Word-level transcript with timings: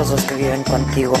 baby, 0.00 0.08
Pero 0.08 0.08
estos 0.08 0.10
dos 0.10 0.24
que 0.24 0.34
viven 0.36 0.62
contigo. 0.64 1.14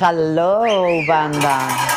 Hello, 0.00 0.62
banda. 1.08 1.87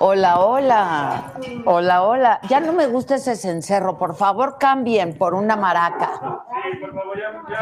Hola, 0.00 0.38
hola. 0.40 1.32
Hola, 1.64 2.02
hola. 2.02 2.40
Ya 2.48 2.60
no 2.60 2.72
me 2.72 2.86
gusta 2.86 3.16
ese 3.16 3.34
cencerro. 3.34 3.98
Por 3.98 4.14
favor, 4.14 4.56
cambien 4.58 5.18
por 5.18 5.34
una 5.34 5.56
maraca. 5.56 6.44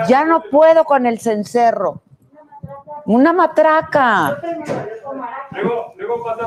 Ya 0.09 0.25
no 0.25 0.43
puedo 0.51 0.84
con 0.84 1.06
el 1.06 1.19
cencerro. 1.19 2.03
Una 3.06 3.33
matraca. 3.33 4.37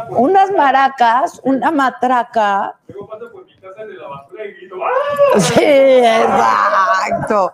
Unas 0.10 0.52
maracas, 0.52 1.42
una 1.44 1.72
matraca. 1.72 2.76
Sí, 5.38 5.64
exacto. 6.04 7.54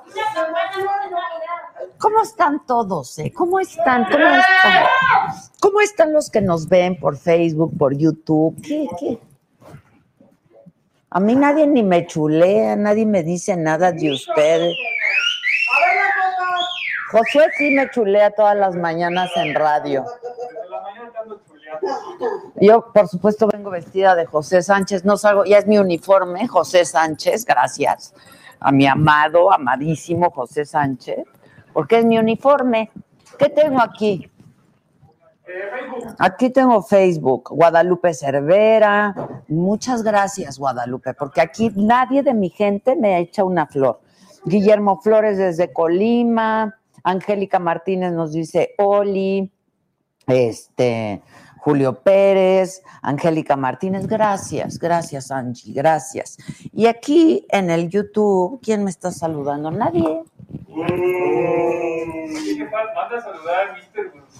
¿Cómo 2.06 2.22
están 2.22 2.64
todos? 2.67 3.17
eh? 3.17 3.34
¿Cómo 3.36 3.59
están? 3.59 4.03
¿Cómo 4.03 4.28
están? 4.28 4.86
¿Cómo 5.59 5.81
están 5.81 6.14
los 6.14 6.30
que 6.30 6.39
nos 6.39 6.70
ven 6.70 7.00
por 7.00 7.17
Facebook, 7.17 7.75
por 7.80 7.98
YouTube? 7.98 8.56
¿Qué, 8.61 8.88
qué? 9.00 9.20
A 11.09 11.20
mí 11.20 11.33
nadie 11.33 11.66
ni 11.66 11.81
me 11.81 12.06
chulea, 12.06 12.76
nadie 12.76 13.08
me 13.08 13.23
dice 13.23 13.58
nada 13.58 13.92
de 13.92 14.11
ustedes. 14.11 14.76
Josué 17.11 17.49
sí 17.58 17.71
me 17.71 17.89
chulea 17.89 18.30
todas 18.30 18.55
las 18.55 18.76
mañanas 18.76 19.32
en 19.38 19.55
radio. 19.55 20.05
Yo, 22.61 22.86
por 22.94 23.08
supuesto, 23.08 23.48
vengo 23.48 23.71
vestida 23.71 24.14
de 24.14 24.27
José 24.27 24.61
Sánchez. 24.61 25.05
No 25.05 25.17
salgo, 25.17 25.44
ya 25.45 25.58
es 25.58 25.65
mi 25.65 25.80
uniforme, 25.80 26.48
José 26.48 26.86
Sánchez, 26.86 27.45
gracias 27.45 28.14
a 28.60 28.71
mi 28.71 28.88
amado, 28.88 29.52
amadísimo 29.52 30.32
José 30.32 30.65
Sánchez, 30.65 31.26
porque 31.75 31.97
es 31.97 32.05
mi 32.05 32.17
uniforme. 32.17 32.89
¿Qué 33.37 33.49
tengo 33.49 33.81
aquí? 33.81 34.31
Aquí 36.17 36.49
tengo 36.49 36.81
Facebook, 36.81 37.49
Guadalupe 37.49 38.13
Cervera. 38.13 39.13
Muchas 39.49 40.02
gracias, 40.02 40.58
Guadalupe, 40.58 41.14
porque 41.14 41.41
aquí 41.41 41.73
nadie 41.75 42.23
de 42.23 42.33
mi 42.33 42.49
gente 42.49 42.95
me 42.95 43.19
echa 43.19 43.43
una 43.43 43.67
flor. 43.67 43.99
Guillermo 44.45 45.02
Flores 45.02 45.37
desde 45.37 45.73
Colima, 45.73 46.80
Angélica 47.03 47.59
Martínez 47.59 48.14
nos 48.14 48.31
dice 48.31 48.73
Oli, 48.77 49.52
este, 50.27 51.21
Julio 51.58 52.02
Pérez, 52.02 52.83
Angélica 53.02 53.58
Martínez, 53.58 54.08
gracias, 54.08 54.80
gracias 54.80 55.30
Angie, 55.30 55.73
gracias. 55.73 56.37
Y 56.71 56.85
aquí 56.85 57.45
en 57.49 57.69
el 57.69 57.89
YouTube, 57.89 58.61
¿quién 58.64 58.85
me 58.85 58.91
está 58.91 59.11
saludando? 59.11 59.71
Nadie. 59.71 60.23
Dije, 62.36 62.66
"Pa- 62.72 62.94
Manda 62.95 63.17
a 63.17 63.22
saludar 63.22 63.67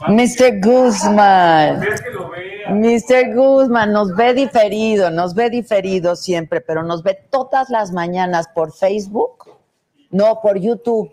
a 0.02 0.12
Mr. 0.12 0.62
Guzmán. 0.62 1.80
Mr. 1.80 2.10
Guzmán. 2.12 2.82
Mr. 2.82 3.34
Guzmán 3.36 3.92
nos 3.94 4.16
ve 4.16 4.34
diferido, 4.34 5.10
nos 5.12 5.34
ve 5.36 5.50
diferido 5.50 6.16
siempre, 6.16 6.62
pero 6.62 6.84
nos 6.84 7.04
ve 7.04 7.18
todas 7.30 7.70
las 7.70 7.92
mañanas 7.92 8.48
por 8.54 8.72
Facebook, 8.74 9.50
no 10.12 10.42
por 10.42 10.58
YouTube. 10.60 11.12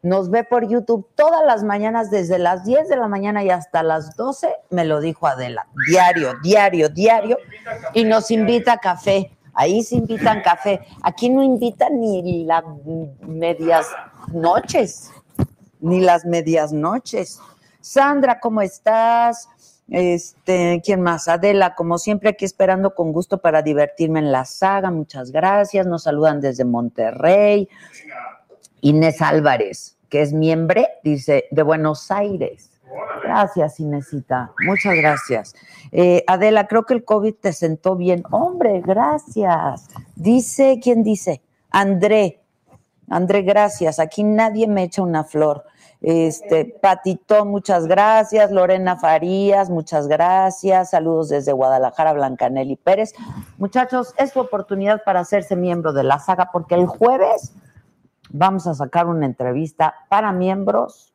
Nos 0.00 0.30
ve 0.30 0.44
por 0.44 0.68
YouTube 0.68 1.08
todas 1.16 1.44
las 1.44 1.64
mañanas, 1.64 2.08
desde 2.10 2.38
las 2.38 2.64
10 2.64 2.88
de 2.88 2.96
la 2.96 3.08
mañana 3.08 3.42
y 3.42 3.50
hasta 3.50 3.82
las 3.82 4.14
12, 4.16 4.48
me 4.70 4.84
lo 4.84 5.00
dijo 5.00 5.26
Adela. 5.26 5.66
Diario, 5.88 6.34
diario, 6.42 6.88
diario. 6.88 7.36
Y 7.94 8.04
nos 8.04 8.30
invita 8.30 8.74
a 8.74 8.78
café. 8.78 9.32
Ahí 9.58 9.82
se 9.82 9.96
invitan 9.96 10.40
café. 10.40 10.78
Aquí 11.02 11.28
no 11.28 11.42
invitan 11.42 12.00
ni 12.00 12.44
las 12.44 12.62
medias 13.26 13.88
noches, 14.32 15.10
ni 15.80 16.00
las 16.00 16.24
medias 16.24 16.72
noches. 16.72 17.40
Sandra, 17.80 18.38
¿cómo 18.38 18.62
estás? 18.62 19.48
Este, 19.88 20.80
¿quién 20.84 21.00
más? 21.00 21.26
Adela, 21.26 21.74
como 21.74 21.98
siempre, 21.98 22.28
aquí 22.30 22.44
esperando 22.44 22.94
con 22.94 23.12
gusto 23.12 23.38
para 23.38 23.60
divertirme 23.60 24.20
en 24.20 24.30
la 24.30 24.44
saga. 24.44 24.92
Muchas 24.92 25.32
gracias. 25.32 25.88
Nos 25.88 26.04
saludan 26.04 26.40
desde 26.40 26.64
Monterrey. 26.64 27.68
Inés 28.80 29.20
Álvarez, 29.20 29.96
que 30.08 30.22
es 30.22 30.32
miembro, 30.32 30.84
dice, 31.02 31.46
de 31.50 31.62
Buenos 31.64 32.12
Aires. 32.12 32.70
Gracias, 33.22 33.80
Inesita. 33.80 34.52
Muchas 34.66 34.94
gracias. 34.96 35.54
Eh, 35.92 36.24
Adela, 36.26 36.66
creo 36.66 36.84
que 36.84 36.94
el 36.94 37.04
COVID 37.04 37.34
te 37.34 37.52
sentó 37.52 37.96
bien. 37.96 38.22
Hombre, 38.30 38.80
gracias. 38.80 39.88
Dice, 40.14 40.80
¿quién 40.82 41.02
dice? 41.02 41.42
André. 41.70 42.40
André, 43.08 43.42
gracias. 43.42 43.98
Aquí 43.98 44.22
nadie 44.22 44.66
me 44.68 44.84
echa 44.84 45.02
una 45.02 45.24
flor. 45.24 45.64
Este, 46.00 46.64
Patito, 46.64 47.44
muchas 47.44 47.86
gracias. 47.86 48.50
Lorena 48.50 48.96
Farías, 48.96 49.68
muchas 49.68 50.06
gracias. 50.06 50.90
Saludos 50.90 51.28
desde 51.28 51.52
Guadalajara, 51.52 52.12
Blancanelli 52.12 52.76
Pérez. 52.76 53.14
Muchachos, 53.56 54.14
es 54.16 54.30
su 54.30 54.40
oportunidad 54.40 55.02
para 55.04 55.20
hacerse 55.20 55.56
miembro 55.56 55.92
de 55.92 56.04
la 56.04 56.18
saga, 56.18 56.50
porque 56.52 56.76
el 56.76 56.86
jueves 56.86 57.52
vamos 58.30 58.66
a 58.66 58.74
sacar 58.74 59.06
una 59.06 59.26
entrevista 59.26 59.94
para 60.08 60.32
miembros. 60.32 61.14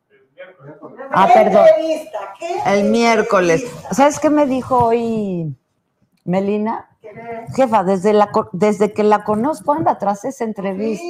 Ah, 1.12 1.28
perdón. 1.34 1.66
El 2.66 2.85
miércoles. 2.85 3.63
¿Sabes 3.92 4.19
qué 4.19 4.30
me 4.30 4.45
dijo 4.45 4.86
hoy 4.86 5.56
Melina? 6.25 6.89
Jefa, 7.56 7.83
desde, 7.83 8.13
la, 8.13 8.30
desde 8.54 8.94
que 8.94 9.04
la 9.04 9.24
conozco 9.24 9.74
anda 9.74 9.98
tras 9.98 10.25
esa 10.25 10.44
entrevista 10.44 11.04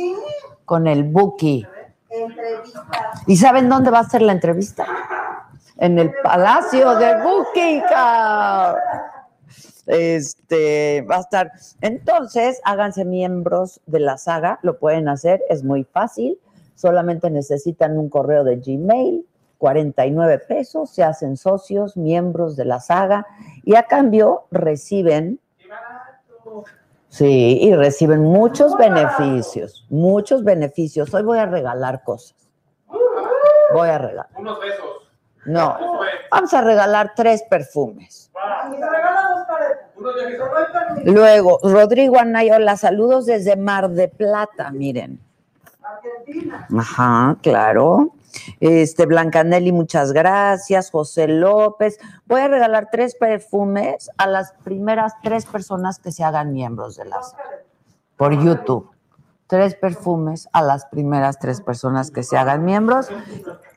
con 0.65 0.87
el 0.87 1.03
Buki. 1.03 1.65
¿Y 3.27 3.37
saben 3.37 3.69
dónde 3.69 3.89
va 3.91 3.99
a 3.99 4.09
ser 4.09 4.21
la 4.21 4.33
entrevista? 4.33 4.85
En 5.77 5.97
el 5.99 6.11
Palacio 6.23 6.95
de 6.95 7.21
Buki. 7.23 7.81
ca- 7.89 8.75
Este 9.87 11.01
va 11.09 11.17
a 11.17 11.19
estar. 11.21 11.51
Entonces, 11.81 12.59
háganse 12.63 13.05
miembros 13.05 13.81
de 13.85 13.99
la 13.99 14.17
saga, 14.17 14.59
lo 14.61 14.77
pueden 14.79 15.07
hacer, 15.09 15.41
es 15.49 15.63
muy 15.63 15.83
fácil. 15.83 16.39
Solamente 16.75 17.29
necesitan 17.29 17.97
un 17.97 18.09
correo 18.09 18.43
de 18.43 18.57
Gmail, 18.57 19.25
49 19.63 20.39
pesos, 20.39 20.89
se 20.89 21.03
hacen 21.03 21.37
socios, 21.37 21.95
miembros 21.95 22.57
de 22.57 22.65
la 22.65 22.81
saga 22.81 23.25
y 23.63 23.75
a 23.75 23.83
cambio 23.83 24.43
reciben 24.51 25.39
Sí, 27.07 27.59
y 27.61 27.73
reciben 27.73 28.23
muchos 28.23 28.75
beneficios, 28.75 29.85
muchos 29.89 30.43
beneficios. 30.43 31.13
Hoy 31.13 31.23
voy 31.23 31.37
a 31.37 31.45
regalar 31.45 32.03
cosas. 32.03 32.35
Voy 33.71 33.87
a 33.87 33.99
regalar. 33.99 34.27
Unos 34.37 34.59
besos. 34.59 34.85
No. 35.45 35.77
Vamos 36.29 36.53
a 36.53 36.61
regalar 36.61 37.13
tres 37.15 37.43
perfumes. 37.49 38.31
Luego, 41.05 41.59
Rodrigo 41.63 42.19
Anaya, 42.19 42.57
hola, 42.57 42.75
saludos 42.75 43.27
desde 43.27 43.55
Mar 43.55 43.89
de 43.91 44.09
Plata, 44.09 44.71
miren. 44.71 45.21
Ajá, 46.77 47.37
claro. 47.41 48.11
Este, 48.59 49.05
Blancanelli, 49.05 49.71
muchas 49.71 50.13
gracias. 50.13 50.91
José 50.91 51.27
López. 51.27 51.99
Voy 52.25 52.41
a 52.41 52.47
regalar 52.47 52.89
tres 52.91 53.15
perfumes 53.15 54.09
a 54.17 54.27
las 54.27 54.53
primeras 54.63 55.13
tres 55.21 55.45
personas 55.45 55.99
que 55.99 56.11
se 56.11 56.23
hagan 56.23 56.53
miembros 56.53 56.95
de 56.95 57.05
las 57.05 57.35
por 58.17 58.33
YouTube. 58.33 58.89
Tres 59.47 59.75
perfumes 59.75 60.47
a 60.53 60.61
las 60.61 60.85
primeras 60.85 61.37
tres 61.39 61.61
personas 61.61 62.09
que 62.11 62.23
se 62.23 62.37
hagan 62.37 62.65
miembros. 62.65 63.09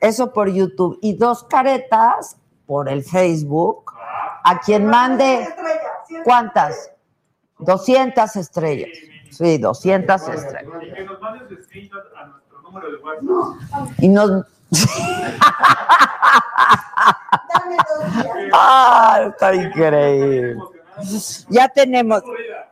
Eso 0.01 0.33
por 0.33 0.49
YouTube. 0.49 0.97
Y 1.01 1.17
dos 1.17 1.43
caretas 1.43 2.37
por 2.65 2.89
el 2.89 3.03
Facebook. 3.03 3.91
A 4.43 4.59
quien 4.59 4.85
mande. 4.85 5.47
¿Cuántas? 6.23 6.91
200 7.59 8.35
estrellas. 8.35 8.89
Sí, 9.31 9.57
200 9.57 10.27
estrellas. 10.29 10.73
Y. 13.99 14.05
Y 14.05 14.09
nos. 14.09 14.45
ah, 18.53 19.27
está 19.29 19.55
increíble. 19.55 20.57
Ya 21.49 21.69
tenemos. 21.69 22.23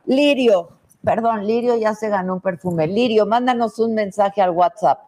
Lirio, 0.04 0.70
perdón, 1.04 1.46
Lirio 1.46 1.76
ya 1.76 1.94
se 1.94 2.08
ganó 2.08 2.34
un 2.34 2.40
perfume. 2.40 2.86
Lirio, 2.86 3.26
mándanos 3.26 3.78
un 3.78 3.94
mensaje 3.94 4.42
al 4.42 4.50
WhatsApp. 4.50 5.00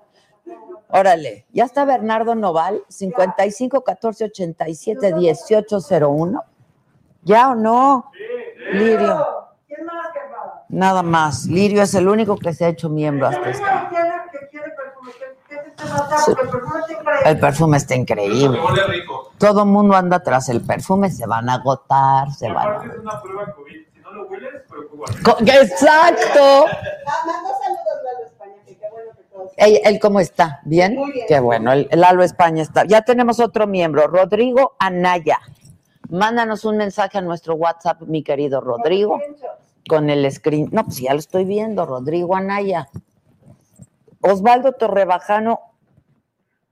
Órale, 0.91 1.45
ya 1.53 1.65
está 1.65 1.85
Bernardo 1.85 2.35
Noval, 2.35 2.83
55 2.89 3.83
14 3.85 4.25
87 4.25 5.13
18 5.15 5.79
01. 6.01 6.43
¿Ya 7.25 7.51
o 7.51 7.55
no? 7.55 8.11
Lirio. 8.73 9.27
Nada 10.69 11.03
más. 11.03 11.47
Lirio 11.47 11.83
es 11.83 11.95
el 11.95 12.09
único 12.09 12.37
que 12.37 12.53
se 12.55 12.65
ha 12.65 12.69
hecho 12.69 12.89
miembro 12.89 13.27
hasta 13.27 13.51
El 17.25 17.39
perfume 17.39 17.77
está 17.77 17.95
increíble. 17.95 18.61
Huele 18.61 18.85
rico. 18.87 19.33
Todo 19.39 19.63
el 19.63 19.69
mundo 19.69 19.95
anda 19.95 20.21
tras 20.23 20.49
el 20.49 20.61
perfume, 20.63 21.11
se 21.11 21.27
van 21.27 21.49
a 21.49 21.55
agotar, 21.55 22.33
se 22.33 22.51
van 22.51 22.69
a 22.69 22.83
Exacto. 25.47 26.67
Ey, 29.57 29.81
¿Él 29.85 29.99
cómo 30.01 30.21
está? 30.21 30.61
¿Bien? 30.65 30.97
Qué 31.27 31.41
bueno, 31.41 31.73
el, 31.73 31.89
el 31.91 32.01
Lalo 32.01 32.23
España 32.23 32.63
está. 32.63 32.85
Ya 32.85 33.03
tenemos 33.03 33.41
otro 33.41 33.67
miembro, 33.67 34.07
Rodrigo 34.07 34.77
Anaya. 34.79 35.39
Mándanos 36.11 36.65
un 36.65 36.77
mensaje 36.79 37.19
a 37.19 37.21
nuestro 37.21 37.55
WhatsApp, 37.55 38.03
mi 38.03 38.23
querido 38.23 38.61
Rodrigo, 38.61 39.21
con 39.89 40.11
el 40.11 40.31
screen. 40.33 40.69
No, 40.73 40.85
pues 40.85 41.01
ya 41.01 41.13
lo 41.13 41.19
estoy 41.19 41.45
viendo, 41.45 41.85
Rodrigo 41.87 42.35
Anaya. 42.35 42.89
Osvaldo 44.21 44.73
Torrebajano, 44.73 45.61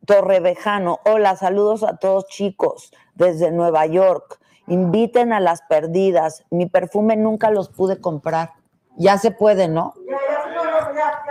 Torrevejano, 0.06 1.00
hola, 1.04 1.36
saludos 1.36 1.82
a 1.82 1.96
todos 1.96 2.26
chicos 2.28 2.92
desde 3.16 3.50
Nueva 3.50 3.86
York. 3.86 4.38
Inviten 4.68 5.32
a 5.32 5.40
las 5.40 5.62
perdidas. 5.62 6.44
Mi 6.50 6.66
perfume 6.66 7.16
nunca 7.16 7.50
los 7.50 7.68
pude 7.68 8.00
comprar. 8.00 8.52
Ya 8.96 9.18
se 9.18 9.32
puede, 9.32 9.68
¿no? 9.68 9.94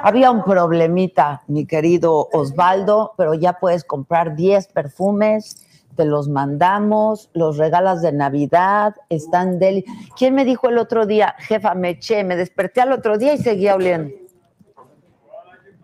Había 0.01 0.29
un 0.29 0.43
problemita, 0.43 1.41
mi 1.47 1.65
querido 1.65 2.27
Osvaldo, 2.33 3.13
pero 3.17 3.33
ya 3.33 3.53
puedes 3.53 3.83
comprar 3.83 4.35
10 4.35 4.67
perfumes, 4.67 5.65
te 5.95 6.05
los 6.05 6.27
mandamos, 6.27 7.29
los 7.33 7.57
regalas 7.57 8.01
de 8.01 8.11
Navidad, 8.11 8.93
están 9.09 9.57
deli. 9.57 9.85
¿Quién 10.17 10.35
me 10.35 10.45
dijo 10.45 10.69
el 10.69 10.77
otro 10.77 11.05
día, 11.05 11.33
jefa, 11.39 11.73
me 11.73 11.91
eché, 11.91 12.23
me 12.23 12.35
desperté 12.35 12.81
al 12.81 12.91
otro 12.91 13.17
día 13.17 13.33
y 13.33 13.37
seguía 13.37 13.75
oliendo? 13.75 14.13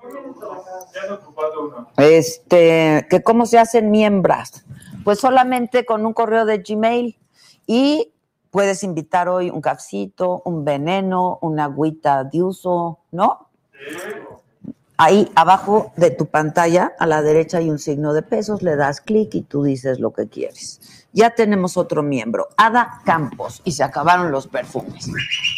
Ya 0.03 0.09
no 0.09 0.29
ocupando 0.29 0.59
uno. 0.59 0.90
Este, 1.97 3.05
que 3.09 3.23
cómo 3.23 3.45
se 3.45 3.59
hacen 3.59 3.91
miembros. 3.91 4.63
Pues 5.03 5.19
solamente 5.19 5.85
con 5.85 6.05
un 6.05 6.13
correo 6.13 6.45
de 6.45 6.59
Gmail 6.59 7.17
y 7.65 8.13
puedes 8.51 8.83
invitar 8.83 9.29
hoy 9.29 9.49
un 9.49 9.61
cafecito, 9.61 10.41
un 10.45 10.63
veneno, 10.63 11.39
una 11.41 11.65
agüita 11.65 12.23
de 12.23 12.43
uso, 12.43 12.99
¿no? 13.11 13.49
Ahí 14.97 15.31
abajo 15.33 15.91
de 15.95 16.11
tu 16.11 16.27
pantalla, 16.27 16.93
a 16.99 17.07
la 17.07 17.23
derecha 17.23 17.57
hay 17.57 17.71
un 17.71 17.79
signo 17.79 18.13
de 18.13 18.21
pesos, 18.21 18.61
le 18.61 18.75
das 18.75 19.01
clic 19.01 19.33
y 19.33 19.41
tú 19.41 19.63
dices 19.63 19.99
lo 19.99 20.13
que 20.13 20.27
quieres. 20.27 21.00
Ya 21.13 21.31
tenemos 21.31 21.75
otro 21.75 22.03
miembro, 22.03 22.47
Ada 22.55 23.01
Campos, 23.03 23.61
y 23.65 23.73
se 23.73 23.83
acabaron 23.83 24.31
los 24.31 24.47
perfumes. 24.47 25.09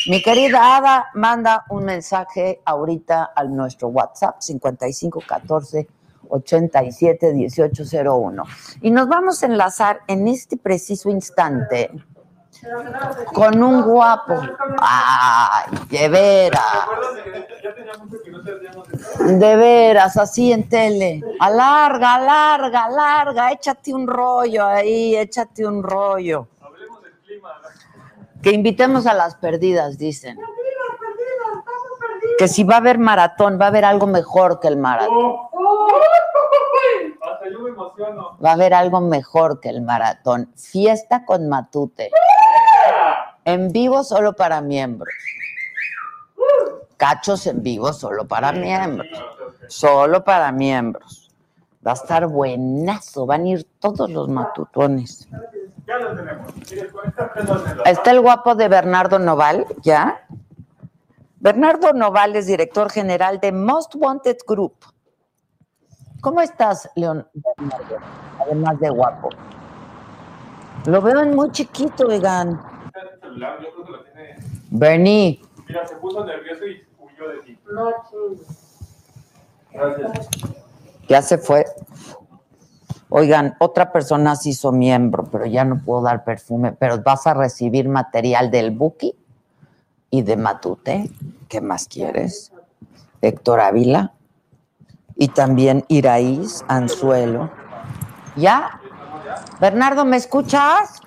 Mi 0.09 0.21
querida 0.21 0.77
Ada, 0.77 1.09
manda 1.13 1.65
un 1.69 1.85
mensaje 1.85 2.61
ahorita 2.65 3.31
a 3.35 3.43
nuestro 3.43 3.89
WhatsApp 3.89 4.37
5514 4.39 5.87
87 6.29 7.33
1801. 7.33 8.43
Y 8.81 8.91
nos 8.91 9.07
vamos 9.07 9.43
a 9.43 9.45
enlazar 9.45 9.99
en 10.07 10.27
este 10.27 10.57
preciso 10.57 11.09
instante 11.09 11.91
con 13.33 13.61
un 13.61 13.81
guapo. 13.81 14.41
Ay, 14.79 15.65
de 15.89 16.09
veras. 16.09 16.87
De 19.19 19.55
veras, 19.55 20.17
así 20.17 20.51
en 20.51 20.67
tele. 20.67 21.21
Alarga, 21.39 22.15
alarga, 22.15 22.85
alarga, 22.85 23.51
échate 23.51 23.93
un 23.93 24.07
rollo 24.07 24.65
ahí, 24.65 25.15
échate 25.15 25.65
un 25.65 25.83
rollo. 25.83 26.47
Que 28.41 28.51
invitemos 28.51 29.07
a 29.07 29.13
las 29.13 29.35
perdidas, 29.35 29.97
dicen. 29.97 30.37
Que 32.37 32.47
si 32.47 32.63
va 32.63 32.75
a 32.75 32.77
haber 32.77 32.97
maratón, 32.97 33.59
va 33.59 33.65
a 33.65 33.67
haber 33.69 33.85
algo 33.85 34.07
mejor 34.07 34.59
que 34.59 34.67
el 34.67 34.77
maratón. 34.77 35.37
Va 38.43 38.49
a 38.49 38.53
haber 38.53 38.73
algo 38.73 38.99
mejor 39.01 39.59
que 39.59 39.69
el 39.69 39.81
maratón. 39.81 40.51
Fiesta 40.55 41.25
con 41.25 41.47
Matute. 41.47 42.11
En 43.45 43.71
vivo 43.71 44.03
solo 44.03 44.33
para 44.33 44.61
miembros. 44.61 45.13
Cachos 46.97 47.47
en 47.47 47.61
vivo 47.61 47.91
solo 47.91 48.25
para 48.25 48.51
miembros. 48.51 49.07
Solo 49.67 50.23
para 50.23 50.51
miembros. 50.51 51.31
Va 51.85 51.91
a 51.91 51.95
estar 51.95 52.27
buenazo. 52.27 53.25
Van 53.25 53.43
a 53.43 53.49
ir 53.49 53.67
todos 53.79 54.09
los 54.09 54.29
matutones. 54.29 55.27
Ya 55.85 55.97
lo 55.97 56.15
tenemos. 56.15 56.53
Está 57.85 58.11
el 58.11 58.21
guapo 58.21 58.55
de 58.55 58.69
Bernardo 58.69 59.19
Noval, 59.19 59.65
¿ya? 59.81 60.25
Bernardo 61.39 61.91
Noval 61.91 62.37
es 62.37 62.47
director 62.47 62.89
general 62.89 63.41
de 63.41 63.51
Most 63.51 63.95
Wanted 63.95 64.37
Group. 64.47 64.75
¿Cómo 66.21 66.39
estás, 66.39 66.89
León? 66.95 67.27
Además 68.39 68.79
de 68.79 68.89
guapo. 68.89 69.27
Lo 70.85 71.01
veo 71.01 71.19
en 71.19 71.35
muy 71.35 71.51
chiquito, 71.51 72.07
oigan. 72.07 72.72
Celular, 73.33 73.59
yo 73.61 73.73
creo 73.73 73.85
que 73.85 73.91
lo 73.91 74.03
tiene. 74.03 74.35
Bernie, 74.69 75.41
Mira, 75.67 75.87
se 75.87 75.95
puso 75.95 76.23
nervioso 76.23 76.65
y 76.67 76.83
huyó 76.99 77.29
de 77.29 77.37
ti. 77.39 77.59
Gracias. 79.71 80.29
ya 81.07 81.21
se 81.21 81.37
fue. 81.39 81.65
Oigan, 83.09 83.55
otra 83.59 83.91
persona 83.91 84.35
se 84.35 84.49
hizo 84.49 84.71
miembro, 84.71 85.25
pero 85.31 85.45
ya 85.45 85.65
no 85.65 85.79
puedo 85.83 86.03
dar 86.03 86.23
perfume, 86.23 86.73
pero 86.73 87.01
vas 87.01 87.25
a 87.27 87.33
recibir 87.33 87.87
material 87.87 88.51
del 88.51 88.71
Buki 88.71 89.15
y 90.09 90.21
de 90.21 90.37
Matute. 90.37 91.09
¿Qué 91.47 91.61
más 91.61 91.87
quieres? 91.87 92.51
Héctor 93.21 93.61
Ávila 93.61 94.13
y 95.15 95.29
también 95.29 95.85
Iraíz 95.87 96.63
Anzuelo. 96.67 97.51
¿Ya? 98.35 98.79
Bernardo, 99.59 100.05
¿me 100.05 100.17
escuchas? 100.17 101.01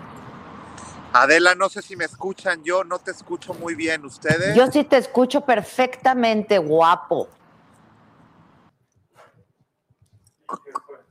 Adela, 1.23 1.55
no 1.55 1.69
sé 1.69 1.83
si 1.83 1.97
me 1.97 2.05
escuchan, 2.05 2.63
yo 2.65 2.85
no 2.85 2.99
te 2.99 3.11
escucho 3.11 3.55
muy 3.55 3.75
bien. 3.75 4.05
¿Ustedes? 4.05 4.55
Yo 4.55 4.67
sí 4.69 4.85
te 4.85 4.97
escucho 4.99 5.41
perfectamente, 5.43 6.59
guapo. 6.59 7.29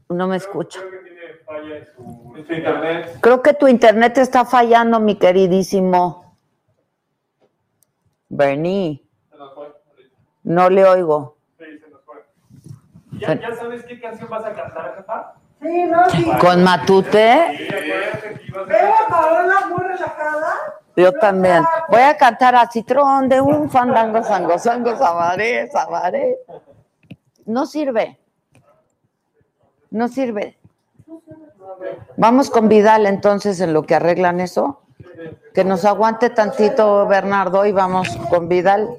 No 0.09 0.27
me 0.27 0.38
escucho. 0.38 0.79
Creo 0.81 0.91
que 0.91 1.09
tiene 1.09 1.33
falla 1.45 1.77
en 1.77 1.85
su, 1.95 2.33
en 2.38 2.47
su 2.47 2.53
internet. 2.53 3.17
Creo 3.21 3.41
que 3.41 3.53
tu 3.53 3.67
internet 3.67 4.17
está 4.19 4.45
fallando, 4.45 5.00
mi 5.00 5.17
queridísimo. 5.17 6.38
Bernie, 8.29 9.03
Se 9.31 9.38
nos 9.38 9.53
fue. 9.53 9.65
ahorita. 9.65 10.15
no 10.43 10.69
le 10.69 10.85
oigo. 10.85 11.38
Sí, 11.57 11.65
se 11.79 11.89
nos 11.89 12.01
fue. 12.03 12.24
¿Ya, 13.19 13.33
¿Ya 13.39 13.55
sabes 13.55 13.83
qué 13.85 14.00
canción 14.00 14.29
vas 14.29 14.45
a 14.45 14.53
cantar, 14.53 14.95
jefa? 14.97 15.35
Sí, 15.62 15.83
no, 15.85 16.09
sí. 16.09 16.31
¿Con 16.39 16.63
Matute? 16.63 17.69
Veo 18.67 18.93
a. 18.93 19.07
Paola 19.09 19.55
muy 19.69 19.83
relajada. 19.83 20.53
Yo 20.95 21.12
también. 21.13 21.63
Voy 21.89 22.01
a 22.01 22.15
cantar 22.15 22.55
a 22.55 22.69
Citrón 22.71 23.27
de 23.27 23.41
un 23.41 23.69
fandango, 23.69 24.24
sango, 24.24 24.57
sango, 24.57 24.95
sabaré, 24.97 25.69
sabaré. 25.69 26.38
No 27.45 27.65
sirve. 27.65 28.17
No 29.89 30.07
sirve. 30.07 30.57
Vamos 32.17 32.50
con 32.50 32.69
Vidal 32.69 33.05
entonces 33.05 33.59
en 33.59 33.74
lo 33.74 33.83
que 33.83 33.95
arreglan 33.95 34.39
eso. 34.39 34.81
Que 35.53 35.63
nos 35.63 35.85
aguante 35.85 36.29
tantito 36.29 37.05
Bernardo 37.07 37.65
y 37.65 37.71
vamos 37.71 38.09
con 38.29 38.47
Vidal. 38.47 38.89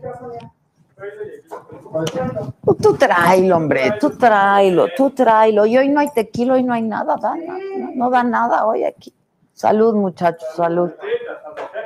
Tú 2.82 2.96
tráelo, 2.96 3.56
hombre, 3.56 3.92
tú 4.00 4.10
tráelo, 4.10 4.86
tú 4.96 5.10
tráelo. 5.10 5.66
Y 5.66 5.78
hoy 5.78 5.88
no 5.88 6.00
hay 6.00 6.08
tequila, 6.10 6.54
hoy 6.54 6.62
no 6.62 6.72
hay 6.74 6.82
nada, 6.82 7.16
da, 7.16 7.34
no, 7.36 7.58
no 7.94 8.10
da 8.10 8.22
nada 8.22 8.66
hoy 8.66 8.84
aquí. 8.84 9.14
Salud, 9.52 9.94
muchachos, 9.94 10.48
salud. 10.54 10.90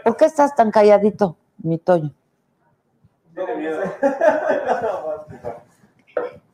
¿Por 0.04 0.16
qué 0.16 0.24
estás 0.24 0.54
tan 0.54 0.70
calladito, 0.70 1.36
mi 1.58 1.78
Toño? 1.78 2.12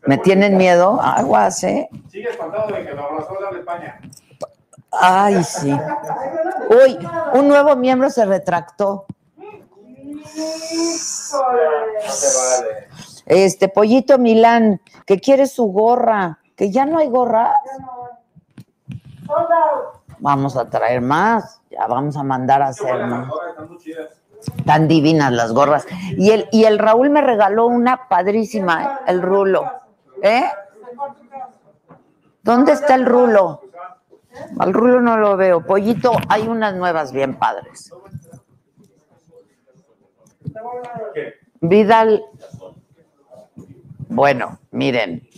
¿Me 0.04 0.18
tienen 0.18 0.56
miedo? 0.56 1.00
Aguas, 1.02 1.64
¿eh? 1.64 1.88
Sigue 2.10 2.30
espantado 2.30 2.68
de 2.68 2.84
que 2.84 2.94
lo 2.94 3.04
abrazó 3.04 3.34
la 3.40 3.58
España. 3.58 4.00
Ay, 4.92 5.42
sí. 5.42 5.74
Uy, 6.70 6.98
un 7.34 7.48
nuevo 7.48 7.74
miembro 7.76 8.08
se 8.10 8.24
retractó. 8.24 9.06
Este 13.26 13.68
Pollito 13.68 14.18
Milán, 14.18 14.80
que 15.04 15.20
quiere 15.20 15.46
su 15.46 15.66
gorra, 15.66 16.38
que 16.54 16.70
ya 16.70 16.86
no 16.86 16.98
hay 16.98 17.08
gorra. 17.08 17.52
Vamos 20.18 20.56
a 20.56 20.70
traer 20.70 21.00
más, 21.00 21.60
ya 21.70 21.86
vamos 21.86 22.16
a 22.16 22.22
mandar 22.22 22.62
a 22.62 22.68
hacer 22.68 23.06
más. 23.06 23.28
Tan 24.64 24.86
divinas 24.86 25.32
las 25.32 25.52
gorras. 25.52 25.86
Y 26.16 26.30
el, 26.30 26.48
y 26.52 26.64
el 26.64 26.78
Raúl 26.78 27.10
me 27.10 27.20
regaló 27.20 27.66
una 27.66 28.08
padrísima, 28.08 29.00
el 29.06 29.20
rulo. 29.20 29.70
¿Eh? 30.22 30.44
¿Dónde 32.42 32.72
está 32.72 32.94
el 32.94 33.06
rulo? 33.06 33.62
Al 34.58 34.72
rulo 34.72 35.00
no 35.00 35.16
lo 35.16 35.36
veo. 35.36 35.66
Pollito, 35.66 36.12
hay 36.28 36.46
unas 36.46 36.74
nuevas 36.74 37.12
bien 37.12 37.34
padres. 37.34 37.92
Vidal. 41.60 42.22
Bueno, 44.16 44.58
miren, 44.70 45.28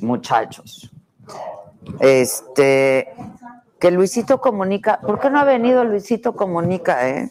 muchachos. 0.00 0.90
Este, 2.00 3.14
que 3.78 3.90
Luisito 3.92 4.40
comunica. 4.40 4.98
¿Por 5.00 5.20
qué 5.20 5.30
no 5.30 5.38
ha 5.38 5.44
venido 5.44 5.84
Luisito 5.84 6.34
comunica, 6.34 7.08
eh? 7.08 7.30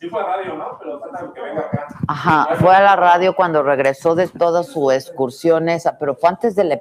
Sí 0.00 0.08
fue 0.08 0.24
radio, 0.24 0.56
¿no? 0.56 0.76
Pero 0.76 0.98
falta 0.98 1.32
que 1.32 1.40
venga 1.40 1.60
acá. 1.60 1.86
Ajá, 2.08 2.48
fue 2.56 2.74
a 2.74 2.80
la 2.80 2.96
radio 2.96 3.36
cuando 3.36 3.62
regresó 3.62 4.16
de 4.16 4.26
toda 4.26 4.64
su 4.64 4.90
excursión 4.90 5.68
esa, 5.68 5.96
pero 5.98 6.16
fue 6.16 6.30
antes 6.30 6.56
de 6.56 6.64
la 6.64 6.80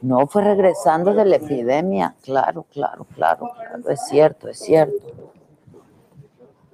No, 0.00 0.26
fue 0.26 0.42
regresando 0.42 1.12
de 1.12 1.26
la 1.26 1.36
epidemia. 1.36 2.14
Claro, 2.22 2.64
claro, 2.72 3.06
claro, 3.14 3.50
claro. 3.54 3.90
Es 3.90 4.06
cierto, 4.06 4.48
es 4.48 4.60
cierto. 4.60 4.96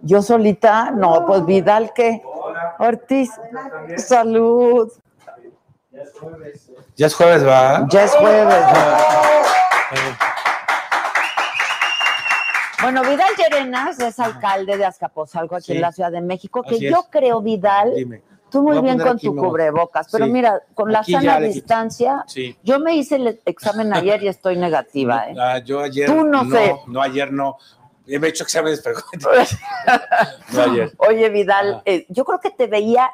Yo 0.01 0.23
solita, 0.23 0.93
no, 0.93 1.27
pues 1.27 1.45
Vidal, 1.45 1.93
¿qué? 1.93 2.23
Ortiz, 2.79 3.33
salud. 3.97 4.93
Ya 6.97 7.07
es 7.07 7.15
jueves, 7.15 7.47
va. 7.47 7.87
Ya 7.89 8.05
es 8.05 8.13
jueves. 8.13 8.65
¿no? 8.73 9.97
Bueno, 12.83 13.03
Vidal 13.03 13.35
Llerenas 13.37 13.99
es 14.01 14.19
alcalde 14.21 14.77
de 14.77 14.85
Azcapotzalco 14.85 15.57
aquí 15.57 15.67
Sí. 15.67 15.73
en 15.73 15.81
la 15.81 15.93
Ciudad 15.93 16.13
de 16.13 16.21
México, 16.21 16.63
que 16.63 16.77
Así 16.77 16.89
yo 16.91 17.01
es. 17.01 17.07
creo, 17.11 17.41
Vidal, 17.41 17.95
Dime. 17.95 18.23
tú 18.51 18.63
muy 18.63 18.77
a 18.77 18.81
bien 18.81 18.95
poner 18.97 19.07
con 19.09 19.17
aquí, 19.17 19.27
tu 19.27 19.33
me 19.35 19.41
voy. 19.41 19.49
cubrebocas, 19.51 20.09
pero 20.13 20.27
Sí. 20.27 20.31
mira, 20.33 20.61
con 20.75 20.93
la 20.93 21.01
Aquí 21.01 21.13
ya 21.13 21.21
sana 21.21 21.41
le 21.41 21.47
quito. 21.49 21.55
distancia, 21.55 22.25
Sí. 22.27 22.57
yo 22.63 22.79
me 22.79 22.95
hice 22.95 23.17
el 23.17 23.41
examen 23.47 23.93
ayer 23.95 24.23
y 24.23 24.29
estoy 24.29 24.57
negativa, 24.57 25.29
¿eh? 25.31 25.35
Ah, 25.41 25.59
yo 25.59 25.81
ayer. 25.81 26.07
Tú 26.07 26.25
no 26.25 26.49
sé. 26.51 26.77
No, 26.87 27.01
ayer 27.01 27.33
no. 27.33 27.57
Me 28.07 28.25
he 28.27 28.31
hecho 28.31 28.45
exámenes, 28.45 28.81
pero. 28.83 28.99
no 30.53 30.63
ayer. 30.63 30.93
Oye, 30.99 31.29
Vidal, 31.31 31.75
Ajá. 31.77 31.83
eh, 31.87 32.07
yo 32.11 32.25
creo 32.25 32.39
que 32.41 32.51
te 32.51 32.67
veía 32.69 33.11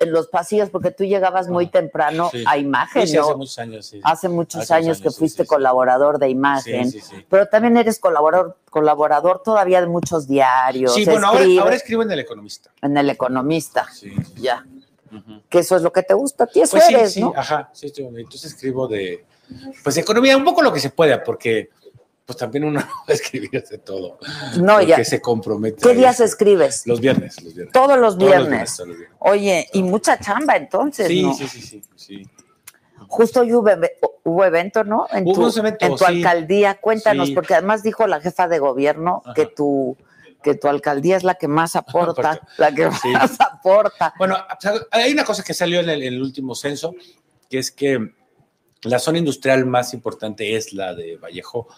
en 0.00 0.12
los 0.12 0.28
pasillos 0.28 0.70
porque 0.70 0.90
tú 0.90 1.04
llegabas 1.04 1.48
muy 1.48 1.66
temprano 1.66 2.30
Sí. 2.32 2.42
a 2.46 2.56
imagen, 2.56 3.06
Sí, 3.06 3.16
hace 3.18 3.34
muchos 3.34 3.58
años, 3.58 3.86
sí. 3.86 4.00
Hace 4.02 4.28
muchos 4.30 4.62
Hace 4.62 4.74
años 4.74 5.00
que 5.00 5.10
fuiste 5.10 5.46
colaborador 5.46 6.18
de 6.18 6.30
imagen, 6.30 6.90
Sí, 6.90 7.00
sí, 7.00 7.06
sí. 7.16 7.26
pero 7.28 7.46
también 7.46 7.76
eres 7.76 7.98
colaborador, 7.98 8.56
colaborador 8.70 9.42
todavía 9.44 9.80
de 9.82 9.86
muchos 9.86 10.26
diarios. 10.26 10.94
Sí, 10.94 11.04
bueno, 11.04 11.28
ahora, 11.28 11.44
ahora 11.60 11.76
escribo 11.76 12.02
en 12.02 12.10
El 12.12 12.18
Economista. 12.20 12.70
en 12.80 12.96
El 12.96 13.10
Economista, 13.10 13.86
Sí. 13.92 14.12
ya. 14.36 14.66
Que 15.50 15.58
eso 15.58 15.76
es 15.76 15.82
lo 15.82 15.92
que 15.92 16.02
te 16.02 16.14
gusta 16.14 16.44
a 16.44 16.46
ti, 16.46 16.62
eso 16.62 16.72
Pues 16.76 16.84
sí, 16.86 16.94
eres, 16.94 17.12
sí, 17.12 17.20
¿no? 17.20 17.34
ajá, 17.36 17.68
sí, 17.74 17.86
estoy- 17.86 18.06
entonces 18.06 18.44
escribo 18.54 18.86
de, 18.88 19.24
pues 19.84 19.96
economía, 19.98 20.36
un 20.36 20.44
poco 20.44 20.62
lo 20.62 20.72
que 20.72 20.80
se 20.80 20.88
pueda, 20.90 21.22
porque 21.22 21.70
pues 22.30 22.38
también 22.38 22.62
uno 22.62 22.78
no 22.80 22.86
va 22.86 23.04
a 23.08 23.12
escribir 23.12 23.50
de 23.50 23.78
todo. 23.78 24.18
No, 24.60 24.80
ya. 24.80 25.04
se 25.04 25.20
compromete. 25.20 25.82
¿Qué 25.82 25.96
días 25.96 26.20
escribes? 26.20 26.86
Los 26.86 27.00
viernes, 27.00 27.42
los 27.42 27.54
viernes. 27.54 27.72
Todos 27.72 27.98
los 27.98 28.16
Todos 28.16 28.30
viernes. 28.30 28.76
todos 28.76 28.88
los 28.90 28.98
viernes. 28.98 29.16
Oye, 29.18 29.68
y 29.72 29.82
mucha 29.82 30.20
chamba 30.20 30.54
entonces, 30.56 31.08
Sí, 31.08 31.22
¿no? 31.24 31.34
sí, 31.34 31.48
sí, 31.48 31.60
sí, 31.60 31.82
sí. 31.96 32.30
Justo 33.08 33.40
hoy 33.40 33.52
hubo, 33.52 33.68
hubo 34.22 34.44
evento, 34.44 34.84
¿no? 34.84 35.08
En 35.10 35.24
Hubo 35.24 35.34
tu, 35.34 35.40
unos 35.40 35.56
eventos, 35.56 35.88
en 35.88 35.92
tu 35.96 35.98
sí. 35.98 36.04
alcaldía. 36.04 36.74
Cuéntanos, 36.80 37.26
Sí. 37.28 37.34
porque 37.34 37.54
además 37.54 37.82
dijo 37.82 38.06
la 38.06 38.20
jefa 38.20 38.46
de 38.46 38.60
gobierno 38.60 39.22
Ajá. 39.24 39.34
que 39.34 39.46
tu, 39.46 39.96
que 40.40 40.54
tu 40.54 40.68
alcaldía 40.68 41.16
es 41.16 41.24
la 41.24 41.34
que 41.34 41.48
más 41.48 41.74
aporta, 41.74 42.40
la 42.58 42.72
que 42.72 42.88
Sí. 42.92 43.08
más 43.08 43.40
aporta. 43.40 44.14
Bueno, 44.18 44.36
hay 44.92 45.12
una 45.12 45.24
cosa 45.24 45.42
que 45.42 45.52
salió 45.54 45.80
en 45.80 45.88
el, 45.88 46.02
en 46.04 46.14
el 46.14 46.22
último 46.22 46.54
censo, 46.54 46.94
que 47.48 47.58
es 47.58 47.72
que 47.72 48.14
la 48.82 48.98
zona 48.98 49.18
industrial 49.18 49.66
más 49.66 49.92
importante 49.92 50.54
es 50.56 50.72
la 50.72 50.94
de 50.94 51.16
Vallejo. 51.18 51.68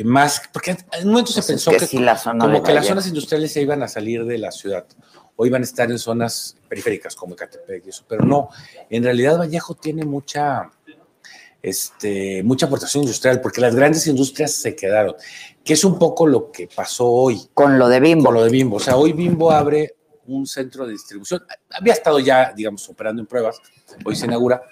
Eh, 0.00 0.04
Más, 0.04 0.42
porque 0.52 0.70
en 0.70 1.06
un 1.06 1.10
momento 1.10 1.32
se 1.32 1.36
Pues 1.36 1.44
es 1.44 1.54
pensó 1.54 1.70
que 1.70 1.78
que, 1.78 1.86
sí, 1.86 1.98
la 1.98 2.16
zona 2.16 2.44
como 2.44 2.62
que 2.62 2.72
las 2.72 2.86
zonas 2.86 3.06
industriales 3.06 3.52
se 3.52 3.62
iban 3.62 3.82
a 3.82 3.88
salir 3.88 4.24
de 4.24 4.38
la 4.38 4.50
ciudad 4.50 4.86
o 5.36 5.46
iban 5.46 5.62
a 5.62 5.64
estar 5.64 5.90
en 5.90 5.98
zonas 5.98 6.56
periféricas 6.68 7.16
como 7.16 7.34
Ecatepec 7.34 7.86
y 7.86 7.88
eso, 7.88 8.04
pero 8.06 8.24
no, 8.24 8.50
en 8.90 9.02
realidad 9.02 9.38
Vallejo 9.38 9.74
tiene 9.74 10.04
mucha, 10.04 10.70
este, 11.62 12.42
mucha 12.42 12.66
aportación 12.66 13.04
industrial 13.04 13.40
porque 13.40 13.60
las 13.60 13.74
grandes 13.74 14.06
industrias 14.06 14.52
se 14.52 14.76
quedaron, 14.76 15.14
que 15.64 15.72
es 15.72 15.84
un 15.84 15.98
poco 15.98 16.26
lo 16.26 16.52
que 16.52 16.68
pasó 16.68 17.06
hoy 17.06 17.48
Con 17.54 17.78
lo 17.78 17.88
de 17.88 18.00
Bimbo. 18.00 18.26
con 18.26 18.34
lo 18.34 18.44
de 18.44 18.50
Bimbo. 18.50 18.76
O 18.76 18.80
sea, 18.80 18.96
hoy 18.96 19.14
Bimbo 19.14 19.50
abre 19.50 19.94
un 20.26 20.46
centro 20.46 20.86
de 20.86 20.92
distribución. 20.92 21.42
Había 21.70 21.94
estado 21.94 22.18
ya, 22.18 22.52
digamos, 22.54 22.88
operando 22.88 23.22
en 23.22 23.26
pruebas, 23.26 23.60
hoy 24.04 24.16
se 24.16 24.26
inaugura, 24.26 24.62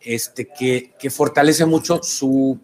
este, 0.00 0.48
que, 0.48 0.92
que 0.98 1.08
fortalece 1.10 1.64
mucho 1.64 2.00
su 2.02 2.58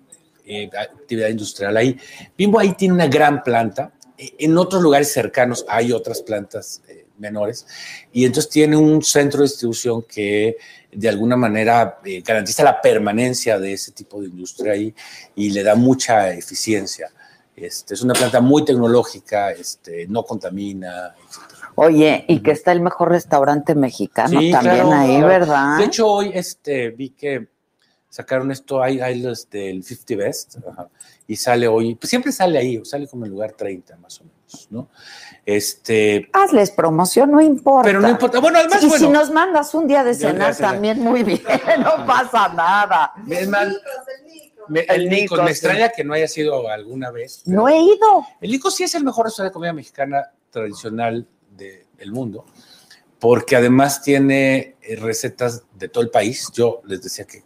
eh, 0.45 0.71
actividad 0.79 1.29
industrial 1.29 1.77
ahí. 1.77 1.97
Bimbo 2.37 2.59
ahí 2.59 2.75
tiene 2.75 2.95
una 2.95 3.07
gran 3.07 3.43
planta. 3.43 3.93
Eh, 4.19 4.35
En 4.39 4.57
otros 4.59 4.83
lugares 4.83 5.13
cercanos 5.13 5.65
hay 5.69 5.93
otras 5.93 6.23
plantas 6.23 6.83
eh, 6.89 7.07
menores 7.19 7.67
y 8.13 8.25
entonces 8.25 8.51
tiene 8.51 8.77
un 8.77 9.03
centro 9.03 9.39
de 9.41 9.45
distribución 9.45 10.03
que 10.03 10.57
de 10.91 11.09
alguna 11.09 11.37
manera 11.37 11.99
eh, 12.05 12.21
garantiza 12.21 12.65
la 12.65 12.81
permanencia 12.81 13.59
de 13.59 13.73
ese 13.75 13.93
tipo 13.93 14.21
de 14.21 14.29
industria 14.29 14.73
ahí 14.73 14.95
y 15.35 15.51
le 15.51 15.63
da 15.63 15.75
mucha 15.75 16.33
eficiencia. 16.35 17.11
Este, 17.55 17.95
es 17.95 18.03
una 18.03 18.15
planta 18.15 18.41
muy 18.41 18.65
tecnológica, 18.65 19.53
este, 19.53 20.07
no 20.09 20.25
contamina, 20.25 21.15
etc. 21.19 21.53
Oye, 21.77 22.25
y 22.29 22.41
que 22.41 22.51
está 22.51 22.73
el 22.73 22.81
mejor 22.81 23.11
restaurante 23.11 23.75
mexicano 23.75 24.41
Sí, 24.41 24.51
también 24.51 24.87
claro, 24.87 24.93
ahí, 24.93 25.17
claro. 25.19 25.27
¿verdad? 25.29 25.79
De 25.79 25.85
hecho, 25.85 26.07
hoy 26.09 26.31
este, 26.35 26.91
vi 26.91 27.11
que 27.11 27.47
sacaron 28.13 28.51
esto, 28.51 28.83
hay, 28.83 29.01
hay 29.01 29.21
los 29.23 29.49
del 29.49 29.83
50 29.83 30.17
Best, 30.23 30.57
ajá, 30.71 30.89
y 31.27 31.35
sale 31.37 31.67
hoy, 31.67 31.95
pues 31.95 32.11
siempre 32.11 32.31
sale 32.31 32.59
ahí, 32.59 32.79
sale 32.85 33.09
como 33.09 33.25
en 33.25 33.29
el 33.29 33.33
lugar 33.33 33.53
30 33.53 33.97
más 33.97 34.21
o 34.21 34.25
menos, 34.25 34.69
¿no? 34.71 34.91
Este, 35.47 36.29
Hazles 36.35 36.73
promoción, 36.73 37.31
no 37.31 37.41
importa. 37.41 37.87
pero 37.87 38.01
no 38.03 38.11
importa, 38.11 38.39
bueno, 38.39 38.59
además, 38.59 38.83
y 38.83 38.87
bueno, 38.87 39.07
si 39.07 39.11
nos 39.11 39.31
mandas 39.31 39.73
un 39.75 39.87
día 39.89 40.05
de 40.05 40.13
cenar 40.15 40.55
también, 40.57 41.01
muy 41.01 41.23
bien, 41.23 41.41
no 41.81 42.05
pasa 42.07 42.49
nada. 42.51 43.15
es 43.31 43.49
más, 43.49 43.69
me- 44.69 44.81
El 44.81 45.03
el 45.05 45.09
Nico, 45.09 45.37
Nico, 45.37 45.37
me 45.45 45.47
sí. 45.49 45.53
extraña 45.53 45.89
que 45.89 46.05
no 46.05 46.13
haya 46.13 46.29
sido 46.29 46.69
alguna 46.69 47.11
vez. 47.11 47.43
No 47.47 47.67
he 47.67 47.79
ido. 47.81 48.27
El 48.43 48.51
Nico 48.51 48.71
sí 48.71 48.85
es 48.85 48.95
el 48.95 49.05
mejor 49.05 49.25
restaurante 49.25 49.53
de 49.53 49.55
comida 49.55 49.73
mexicana 49.73 50.31
tradicional 50.51 51.27
de- 51.57 51.87
del 51.97 52.13
mundo, 52.13 52.45
porque 53.19 53.57
además 53.57 54.03
tiene 54.03 54.77
eh, 54.83 54.97
recetas 54.97 55.63
de 55.75 55.89
todo 55.89 56.05
el 56.05 56.11
país. 56.11 56.51
Yo 56.53 56.83
les 56.85 57.01
decía 57.03 57.25
que 57.25 57.43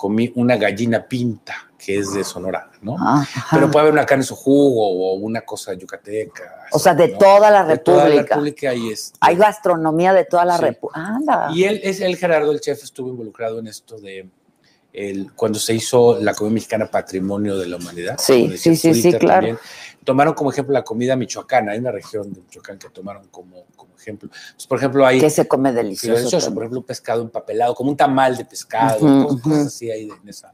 comí 0.00 0.32
una 0.34 0.56
gallina 0.56 1.06
pinta, 1.06 1.54
que 1.76 1.98
es 1.98 2.14
de 2.14 2.24
Sonora, 2.24 2.70
¿no? 2.80 2.96
Ajá. 2.98 3.48
Pero 3.50 3.70
puede 3.70 3.82
haber 3.82 3.92
una 3.92 4.06
carne 4.06 4.22
en 4.22 4.26
su 4.28 4.34
jugo 4.34 4.88
o 4.88 5.14
una 5.16 5.42
cosa 5.42 5.74
yucateca. 5.74 6.64
o 6.72 6.78
sea, 6.78 6.94
de 6.94 7.08
¿no? 7.08 7.18
toda 7.18 7.50
la 7.50 7.66
De 7.66 7.76
toda 7.76 8.08
la 8.08 8.22
República. 8.22 8.72
Y 8.72 8.92
es. 8.92 9.12
Hay 9.20 9.36
gastronomía 9.36 10.14
de 10.14 10.24
toda 10.24 10.46
la 10.46 10.56
Sí. 10.56 10.62
República. 10.64 11.48
Y 11.52 11.64
él, 11.64 11.80
es 11.84 12.00
el 12.00 12.16
Gerardo, 12.16 12.50
el 12.50 12.60
chef, 12.62 12.82
estuvo 12.82 13.10
involucrado 13.10 13.58
en 13.58 13.66
esto 13.66 13.98
de 13.98 14.26
el, 14.92 15.32
cuando 15.34 15.58
se 15.58 15.74
hizo 15.74 16.18
la 16.20 16.34
comida 16.34 16.54
mexicana 16.54 16.90
Patrimonio 16.90 17.56
de 17.56 17.68
la 17.68 17.76
Humanidad. 17.76 18.16
Sí, 18.18 18.56
sí, 18.56 18.76
sí, 18.76 18.94
sí, 18.94 19.10
claro. 19.12 19.26
también. 19.26 19.58
Tomaron 20.04 20.34
como 20.34 20.50
ejemplo 20.50 20.72
la 20.72 20.82
comida 20.82 21.14
michoacana, 21.14 21.72
hay 21.72 21.78
una 21.78 21.92
región 21.92 22.32
de 22.32 22.40
Michoacán 22.40 22.78
que 22.78 22.88
tomaron 22.88 23.28
como, 23.28 23.66
como 23.76 23.94
ejemplo. 23.96 24.30
Entonces, 24.32 24.66
por 24.66 24.78
ejemplo, 24.78 25.06
hay 25.06 25.20
que 25.20 25.30
se 25.30 25.46
come 25.46 25.72
delicioso. 25.72 26.16
delicioso, 26.16 26.54
por 26.54 26.62
ejemplo, 26.64 26.80
un 26.80 26.86
pescado 26.86 27.22
empapelado, 27.22 27.74
como 27.74 27.90
un 27.90 27.96
tamal 27.96 28.36
de 28.36 28.44
pescado, 28.44 29.04
Ujú, 29.04 29.26
cosas, 29.26 29.42
cosas 29.42 29.58
ujú. 29.58 29.66
así 29.66 29.90
ahí 29.90 30.08
en 30.22 30.28
esa, 30.28 30.52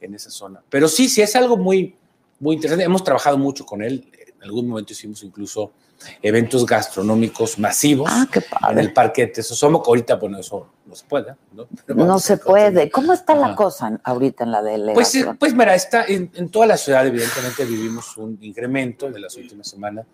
en 0.00 0.14
esa 0.14 0.30
zona. 0.30 0.62
Pero 0.70 0.88
sí, 0.88 1.08
sí 1.08 1.20
es 1.20 1.36
algo 1.36 1.56
muy, 1.56 1.94
muy 2.40 2.56
interesante. 2.56 2.84
Hemos 2.84 3.04
trabajado 3.04 3.36
mucho 3.38 3.64
con 3.66 3.82
él. 3.82 4.10
En 4.36 4.42
algún 4.42 4.68
momento 4.68 4.92
hicimos 4.92 5.22
incluso 5.22 5.72
eventos 6.22 6.64
gastronómicos 6.66 7.58
masivos 7.58 8.08
Ah, 8.12 8.26
qué 8.32 8.42
en 8.70 8.78
el 8.78 8.92
Parque 8.92 9.26
Tesosomoc. 9.26 9.86
Ahorita, 9.86 10.16
bueno, 10.16 10.38
eso 10.38 10.68
no 10.86 10.94
se 10.94 11.04
puede. 11.06 11.34
No, 11.52 11.66
No 11.94 12.18
se 12.18 12.36
puede. 12.36 12.90
¿Cómo 12.90 13.12
está 13.12 13.34
la 13.34 13.54
cosa 13.54 14.00
ahorita 14.04 14.44
en 14.44 14.52
la 14.52 14.60
Pues, 14.60 14.72
delegación? 14.72 15.28
eh, 15.34 15.36
pues 15.38 15.54
mira, 15.54 15.74
está 15.74 16.04
en, 16.04 16.30
en 16.34 16.48
toda 16.50 16.66
la 16.66 16.76
ciudad, 16.76 17.06
evidentemente 17.06 17.64
vivimos 17.64 18.16
un 18.16 18.38
incremento 18.40 19.10
de 19.10 19.20
las 19.20 19.36
últimas 19.36 19.68
semanas, 19.68 20.06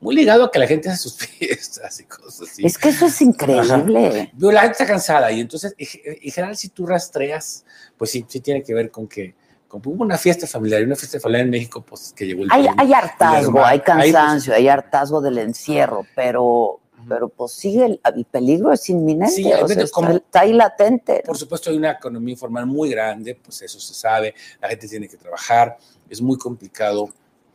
muy 0.00 0.14
ligado 0.14 0.44
a 0.44 0.50
que 0.50 0.58
la 0.58 0.66
gente 0.66 0.88
hace 0.88 1.02
sus 1.02 1.16
fiestas 1.26 2.00
y 2.00 2.04
cosas 2.04 2.48
así. 2.48 2.64
es 2.64 2.78
que 2.78 2.88
eso 2.90 3.06
es 3.06 3.20
increíble. 3.20 4.32
Pero 4.38 4.52
la 4.52 4.60
gente 4.62 4.72
está 4.72 4.86
cansada 4.86 5.30
y 5.32 5.40
entonces, 5.40 5.74
en 5.78 6.30
general, 6.32 6.56
si 6.56 6.68
tú 6.70 6.86
rastreas, 6.86 7.64
pues 7.98 8.10
sí, 8.10 8.24
sí 8.28 8.40
tiene 8.40 8.62
que 8.62 8.72
ver 8.74 8.90
con 8.90 9.06
que 9.08 9.34
como 9.70 9.92
hubo 9.92 10.02
una 10.02 10.18
fiesta 10.18 10.48
familiar 10.48 10.82
una 10.82 10.96
fiesta 10.96 11.20
familiar 11.20 11.44
en 11.44 11.50
México, 11.50 11.82
pues 11.82 12.12
que 12.14 12.26
llegó 12.26 12.42
el 12.42 12.48
Hay, 12.50 12.66
hay 12.76 12.92
hartazgo, 12.92 13.64
hay 13.64 13.78
Ahí, 13.78 13.78
pues, 13.78 14.12
cansancio, 14.12 14.52
hay 14.52 14.68
hartazgo 14.68 15.20
del 15.20 15.38
encierro, 15.38 16.04
pero, 16.16 16.80
pero 17.08 17.28
pues 17.28 17.52
sigue, 17.52 17.86
el, 17.86 18.00
el 18.16 18.24
peligro 18.24 18.72
es 18.72 18.90
inminente, 18.90 19.32
Sí, 19.32 19.52
o 19.52 19.68
sea, 19.68 19.82
está 19.84 20.40
ahí 20.40 20.52
latente. 20.52 21.22
Por 21.24 21.38
supuesto, 21.38 21.70
hay 21.70 21.76
una 21.76 21.92
economía 21.92 22.32
informal 22.32 22.66
muy 22.66 22.90
grande, 22.90 23.38
pues 23.42 23.62
eso 23.62 23.78
se 23.78 23.94
sabe, 23.94 24.34
la 24.60 24.68
gente 24.68 24.88
tiene 24.88 25.08
que 25.08 25.16
trabajar, 25.16 25.78
es 26.08 26.20
muy 26.20 26.36
complicado, 26.36 27.08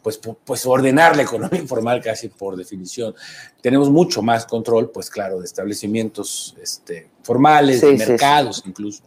pues, 0.05 0.21
pu- 0.21 0.37
pues 0.45 0.63
ordenar 0.67 1.15
la 1.15 1.23
economía 1.23 1.59
informal 1.59 1.99
casi 1.99 2.27
por 2.27 2.55
definición. 2.55 3.15
Tenemos 3.59 3.89
mucho 3.89 4.21
más 4.21 4.45
control, 4.45 4.91
pues 4.91 5.09
claro, 5.09 5.39
de 5.39 5.45
establecimientos 5.45 6.55
este, 6.61 7.09
formales, 7.23 7.79
Sí, 7.79 7.87
de 7.87 7.97
sí, 7.97 8.03
sí. 8.03 8.09
mercados 8.11 8.61
incluso, 8.67 9.01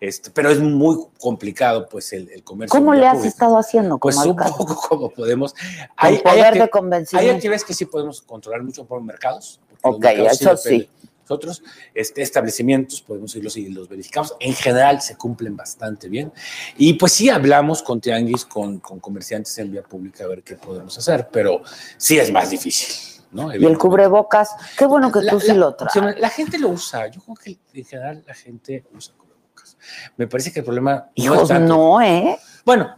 este, 0.00 0.30
pero 0.30 0.48
es 0.50 0.58
muy 0.58 0.96
complicado, 1.20 1.86
pues, 1.90 2.14
el, 2.14 2.30
el 2.30 2.42
comercio. 2.44 2.78
¿Cómo 2.78 2.94
le 2.94 3.04
has 3.06 3.16
pública. 3.16 3.28
estado 3.28 3.58
haciendo 3.58 3.98
Pues 3.98 4.16
como 4.16 4.30
un 4.30 4.36
poco 4.38 4.80
como 4.88 5.10
podemos. 5.10 5.54
Hay, 5.98 6.14
hay 6.14 6.20
poder 6.22 6.54
acti- 6.54 6.58
de 6.60 6.70
hay 7.18 7.28
actividades 7.28 7.64
que 7.66 7.74
sí 7.74 7.84
podemos 7.84 8.22
controlar 8.22 8.62
mucho 8.62 8.86
por 8.86 9.02
mercados. 9.02 9.60
Ok, 9.82 10.02
mercados 10.02 10.40
eso 10.40 10.56
sí. 10.56 10.88
Nosotros, 11.28 11.62
este, 11.94 12.22
establecimientos, 12.22 13.02
podemos 13.02 13.36
irlos 13.36 13.54
y 13.58 13.68
los 13.68 13.86
verificamos. 13.86 14.34
En 14.40 14.54
general 14.54 15.02
se 15.02 15.14
cumplen 15.16 15.54
bastante 15.56 16.08
bien. 16.08 16.32
Y 16.78 16.94
pues 16.94 17.12
sí 17.12 17.28
hablamos 17.28 17.82
con 17.82 18.00
tianguis, 18.00 18.46
con, 18.46 18.78
con 18.78 18.98
comerciantes 18.98 19.58
en 19.58 19.70
vía 19.70 19.82
pública 19.82 20.24
a 20.24 20.28
ver 20.28 20.42
qué 20.42 20.54
podemos 20.56 20.96
hacer, 20.96 21.28
pero 21.30 21.60
sí 21.98 22.18
es 22.18 22.32
más 22.32 22.48
difícil. 22.48 23.22
¿no? 23.30 23.54
Y 23.54 23.62
el 23.62 23.76
cubrebocas, 23.76 24.48
qué 24.78 24.86
bueno 24.86 25.12
que 25.12 25.20
La- 25.20 25.32
tú 25.32 25.38
sí 25.40 25.48
la- 25.48 25.54
lo 25.54 25.74
traes. 25.74 26.18
La 26.18 26.30
gente 26.30 26.58
lo 26.58 26.70
usa. 26.70 27.08
Yo 27.08 27.20
creo 27.20 27.34
que 27.36 27.58
en 27.78 27.84
general 27.84 28.24
la 28.26 28.32
gente 28.34 28.86
usa 28.96 29.12
cubrebocas. 29.18 29.76
Me 30.16 30.26
parece 30.26 30.50
que 30.50 30.60
el 30.60 30.64
problema 30.64 30.94
no 30.94 31.04
es 31.14 31.24
Hijos, 31.24 31.48
tanto- 31.48 31.74
no, 31.74 32.00
¿eh? 32.00 32.38
Bueno, 32.64 32.96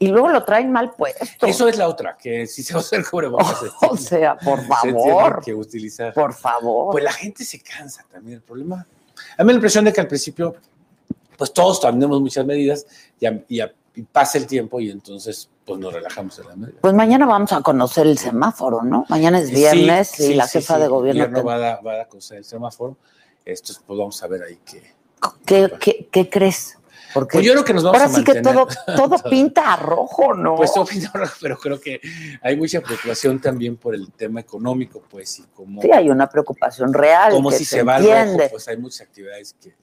Y 0.00 0.08
luego 0.08 0.28
lo 0.28 0.44
traen 0.44 0.70
mal 0.70 0.92
puesto. 0.92 1.46
eso 1.46 1.66
es 1.68 1.76
la 1.76 1.88
otra, 1.88 2.16
que 2.16 2.46
si 2.46 2.62
se 2.62 2.76
usa 2.76 2.98
el 2.98 3.08
cubrebocas. 3.08 3.58
se 3.60 3.66
o 3.88 3.96
sea, 3.96 4.36
por 4.38 4.60
se 4.60 4.66
favor, 4.66 5.42
que 5.44 5.54
utilizar. 5.54 6.12
por 6.14 6.32
favor. 6.32 6.92
Pues 6.92 7.02
la 7.04 7.12
gente 7.12 7.44
se 7.44 7.60
cansa 7.60 8.04
también. 8.10 8.36
El 8.36 8.42
problema. 8.42 8.86
A 9.36 9.42
mí 9.44 9.48
la 9.48 9.54
impresión 9.56 9.84
de 9.84 9.92
que 9.92 10.00
al 10.00 10.06
principio, 10.06 10.54
pues 11.36 11.52
todos 11.52 11.80
tenemos 11.80 12.20
muchas 12.20 12.46
medidas 12.46 12.86
y, 13.18 13.26
a- 13.26 13.44
y 13.48 13.60
a- 13.60 13.72
y 13.94 14.02
pasa 14.02 14.38
el 14.38 14.46
tiempo 14.46 14.78
y 14.78 14.90
entonces, 14.90 15.48
pues 15.64 15.80
nos 15.80 15.92
relajamos 15.92 16.38
en 16.38 16.46
la 16.48 16.54
medida. 16.54 16.78
Pues 16.80 16.94
mañana 16.94 17.26
vamos 17.26 17.52
a 17.52 17.60
conocer 17.62 18.06
el 18.06 18.16
semáforo, 18.16 18.82
¿no? 18.84 19.04
Mañana 19.08 19.40
es 19.40 19.50
viernes 19.50 20.08
Sí, 20.10 20.22
y 20.22 20.26
sí, 20.28 20.34
la 20.34 20.46
jefa 20.46 20.76
sí. 20.76 20.82
de 20.82 20.86
gobierno. 20.88 21.36
Te- 21.40 21.42
va 21.44 21.54
a, 21.72 21.80
va 21.80 22.02
a 22.02 22.04
conocer 22.06 22.38
el 22.38 22.44
semáforo. 22.44 22.96
Esto, 23.44 23.72
pues 23.84 23.98
vamos 23.98 24.22
a 24.22 24.28
ver 24.28 24.42
ahí 24.44 24.60
qué. 24.64 24.94
¿Qué, 25.44 25.72
qué, 25.80 26.08
qué 26.12 26.30
crees? 26.30 26.77
Porque 27.18 27.38
Pues 27.38 27.46
yo 27.46 27.52
creo 27.52 27.64
que 27.64 27.74
nos 27.74 27.82
vamos 27.82 28.00
ahora 28.00 28.12
a 28.12 28.14
sí 28.14 28.22
que 28.22 28.40
todo, 28.40 28.68
todo 28.96 29.16
pinta 29.30 29.72
a 29.72 29.76
rojo, 29.76 30.34
¿no? 30.34 30.54
Pues 30.54 30.72
todo 30.72 30.86
pinta 30.86 31.10
rojo, 31.12 31.34
pero 31.40 31.58
creo 31.58 31.80
que 31.80 32.00
hay 32.40 32.56
mucha 32.56 32.80
preocupación 32.80 33.40
también 33.40 33.76
por 33.76 33.94
el 33.96 34.12
tema 34.12 34.38
económico, 34.38 35.02
pues, 35.10 35.40
y 35.40 35.42
cómo, 35.52 35.82
sí, 35.82 35.90
hay 35.90 36.10
una 36.10 36.28
preocupación 36.28 36.94
real. 36.94 37.32
cómo 37.32 37.50
que 37.50 37.56
si 37.56 37.64
se, 37.64 37.82
va 37.82 37.96
al 37.96 38.04
rojo, 38.04 38.50
pues 38.50 38.68
hay 38.68 38.76
muchas 38.76 39.00
actividades 39.00 39.56
que... 39.60 39.74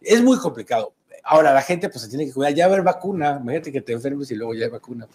Es 0.00 0.20
muy 0.22 0.38
complicado. 0.38 0.92
Ahora, 1.28 1.52
la 1.52 1.60
gente 1.62 1.88
pues 1.88 2.02
se 2.02 2.08
tiene 2.08 2.24
que 2.24 2.32
cuidar. 2.32 2.54
Ya 2.54 2.66
va 2.66 2.72
a 2.72 2.74
haber 2.74 2.84
vacuna. 2.84 3.38
Imagínate 3.42 3.72
que 3.72 3.80
te 3.80 3.92
enfermes 3.92 4.30
y 4.30 4.36
luego 4.36 4.54
ya 4.54 4.66
hay 4.66 4.70
vacuna. 4.70 5.08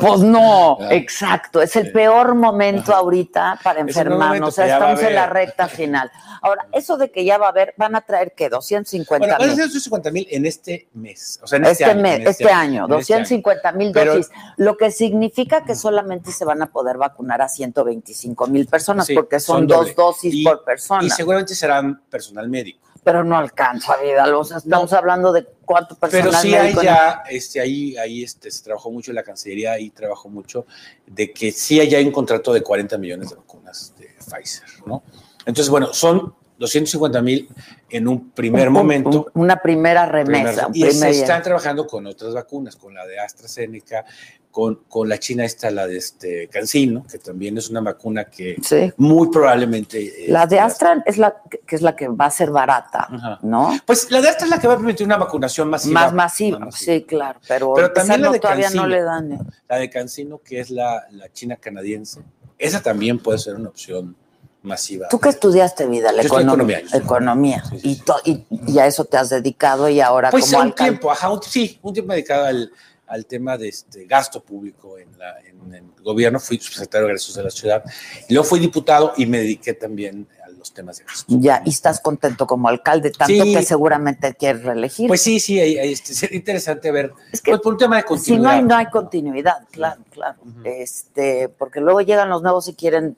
Pues 0.00 0.20
no, 0.20 0.78
exacto. 0.90 1.60
Es 1.60 1.74
el 1.74 1.86
Sí. 1.86 1.90
peor 1.92 2.34
momento 2.36 2.94
ahorita 2.94 3.58
para 3.64 3.80
enfermarnos. 3.80 4.48
o 4.48 4.52
sea, 4.52 4.66
estamos 4.74 5.02
en 5.02 5.14
la 5.14 5.26
recta 5.26 5.66
final. 5.66 6.10
Ahora, 6.42 6.66
eso 6.72 6.96
de 6.96 7.10
que 7.10 7.24
ya 7.24 7.36
va 7.36 7.46
a 7.46 7.48
haber, 7.50 7.74
van 7.76 7.96
a 7.96 8.00
traer 8.00 8.32
que 8.34 8.48
250 8.48 9.26
Bueno, 9.26 9.38
mil. 9.38 9.48
ser 9.56 9.64
250 9.64 10.10
mil 10.10 10.26
en 10.30 10.46
este 10.46 10.88
mes. 10.94 11.40
O 11.42 11.46
sea, 11.46 11.56
en 11.58 11.64
Este, 11.64 11.72
este, 11.84 11.84
año. 11.84 12.00
mes, 12.02 12.20
en 12.20 12.26
este 12.28 12.44
año, 12.44 12.52
este 12.52 12.54
año. 12.78 12.88
250 12.88 13.72
mil 13.72 13.92
Pero- 13.92 14.14
dosis, 14.14 14.30
lo 14.56 14.76
que 14.76 14.90
significa 14.90 15.64
que 15.64 15.74
solamente 15.74 16.30
se 16.32 16.44
van 16.44 16.62
a 16.62 16.66
poder 16.70 16.96
vacunar 16.96 17.42
a 17.42 17.48
125 17.48 18.46
mil 18.46 18.66
personas, 18.66 19.06
Sí, 19.06 19.14
porque 19.14 19.40
son, 19.40 19.58
son 19.58 19.66
dos 19.66 19.94
dosis 19.96 20.32
Y- 20.34 20.44
por 20.44 20.64
persona. 20.64 21.04
Y 21.04 21.10
seguramente 21.10 21.54
serán 21.54 22.00
personal 22.08 22.48
médico. 22.48 22.86
Pero 23.02 23.24
no 23.24 23.36
alcanza, 23.38 23.96
vida. 23.96 24.36
O 24.36 24.44
sea, 24.44 24.58
estamos 24.58 24.92
hablando 24.92 25.32
de 25.32 25.46
cuánto 25.64 25.96
personal 25.96 26.28
Pero 26.30 26.42
sí 26.42 26.54
hay 26.54 26.74
ya, 26.74 27.22
este, 27.30 27.60
ahí, 27.60 27.96
ahí 27.96 28.22
este, 28.22 28.50
se 28.50 28.62
trabajó 28.62 28.90
mucho 28.90 29.10
en 29.10 29.14
la 29.16 29.22
Cancillería, 29.22 29.72
ahí 29.72 29.90
trabajó 29.90 30.28
mucho 30.28 30.66
de 31.06 31.32
que 31.32 31.50
sí 31.52 31.80
hay 31.80 31.88
ya 31.88 31.98
un 32.00 32.12
contrato 32.12 32.52
de 32.52 32.62
40 32.62 32.98
millones 32.98 33.30
de 33.30 33.36
vacunas 33.36 33.94
de 33.98 34.08
Pfizer, 34.18 34.68
¿no? 34.86 35.02
Entonces, 35.46 35.70
bueno, 35.70 35.92
son 35.94 36.34
250 36.58 37.22
mil 37.22 37.48
en 37.88 38.06
un 38.06 38.30
primer 38.32 38.68
Un- 38.68 38.74
momento. 38.74 39.30
un- 39.34 39.42
una 39.42 39.56
primera 39.62 40.04
remesa. 40.04 40.66
un 40.66 40.76
y 40.76 40.82
se 40.82 40.88
primer- 40.90 41.10
están 41.14 41.42
trabajando 41.42 41.86
con 41.86 42.06
otras 42.06 42.34
vacunas, 42.34 42.76
con 42.76 42.92
la 42.94 43.06
de 43.06 43.18
AstraZeneca, 43.18 44.04
con, 44.50 44.80
con 44.88 45.08
la 45.08 45.18
china 45.18 45.44
esta, 45.44 45.70
la 45.70 45.86
de 45.86 45.96
este 45.98 46.48
Cancino, 46.48 47.04
que 47.10 47.18
también 47.18 47.56
es 47.58 47.70
una 47.70 47.80
vacuna 47.80 48.24
que 48.24 48.56
Sí. 48.62 48.92
muy 48.96 49.28
probablemente... 49.30 50.26
eh, 50.26 50.30
La 50.32 50.46
de 50.46 50.58
Astra 50.58 51.02
es 51.06 51.18
la 51.18 51.36
que 51.66 51.76
es 51.76 51.82
la 51.82 51.94
que 51.94 52.08
va 52.08 52.26
a 52.26 52.30
ser 52.30 52.50
barata, 52.50 53.06
Ajá. 53.10 53.38
¿no? 53.42 53.70
Pues 53.86 54.10
la 54.10 54.20
de 54.20 54.28
Astra 54.28 54.46
es 54.46 54.50
la 54.50 54.58
que 54.58 54.66
va 54.66 54.74
a 54.74 54.76
permitir 54.76 55.06
una 55.06 55.16
vacunación 55.18 55.68
masiva. 55.70 56.00
Más 56.00 56.12
masiva, 56.12 56.58
más 56.58 56.66
masiva. 56.74 56.94
sí, 56.96 57.02
claro. 57.04 57.38
Pero, 57.46 57.74
también 57.94 58.22
la 58.22 58.32
de 58.32 58.40
todavía 58.40 58.64
Cancino. 58.64 58.82
no 58.82 58.88
le 58.88 59.02
dan. 59.02 59.32
eh. 59.32 59.38
La 59.68 59.76
de 59.76 59.88
Cancino, 59.88 60.38
que 60.44 60.58
es 60.60 60.70
la, 60.70 61.06
la 61.12 61.32
china 61.32 61.54
canadiense, 61.56 62.20
esa 62.58 62.82
también 62.82 63.18
puede 63.20 63.38
ser 63.38 63.54
una 63.54 63.68
opción 63.68 64.16
masiva. 64.62 65.08
¿Tú 65.08 65.18
qué 65.18 65.30
estudiaste, 65.30 65.86
vida? 65.86 66.12
La 66.12 66.22
Yo 66.22 66.26
economía. 66.28 66.80
economía, 66.80 66.80
yo 66.80 66.84
estudié 66.86 67.04
Economía. 67.04 67.64
Sí, 67.70 67.80
sí, 68.24 68.46
Y, 68.66 68.78
a 68.78 68.86
eso 68.86 69.04
te 69.06 69.16
has 69.16 69.30
dedicado 69.30 69.88
y 69.88 70.00
ahora 70.02 70.30
Pues 70.30 70.46
como 70.46 70.58
un 70.58 70.62
alcalde. 70.66 70.90
tiempo, 70.90 71.10
ajá, 71.10 71.30
un- 71.30 71.42
sí, 71.42 71.78
un 71.82 71.94
tiempo 71.94 72.12
dedicado 72.12 72.44
al, 72.44 72.70
al 73.10 73.26
tema 73.26 73.58
de 73.58 73.68
este 73.68 74.06
gasto 74.06 74.40
público 74.42 74.96
en, 74.96 75.18
la, 75.18 75.38
en 75.40 75.74
el 75.74 75.82
gobierno, 76.02 76.38
fui 76.38 76.58
subsecretario 76.58 77.06
de 77.08 77.12
egresos 77.12 77.34
de 77.34 77.42
la 77.42 77.50
ciudad, 77.50 77.84
y 78.28 78.32
luego 78.34 78.48
fui 78.48 78.60
diputado 78.60 79.12
y 79.16 79.26
me 79.26 79.38
dediqué 79.38 79.74
también 79.74 80.28
a 80.46 80.48
los 80.50 80.72
temas 80.72 80.98
de 80.98 81.04
gasto. 81.04 81.26
Ya, 81.40 81.60
y 81.66 81.70
estás 81.70 82.00
contento 82.00 82.46
como 82.46 82.68
alcalde, 82.68 83.10
tanto 83.10 83.42
Sí. 83.44 83.52
que 83.54 83.62
seguramente 83.64 84.32
quieres 84.34 84.62
reelegir. 84.62 85.08
Pues 85.08 85.22
sí, 85.22 85.40
sí, 85.40 85.58
ahí, 85.58 85.76
este, 85.92 86.14
sería 86.14 86.36
interesante 86.36 86.90
ver, 86.92 87.12
es 87.32 87.40
que 87.42 87.50
pues 87.50 87.60
por 87.62 87.72
un 87.72 87.78
tema 87.80 87.96
de 87.96 88.02
si 88.02 88.06
no 88.06 88.08
continuidad. 88.16 88.52
hay, 88.52 88.62
no 88.62 88.76
hay 88.76 88.86
continuidad, 88.86 89.56
claro, 89.72 90.02
claro. 90.12 90.38
Este, 90.64 91.48
porque 91.48 91.80
luego 91.80 92.00
llegan 92.02 92.28
los 92.30 92.42
nuevos 92.42 92.68
y 92.68 92.74
quieren 92.74 93.16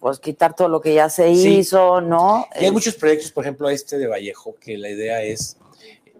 pues 0.00 0.18
quitar 0.18 0.54
todo 0.56 0.68
lo 0.68 0.80
que 0.80 0.94
ya 0.94 1.08
se 1.10 1.32
Sí. 1.34 1.58
hizo, 1.58 2.00
¿no? 2.00 2.46
Y 2.60 2.64
hay 2.64 2.70
muchos 2.72 2.94
proyectos, 2.94 3.30
por 3.30 3.44
ejemplo, 3.44 3.68
este 3.70 3.98
de 3.98 4.06
Vallejo, 4.08 4.56
que 4.60 4.76
la 4.78 4.88
idea 4.88 5.22
es, 5.22 5.56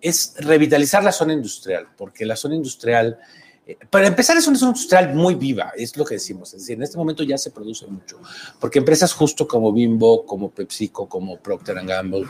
es 0.08 0.34
revitalizar 0.38 1.02
la 1.04 1.12
zona 1.12 1.32
industrial, 1.32 1.88
porque 1.96 2.24
la 2.26 2.36
zona 2.36 2.54
industrial, 2.54 3.18
eh, 3.66 3.76
para 3.90 4.06
empezar, 4.06 4.36
es 4.36 4.46
una 4.46 4.58
zona 4.58 4.70
industrial 4.70 5.14
muy 5.14 5.34
viva, 5.34 5.72
es 5.76 5.96
lo 5.96 6.04
que 6.04 6.14
decimos. 6.14 6.54
Es 6.54 6.60
decir, 6.60 6.76
en 6.76 6.82
este 6.84 6.96
momento 6.96 7.22
ya 7.24 7.36
se 7.38 7.50
produce 7.50 7.86
mucho, 7.86 8.20
porque 8.60 8.78
empresas 8.78 9.12
justo 9.12 9.46
como 9.48 9.72
Bimbo, 9.72 10.24
como 10.24 10.50
PepsiCo, 10.50 11.08
como 11.08 11.38
Procter 11.38 11.84
Gamble, 11.84 12.26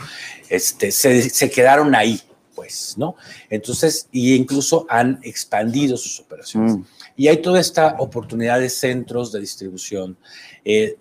este, 0.49 0.91
se, 0.91 1.29
se 1.29 1.51
quedaron 1.51 1.95
ahí, 1.95 2.21
pues, 2.55 2.95
¿no? 2.97 3.17
Entonces, 3.51 4.09
y 4.13 4.35
incluso 4.35 4.87
han 4.89 5.21
expandido 5.23 5.99
sus 5.99 6.19
operaciones. 6.21 6.77
Mm. 6.77 6.85
Y 7.19 7.29
hay 7.29 7.43
toda 7.43 7.61
esta 7.61 7.97
oportunidad 7.99 8.59
de 8.61 8.71
centros 8.71 9.31
de 9.33 9.41
distribución. 9.41 10.17
eh, 10.65 10.97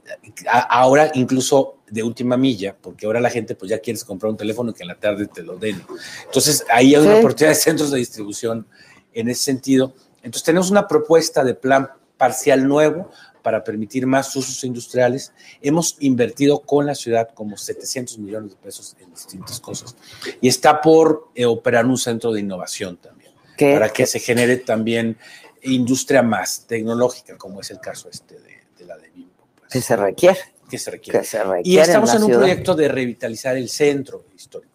a- 0.48 0.60
ahora 0.82 1.12
incluso 1.16 1.75
de 1.90 2.04
última 2.04 2.36
milla, 2.38 2.76
porque 2.82 3.06
ahora 3.06 3.20
la 3.20 3.30
gente 3.30 3.56
pues 3.56 3.70
ya 3.70 3.80
quieres 3.80 4.04
comprar 4.04 4.32
un 4.32 4.38
teléfono 4.38 4.74
que 4.74 4.84
en 4.84 4.88
la 4.90 4.96
tarde 4.96 5.28
te 5.28 5.44
lo 5.44 5.58
den. 5.58 5.82
Entonces 6.26 6.66
ahí 6.70 6.96
hay 6.96 7.02
una 7.02 7.14
Sí. 7.14 7.20
oportunidad 7.20 7.50
de 7.52 7.56
centros 7.62 7.92
de 7.92 7.98
distribución 8.00 8.66
en 9.14 9.30
ese 9.30 9.44
sentido. 9.44 9.94
Entonces 10.18 10.44
tenemos 10.44 10.72
una 10.72 10.88
propuesta 10.88 11.44
de 11.44 11.54
plan 11.54 11.90
parcial 12.18 12.68
nuevo 12.68 13.12
para 13.44 13.64
permitir 13.64 14.08
más 14.08 14.36
usos 14.36 14.64
industriales. 14.64 15.32
Hemos 15.62 15.98
invertido 16.00 16.62
con 16.62 16.88
la 16.88 16.96
ciudad 16.96 17.30
como 17.36 17.56
700 17.58 18.18
millones 18.18 18.52
de 18.52 18.56
pesos 18.58 18.96
en 19.00 19.12
distintas 19.12 19.60
cosas. 19.60 19.96
Y 20.42 20.48
está 20.48 20.82
por 20.82 21.30
eh, 21.36 21.46
operar 21.46 21.86
un 21.86 21.98
centro 22.00 22.32
de 22.32 22.40
innovación 22.40 22.98
también 22.98 23.32
¿Qué- 23.56 23.74
para 23.74 23.90
que 23.90 24.08
se 24.08 24.20
genere 24.20 24.58
también 24.58 25.18
industria 25.62 26.24
más 26.24 26.66
tecnológica, 26.68 27.38
como 27.38 27.62
es 27.62 27.70
el 27.70 27.80
caso 27.80 28.10
este 28.10 28.40
de, 28.40 28.64
de 28.80 28.86
la 28.86 28.98
de 28.98 29.10
Bimbo, 29.10 29.46
pues, 29.60 29.72
que 29.72 29.82
se 29.82 29.96
requiere, 29.96 30.40
que 30.70 30.78
se 30.78 30.92
requiere. 30.92 31.20
que 31.20 31.26
se. 31.26 31.40
Y 31.64 31.78
estamos 31.78 32.10
la 32.10 32.16
en, 32.16 32.22
un 32.24 32.26
ciudad. 32.28 32.40
proyecto 32.40 32.76
de 32.76 32.88
revitalizar 32.88 33.56
el 33.58 33.70
centro 33.70 34.26
histórico, 34.36 34.74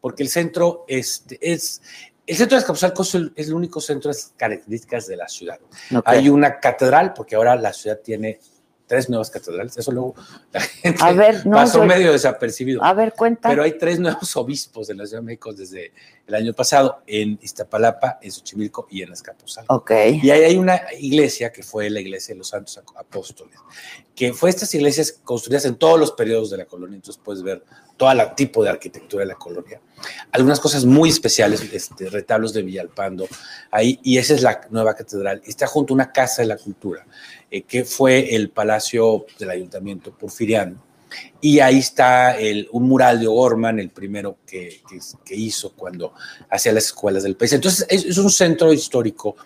porque 0.00 0.22
el 0.22 0.28
centro 0.28 0.84
este, 0.88 1.38
es, 1.40 1.82
El 2.26 2.36
centro 2.36 2.56
de 2.56 2.60
Azcapotzalco 2.60 3.02
es 3.02 3.14
el, 3.14 3.32
es 3.36 3.46
el 3.48 3.54
único 3.54 3.80
centro 3.80 4.10
de 4.12 4.18
características 4.36 5.06
de 5.06 5.16
la 5.16 5.28
ciudad. 5.28 5.58
Ok. 5.94 6.02
Hay 6.06 6.28
una 6.28 6.58
catedral, 6.58 7.12
porque 7.14 7.36
ahora 7.36 7.54
la 7.56 7.72
ciudad 7.72 8.00
tiene 8.02 8.40
tres 8.86 9.08
nuevas 9.08 9.30
catedrales. 9.30 9.76
Eso 9.76 9.90
luego 9.92 10.14
la 10.52 10.60
gente 10.82 10.98
A 11.02 11.12
ver, 11.12 11.44
no, 11.46 11.56
pasó 11.56 11.78
yo- 11.80 11.86
medio 11.86 12.12
desapercibido. 12.12 12.82
A 12.84 12.94
ver, 12.94 13.12
cuenta. 13.16 13.48
Pero 13.48 13.62
hay 13.62 13.78
tres 13.78 13.98
nuevos 14.00 14.34
obispos 14.36 14.86
de 14.88 14.94
la 14.94 15.06
Ciudad 15.06 15.22
de 15.22 15.26
México 15.26 15.52
desde 15.52 15.92
el 16.26 16.34
año 16.34 16.52
pasado, 16.52 17.02
en 17.06 17.38
Iztapalapa, 17.40 18.18
en 18.20 18.32
Xochimilco 18.32 18.88
y 18.90 19.02
en 19.02 19.12
Azcapotzalco. 19.12 19.72
Ok. 19.74 19.92
Y 20.22 20.30
ahí 20.30 20.42
hay 20.42 20.56
una 20.56 20.80
iglesia 20.98 21.52
que 21.52 21.62
fue 21.62 21.88
la 21.88 22.00
iglesia 22.00 22.34
de 22.34 22.38
los 22.38 22.48
Santos 22.48 22.80
Apóstoles, 22.96 23.56
que 24.14 24.32
fue 24.32 24.50
estas 24.50 24.74
iglesias 24.74 25.20
construidas 25.22 25.64
en 25.66 25.76
todos 25.76 26.00
los 26.00 26.12
periodos 26.12 26.50
de 26.50 26.58
la 26.58 26.64
colonia, 26.64 26.96
entonces 26.96 27.20
puedes 27.22 27.42
ver 27.42 27.62
todo 27.96 28.10
el 28.10 28.34
tipo 28.34 28.62
de 28.62 28.70
arquitectura 28.70 29.22
de 29.22 29.28
la 29.28 29.36
colonia. 29.36 29.80
Algunas 30.32 30.60
cosas 30.60 30.84
muy 30.84 31.08
especiales, 31.08 31.62
este, 31.72 32.10
retablos 32.10 32.52
de 32.52 32.62
Villalpando, 32.62 33.26
ahí, 33.70 33.98
y 34.02 34.18
esa 34.18 34.34
es 34.34 34.42
la 34.42 34.60
nueva 34.70 34.94
catedral. 34.94 35.42
Está 35.46 35.66
junto 35.66 35.92
a 35.92 35.96
una 35.96 36.12
casa 36.12 36.42
de 36.42 36.48
la 36.48 36.56
cultura, 36.56 37.06
eh, 37.50 37.62
que 37.62 37.84
fue 37.84 38.34
el 38.34 38.50
palacio 38.50 39.26
del 39.38 39.50
ayuntamiento 39.50 40.10
porfiriano. 40.10 40.85
Y 41.40 41.60
ahí 41.60 41.78
está 41.78 42.36
el, 42.38 42.68
un 42.72 42.88
mural 42.88 43.20
de 43.20 43.26
O'Gorman, 43.28 43.78
el 43.78 43.90
primero 43.90 44.38
que, 44.46 44.80
que- 44.88 44.98
que 45.24 45.34
hizo 45.36 45.72
cuando 45.74 46.12
hacía 46.50 46.72
las 46.72 46.86
escuelas 46.86 47.22
del 47.22 47.36
país. 47.36 47.52
Entonces, 47.52 47.86
es, 47.88 48.04
es 48.04 48.18
un 48.18 48.30
centro 48.30 48.72
histórico 48.72 49.36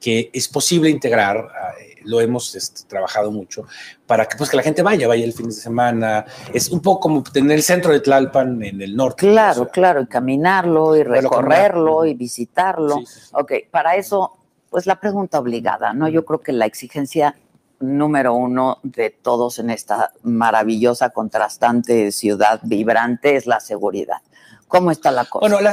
que 0.00 0.30
es 0.32 0.46
posible 0.46 0.88
integrar, 0.90 1.36
eh, 1.80 1.96
lo 2.04 2.20
hemos 2.20 2.54
este, 2.54 2.82
trabajado 2.88 3.32
mucho, 3.32 3.64
para 4.06 4.26
que, 4.26 4.36
pues, 4.36 4.48
que 4.48 4.56
la 4.56 4.62
gente 4.62 4.80
vaya, 4.80 5.08
vaya 5.08 5.24
el 5.24 5.32
fin 5.32 5.46
de 5.46 5.52
semana. 5.52 6.24
Es 6.54 6.68
un 6.70 6.80
poco 6.80 7.00
como 7.00 7.22
tener 7.24 7.56
el 7.56 7.64
centro 7.64 7.92
de 7.92 7.98
Tlalpan 7.98 8.62
en 8.62 8.80
el 8.80 8.94
norte. 8.94 9.26
Claro, 9.28 9.62
O 9.62 9.64
sea, 9.64 9.72
claro, 9.72 10.00
y 10.02 10.06
caminarlo, 10.06 10.94
y 10.96 11.02
recorrerlo, 11.02 11.96
caminar. 11.98 12.14
y 12.14 12.14
visitarlo. 12.14 12.98
Sí, 12.98 13.06
sí, 13.06 13.20
sí. 13.22 13.30
Ok, 13.32 13.52
para 13.72 13.96
eso, 13.96 14.32
pues 14.70 14.86
la 14.86 15.00
pregunta 15.00 15.40
obligada, 15.40 15.92
¿no? 15.92 16.08
Yo 16.08 16.24
creo 16.24 16.40
que 16.40 16.52
la 16.52 16.66
exigencia 16.66 17.34
número 17.80 18.34
uno 18.34 18.78
de 18.82 19.10
todos 19.10 19.58
en 19.58 19.70
esta 19.70 20.12
maravillosa, 20.22 21.10
contrastante 21.10 22.12
ciudad 22.12 22.60
vibrante 22.62 23.36
es 23.36 23.46
la 23.46 23.60
seguridad. 23.60 24.18
¿Cómo 24.66 24.90
está 24.90 25.10
la 25.10 25.24
cosa? 25.24 25.48
Bueno, 25.48 25.70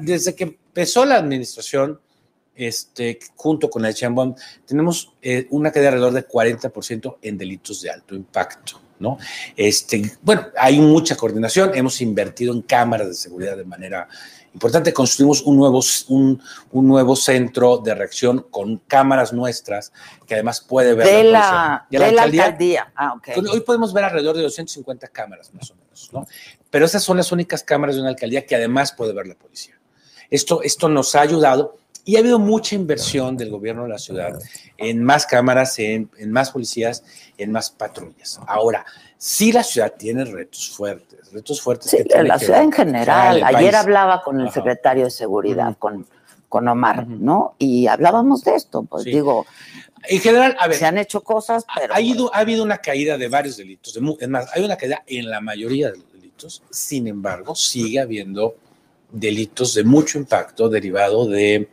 desde 0.00 0.34
que 0.34 0.44
empezó 0.44 1.04
la 1.04 1.16
administración, 1.16 2.00
este, 2.54 3.18
junto 3.34 3.68
con 3.68 3.82
la 3.82 3.90
Sheinbaum, 3.90 4.34
tenemos 4.64 5.12
eh, 5.20 5.46
una 5.50 5.70
caída 5.70 5.90
de 5.90 5.96
alrededor 5.96 6.14
de 6.14 6.28
40% 6.28 7.16
en 7.22 7.38
delitos 7.38 7.82
de 7.82 7.90
alto 7.90 8.14
impacto, 8.14 8.80
¿no? 8.98 9.18
Este, 9.56 10.12
bueno, 10.22 10.46
hay 10.56 10.80
mucha 10.80 11.16
coordinación, 11.16 11.72
hemos 11.74 12.00
invertido 12.00 12.54
en 12.54 12.62
cámaras 12.62 13.08
de 13.08 13.14
seguridad 13.14 13.56
de 13.56 13.64
manera 13.64 14.08
importante, 14.56 14.94
construimos 14.94 15.42
un 15.42 15.58
nuevo, 15.58 15.82
un, 16.08 16.42
un 16.72 16.88
nuevo 16.88 17.14
centro 17.14 17.76
de 17.76 17.94
reacción 17.94 18.46
con 18.50 18.78
cámaras 18.78 19.34
nuestras, 19.34 19.92
que 20.26 20.32
además 20.32 20.62
puede 20.62 20.94
ver 20.94 21.06
de 21.06 21.24
la 21.24 21.30
la, 21.30 21.86
de 21.90 21.98
la 21.98 22.06
alcaldía, 22.06 22.44
alcaldía. 22.44 22.92
Ah, 22.96 23.12
ok. 23.16 23.28
Pues, 23.34 23.50
Hoy 23.50 23.60
podemos 23.60 23.92
ver 23.92 24.04
alrededor 24.04 24.34
de 24.34 24.42
250 24.42 25.08
cámaras 25.08 25.52
más 25.52 25.70
o 25.70 25.74
menos, 25.74 26.10
¿no? 26.10 26.26
Pero 26.70 26.86
esas 26.86 27.02
son 27.02 27.18
las 27.18 27.30
únicas 27.32 27.62
cámaras 27.62 27.96
de 27.96 28.00
una 28.00 28.10
alcaldía 28.10 28.46
que 28.46 28.56
además 28.56 28.92
puede 28.92 29.12
ver 29.12 29.26
la 29.26 29.34
policía. 29.34 29.78
Esto, 30.30 30.62
esto 30.62 30.88
nos 30.88 31.14
ha 31.14 31.20
ayudado 31.20 31.76
y 32.06 32.16
ha 32.16 32.20
habido 32.20 32.38
mucha 32.38 32.74
inversión 32.74 33.36
del 33.36 33.50
gobierno 33.50 33.82
de 33.82 33.90
la 33.90 33.98
ciudad 33.98 34.38
en 34.78 35.04
más 35.04 35.26
cámaras, 35.26 35.78
en, 35.78 36.10
en 36.16 36.32
más 36.32 36.50
policías, 36.50 37.04
en 37.36 37.52
más 37.52 37.70
patrullas. 37.70 38.40
Ahora, 38.46 38.86
sí 39.18 39.52
la 39.52 39.62
ciudad 39.62 39.94
tiene 39.96 40.24
retos 40.24 40.70
fuertes, 40.70 41.32
retos 41.32 41.60
fuertes. 41.60 41.90
Sí, 41.90 41.98
que 42.04 42.22
la 42.22 42.34
que 42.38 42.44
ciudad 42.44 42.58
ver 42.58 42.64
en 42.66 42.72
general. 42.72 43.42
Ayer 43.44 43.72
país. 43.72 43.74
hablaba 43.74 44.22
con 44.22 44.40
el 44.40 44.46
Ajá. 44.46 44.54
secretario 44.54 45.04
de 45.04 45.10
Seguridad, 45.10 45.76
con, 45.78 46.06
con 46.48 46.68
Omar. 46.68 47.06
¿no? 47.08 47.54
Y 47.58 47.86
hablábamos 47.86 48.44
de 48.44 48.54
esto. 48.56 48.82
Pues 48.84 49.04
Sí. 49.04 49.10
digo, 49.10 49.46
En 50.08 50.20
general, 50.20 50.56
a 50.60 50.68
ver, 50.68 50.76
se 50.78 50.86
han 50.86 50.98
hecho 50.98 51.22
cosas, 51.22 51.64
pero. 51.74 51.92
ha, 51.94 52.00
ido- 52.00 52.32
ha 52.32 52.38
habido 52.38 52.62
una 52.62 52.78
caída 52.78 53.18
de 53.18 53.28
varios 53.28 53.56
delitos. 53.56 53.92
de 53.94 54.16
es 54.20 54.28
más, 54.28 54.48
hay 54.54 54.62
una 54.64 54.76
caída 54.76 55.02
en 55.06 55.28
la 55.30 55.40
mayoría 55.40 55.90
de 55.90 55.98
los 55.98 56.12
delitos. 56.12 56.62
Sin 56.70 57.08
embargo, 57.08 57.54
sigue 57.56 57.98
habiendo 57.98 58.54
delitos 59.10 59.74
de 59.74 59.84
mucho 59.84 60.18
impacto 60.18 60.68
derivado 60.68 61.26
de 61.26 61.68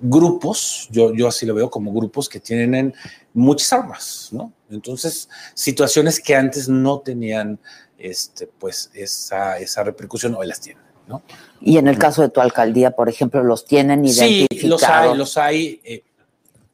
grupos, 0.00 0.88
yo, 0.90 1.14
yo 1.14 1.28
así 1.28 1.46
lo 1.46 1.54
veo 1.54 1.70
como 1.70 1.92
grupos 1.92 2.28
que 2.28 2.40
tienen 2.40 2.94
muchas 3.34 3.72
armas, 3.72 4.28
¿no? 4.32 4.52
Entonces, 4.70 5.28
situaciones 5.54 6.20
que 6.20 6.34
antes 6.34 6.68
no 6.68 7.00
tenían 7.00 7.58
este, 7.98 8.46
pues, 8.46 8.90
esa, 8.94 9.58
esa 9.58 9.84
repercusión, 9.84 10.34
hoy 10.34 10.46
las 10.46 10.60
tienen, 10.60 10.82
¿no? 11.06 11.22
Y 11.60 11.76
en 11.78 11.86
el 11.88 11.98
caso 11.98 12.22
de 12.22 12.28
tu 12.30 12.40
alcaldía, 12.40 12.90
por 12.90 13.08
ejemplo, 13.08 13.42
los 13.44 13.64
tienen 13.64 14.06
Sí, 14.08 14.46
identificados. 14.50 14.70
los 14.70 14.82
hay, 14.82 15.16
los 15.18 15.36
hay. 15.38 15.80
eh, 15.84 16.02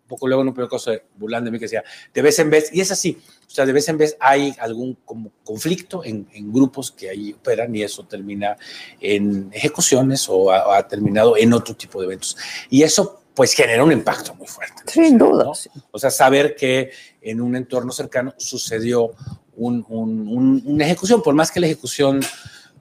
un 0.05 0.09
poco 0.09 0.27
luego 0.27 0.41
en 0.43 0.49
un 0.49 0.55
caso 0.69 0.91
de 0.91 1.05
burlando 1.17 1.49
de 1.49 1.51
mí 1.53 1.59
que 1.59 1.67
decía, 1.67 1.85
de 2.14 2.23
vez 2.23 2.38
en 2.38 2.49
vez, 2.49 2.71
y 2.73 2.81
es 2.81 2.91
así, 2.91 3.19
o 3.49 3.51
sea, 3.51 3.65
de 3.65 3.73
vez 3.73 3.89
en 3.89 3.97
vez 3.97 4.15
hay 4.21 4.55
algún 4.61 4.99
como 5.07 5.31
conflicto 5.43 6.05
en, 6.05 6.29
en 6.35 6.53
grupos 6.53 6.93
que 6.93 7.09
ahí 7.09 7.33
operan 7.33 7.75
y 7.75 7.83
eso 7.83 8.05
termina 8.05 8.57
en 9.01 9.49
ejecuciones 9.53 10.27
o 10.29 10.51
ha, 10.53 10.77
ha 10.77 10.87
terminado 10.87 11.35
en 11.37 11.53
otro 11.55 11.75
tipo 11.75 11.99
de 11.99 12.07
eventos. 12.07 12.37
Y 12.69 12.83
eso 12.83 13.23
pues 13.35 13.53
genera 13.55 13.83
un 13.85 13.93
impacto 13.93 14.35
muy 14.35 14.47
fuerte. 14.47 14.83
Sin 14.87 15.17
duda. 15.17 15.55
sí. 15.55 15.71
O 15.93 15.99
sea, 15.99 16.11
saber 16.11 16.55
que 16.57 16.91
en 17.23 17.41
un 17.41 17.57
entorno 17.57 17.91
cercano 17.93 18.35
sucedió 18.37 19.13
un- 19.57 19.85
un- 19.89 20.29
un- 20.29 20.63
una 20.67 20.85
ejecución, 20.85 21.23
por 21.23 21.35
más 21.35 21.51
que 21.51 21.61
la 21.61 21.67
ejecución 21.67 22.21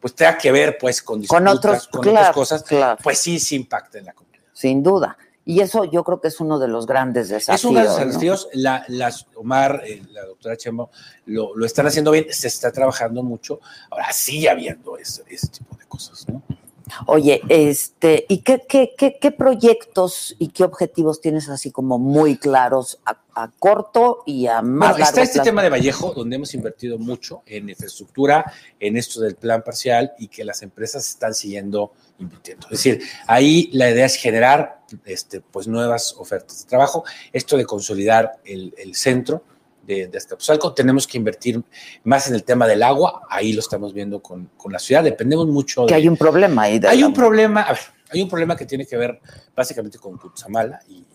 pues 0.02 0.14
tenga 0.16 0.38
que 0.38 0.52
ver 0.52 0.78
pues 0.80 1.02
con, 1.02 1.24
Con 1.26 1.44
disputas, 1.46 1.56
otros, 1.56 1.88
con 1.88 2.02
claro, 2.02 2.20
otras 2.20 2.34
cosas, 2.36 2.64
claro, 2.64 3.00
pues 3.02 3.18
sí, 3.20 3.40
sí 3.40 3.56
impacta 3.56 3.98
en 4.00 4.06
la 4.06 4.14
comunidad. 4.14 4.44
sin 4.54 4.84
duda. 4.84 5.18
Y 5.48 5.62
eso 5.62 5.86
yo 5.86 6.04
creo 6.04 6.20
que 6.20 6.28
es 6.28 6.42
uno 6.42 6.60
de 6.60 6.68
los 6.68 6.86
grandes 6.86 7.30
desafíos. 7.30 7.62
Es 7.62 7.66
uno 7.66 7.80
de 7.80 7.86
los 7.86 7.98
¿no? 8.00 8.06
desafíos. 8.06 8.50
La, 8.54 8.84
las- 8.90 9.26
Omar, 9.36 9.82
eh, 9.86 10.04
la 10.12 10.26
doctora 10.26 10.58
Chemo, 10.58 10.90
lo, 11.26 11.56
lo 11.56 11.66
están 11.66 11.88
haciendo 11.88 12.12
bien, 12.12 12.26
se 12.30 12.48
está 12.50 12.70
trabajando 12.72 13.24
mucho. 13.24 13.62
Ahora 13.90 14.12
sigue 14.12 14.50
habiendo 14.50 14.98
ese, 14.98 15.24
ese 15.30 15.48
tipo 15.48 15.76
de 15.78 15.86
cosas, 15.86 16.28
¿no? 16.28 16.44
Oye, 17.06 17.42
este, 17.50 18.26
¿y 18.28 18.40
qué, 18.40 18.64
qué, 18.68 18.94
qué, 18.98 19.18
qué 19.20 19.32
proyectos 19.32 20.36
y 20.38 20.50
qué 20.50 20.64
objetivos 20.66 21.22
tienes 21.22 21.48
así 21.50 21.72
como 21.72 21.98
muy 22.00 22.38
claros 22.38 23.00
a, 23.06 23.18
a 23.44 23.52
corto 23.60 24.24
y 24.26 24.48
a 24.48 24.62
más 24.62 24.92
Bueno, 24.92 25.06
está 25.06 25.22
este 25.22 25.36
plazo? 25.36 25.46
tema 25.46 25.62
de 25.62 25.70
Vallejo, 25.70 26.12
donde 26.14 26.38
hemos 26.38 26.54
invertido 26.56 26.98
mucho 26.98 27.44
en 27.46 27.70
infraestructura, 27.70 28.52
en 28.80 28.98
esto 28.98 29.22
del 29.22 29.36
plan 29.36 29.62
parcial 29.62 30.14
y 30.18 30.28
que 30.28 30.44
las 30.44 30.64
empresas 30.64 31.08
están 31.08 31.36
siguiendo 31.36 31.92
invirtiendo. 32.18 32.66
Es 32.72 32.84
decir, 32.84 33.04
ahí 33.28 33.70
la 33.74 33.92
idea 33.92 34.08
es 34.08 34.16
generar 34.16 34.82
este, 35.06 35.42
pues, 35.42 35.68
nuevas 35.68 36.16
ofertas 36.18 36.64
de 36.64 36.70
trabajo, 36.70 37.04
esto 37.32 37.58
de 37.58 37.66
consolidar 37.66 38.40
el, 38.44 38.74
el 38.76 38.96
centro 38.96 39.44
de, 39.84 40.08
de 40.08 40.18
Azcapotzalco. 40.18 40.74
Tenemos 40.74 41.06
que 41.06 41.20
invertir 41.20 41.64
más 42.06 42.28
en 42.28 42.34
el 42.34 42.44
tema 42.44 42.66
del 42.66 42.82
agua, 42.82 43.22
ahí 43.30 43.54
lo 43.54 43.60
estamos 43.60 43.94
viendo 43.94 44.20
con, 44.20 44.50
con 44.58 44.74
la 44.74 44.80
ciudad, 44.80 45.04
dependemos 45.04 45.46
mucho 45.46 45.86
Que 45.86 45.94
de... 45.94 46.00
hay 46.02 46.08
un 46.08 46.18
problema 46.18 46.64
ahí. 46.64 46.80
de 46.80 46.88
Hay 46.88 47.04
un 47.04 47.14
problema, 47.14 47.62
a 47.62 47.74
ver, 47.74 47.82
hay 48.10 48.22
un 48.24 48.30
problema 48.30 48.56
que 48.56 48.66
tiene 48.66 48.88
que 48.88 48.98
ver 48.98 49.20
básicamente 49.56 50.00
con 50.00 50.18
Cutzamala 50.18 50.80
y, 50.90 51.06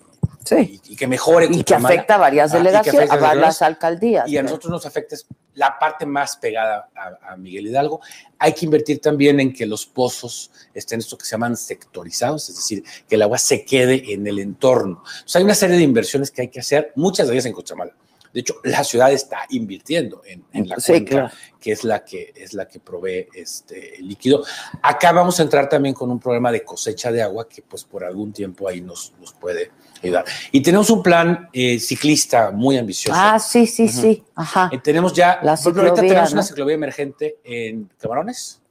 Sí. 0.44 0.81
y- 0.87 0.92
y 0.92 0.96
que 0.96 1.07
mejore 1.07 1.46
Y 1.50 1.62
que 1.62 1.74
afecta 1.74 2.16
a 2.16 2.18
varias 2.18 2.52
delegaciones, 2.52 3.11
a 3.11 3.16
varias 3.16 3.62
alcaldías. 3.62 4.28
y 4.28 4.37
a 4.38 4.42
nosotros 4.42 4.70
nos 4.70 4.87
afecta 4.87 5.14
es 5.14 5.26
la 5.55 5.78
parte 5.78 6.07
más 6.07 6.37
pegada 6.38 6.88
a, 6.96 7.33
a 7.33 7.37
Miguel 7.37 7.66
Hidalgo. 7.66 8.00
Hay 8.38 8.52
que 8.55 8.64
invertir 8.64 9.00
también 9.00 9.38
en 9.38 9.52
que 9.52 9.66
los 9.66 9.87
pozos 9.87 10.50
estén 10.74 11.00
esto 11.00 11.16
que 11.18 11.24
se 11.24 11.33
llaman 11.33 11.57
sectorizados, 11.57 12.48
es 12.48 12.57
decir, 12.57 12.83
que 13.09 13.14
el 13.16 13.22
agua 13.22 13.38
se 13.38 13.64
quede 13.64 14.12
en 14.12 14.26
el 14.26 14.38
entorno. 14.38 15.02
Entonces, 15.05 15.37
hay 15.37 15.44
una 15.44 15.55
serie 15.55 15.76
de 15.76 15.83
inversiones 15.83 16.31
que 16.31 16.42
hay 16.42 16.48
que 16.48 16.61
hacer, 16.61 16.92
muchas 16.96 17.26
de 17.28 17.35
ellas 17.35 17.46
en 17.46 17.52
Cochamala. 17.52 17.92
De 18.33 18.40
hecho, 18.40 18.55
la 18.64 18.83
ciudad 18.83 19.12
está 19.12 19.40
invirtiendo 19.51 20.23
en, 20.25 20.45
en 20.53 20.68
la 20.68 20.77
Sí, 20.77 20.92
cuenca, 20.92 21.11
claro. 21.11 21.31
que 21.61 21.73
es 21.73 21.85
la 21.85 22.05
que 22.05 22.33
es 22.35 22.55
la 22.55 22.66
que 22.66 22.81
provee 22.81 23.29
este 23.35 23.97
el 23.99 24.09
líquido. 24.09 24.45
Acá 24.83 25.12
vamos 25.12 25.38
a 25.38 25.42
entrar 25.42 25.68
también 25.68 25.95
con 25.95 26.11
un 26.11 26.18
programa 26.18 26.51
de 26.51 26.64
cosecha 26.64 27.12
de 27.12 27.23
agua 27.23 27.49
que, 27.49 27.62
pues, 27.62 27.85
por 27.85 28.05
algún 28.05 28.33
tiempo 28.33 28.66
ahí 28.68 28.81
nos, 28.81 29.12
nos 29.21 29.33
puede 29.35 29.71
ayudar. 30.03 30.25
Y 30.51 30.62
tenemos 30.62 30.88
un 30.90 31.03
plan 31.03 31.49
eh, 31.53 31.79
ciclista 31.79 32.51
muy 32.51 32.79
ambicioso. 32.79 33.18
Ah, 33.21 33.38
sí, 33.38 33.66
sí, 33.66 33.88
sí. 33.88 34.25
Ajá. 34.35 34.71
Eh, 34.73 34.79
tenemos 34.83 35.12
ya, 35.12 35.38
La 35.42 35.55
ejemplo, 35.55 35.83
ahorita 35.83 35.97
ciclovía, 35.97 36.09
tenemos 36.11 36.33
una 36.33 36.42
ciclovía 36.42 36.75
emergente 36.75 37.37
en 37.45 37.90
Camarones, 37.99 38.62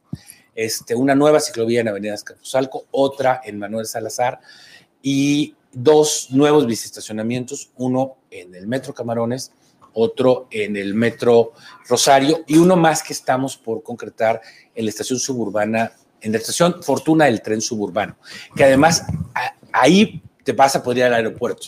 este, 0.55 0.95
una 0.95 1.15
nueva 1.15 1.39
ciclovía 1.39 1.81
en 1.81 1.87
Avenida 1.87 2.13
Escapuzalco, 2.15 2.85
otra 2.91 3.41
en 3.45 3.59
Manuel 3.59 3.85
Salazar 3.85 4.39
y 5.01 5.55
dos 5.71 6.27
nuevos 6.31 6.65
biciestacionamientos, 6.65 7.71
uno 7.77 8.17
en 8.31 8.55
el 8.55 8.65
Metro 8.65 8.93
Camarones, 8.93 9.51
otro 9.93 10.47
en 10.51 10.77
el 10.77 10.93
Metro 10.95 11.51
Rosario 11.87 12.43
y 12.47 12.57
uno 12.57 12.75
más 12.77 13.03
que 13.03 13.13
estamos 13.13 13.57
por 13.57 13.83
concretar 13.83 14.41
en 14.73 14.85
la 14.85 14.89
estación 14.89 15.19
suburbana, 15.19 15.91
en 16.21 16.31
la 16.31 16.37
estación 16.37 16.81
Fortuna 16.81 17.25
del 17.25 17.41
tren 17.41 17.61
suburbano, 17.61 18.15
que 18.55 18.63
además 18.63 19.03
a- 19.35 19.53
ahí 19.73 20.23
te 20.43 20.53
vas 20.53 20.75
a 20.75 20.81
poder 20.81 20.99
ir 20.99 21.03
al 21.05 21.13
aeropuerto. 21.15 21.67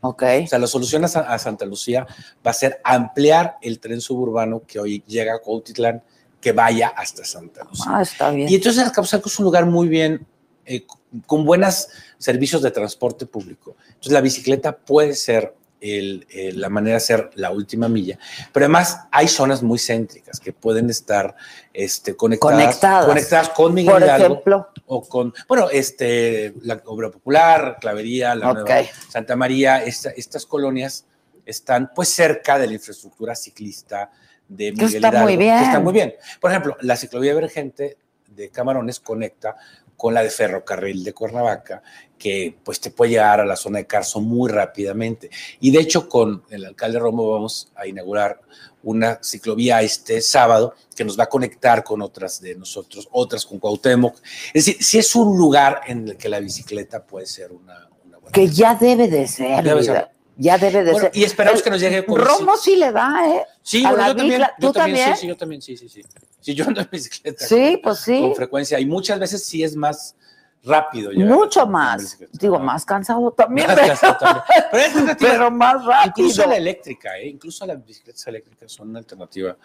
Ok. 0.00 0.22
O 0.44 0.46
sea, 0.46 0.58
la 0.58 0.66
solución 0.66 1.04
a 1.04 1.38
Santa 1.38 1.64
Lucía 1.64 2.06
va 2.46 2.50
a 2.50 2.54
ser 2.54 2.80
ampliar 2.84 3.56
el 3.62 3.80
tren 3.80 4.00
suburbano 4.00 4.62
que 4.66 4.78
hoy 4.78 5.02
llega 5.06 5.34
a 5.34 5.38
Cuautitlán, 5.38 6.02
que 6.40 6.52
vaya 6.52 6.88
hasta 6.88 7.24
Santa 7.24 7.64
Lucía. 7.64 7.84
Ah, 7.88 8.02
está 8.02 8.30
bien. 8.30 8.48
Y 8.48 8.54
entonces 8.54 8.82
Azcapotzalco 8.84 9.28
es 9.30 9.38
un 9.38 9.46
lugar 9.46 9.64
muy 9.66 9.88
bien 9.88 10.26
eh, 10.66 10.84
con 11.26 11.44
buenos 11.44 11.88
servicios 12.18 12.60
de 12.62 12.70
transporte 12.70 13.24
público. 13.26 13.76
Entonces 13.88 14.12
la 14.12 14.20
bicicleta 14.20 14.76
puede 14.76 15.14
ser 15.14 15.54
el- 15.84 16.26
la 16.60 16.70
manera 16.70 16.92
de 16.92 16.96
hacer 16.96 17.30
la 17.34 17.50
última 17.50 17.88
milla, 17.88 18.18
pero 18.52 18.64
además 18.64 19.00
hay 19.10 19.28
zonas 19.28 19.62
muy 19.62 19.78
céntricas 19.78 20.40
que 20.40 20.52
pueden 20.52 20.88
estar 20.88 21.36
este, 21.74 22.16
conectadas, 22.16 22.54
Conectadas. 22.56 23.06
conectadas 23.06 23.48
con 23.50 23.74
Miguel 23.74 23.92
Por 23.92 24.02
Hidalgo 24.02 24.24
ejemplo, 24.26 24.68
o 24.86 25.06
con, 25.08 25.34
bueno, 25.46 25.68
este, 25.70 26.54
la 26.62 26.80
Obra 26.86 27.10
Popular, 27.10 27.76
Clavería, 27.80 28.34
la 28.34 28.50
Ok. 28.52 28.58
Nueva 28.68 28.86
Santa 29.10 29.36
María, 29.36 29.84
esta- 29.84 30.10
estas 30.10 30.46
colonias 30.46 31.04
están 31.44 31.90
pues 31.94 32.08
cerca 32.08 32.58
de 32.58 32.66
la 32.68 32.72
infraestructura 32.72 33.34
ciclista 33.34 34.10
de 34.48 34.66
Que 34.66 34.72
Miguel 34.72 34.86
está 34.94 34.98
Hidalgo, 35.08 35.22
muy 35.24 35.36
bien. 35.36 35.58
que 35.58 35.64
está 35.64 35.80
muy 35.80 35.92
bien. 35.92 36.14
Por 36.40 36.50
ejemplo, 36.50 36.76
la 36.80 36.96
ciclovía 36.96 37.32
emergente 37.32 37.98
de 38.28 38.48
Camarones 38.48 39.00
conecta 39.00 39.54
con 40.04 40.12
la 40.12 40.22
de 40.22 40.28
ferrocarril 40.28 41.02
de 41.02 41.14
Cuernavaca, 41.14 41.82
que 42.18 42.54
pues 42.62 42.78
te 42.78 42.90
puede 42.90 43.12
llegar 43.12 43.40
a 43.40 43.46
la 43.46 43.56
zona 43.56 43.78
de 43.78 43.86
Carso 43.86 44.20
muy 44.20 44.50
rápidamente. 44.50 45.30
Y 45.60 45.70
de 45.70 45.78
hecho, 45.80 46.10
con 46.10 46.42
el 46.50 46.66
alcalde 46.66 46.98
Romo 46.98 47.30
vamos 47.30 47.72
a 47.74 47.86
inaugurar 47.86 48.38
una 48.82 49.18
ciclovía 49.22 49.80
este 49.80 50.20
sábado 50.20 50.74
que 50.94 51.06
nos 51.06 51.18
va 51.18 51.24
a 51.24 51.28
conectar 51.30 51.82
con 51.82 52.02
otras 52.02 52.38
de 52.42 52.54
nosotros, 52.54 53.08
otras 53.12 53.46
con 53.46 53.58
Cuauhtémoc. 53.58 54.16
Es 54.52 54.66
decir, 54.66 54.84
si 54.84 54.98
es 54.98 55.16
un 55.16 55.38
lugar 55.38 55.80
en 55.86 56.06
el 56.08 56.16
que 56.18 56.28
la 56.28 56.38
bicicleta 56.38 57.02
puede 57.06 57.24
ser 57.24 57.50
una, 57.52 57.88
una 58.04 58.18
buena. 58.18 58.30
que 58.30 58.46
ya 58.48 58.74
debe 58.74 59.08
de 59.08 59.26
ser, 59.26 59.64
Debe 59.64 59.80
vida. 59.80 59.94
ser. 59.94 60.08
ya 60.36 60.58
debe 60.58 60.84
de 60.84 60.92
Bueno, 60.92 61.08
ser. 61.10 61.16
y 61.16 61.24
esperamos 61.24 61.60
El- 61.60 61.64
que 61.64 61.70
nos 61.70 61.80
llegue 61.80 62.02
Romo 62.06 62.58
sí 62.58 62.76
le 62.76 62.92
da, 62.92 63.10
¿eh? 63.26 63.46
Sí, 63.66 63.82
yo 63.82 63.96
también, 63.96 64.40
yo 64.42 64.46
¿tú 64.60 64.72
también? 64.74 65.14
Sí, 65.14 65.20
sí, 65.22 65.26
yo 65.26 65.36
también, 65.38 65.62
sí, 65.62 65.74
sí, 65.78 65.88
sí. 65.88 66.02
Sí, 66.38 66.54
yo 66.54 66.66
ando 66.66 66.82
en 66.82 66.88
bicicleta. 66.92 67.46
Sí, 67.46 67.72
con- 67.72 67.80
pues 67.82 67.98
sí. 68.00 68.20
Con 68.20 68.34
frecuencia. 68.36 68.78
Y 68.78 68.84
muchas 68.84 69.18
veces 69.18 69.42
sí 69.42 69.62
es 69.64 69.74
más 69.74 70.14
rápido. 70.62 71.10
llegar 71.10 71.34
Mucho 71.34 71.66
más. 71.66 72.18
Digo, 72.32 72.58
más 72.58 72.84
cansado 72.84 73.30
también, 73.32 73.66
Más 73.66 73.76
pero, 73.76 73.88
cansado 73.88 74.16
también. 74.18 74.44
Pero 74.70 74.82
es 74.82 74.88
alternativa. 74.88 75.30
pero 75.30 75.50
más 75.50 75.82
rápido. 75.82 76.12
Incluso 76.26 76.46
la 76.46 76.56
eléctrica, 76.58 77.18
¿eh? 77.18 77.26
incluso 77.28 77.64
las 77.66 77.82
bicicletas 77.84 78.26
eléctricas 78.26 78.70
son 78.70 78.90
una 78.90 78.98
alternativa 78.98 79.56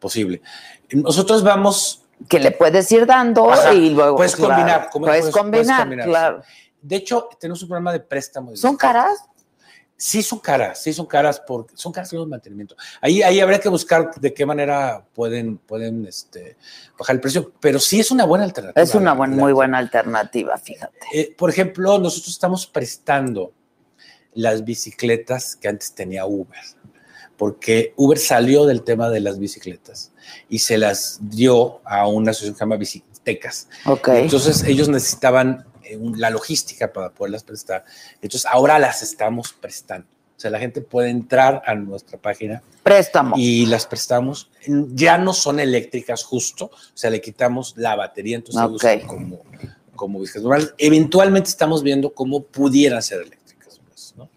posible. 0.00 0.42
Nosotros 0.90 1.44
vamos, 1.44 2.02
que 2.28 2.40
le 2.40 2.50
puedes 2.50 2.90
ir 2.90 3.06
dando 3.06 3.52
Ajá. 3.52 3.72
y 3.72 3.90
luego. 3.90 4.16
Puedes 4.16 4.34
claro, 4.34 4.54
combinar, 4.90 4.90
Puedes, 4.90 5.30
combinar, 5.30 6.04
claro. 6.04 6.42
de 6.82 6.96
hecho, 6.96 7.28
tenemos 7.38 7.62
un 7.62 7.68
programa 7.68 7.92
de 7.92 8.00
préstamo. 8.00 8.50
de 8.50 8.56
¿Son 8.56 8.76
caras? 8.76 9.24
Sí 9.98 10.22
son 10.22 10.40
caras, 10.40 10.82
sí 10.82 10.92
son 10.92 11.06
caras 11.06 11.40
porque 11.46 11.74
son 11.76 11.90
caras 11.90 12.12
los 12.12 12.28
mantenimiento. 12.28 12.76
Ahí, 13.00 13.22
ahí 13.22 13.40
habría 13.40 13.58
que 13.58 13.70
buscar 13.70 14.10
de 14.20 14.34
qué 14.34 14.44
manera 14.44 15.06
pueden, 15.14 15.56
pueden 15.56 16.04
este, 16.06 16.56
bajar 16.98 17.16
el 17.16 17.20
precio, 17.20 17.52
pero 17.60 17.78
sí 17.78 17.98
es 18.00 18.10
una 18.10 18.24
buena 18.26 18.44
alternativa. 18.44 18.82
Es 18.82 18.94
una 18.94 19.14
buen- 19.14 19.30
muy 19.36 19.52
buena 19.54 19.78
alternativa, 19.78 20.58
fíjate. 20.58 20.98
Eh, 21.14 21.34
por 21.36 21.48
ejemplo, 21.48 21.98
nosotros 21.98 22.28
estamos 22.28 22.66
prestando 22.66 23.52
las 24.34 24.64
bicicletas 24.66 25.56
que 25.56 25.68
antes 25.68 25.94
tenía 25.94 26.26
Uber, 26.26 26.60
porque 27.38 27.94
Uber 27.96 28.18
salió 28.18 28.66
del 28.66 28.82
tema 28.82 29.08
de 29.08 29.20
las 29.20 29.38
bicicletas 29.38 30.12
y 30.50 30.58
se 30.58 30.76
las 30.76 31.18
dio 31.22 31.80
a 31.84 32.06
una 32.06 32.32
asociación 32.32 32.54
que 32.54 32.58
se 32.58 32.64
llama 32.64 32.76
Bicitecas. 32.76 33.68
Ok. 33.86 34.08
Entonces 34.08 34.62
ellos 34.64 34.88
necesitaban 34.90 35.64
la 36.16 36.30
logística 36.30 36.92
para 36.92 37.10
poderlas 37.10 37.44
prestar. 37.44 37.84
Entonces 38.14 38.46
ahora 38.50 38.78
las 38.78 39.02
estamos 39.02 39.52
prestando. 39.52 40.06
O 40.36 40.38
sea, 40.40 40.50
la 40.50 40.58
gente 40.58 40.82
puede 40.82 41.08
entrar 41.08 41.62
a 41.64 41.74
nuestra 41.74 42.18
página 42.18 42.62
Préstamo. 42.82 43.36
y 43.38 43.64
las 43.66 43.86
prestamos. 43.86 44.50
Ya 44.92 45.16
no 45.16 45.32
son 45.32 45.60
eléctricas 45.60 46.22
justo, 46.24 46.66
o 46.66 46.70
sea, 46.92 47.08
le 47.08 47.22
quitamos 47.22 47.72
la 47.78 47.96
batería, 47.96 48.36
entonces 48.36 48.60
se 48.60 48.66
Ok. 48.66 48.74
usan 48.74 49.00
como, 49.06 49.42
como. 49.94 50.20
Eventualmente 50.76 51.48
estamos 51.48 51.82
viendo 51.82 52.12
cómo 52.12 52.42
pudieran 52.42 53.02
ser 53.02 53.22
eléctricas. 53.22 53.80
pues, 53.88 54.12
¿no? 54.16 54.28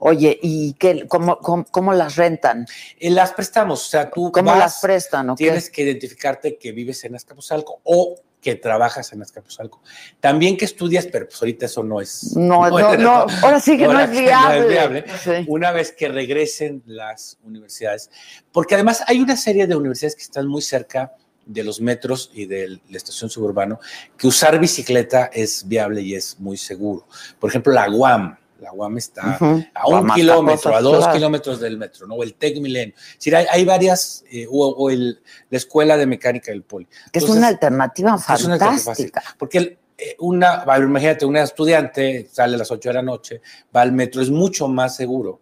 Oye, 0.00 0.38
¿y 0.42 0.74
qué, 0.74 1.06
cómo, 1.08 1.38
cómo, 1.38 1.64
cómo 1.70 1.94
las 1.94 2.16
rentan? 2.16 2.66
Eh, 3.00 3.10
las 3.10 3.32
prestamos, 3.32 3.86
o 3.86 3.88
sea, 3.88 4.10
tú 4.10 4.30
¿Cómo 4.30 4.50
vas, 4.50 4.58
las 4.58 4.80
prestan? 4.80 5.34
tienes 5.34 5.70
que 5.70 5.82
identificarte 5.82 6.58
que 6.58 6.72
vives 6.72 7.02
en 7.04 7.14
Azcapotzalco 7.16 7.80
o 7.84 8.16
que 8.40 8.54
trabajas 8.54 9.12
en 9.12 9.22
Azcapotzalco. 9.22 9.82
También 10.20 10.56
que 10.56 10.64
estudias, 10.64 11.06
pero 11.06 11.26
pues 11.26 11.40
ahorita 11.40 11.66
eso 11.66 11.82
no 11.82 12.00
es... 12.00 12.36
No, 12.36 12.68
no, 12.70 12.96
no, 12.96 13.26
ahora 13.42 13.60
sí 13.60 13.76
que 13.76 13.86
no 13.86 13.98
es 14.00 14.10
viable. 14.68 15.04
Sí. 15.22 15.44
Una 15.46 15.72
vez 15.72 15.92
que 15.92 16.08
regresen 16.08 16.82
las 16.86 17.38
universidades, 17.44 18.10
porque 18.52 18.74
además 18.74 19.02
hay 19.06 19.20
una 19.20 19.36
serie 19.36 19.66
de 19.66 19.76
universidades 19.76 20.16
que 20.16 20.22
están 20.22 20.46
muy 20.46 20.62
cerca 20.62 21.12
de 21.48 21.64
los 21.64 21.80
metros 21.80 22.30
y 22.34 22.44
de 22.44 22.78
la 22.88 22.96
estación 22.96 23.30
suburbano, 23.30 23.80
que 24.16 24.26
usar 24.26 24.58
bicicleta 24.60 25.30
es 25.32 25.66
viable 25.66 26.02
y 26.02 26.14
es 26.14 26.38
muy 26.38 26.56
seguro. 26.56 27.06
Por 27.40 27.50
ejemplo, 27.50 27.72
la 27.72 27.90
UAM. 27.90 28.36
La 28.58 28.72
UAM 28.72 28.98
está 28.98 29.36
a 29.74 29.86
un 29.88 30.10
kilómetro, 30.10 30.74
a 30.74 30.80
dos 30.80 30.98
claro. 30.98 31.12
kilómetros 31.14 31.60
del 31.60 31.78
metro, 31.78 32.06
¿no? 32.06 32.14
O 32.16 32.22
el 32.24 32.34
Tec 32.34 32.58
Milenio. 32.60 32.94
Es 32.96 33.14
decir, 33.18 33.36
hay, 33.36 33.46
hay 33.50 33.64
varias, 33.64 34.24
eh, 34.30 34.46
o, 34.50 34.66
o 34.68 34.90
el, 34.90 35.20
la 35.50 35.56
Escuela 35.58 35.96
de 35.96 36.06
Mecánica 36.06 36.50
del 36.50 36.62
Poli. 36.62 36.88
Que 37.12 37.20
es 37.20 37.28
una 37.28 37.46
alternativa 37.48 38.16
es 38.16 38.44
una 38.44 38.54
alternativa 38.54 38.70
fácil. 38.72 39.10
fantástica. 39.12 39.22
Porque 39.38 39.58
el- 39.58 39.78
eh, 40.00 40.14
una, 40.20 40.64
imagínate, 40.78 41.24
una 41.26 41.42
estudiante 41.42 42.28
sale 42.30 42.54
a 42.54 42.58
las 42.58 42.70
8 42.70 42.88
de 42.90 42.94
la 42.94 43.02
noche, 43.02 43.40
va 43.74 43.82
al 43.82 43.90
metro, 43.92 44.22
es 44.22 44.30
mucho 44.30 44.68
más 44.68 44.94
seguro 44.94 45.40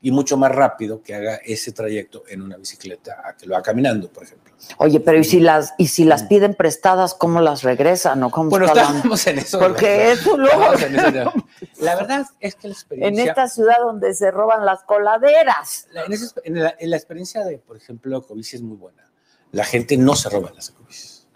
y 0.00 0.12
mucho 0.12 0.36
más 0.36 0.52
rápido 0.52 1.02
que 1.02 1.14
haga 1.14 1.36
ese 1.44 1.72
trayecto 1.72 2.22
en 2.28 2.42
una 2.42 2.56
bicicleta 2.56 3.20
a 3.24 3.36
que 3.36 3.46
lo 3.46 3.54
haga 3.56 3.62
caminando, 3.64 4.08
por 4.12 4.22
ejemplo. 4.22 4.54
Oye, 4.78 5.00
pero 5.00 5.18
¿y 5.18 5.24
si 5.24 5.40
las 5.40 5.74
y 5.78 5.88
si 5.88 6.04
las 6.04 6.22
piden 6.24 6.54
prestadas, 6.54 7.14
cómo 7.14 7.40
las 7.40 7.62
regresan 7.62 8.22
o 8.22 8.30
cómo 8.30 8.50
Bueno, 8.50 8.66
está 8.66 8.90
la- 8.90 8.96
estamos 8.96 9.26
en 9.26 9.38
eso. 9.38 9.58
Porque 9.58 10.12
eso 10.12 10.36
luego 10.36 10.74
en 10.74 10.94
eso 10.98 11.10
ya. 11.10 11.32
La 11.80 11.96
verdad 11.96 12.26
es 12.40 12.54
que 12.54 12.68
la 12.68 12.72
en 12.74 12.76
experiencia... 12.76 13.24
esta 13.24 13.48
ciudad 13.48 13.76
donde 13.80 14.14
se 14.14 14.30
roban 14.30 14.64
las 14.64 14.82
coladeras. 14.84 15.88
la- 15.92 16.04
en, 16.04 16.12
esa- 16.12 16.32
en 16.44 16.62
la, 16.62 16.74
en 16.78 16.90
la 16.90 16.96
experiencia 16.96 17.44
de, 17.44 17.58
por 17.58 17.76
ejemplo, 17.76 18.18
Ecobici 18.18 18.56
es 18.56 18.62
muy 18.62 18.76
buena. 18.76 19.04
La 19.52 19.64
gente 19.64 19.96
no 19.96 20.14
se 20.14 20.28
roba 20.28 20.52
las 20.54 20.68
Ecobicis. 20.70 21.26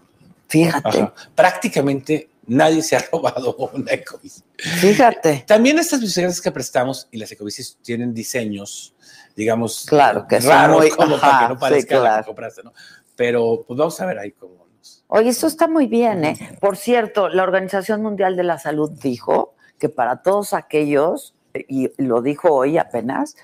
Fíjate, 0.48 0.88
Ajá. 1.00 1.14
Prácticamente 1.34 2.28
nadie 2.46 2.82
se 2.82 2.96
ha 2.96 3.04
robado 3.12 3.54
una 3.74 3.92
Ecobici. 3.92 4.42
fíjate. 4.58 5.44
También 5.46 5.78
estas 5.78 6.00
bicicletas 6.00 6.40
que 6.40 6.50
prestamos 6.52 7.08
y 7.10 7.18
las 7.18 7.30
ecobicis 7.32 7.78
tienen 7.82 8.12
diseños, 8.14 8.94
digamos, 9.36 9.86
Claro, 9.88 10.26
que 10.28 10.40
raros, 10.40 10.78
muy- 10.78 10.90
como 10.96 11.18
para 11.18 11.40
que 11.48 11.54
no 11.54 11.58
parezca 11.58 11.96
sí, 11.96 12.02
la 12.02 12.18
que 12.20 12.26
compraste, 12.26 12.62
¿no? 12.62 12.72
Pero 13.16 13.64
pues 13.66 13.78
vamos 13.78 14.00
a 14.00 14.06
ver 14.06 14.18
ahí 14.18 14.32
cómo 14.32 14.66
nos... 14.76 15.04
Oye, 15.08 15.28
eso 15.30 15.46
está 15.46 15.68
muy 15.68 15.86
bien, 15.86 16.24
¿eh? 16.24 16.56
Por 16.60 16.76
cierto, 16.76 17.28
la 17.28 17.42
Organización 17.42 18.02
Mundial 18.02 18.36
de 18.36 18.42
la 18.44 18.58
Salud 18.58 18.90
dijo 18.90 19.54
que 19.78 19.88
para 19.88 20.22
todos 20.22 20.54
aquellos, 20.54 21.34
y 21.54 21.90
lo 22.02 22.22
dijo 22.22 22.48
hoy 22.52 22.78
apenas, 22.78 23.36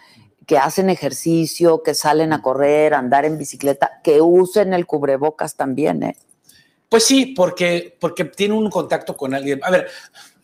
que 0.46 0.56
hacen 0.56 0.88
ejercicio, 0.88 1.82
que 1.82 1.92
salen 1.92 2.32
a 2.32 2.40
correr, 2.40 2.94
a 2.94 2.98
andar 2.98 3.26
en 3.26 3.36
bicicleta, 3.36 4.00
que 4.02 4.22
usen 4.22 4.72
el 4.72 4.86
cubrebocas 4.86 5.56
también, 5.56 6.02
¿eh? 6.02 6.16
Pues 6.88 7.04
sí, 7.04 7.26
porque, 7.36 7.96
porque 8.00 8.24
tiene 8.24 8.54
un 8.54 8.70
contacto 8.70 9.14
con 9.16 9.34
alguien. 9.34 9.60
A 9.62 9.70
ver, 9.70 9.88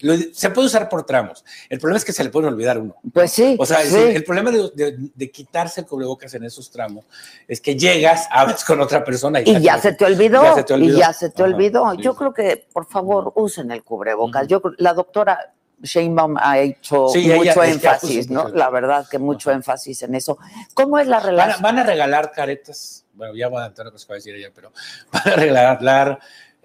lo- 0.00 0.14
se 0.32 0.50
puede 0.50 0.66
usar 0.66 0.90
por 0.90 1.06
tramos. 1.06 1.42
El 1.70 1.78
problema 1.80 1.96
es 1.96 2.04
que 2.04 2.12
se 2.12 2.22
le 2.22 2.28
puede 2.28 2.48
olvidar 2.48 2.78
uno. 2.78 2.94
Pues 3.14 3.32
sí, 3.32 3.56
O 3.58 3.64
sea, 3.64 3.78
sí. 3.80 3.96
el 3.96 4.24
problema 4.24 4.50
de, 4.50 4.70
de- 4.74 4.96
de 5.14 5.30
quitarse 5.30 5.80
el 5.80 5.86
cubrebocas 5.86 6.34
en 6.34 6.44
esos 6.44 6.70
tramos 6.70 7.06
es 7.48 7.62
que 7.62 7.76
llegas, 7.76 8.28
hablas 8.30 8.62
con 8.64 8.78
otra 8.82 9.02
persona 9.04 9.40
y, 9.40 9.44
Y 9.56 9.60
ya 9.62 9.78
se 9.78 9.94
te 9.94 10.04
olvidó, 10.04 10.42
Ya 10.42 10.54
se 10.54 10.64
te 10.64 10.74
olvidó. 10.74 10.96
y 10.96 11.00
ya 11.00 11.12
se 11.14 11.30
te 11.30 11.42
Ajá, 11.42 11.50
olvidó. 11.54 11.90
sí, 11.92 12.02
Yo 12.02 12.14
creo 12.14 12.34
que, 12.34 12.66
por 12.72 12.86
favor, 12.86 13.32
usen 13.36 13.70
el 13.70 13.82
cubrebocas. 13.82 14.46
Yo, 14.46 14.60
la 14.76 14.92
doctora 14.92 15.54
Sheinbaum 15.82 16.36
ha 16.38 16.58
hecho 16.58 17.08
Sí, 17.08 17.26
mucho 17.28 17.62
ella 17.62 17.72
énfasis, 17.72 18.28
¿no? 18.30 18.48
La 18.50 18.68
verdad 18.68 19.06
que 19.10 19.18
mucho 19.18 19.48
Ajá. 19.48 19.56
énfasis 19.56 20.02
en 20.02 20.14
eso. 20.14 20.36
¿Cómo 20.74 20.98
es 20.98 21.06
la 21.06 21.16
Van 21.20 21.24
a, 21.26 21.30
relación? 21.30 21.62
van 21.62 21.78
a 21.78 21.82
regalar 21.84 22.32
caretas, 22.32 23.03
bueno, 23.14 23.34
ya 23.34 23.48
voy 23.48 23.56
a 23.56 23.60
adelantar 23.60 23.86
lo 23.86 23.92
que 23.92 23.98
se 23.98 24.06
va 24.06 24.14
a 24.14 24.16
decir 24.16 24.34
ella, 24.34 24.50
pero 24.54 24.72
van 25.12 25.28
a 25.28 25.36
regalar 25.36 26.18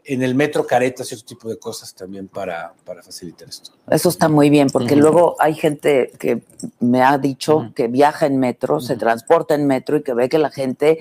en 0.06 0.24
el 0.24 0.34
metro 0.34 0.66
caretas 0.66 1.12
y 1.12 1.16
otro 1.16 1.26
tipo 1.26 1.50
de 1.50 1.60
cosas 1.60 1.94
también 1.94 2.28
para, 2.28 2.74
para 2.84 3.04
facilitar 3.04 3.48
esto. 3.48 3.72
Eso 3.90 4.10
está 4.10 4.28
muy 4.28 4.50
bien, 4.50 4.70
porque 4.70 4.96
luego 4.96 5.36
hay 5.40 5.54
gente 5.54 6.12
que 6.18 6.42
me 6.80 7.04
ha 7.04 7.18
dicho 7.18 7.72
que 7.76 7.88
viaja 7.88 8.26
en 8.26 8.40
metro, 8.40 8.80
se 8.80 8.96
transporta 8.96 9.54
en 9.54 9.68
metro 9.68 9.98
y 9.98 10.04
que 10.04 10.14
ve 10.14 10.28
que 10.30 10.40
la 10.40 10.50
gente 10.50 10.98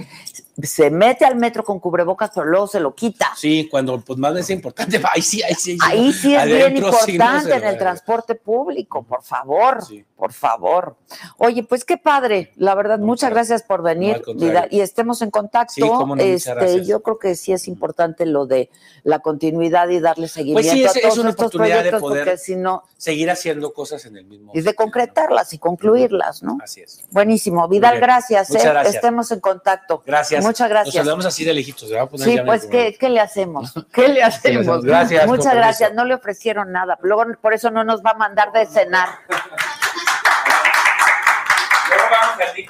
se 0.62 0.90
mete 0.90 1.25
al 1.25 1.37
metro 1.37 1.62
con 1.64 1.79
cubrebocas, 1.79 2.31
pero 2.35 2.47
luego 2.47 2.66
se 2.66 2.81
lo 2.81 2.94
quita. 2.94 3.31
Sí, 3.37 3.68
cuando 3.71 4.01
pues 4.01 4.18
más 4.18 4.37
es 4.37 4.51
importante, 4.51 5.01
ahí 5.12 5.23
sí, 5.23 5.42
ahí 5.42 5.55
sí. 5.55 5.79
Ahí 5.83 6.12
sí 6.12 6.35
es 6.35 6.44
bien 6.47 6.75
sí 6.77 6.81
no 6.81 6.87
importante 6.88 7.55
en 7.55 7.64
el 7.64 7.79
transporte 7.79 8.35
público, 8.35 9.03
por 9.05 9.23
favor, 9.23 9.85
Sí. 9.85 10.05
por 10.16 10.33
favor. 10.33 10.97
Oye, 11.37 11.62
pues 11.62 11.85
qué 11.85 11.97
padre, 11.97 12.53
la 12.57 12.75
verdad, 12.75 12.99
No, 12.99 13.07
muchas 13.07 13.31
gracias 13.31 13.62
por 13.62 13.81
No, 13.81 13.85
venir. 13.85 14.23
Vida, 14.35 14.66
y 14.71 14.81
estemos 14.81 15.23
en 15.23 15.31
contacto. 15.31 15.75
Sí, 15.75 15.81
cómo 15.83 16.16
no, 16.16 16.23
este, 16.23 16.85
yo 16.85 17.03
creo 17.03 17.18
que 17.18 17.35
sí 17.37 17.53
es 17.53 17.68
importante 17.68 18.27
lo 18.27 18.47
de 18.47 18.71
la 19.05 19.21
continuidad 19.21 19.88
y 19.88 20.01
darle 20.01 20.27
seguimiento 20.29 20.68
Pues 20.71 20.81
es- 20.81 20.97
a 20.97 20.99
es 20.99 21.03
todos 21.05 21.18
una 21.18 21.31
estos 21.31 21.47
oportunidad 21.47 21.77
de 21.85 21.90
proyectos, 21.90 22.01
poder- 22.01 22.25
porque 22.25 22.38
si 22.38 22.57
no, 22.57 22.83
Seguir 22.97 23.31
haciendo 23.31 23.73
cosas 23.73 24.05
en 24.07 24.16
el 24.16 24.25
mismo. 24.25 24.51
y 24.55 24.61
de 24.61 24.75
concretarlas 24.75 25.53
y 25.53 25.59
concluirlas, 25.59 26.42
¿no? 26.42 26.59
Así 26.62 26.81
es. 26.81 27.01
Buenísimo. 27.11 27.68
Vidal, 27.68 28.01
gracias. 28.01 28.51
Muchas 28.51 28.64
¿eh? 28.64 28.68
gracias. 28.71 28.94
Estemos 28.97 29.31
en 29.31 29.40
contacto. 29.40 30.03
Gracias. 30.05 30.47
Muchas 30.48 30.68
Nos 30.68 30.70
gracias. 30.70 30.94
saludamos 30.94 31.26
así 31.26 31.44
de 31.44 31.54
lejitos. 31.54 31.90
poner 32.11 32.28
Sí, 32.28 32.38
pues, 32.44 32.66
¿qué, 32.66 32.96
qué 32.98 33.08
le 33.08 33.20
hacemos? 33.20 33.74
¿Qué 33.92 34.08
le 34.08 34.22
hacemos? 34.22 34.82
Gracias, 34.82 35.26
Muchas 35.26 35.54
gracias. 35.54 35.94
No 35.94 36.04
le 36.04 36.14
ofrecieron 36.14 36.72
nada. 36.72 36.98
Luego, 37.02 37.24
por 37.40 37.52
eso 37.52 37.70
no 37.70 37.84
nos 37.84 38.02
va 38.02 38.11
a 38.11 38.14
mandar 38.14 38.52
de 38.52 38.66
cenar. 38.66 39.08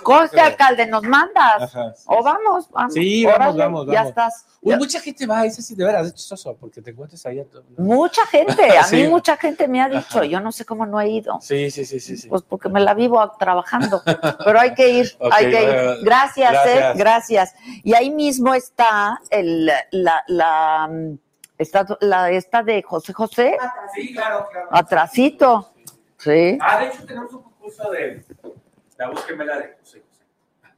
Conste, 0.03 0.41
alcalde, 0.41 0.87
¿nos 0.87 1.03
mandas? 1.03 1.63
Ajá, 1.63 1.95
sí, 1.95 2.05
o 2.07 2.23
vamos, 2.23 2.71
vamos. 2.71 2.93
Sí, 2.95 3.25
vamos, 3.25 3.37
Órale, 3.41 3.59
vamos, 3.59 3.87
Ya 3.87 3.93
vamos. 3.95 4.09
estás. 4.11 4.47
Uy, 4.61 4.71
Ya- 4.73 4.79
mucha 4.79 5.01
gente 5.01 5.27
va, 5.27 5.45
es 5.47 5.59
así, 5.59 5.75
de 5.75 5.85
veras, 5.85 6.07
es 6.07 6.15
chistoso, 6.15 6.57
porque 6.59 6.83
te 6.83 6.91
encuentras 6.91 7.25
ahí. 7.27 7.41
a 7.41 7.45
todo- 7.45 7.65
Mucha 7.79 8.27
gente, 8.27 8.77
a 8.79 8.87
mí 8.93 9.07
mucha 9.09 9.37
gente 9.37 9.69
me 9.69 9.81
ha 9.83 9.89
dicho, 9.89 10.19
Ajá. 10.19 10.25
yo 10.25 10.41
no 10.41 10.51
sé 10.53 10.65
cómo 10.65 10.87
no 10.87 11.01
he 11.01 11.09
ido. 11.09 11.39
Sí, 11.41 11.71
sí, 11.71 11.85
sí, 11.85 12.01
sí. 12.01 12.17
sí. 12.17 12.29
Pues 12.29 12.43
porque 12.43 12.69
me 12.69 12.81
la 12.81 12.95
vivo 12.95 13.31
trabajando, 13.39 14.03
pero 14.45 14.59
hay 14.61 14.75
que 14.75 14.89
ir, 14.89 15.17
hay 15.33 15.51
que 15.51 15.63
ir. 15.63 15.69
eh, 15.69 15.95
Gracias, 16.03 16.53
eh, 16.67 16.75
gracias. 16.75 16.97
gracias. 16.97 17.55
Y 17.85 17.95
ahí 17.95 18.11
mismo 18.11 18.55
está 18.55 19.21
el, 19.31 19.67
la, 19.93 20.25
la, 20.27 20.89
mm, 20.91 21.19
está 21.59 21.87
la 22.01 22.31
esta 22.31 22.63
de 22.63 22.83
José 22.83 23.13
José, 23.13 23.57
Sí, 23.95 24.13
claro, 24.15 24.47
claro. 24.51 24.69
atrasito. 24.73 25.73
Sí. 26.19 26.59
Ah, 26.61 26.81
de 26.81 26.87
hecho 26.89 27.05
tenemos 27.07 27.33
un 27.33 27.43
concurso 27.43 27.91
de 27.91 28.25
la 28.99 29.09
voz 29.09 29.25
gemela 29.25 29.57
de 29.59 29.77
José 29.81 30.03
José. 30.07 30.25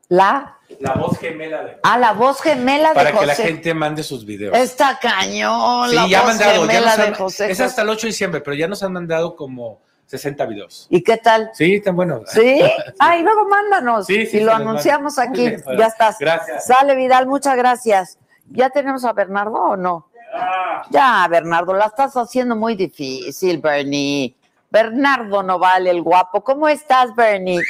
La, 0.09 0.59
La 0.80 0.94
voz 0.94 1.18
gemela 1.18 1.62
de 1.64 1.78
ah, 1.83 1.98
la 1.98 2.12
voz 2.12 2.40
gemela 2.40 2.88
de 2.90 2.94
Para 2.94 3.11
que 3.12 3.16
José. 3.16 3.26
la 3.26 3.35
gente 3.35 3.74
mande 3.74 4.02
sus 4.02 4.24
videos. 4.24 4.56
Está 4.56 4.98
cañón, 5.00 5.88
sí, 5.88 5.94
la 5.94 6.06
ya 6.06 6.20
voz 6.22 6.28
mandado, 6.30 6.66
ya 6.66 6.72
gemela 6.72 6.96
de 6.96 7.02
han, 7.04 7.14
José 7.14 7.44
es 7.44 7.50
José. 7.59 7.64
hasta 7.64 7.83
el 7.83 7.88
8 7.88 8.00
de 8.02 8.06
diciembre, 8.09 8.40
pero 8.40 8.54
ya 8.56 8.68
nos 8.68 8.83
han 8.83 8.92
mandado 8.92 9.37
como 9.37 9.80
60 10.06 10.46
videos. 10.46 10.87
¿Y 10.90 11.02
qué 11.02 11.16
tal? 11.16 11.50
Sí, 11.54 11.80
tan 11.80 11.94
bueno. 11.96 12.22
¿Sí? 12.26 12.61
Ay, 12.98 13.22
luego 13.22 13.48
mándanos. 13.48 14.06
Sí, 14.06 14.26
sí, 14.26 14.38
y 14.38 14.40
lo 14.40 14.52
anunciamos 14.52 15.16
mando. 15.16 15.33
aquí. 15.33 15.56
Pues. 15.62 15.78
ya 15.78 15.87
estás. 15.87 16.16
Gracias. 16.18 16.66
Sale 16.66 16.96
Vidal, 16.96 17.26
muchas 17.26 17.56
gracias. 17.56 18.18
¿Ya 18.50 18.68
tenemos 18.70 19.04
a 19.04 19.12
Bernardo 19.12 19.54
o 19.54 19.76
no? 19.76 20.09
Ya, 20.90 21.26
Bernardo, 21.30 21.72
la 21.72 21.87
estás 21.87 22.16
haciendo 22.16 22.56
muy 22.56 22.74
difícil, 22.74 23.59
Bernie. 23.59 24.37
Bernardo 24.70 25.42
no 25.42 25.59
vale 25.59 25.90
el 25.90 26.02
guapo. 26.02 26.42
¿Cómo 26.42 26.68
estás, 26.68 27.14
Bernie? 27.14 27.61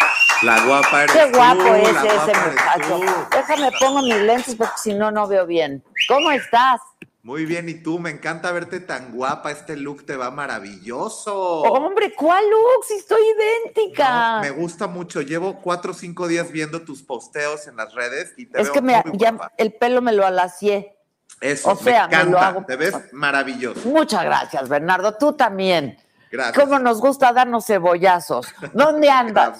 La 0.42 0.64
guapa 0.64 1.04
eres 1.04 1.16
Qué 1.16 1.26
tú, 1.30 1.36
guapo 1.36 1.74
es 1.74 1.88
ese 1.96 2.32
muchacho. 2.48 3.26
Déjame 3.30 3.70
pongo 3.78 4.02
mis 4.02 4.16
lentes 4.22 4.54
porque 4.54 4.72
si 4.82 4.94
no, 4.94 5.10
no 5.10 5.26
veo 5.28 5.46
bien. 5.46 5.84
¿Cómo 6.08 6.30
estás? 6.30 6.80
Muy 7.22 7.44
bien, 7.44 7.68
y 7.68 7.74
tú, 7.74 7.98
me 7.98 8.08
encanta 8.08 8.50
verte 8.50 8.80
tan 8.80 9.12
guapa, 9.12 9.50
este 9.50 9.76
look 9.76 10.06
te 10.06 10.16
va 10.16 10.30
maravilloso. 10.30 11.60
Hombre, 11.62 12.14
¿cuál 12.14 12.42
look? 12.48 12.84
Si 12.88 12.94
estoy 12.94 13.20
idéntica. 13.36 14.36
No, 14.36 14.40
me 14.40 14.50
gusta 14.50 14.86
mucho, 14.86 15.20
llevo 15.20 15.60
cuatro 15.60 15.90
o 15.90 15.94
cinco 15.94 16.26
días 16.28 16.50
viendo 16.50 16.80
tus 16.82 17.02
posteos 17.02 17.66
en 17.66 17.76
las 17.76 17.92
redes 17.94 18.32
y 18.38 18.46
te 18.46 18.58
es 18.62 18.64
veo 18.68 18.72
que 18.72 18.80
me, 18.80 19.02
muy 19.04 19.18
ya 19.18 19.32
guapa. 19.32 19.52
el 19.58 19.74
pelo 19.74 20.00
me 20.00 20.12
lo 20.12 20.24
alacié. 20.26 20.96
Eso, 21.42 21.70
o 21.72 21.76
sea, 21.76 22.08
me 22.08 22.24
me 22.24 22.30
lo 22.30 22.38
hago- 22.38 22.64
te 22.66 22.76
ves 22.76 22.94
maravilloso. 23.12 23.86
Muchas 23.86 24.24
gracias, 24.24 24.68
Bernardo. 24.70 25.16
Tú 25.18 25.34
también. 25.34 25.98
Gracias. 26.32 26.56
¿Cómo 26.64 26.78
nos 26.78 27.00
gusta 27.00 27.32
darnos 27.34 27.66
cebollazos? 27.66 28.46
¿Dónde 28.72 29.10
andas? 29.10 29.58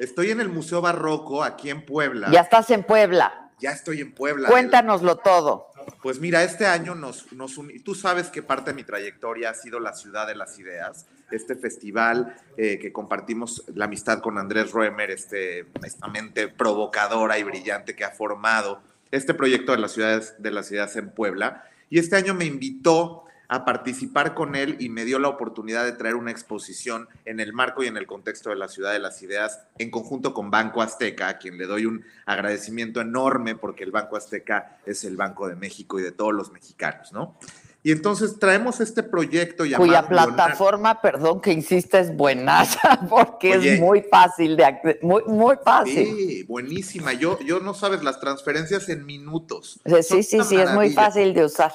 Estoy 0.00 0.30
en 0.30 0.40
el 0.40 0.48
Museo 0.48 0.80
Barroco, 0.80 1.44
aquí 1.44 1.68
en 1.68 1.84
Puebla. 1.84 2.30
Ya 2.32 2.40
estás 2.40 2.70
en 2.70 2.84
Puebla. 2.84 3.50
Ya 3.58 3.72
estoy 3.72 4.00
en 4.00 4.12
Puebla. 4.12 4.48
Cuéntanoslo 4.48 5.16
todo. 5.16 5.66
Pues 6.02 6.18
mira, 6.20 6.42
este 6.42 6.64
año 6.64 6.94
nos, 6.94 7.30
nos 7.34 7.60
Tú 7.84 7.94
sabes 7.94 8.28
que 8.28 8.42
parte 8.42 8.70
de 8.70 8.76
mi 8.76 8.82
trayectoria 8.82 9.50
ha 9.50 9.54
sido 9.54 9.78
la 9.78 9.92
Ciudad 9.92 10.26
de 10.26 10.34
las 10.34 10.58
Ideas, 10.58 11.04
este 11.30 11.54
festival 11.54 12.34
eh, 12.56 12.78
que 12.78 12.94
compartimos 12.94 13.62
la 13.74 13.84
amistad 13.84 14.20
con 14.20 14.38
Andrés 14.38 14.72
Roemer, 14.72 15.10
este, 15.10 15.66
esta 15.84 16.08
mente 16.08 16.48
provocadora 16.48 17.38
y 17.38 17.42
brillante 17.42 17.94
que 17.94 18.04
ha 18.04 18.10
formado 18.10 18.80
este 19.10 19.34
proyecto 19.34 19.72
de 19.72 19.78
las 19.78 19.92
ciudades 19.92 20.34
de 20.38 20.50
las 20.50 20.72
ideas 20.72 20.96
en 20.96 21.10
Puebla. 21.10 21.64
Y 21.90 21.98
este 21.98 22.16
año 22.16 22.32
me 22.32 22.46
invitó 22.46 23.24
a 23.52 23.64
participar 23.64 24.34
con 24.34 24.54
él 24.54 24.76
y 24.78 24.90
me 24.90 25.04
dio 25.04 25.18
la 25.18 25.26
oportunidad 25.28 25.84
de 25.84 25.90
traer 25.90 26.14
una 26.14 26.30
exposición 26.30 27.08
en 27.24 27.40
el 27.40 27.52
marco 27.52 27.82
y 27.82 27.88
en 27.88 27.96
el 27.96 28.06
contexto 28.06 28.50
de 28.50 28.54
la 28.56 28.68
Ciudad 28.68 28.92
de 28.92 29.00
las 29.00 29.20
Ideas 29.22 29.64
en 29.78 29.90
conjunto 29.90 30.32
con 30.32 30.52
Banco 30.52 30.82
Azteca, 30.82 31.28
a 31.28 31.38
quien 31.38 31.58
le 31.58 31.66
doy 31.66 31.84
un 31.84 32.04
agradecimiento 32.26 33.00
enorme 33.00 33.56
porque 33.56 33.82
el 33.82 33.90
Banco 33.90 34.16
Azteca 34.16 34.78
es 34.86 35.02
el 35.02 35.16
Banco 35.16 35.48
de 35.48 35.56
México 35.56 35.98
y 35.98 36.02
de 36.04 36.12
todos 36.12 36.32
los 36.32 36.52
mexicanos, 36.52 37.12
¿no? 37.12 37.36
Y 37.82 37.90
entonces 37.90 38.38
traemos 38.38 38.78
este 38.80 39.02
proyecto 39.02 39.64
llamado 39.64 39.84
Cuya 39.88 40.02
Leonardo- 40.02 40.34
plataforma, 40.36 41.00
perdón 41.00 41.40
que 41.40 41.50
insista, 41.50 41.98
es 41.98 42.14
buenaza, 42.14 43.00
porque 43.10 43.56
Oye. 43.56 43.74
es 43.74 43.80
muy 43.80 44.02
fácil 44.02 44.56
de 44.56 44.98
muy, 45.02 45.24
muy 45.26 45.56
fácil. 45.64 46.06
Sí, 46.06 46.42
buenísima. 46.44 47.14
Yo, 47.14 47.40
yo 47.40 47.58
no 47.58 47.74
sabes 47.74 48.04
las 48.04 48.20
transferencias 48.20 48.88
en 48.90 49.04
minutos. 49.06 49.80
Sí, 49.84 49.90
Son 49.90 50.22
sí, 50.22 50.38
sí, 50.44 50.56
es 50.56 50.70
muy 50.72 50.90
fácil 50.90 51.34
de 51.34 51.46
usar. 51.46 51.72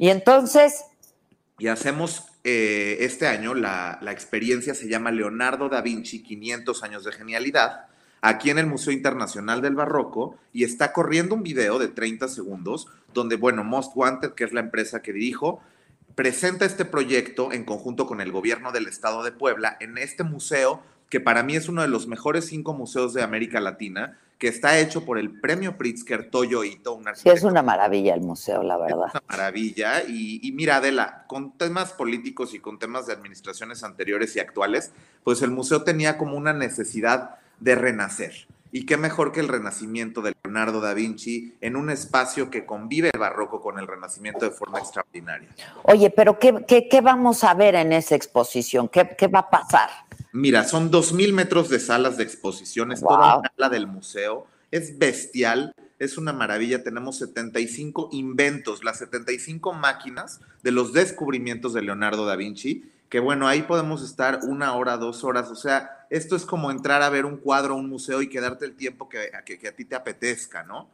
Y 0.00 0.08
entonces, 0.08 0.86
Y 1.58 1.66
hacemos 1.66 2.24
eh, 2.42 2.96
este 3.00 3.26
año, 3.26 3.52
la, 3.52 3.98
la 4.00 4.12
experiencia 4.12 4.72
se 4.72 4.88
llama 4.88 5.10
Leonardo 5.10 5.68
da 5.68 5.82
Vinci, 5.82 6.22
500 6.22 6.82
años 6.82 7.04
de 7.04 7.12
genialidad, 7.12 7.84
aquí 8.22 8.48
en 8.48 8.58
el 8.58 8.64
Museo 8.64 8.94
Internacional 8.94 9.60
del 9.60 9.74
Barroco, 9.74 10.38
y 10.54 10.64
está 10.64 10.94
corriendo 10.94 11.34
un 11.34 11.42
video 11.42 11.78
de 11.78 11.88
30 11.88 12.28
segundos, 12.28 12.86
donde, 13.12 13.36
bueno, 13.36 13.62
Most 13.62 13.92
Wanted, 13.94 14.30
que 14.30 14.44
es 14.44 14.54
la 14.54 14.60
empresa 14.60 15.02
que 15.02 15.12
dirijo, 15.12 15.60
presenta 16.14 16.64
este 16.64 16.86
proyecto 16.86 17.52
en 17.52 17.66
conjunto 17.66 18.06
con 18.06 18.22
el 18.22 18.32
gobierno 18.32 18.72
del 18.72 18.86
estado 18.86 19.22
de 19.22 19.32
Puebla 19.32 19.76
en 19.80 19.98
este 19.98 20.24
museo, 20.24 20.82
que 21.10 21.20
para 21.20 21.42
mí 21.42 21.56
es 21.56 21.68
uno 21.68 21.82
de 21.82 21.88
los 21.88 22.06
mejores 22.06 22.46
cinco 22.46 22.72
museos 22.72 23.12
de 23.12 23.22
América 23.22 23.60
Latina, 23.60 24.18
que 24.38 24.48
está 24.48 24.78
hecho 24.78 25.04
por 25.04 25.18
el 25.18 25.38
premio 25.38 25.76
Pritzker 25.76 26.30
Toyo 26.30 26.64
Ito, 26.64 26.94
un 26.94 27.04
sí, 27.14 27.28
es 27.28 27.42
una 27.42 27.62
maravilla 27.62 28.14
el 28.14 28.22
museo, 28.22 28.62
la 28.62 28.78
verdad. 28.78 29.10
una 29.12 29.22
maravilla. 29.28 30.02
Y, 30.08 30.40
y 30.42 30.52
mira, 30.52 30.76
Adela, 30.76 31.24
con 31.26 31.58
temas 31.58 31.92
políticos 31.92 32.54
y 32.54 32.60
con 32.60 32.78
temas 32.78 33.06
de 33.06 33.12
administraciones 33.12 33.84
anteriores 33.84 34.34
y 34.36 34.40
actuales, 34.40 34.92
pues 35.24 35.42
el 35.42 35.50
museo 35.50 35.82
tenía 35.82 36.16
como 36.16 36.38
una 36.38 36.54
necesidad 36.54 37.34
de 37.58 37.74
renacer. 37.74 38.46
Y 38.72 38.86
qué 38.86 38.96
mejor 38.96 39.32
que 39.32 39.40
el 39.40 39.48
renacimiento 39.48 40.22
de 40.22 40.32
Leonardo 40.44 40.80
da 40.80 40.94
Vinci 40.94 41.54
en 41.60 41.74
un 41.74 41.90
espacio 41.90 42.50
que 42.50 42.64
convive 42.64 43.10
el 43.12 43.18
barroco 43.18 43.60
con 43.60 43.78
el 43.78 43.86
renacimiento 43.88 44.44
de 44.44 44.52
forma 44.52 44.78
extraordinaria. 44.78 45.48
Oye, 45.82 46.08
pero 46.08 46.38
¿qué, 46.38 46.64
qué, 46.66 46.88
qué 46.88 47.00
vamos 47.00 47.42
a 47.42 47.52
ver 47.54 47.74
en 47.74 47.92
esa 47.92 48.14
exposición? 48.14 48.88
¿Qué, 48.88 49.16
qué 49.18 49.26
va 49.26 49.40
a 49.40 49.50
pasar? 49.50 49.90
Mira, 50.32 50.64
son 50.64 50.90
2.000 50.90 51.32
metros 51.32 51.68
de 51.68 51.80
salas 51.80 52.16
de 52.16 52.22
exposiciones, 52.24 53.00
toda 53.00 53.16
Wow. 53.34 53.38
una 53.40 53.52
ala 53.58 53.68
del 53.68 53.86
museo. 53.86 54.46
Es 54.70 54.98
bestial, 54.98 55.74
es 55.98 56.16
una 56.18 56.32
maravilla. 56.32 56.84
Tenemos 56.84 57.18
75 57.18 58.10
inventos, 58.12 58.84
las 58.84 58.98
75 58.98 59.72
máquinas 59.72 60.40
de 60.62 60.70
los 60.70 60.92
descubrimientos 60.92 61.72
de 61.72 61.82
Leonardo 61.82 62.26
da 62.26 62.36
Vinci, 62.36 62.90
que 63.08 63.18
bueno, 63.18 63.48
ahí 63.48 63.62
podemos 63.62 64.04
estar 64.04 64.40
una 64.44 64.74
hora, 64.74 64.96
dos 64.96 65.24
horas. 65.24 65.50
O 65.50 65.56
sea, 65.56 66.06
esto 66.10 66.36
es 66.36 66.46
como 66.46 66.70
entrar 66.70 67.02
a 67.02 67.10
ver 67.10 67.24
un 67.26 67.36
cuadro, 67.38 67.74
un 67.74 67.88
museo 67.88 68.22
y 68.22 68.28
quedarte 68.28 68.64
el 68.64 68.76
tiempo 68.76 69.08
que, 69.08 69.30
que, 69.44 69.58
que 69.58 69.68
a 69.68 69.72
ti 69.74 69.84
te 69.84 69.96
apetezca, 69.96 70.62
¿no? 70.62 70.88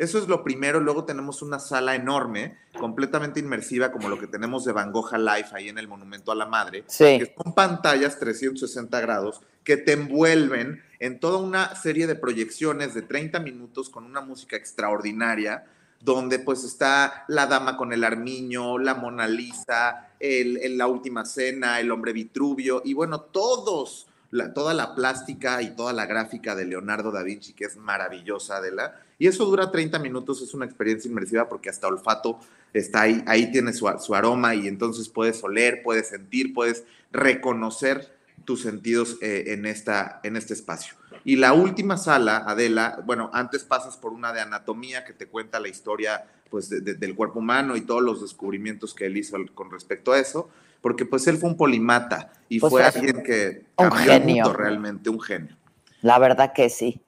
Eso 0.00 0.18
es 0.18 0.28
lo 0.28 0.42
primero. 0.42 0.80
Luego 0.80 1.04
tenemos 1.04 1.42
una 1.42 1.58
sala 1.58 1.94
enorme, 1.94 2.56
completamente 2.78 3.38
inmersiva, 3.38 3.92
como 3.92 4.08
lo 4.08 4.18
que 4.18 4.26
tenemos 4.26 4.64
de 4.64 4.72
Van 4.72 4.92
Gogh 4.92 5.12
Life 5.18 5.50
ahí 5.52 5.68
en 5.68 5.76
el 5.78 5.88
Monumento 5.88 6.32
a 6.32 6.34
la 6.34 6.46
Madre, 6.46 6.84
Sí. 6.86 7.18
que 7.18 7.34
son 7.36 7.54
pantallas 7.54 8.18
360 8.18 8.98
grados 9.00 9.40
que 9.62 9.76
te 9.76 9.92
envuelven 9.92 10.82
en 11.00 11.20
toda 11.20 11.38
una 11.38 11.74
serie 11.76 12.06
de 12.06 12.14
proyecciones 12.14 12.94
de 12.94 13.02
30 13.02 13.40
minutos 13.40 13.90
con 13.90 14.04
una 14.04 14.22
música 14.22 14.56
extraordinaria, 14.56 15.66
donde 16.00 16.38
pues 16.38 16.64
está 16.64 17.24
la 17.28 17.46
dama 17.46 17.76
con 17.76 17.92
el 17.92 18.02
armiño, 18.04 18.78
la 18.78 18.94
Mona 18.94 19.28
Lisa, 19.28 20.08
el, 20.18 20.56
el- 20.62 20.78
la 20.78 20.86
última 20.86 21.26
cena, 21.26 21.78
el 21.78 21.90
hombre 21.90 22.14
Vitruvio, 22.14 22.80
y 22.86 22.94
bueno, 22.94 23.20
todos, 23.20 24.06
toda 24.54 24.74
la 24.74 24.94
plástica 24.94 25.60
y 25.62 25.70
toda 25.74 25.92
la 25.92 26.06
gráfica 26.06 26.54
de 26.54 26.64
Leonardo 26.64 27.10
da 27.10 27.22
Vinci, 27.22 27.52
que 27.52 27.64
es 27.64 27.76
maravillosa, 27.76 28.56
Adela. 28.58 29.00
Y 29.18 29.26
eso 29.26 29.44
dura 29.44 29.70
30 29.70 29.98
minutos, 29.98 30.40
es 30.42 30.54
una 30.54 30.64
experiencia 30.66 31.08
inmersiva 31.08 31.48
porque 31.48 31.68
hasta 31.68 31.88
olfato 31.88 32.38
está 32.72 33.02
ahí, 33.02 33.22
ahí 33.26 33.50
tiene 33.50 33.72
su, 33.72 33.90
su 34.00 34.14
aroma 34.14 34.54
y 34.54 34.68
entonces 34.68 35.08
puedes 35.08 35.42
oler, 35.42 35.82
puedes 35.82 36.08
sentir, 36.08 36.54
puedes 36.54 36.84
reconocer 37.10 38.08
tus 38.44 38.62
sentidos 38.62 39.18
eh, 39.20 39.44
en, 39.48 39.66
esta, 39.66 40.20
en 40.22 40.36
este 40.36 40.54
espacio. 40.54 40.94
Y 41.24 41.36
la 41.36 41.52
última 41.52 41.96
sala, 41.98 42.38
Adela, 42.46 43.02
bueno, 43.04 43.30
antes 43.34 43.64
pasas 43.64 43.96
por 43.96 44.12
una 44.12 44.32
de 44.32 44.40
anatomía 44.40 45.04
que 45.04 45.12
te 45.12 45.26
cuenta 45.26 45.60
la 45.60 45.68
historia 45.68 46.24
pues, 46.48 46.70
de- 46.70 46.80
de- 46.80 46.94
del 46.94 47.14
cuerpo 47.14 47.40
humano 47.40 47.76
y 47.76 47.82
todos 47.82 48.02
los 48.02 48.22
descubrimientos 48.22 48.94
que 48.94 49.06
él 49.06 49.16
hizo 49.18 49.36
con 49.54 49.70
respecto 49.70 50.12
a 50.12 50.18
eso, 50.18 50.48
porque 50.80 51.04
pues 51.04 51.26
él 51.26 51.38
fue 51.38 51.50
un 51.50 51.56
polimata 51.56 52.32
y 52.48 52.60
Pues 52.60 52.70
fue 52.70 52.84
alguien 52.84 53.22
que 53.22 53.64
un 53.76 53.88
cambió 53.88 54.12
el 54.12 54.24
mundo 54.24 54.52
realmente, 54.52 55.10
un 55.10 55.20
genio. 55.20 55.56
La 56.02 56.18
verdad 56.18 56.52
que 56.52 56.68
sí. 56.70 57.00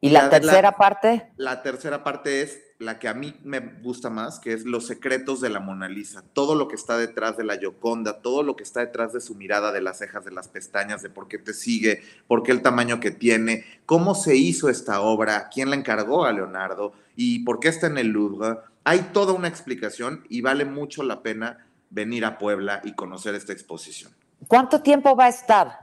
¿Y 0.00 0.08
Y 0.08 0.10
la 0.10 0.28
tercera 0.28 0.72
parte? 0.72 1.30
La 1.36 1.62
tercera 1.62 2.04
parte 2.04 2.42
es 2.42 2.60
la 2.78 2.98
que 2.98 3.08
a 3.08 3.14
mí 3.14 3.34
me 3.42 3.60
gusta 3.60 4.10
más, 4.10 4.38
que 4.38 4.52
es 4.52 4.64
Los 4.64 4.86
secretos 4.86 5.40
de 5.40 5.48
la 5.48 5.60
Mona 5.60 5.88
Lisa. 5.88 6.22
Todo 6.32 6.54
lo 6.54 6.68
que 6.68 6.74
está 6.74 6.98
detrás 6.98 7.36
de 7.36 7.44
la 7.44 7.56
Gioconda, 7.56 8.20
todo 8.20 8.42
lo 8.42 8.56
que 8.56 8.62
está 8.62 8.80
detrás 8.80 9.12
de 9.12 9.20
su 9.20 9.34
mirada, 9.34 9.72
de 9.72 9.80
las 9.80 9.98
cejas, 9.98 10.24
de 10.24 10.30
las 10.30 10.48
pestañas, 10.48 11.02
de 11.02 11.10
por 11.10 11.26
qué 11.28 11.38
te 11.38 11.54
sigue, 11.54 12.02
por 12.26 12.42
qué 12.42 12.52
el 12.52 12.62
tamaño 12.62 13.00
que 13.00 13.10
tiene, 13.10 13.64
cómo 13.86 14.14
se 14.14 14.36
hizo 14.36 14.68
esta 14.68 15.00
obra, 15.00 15.48
quién 15.52 15.70
la 15.70 15.76
encargó 15.76 16.24
a 16.24 16.32
Leonardo 16.32 16.92
y 17.16 17.44
por 17.44 17.60
qué 17.60 17.68
está 17.68 17.86
en 17.86 17.98
el 17.98 18.08
Louvre. 18.08 18.58
Hay 18.84 19.10
toda 19.12 19.32
una 19.32 19.48
explicación 19.48 20.24
y 20.28 20.42
vale 20.42 20.66
mucho 20.66 21.02
la 21.02 21.22
pena 21.22 21.66
venir 21.94 22.24
a 22.24 22.36
Puebla 22.38 22.80
y 22.84 22.92
conocer 22.94 23.34
esta 23.34 23.52
exposición. 23.52 24.12
¿Cuánto 24.48 24.82
tiempo 24.82 25.14
va 25.16 25.26
a 25.26 25.28
estar? 25.28 25.80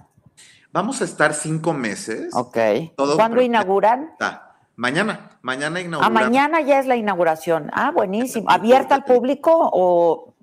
Vamos 0.73 1.01
a 1.01 1.05
estar 1.05 1.33
cinco 1.33 1.73
meses. 1.73 2.33
Ok. 2.33 2.57
Todo 2.95 3.15
¿Cuándo 3.15 3.41
inauguran? 3.41 4.09
Está. 4.11 4.55
Mañana, 4.75 5.37
mañana 5.41 5.79
Ah, 5.79 5.81
inauguramos. 5.81 6.21
mañana 6.23 6.61
ya 6.61 6.79
es 6.79 6.85
la 6.85 6.95
inauguración. 6.95 7.69
Ah, 7.73 7.91
buenísimo. 7.91 8.49
¿Abierta 8.49 8.95
al 8.95 9.03
público 9.03 9.51
o, 9.53 10.33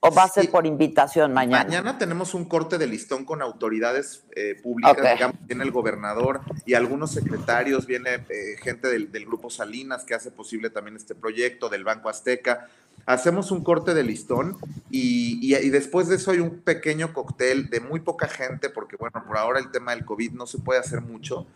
o 0.00 0.14
va 0.14 0.24
a 0.24 0.28
ser 0.28 0.44
Sí. 0.44 0.48
por 0.50 0.66
invitación 0.66 1.32
mañana? 1.32 1.64
Mañana 1.64 1.98
tenemos 1.98 2.34
un 2.34 2.44
corte 2.44 2.78
de 2.78 2.86
listón 2.86 3.24
con 3.24 3.42
autoridades 3.42 4.24
eh, 4.36 4.56
públicas, 4.62 4.96
digamos, 4.96 5.36
viene 5.46 5.64
el 5.64 5.70
gobernador 5.70 6.40
y 6.64 6.74
algunos 6.74 7.10
secretarios, 7.12 7.86
viene 7.86 8.14
eh, 8.28 8.56
gente 8.62 8.88
del, 8.88 9.10
del 9.12 9.26
Grupo 9.26 9.50
Salinas 9.50 10.04
que 10.04 10.14
hace 10.14 10.30
posible 10.30 10.70
también 10.70 10.96
este 10.96 11.14
proyecto, 11.14 11.68
del 11.68 11.84
Banco 11.84 12.08
Azteca. 12.08 12.68
Hacemos 13.06 13.50
un 13.50 13.64
corte 13.64 13.94
de 13.94 14.04
listón 14.04 14.56
y, 14.90 15.50
después 15.70 16.08
de 16.08 16.16
eso 16.16 16.30
hay 16.30 16.38
un 16.38 16.60
pequeño 16.60 17.12
cóctel 17.12 17.68
de 17.70 17.80
muy 17.80 18.00
poca 18.00 18.28
gente, 18.28 18.70
porque 18.70 18.96
bueno, 18.96 19.24
por 19.26 19.36
ahora 19.36 19.58
el 19.58 19.70
tema 19.70 19.94
del 19.94 20.04
COVID 20.04 20.32
no 20.32 20.46
se 20.46 20.58
puede 20.58 20.80
hacer 20.80 21.00
mucho. 21.00 21.46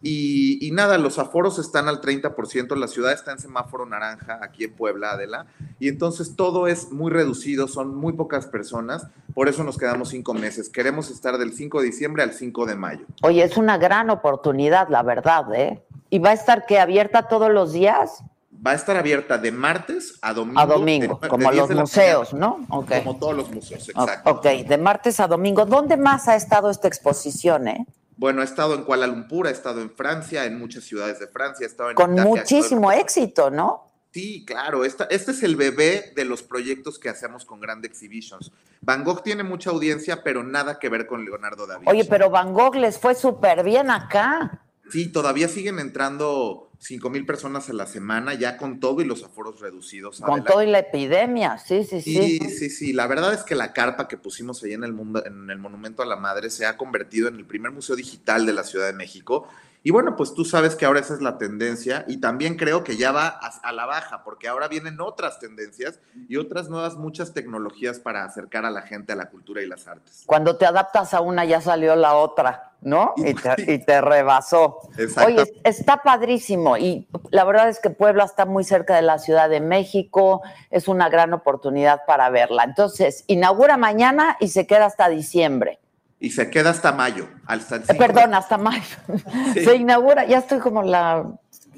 Y, 0.00 0.66
y 0.66 0.70
nada, 0.70 0.96
los 0.96 1.18
aforos 1.18 1.58
están 1.58 1.88
al 1.88 2.00
30%, 2.00 2.76
la 2.76 2.88
ciudad 2.88 3.12
está 3.12 3.32
en 3.32 3.38
semáforo 3.38 3.84
naranja 3.84 4.38
aquí 4.42 4.64
en 4.64 4.72
Puebla, 4.72 5.12
Adela, 5.12 5.46
y 5.78 5.88
entonces 5.88 6.36
todo 6.36 6.66
es 6.66 6.90
muy 6.90 7.12
reducido, 7.12 7.68
son 7.68 7.94
muy 7.94 8.14
pocas 8.14 8.46
personas, 8.46 9.06
por 9.34 9.48
eso 9.48 9.62
nos 9.62 9.78
quedamos 9.78 10.08
cinco 10.08 10.34
meses. 10.34 10.68
Queremos 10.68 11.10
estar 11.10 11.38
del 11.38 11.52
5 11.52 11.80
de 11.80 11.86
diciembre 11.86 12.22
al 12.22 12.32
5 12.32 12.66
de 12.66 12.74
mayo. 12.74 13.06
Oye, 13.22 13.44
es 13.44 13.56
una 13.56 13.78
gran 13.78 14.10
oportunidad, 14.10 14.88
la 14.88 15.02
verdad, 15.02 15.54
¿eh? 15.54 15.82
¿Y 16.10 16.18
va 16.18 16.30
a 16.30 16.32
estar 16.32 16.66
que 16.66 16.80
abierta 16.80 17.28
todos 17.28 17.52
los 17.52 17.72
días? 17.72 18.24
Va 18.64 18.72
a 18.72 18.74
estar 18.74 18.96
abierta 18.96 19.38
de 19.38 19.52
martes 19.52 20.18
a 20.20 20.34
domingo. 20.34 20.60
A 20.60 20.66
domingo, 20.66 21.18
de- 21.22 21.28
como 21.28 21.50
10 21.52 21.68
los 21.70 21.78
museos, 21.80 22.32
mañana, 22.32 22.56
¿no? 22.68 22.86
Como 22.86 23.16
todos 23.18 23.36
los 23.36 23.50
museos, 23.50 23.88
exacto. 23.88 24.30
Ok, 24.30 24.44
de 24.44 24.78
martes 24.78 25.20
a 25.20 25.28
domingo. 25.28 25.64
¿Dónde 25.64 25.96
más 25.96 26.26
ha 26.28 26.34
estado 26.34 26.68
esta 26.70 26.88
exposición, 26.88 27.68
eh? 27.68 27.86
Bueno, 28.16 28.40
he 28.42 28.44
estado 28.44 28.74
en 28.74 28.82
Kuala 28.82 29.06
Lumpur, 29.06 29.46
he 29.46 29.52
estado 29.52 29.80
en 29.80 29.90
Francia, 29.90 30.44
en 30.44 30.58
muchas 30.58 30.82
ciudades 30.84 31.20
de 31.20 31.28
Francia, 31.28 31.64
he 31.64 31.68
estado 31.68 31.90
en 31.90 31.94
Con 31.96 32.14
Italia, 32.14 32.32
en- 32.32 32.38
muchísimo 32.40 32.90
éxito, 32.90 33.48
¿no? 33.50 33.84
Sí, 34.12 34.44
claro, 34.44 34.84
esta- 34.84 35.04
este 35.10 35.30
es 35.30 35.42
el 35.44 35.54
bebé 35.54 36.12
de 36.16 36.24
los 36.24 36.42
proyectos 36.42 36.98
que 36.98 37.08
hacemos 37.10 37.44
con 37.44 37.60
Grand 37.60 37.84
Exhibitions. 37.84 38.50
Van 38.80 39.04
Gogh 39.04 39.22
tiene 39.22 39.44
mucha 39.44 39.70
audiencia, 39.70 40.24
pero 40.24 40.42
nada 40.42 40.80
que 40.80 40.88
ver 40.88 41.06
con 41.06 41.24
Leonardo 41.24 41.66
da 41.68 41.76
Vinci. 41.78 41.90
Oye, 41.90 42.04
pero 42.06 42.28
Van 42.28 42.52
Gogh 42.52 42.74
les 42.74 42.98
fue 42.98 43.14
súper 43.14 43.62
bien 43.62 43.88
acá. 43.90 44.62
Sí, 44.90 45.12
todavía 45.12 45.46
siguen 45.46 45.78
entrando 45.78 46.67
5 46.80 47.10
mil 47.10 47.26
personas 47.26 47.68
a 47.68 47.72
la 47.72 47.86
semana, 47.86 48.34
ya 48.34 48.56
con 48.56 48.78
todo 48.78 49.00
y 49.00 49.04
los 49.04 49.24
aforos 49.24 49.60
reducidos. 49.60 50.20
Con 50.20 50.30
Adela. 50.30 50.44
todo 50.44 50.62
y 50.62 50.66
la 50.66 50.78
epidemia, 50.78 51.58
sí, 51.58 51.84
sí, 51.84 52.00
sí. 52.00 52.14
Sí, 52.14 52.50
sí, 52.50 52.70
sí. 52.70 52.92
La 52.92 53.06
verdad 53.06 53.34
es 53.34 53.42
que 53.42 53.56
la 53.56 53.72
carpa 53.72 54.06
que 54.06 54.16
pusimos 54.16 54.62
ahí 54.62 54.74
en 54.74 54.84
el, 54.84 54.92
mundo, 54.92 55.24
en 55.26 55.50
el 55.50 55.58
Monumento 55.58 56.02
a 56.02 56.06
la 56.06 56.16
Madre 56.16 56.50
se 56.50 56.66
ha 56.66 56.76
convertido 56.76 57.28
en 57.28 57.36
el 57.36 57.46
primer 57.46 57.72
museo 57.72 57.96
digital 57.96 58.46
de 58.46 58.52
la 58.52 58.62
Ciudad 58.62 58.86
de 58.86 58.92
México. 58.92 59.48
Y 59.82 59.90
bueno, 59.90 60.16
pues 60.16 60.34
tú 60.34 60.44
sabes 60.44 60.76
que 60.76 60.86
ahora 60.86 61.00
esa 61.00 61.14
es 61.14 61.20
la 61.20 61.38
tendencia 61.38 62.04
y 62.08 62.18
también 62.18 62.56
creo 62.56 62.84
que 62.84 62.96
ya 62.96 63.10
va 63.12 63.28
a, 63.28 63.48
a 63.62 63.72
la 63.72 63.86
baja, 63.86 64.22
porque 64.24 64.48
ahora 64.48 64.68
vienen 64.68 65.00
otras 65.00 65.38
tendencias 65.40 66.00
y 66.28 66.36
otras 66.36 66.68
nuevas, 66.68 66.96
muchas 66.96 67.32
tecnologías 67.32 67.98
para 67.98 68.24
acercar 68.24 68.64
a 68.64 68.70
la 68.70 68.82
gente 68.82 69.12
a 69.12 69.16
la 69.16 69.30
cultura 69.30 69.62
y 69.62 69.66
las 69.66 69.86
artes. 69.86 70.24
Cuando 70.26 70.56
te 70.56 70.66
adaptas 70.66 71.14
a 71.14 71.20
una 71.20 71.44
ya 71.44 71.60
salió 71.60 71.94
la 71.96 72.14
otra, 72.14 72.67
¿no? 72.80 73.12
Y 73.16 73.34
te, 73.34 73.72
y 73.74 73.78
te 73.78 74.00
rebasó. 74.00 74.78
Exacto. 74.96 75.42
Oye, 75.42 75.52
está 75.64 75.98
padrísimo 75.98 76.76
y 76.76 77.08
la 77.30 77.44
verdad 77.44 77.68
es 77.68 77.80
que 77.80 77.90
Puebla 77.90 78.24
está 78.24 78.44
muy 78.46 78.64
cerca 78.64 78.94
de 78.96 79.02
la 79.02 79.18
Ciudad 79.18 79.48
de 79.48 79.60
México, 79.60 80.42
es 80.70 80.88
una 80.88 81.08
gran 81.08 81.32
oportunidad 81.32 82.02
para 82.06 82.30
verla. 82.30 82.64
Entonces, 82.64 83.24
inaugura 83.26 83.76
mañana 83.76 84.36
y 84.40 84.48
se 84.48 84.66
queda 84.66 84.86
hasta 84.86 85.08
diciembre. 85.08 85.78
Y 86.20 86.30
se 86.30 86.50
queda 86.50 86.70
hasta 86.70 86.92
mayo, 86.92 87.28
hasta 87.46 87.76
el 87.76 87.82
Eh, 87.82 87.84
5 87.90 88.02
de- 88.02 88.08
perdón, 88.08 88.34
hasta 88.34 88.58
mayo. 88.58 88.96
Sí. 89.54 89.64
Se 89.64 89.76
inaugura, 89.76 90.24
ya 90.24 90.38
estoy 90.38 90.58
como 90.58 90.82
la 90.82 91.24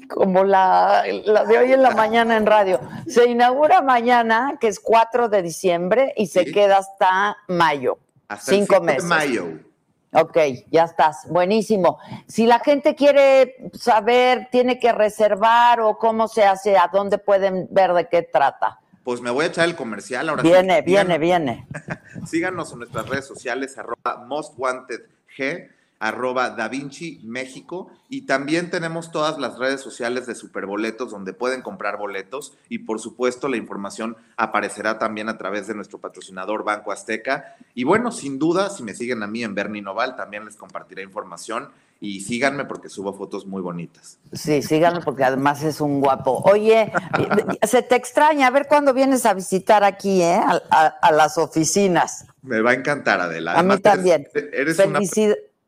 como 0.09 0.43
la, 0.43 1.03
la 1.23 1.45
de 1.45 1.57
hoy 1.57 1.71
en 1.71 1.81
la 1.81 1.91
mañana 1.91 2.35
en 2.35 2.45
radio. 2.45 2.81
Se 3.07 3.29
inaugura 3.29 3.81
mañana, 3.81 4.57
que 4.59 4.67
es 4.67 4.81
4 4.81 5.29
de 5.29 5.41
diciembre, 5.41 6.13
y 6.17 6.27
se 6.27 6.43
Sí. 6.43 6.51
queda 6.51 6.79
hasta 6.79 7.37
mayo. 7.47 7.97
hasta 8.27 8.51
el 8.51 8.57
cinco 8.57 8.75
5 8.75 8.85
de 8.87 8.93
meses. 8.93 9.03
mayo. 9.05 9.45
Ok, 10.13 10.37
ya 10.69 10.83
estás. 10.83 11.25
Buenísimo. 11.29 11.97
Si 12.27 12.45
la 12.45 12.59
gente 12.59 12.95
quiere 12.95 13.55
saber, 13.73 14.49
tiene 14.51 14.77
que 14.77 14.91
reservar 14.91 15.79
o 15.79 15.97
cómo 15.97 16.27
se 16.27 16.43
hace, 16.43 16.77
a 16.77 16.89
dónde 16.91 17.17
pueden 17.17 17.67
ver 17.71 17.93
de 17.93 18.09
qué 18.09 18.21
trata. 18.23 18.79
Pues 19.05 19.21
me 19.21 19.31
voy 19.31 19.45
a 19.45 19.47
echar 19.47 19.67
el 19.67 19.75
comercial 19.75 20.27
ahora. 20.29 20.43
sí. 20.43 20.49
Viene, 20.49 20.81
viene, 20.81 21.15
Síganos- 21.15 21.19
viene. 21.19 21.67
Síganos 22.27 22.71
en 22.73 22.79
nuestras 22.79 23.07
redes 23.07 23.25
sociales, 23.25 23.77
arroba 23.77 24.25
mostwantedg, 24.27 25.07
arroba 26.01 26.49
Da 26.49 26.67
Vinci 26.67 27.21
México, 27.23 27.91
y 28.09 28.23
también 28.23 28.69
tenemos 28.71 29.11
todas 29.11 29.37
las 29.37 29.57
redes 29.57 29.79
sociales 29.81 30.25
de 30.25 30.35
Superboletos 30.35 31.11
donde 31.11 31.31
pueden 31.31 31.61
comprar 31.61 31.97
boletos, 31.97 32.57
y 32.69 32.79
por 32.79 32.99
supuesto 32.99 33.47
la 33.47 33.57
información 33.57 34.17
aparecerá 34.35 34.97
también 34.99 35.29
a 35.29 35.37
través 35.37 35.67
de 35.67 35.75
nuestro 35.75 35.99
patrocinador 35.99 36.63
Banco 36.63 36.91
Azteca. 36.91 37.55
Y 37.75 37.83
bueno, 37.83 38.11
sin 38.11 38.39
duda, 38.39 38.69
si 38.71 38.81
me 38.83 38.95
siguen 38.95 39.21
a 39.23 39.27
mí 39.27 39.43
en 39.43 39.53
Bernie 39.55 39.81
Noval, 39.83 40.15
también 40.15 40.43
les 40.43 40.55
compartiré 40.55 41.03
información, 41.03 41.69
y 42.03 42.21
síganme 42.21 42.65
porque 42.65 42.89
subo 42.89 43.13
fotos 43.13 43.45
muy 43.45 43.61
bonitas. 43.61 44.17
Sí, 44.33 44.63
síganlo 44.63 45.01
porque 45.01 45.23
además 45.23 45.61
es 45.61 45.79
un 45.81 46.01
guapo. 46.01 46.41
Oye, 46.45 46.91
se 47.61 47.83
te 47.83 47.95
extraña, 47.95 48.47
a 48.47 48.49
ver 48.49 48.65
cuándo 48.67 48.91
vienes 48.91 49.23
a 49.27 49.35
visitar 49.35 49.83
aquí, 49.83 50.19
¿eh? 50.23 50.33
A, 50.43 50.59
a- 50.71 50.87
a 50.87 51.11
las 51.11 51.37
oficinas. 51.37 52.25
Me 52.41 52.59
va 52.61 52.71
a 52.71 52.73
encantar, 52.73 53.21
Adela. 53.21 53.51
A 53.51 53.61
mí 53.61 53.73
Además, 53.73 53.81
también. 53.83 54.27
Eres, 54.33 54.79
eres 54.79 54.79
una 54.79 54.99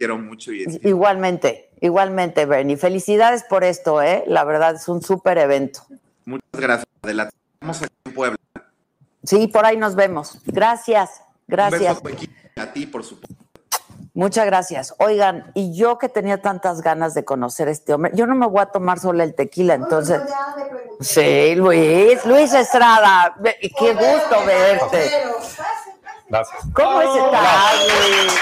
quiero 0.03 0.17
mucho 0.17 0.51
y 0.51 0.63
es- 0.63 0.83
Igualmente, 0.83 1.69
igualmente, 1.79 2.45
Bernie. 2.45 2.75
Felicidades 2.75 3.43
por 3.43 3.63
esto, 3.63 4.01
¿eh? 4.01 4.25
La 4.27 4.43
verdad 4.43 4.75
es 4.75 4.87
un 4.89 5.01
súper 5.01 5.37
evento. 5.37 5.85
muchas 6.25 6.43
gracias, 6.53 6.87
Adela. 7.01 7.29
Estamos 7.53 7.81
aquí 7.81 7.93
en 8.05 8.13
Puebla. 8.13 8.37
Sí, 9.23 9.47
por 9.47 9.65
ahí 9.65 9.77
nos 9.77 9.95
vemos. 9.95 10.39
Gracias, 10.45 11.21
Un 11.47 11.55
gracias. 11.55 12.03
beso 12.03 12.17
a 12.57 12.65
ti, 12.73 12.85
por 12.85 13.03
supuesto. 13.05 13.41
Muchas 14.13 14.45
gracias. 14.45 14.93
Oigan, 14.99 15.51
y 15.55 15.73
yo 15.75 15.97
que 15.97 16.07
tenía 16.09 16.41
tantas 16.41 16.81
ganas 16.81 17.13
de 17.13 17.23
conocer 17.25 17.67
a 17.69 17.71
este 17.71 17.93
hombre, 17.93 18.11
yo 18.13 18.27
no 18.27 18.35
me 18.35 18.45
voy 18.45 18.61
a 18.61 18.65
tomar 18.67 18.99
solo 18.99 19.23
el 19.23 19.33
tequila, 19.33 19.73
entonces. 19.73 20.21
Sí, 20.99 21.55
Luis, 21.55 22.23
Luis 22.25 22.53
Estrada, 22.53 23.35
qué 23.41 23.93
gusto 23.93 24.45
verte. 24.45 25.11
Gracias. 26.29 26.59
¿Cómo 26.75 27.01
estás, 27.01 27.73
Luis? 27.87 28.33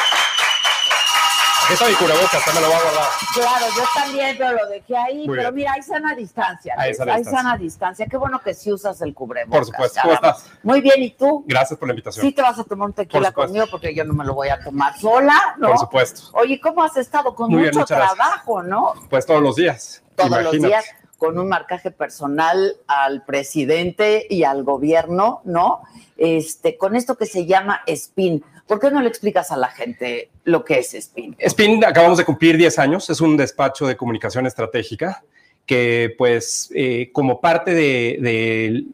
Está 1.72 1.88
mi 1.88 1.94
cubrebocas, 1.96 2.46
ya 2.46 2.54
me 2.54 2.62
lo 2.62 2.68
voy 2.68 2.76
a 2.76 2.82
guardar. 2.82 3.04
Claro, 3.34 3.66
yo 3.78 3.84
también, 3.96 4.36
pero 4.38 4.52
lo 4.52 4.68
dejé 4.68 4.98
ahí, 4.98 5.28
Muy 5.28 5.38
pero 5.38 5.42
bien. 5.52 5.56
mira, 5.56 5.74
hay 5.74 5.82
sana 5.84 6.16
distancia. 6.16 6.76
Luis, 6.84 6.98
sana 6.98 7.14
hay 7.14 7.20
distancia. 7.20 7.42
sana 7.44 7.58
distancia. 7.58 8.06
Qué 8.08 8.18
bueno 8.18 8.42
que 8.42 8.54
sí 8.54 8.72
usas 8.74 9.02
el 9.02 9.14
cubrebocas. 9.14 9.58
Por 9.58 9.66
supuesto. 9.68 10.00
¿Cómo 10.02 10.14
estás? 10.14 10.46
Muy 10.64 10.82
bien, 10.82 11.02
¿y 11.02 11.12
tú? 11.12 11.46
Gracias 11.48 11.80
por 11.80 11.88
la 11.88 11.94
invitación. 11.94 12.26
Sí 12.26 12.34
te 12.34 12.42
vas 12.42 12.60
a 12.60 12.64
tomar 12.66 12.88
un 12.90 12.94
tequila 12.94 13.32
Por 13.32 13.46
conmigo 13.46 13.66
porque 13.72 13.96
yo 13.96 14.04
no 14.04 14.14
me 14.14 14.26
lo 14.26 14.34
voy 14.34 14.50
a 14.50 14.60
tomar 14.60 14.98
sola, 15.00 15.40
¿no? 15.58 15.70
Por 15.70 15.78
supuesto. 15.80 16.22
Oye, 16.34 16.60
¿cómo 16.60 16.84
has 16.84 16.98
estado? 16.98 17.34
Con 17.34 17.50
Muy 17.52 17.62
bien, 17.62 17.74
mucho 17.74 17.86
gracias. 17.96 18.16
trabajo, 18.18 18.64
¿no? 18.64 18.94
Pues 19.10 19.26
todos 19.26 19.42
los 19.42 19.56
días. 19.56 20.04
Todos 20.16 20.44
los 20.44 20.52
días 20.52 20.86
con 21.22 21.38
un 21.38 21.50
marcaje 21.50 21.92
personal 21.92 22.78
al 22.88 23.24
presidente 23.24 24.26
y 24.28 24.44
al 24.44 24.64
gobierno, 24.64 25.42
¿no? 25.46 25.82
Este, 26.18 26.78
con 26.78 26.96
esto 26.96 27.16
que 27.16 27.28
se 27.28 27.46
llama 27.46 27.84
SPIN. 27.88 28.44
¿Por 28.66 28.80
qué 28.80 28.90
no 28.90 29.04
le 29.04 29.10
explicas 29.10 29.52
a 29.52 29.58
la 29.58 29.68
gente 29.68 30.32
lo 30.46 30.66
que 30.66 30.80
es 30.80 30.98
SPIN? 31.00 31.36
Spin, 31.38 31.86
acabamos 31.86 32.18
de 32.18 32.26
cumplir 32.26 32.58
10 32.58 32.80
años, 32.80 33.08
es 33.12 33.22
un 33.22 33.38
despacho 33.38 33.86
de 33.86 33.96
comunicación 33.96 34.48
estratégica 34.48 35.24
que 35.68 36.16
pues 36.18 36.72
eh, 36.74 37.12
como 37.14 37.40
parte 37.40 37.76
de, 37.76 38.18
de 38.20 38.86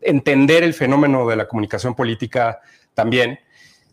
entender 0.00 0.62
el 0.62 0.74
fenómeno 0.74 1.26
de 1.26 1.34
la 1.34 1.48
comunicación 1.48 1.96
política 1.96 2.60
también, 2.94 3.40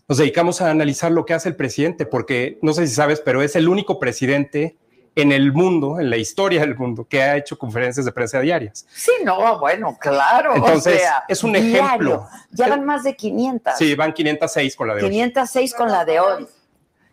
nos 0.07 0.19
dedicamos 0.19 0.61
a 0.61 0.69
analizar 0.69 1.11
lo 1.11 1.25
que 1.25 1.33
hace 1.33 1.49
el 1.49 1.55
presidente, 1.55 2.05
porque 2.05 2.59
no 2.61 2.73
sé 2.73 2.85
si 2.85 2.93
sabes, 2.93 3.21
pero 3.21 3.41
es 3.41 3.55
el 3.55 3.67
único 3.67 3.97
presidente 3.97 4.75
en 5.15 5.31
el 5.31 5.51
mundo, 5.51 5.99
en 5.99 6.09
la 6.09 6.17
historia 6.17 6.61
del 6.61 6.75
mundo, 6.75 7.05
que 7.07 7.21
ha 7.21 7.37
hecho 7.37 7.57
conferencias 7.57 8.05
de 8.05 8.11
prensa 8.11 8.39
diarias. 8.39 8.85
Sí, 8.93 9.11
no, 9.23 9.59
bueno, 9.59 9.97
claro. 9.99 10.55
Entonces, 10.55 10.95
o 10.95 10.99
sea, 10.99 11.23
es 11.27 11.43
un 11.43 11.53
diario. 11.53 11.83
ejemplo. 11.83 12.27
Ya 12.51 12.69
van 12.69 12.85
más 12.85 13.03
de 13.03 13.15
500. 13.15 13.77
Sí, 13.77 13.95
van 13.95 14.13
506 14.13 14.75
con 14.75 14.87
la 14.87 14.95
de 14.95 15.03
hoy. 15.03 15.09
506 15.09 15.73
con 15.73 15.91
la 15.91 16.05
de 16.05 16.19
hoy. 16.19 16.47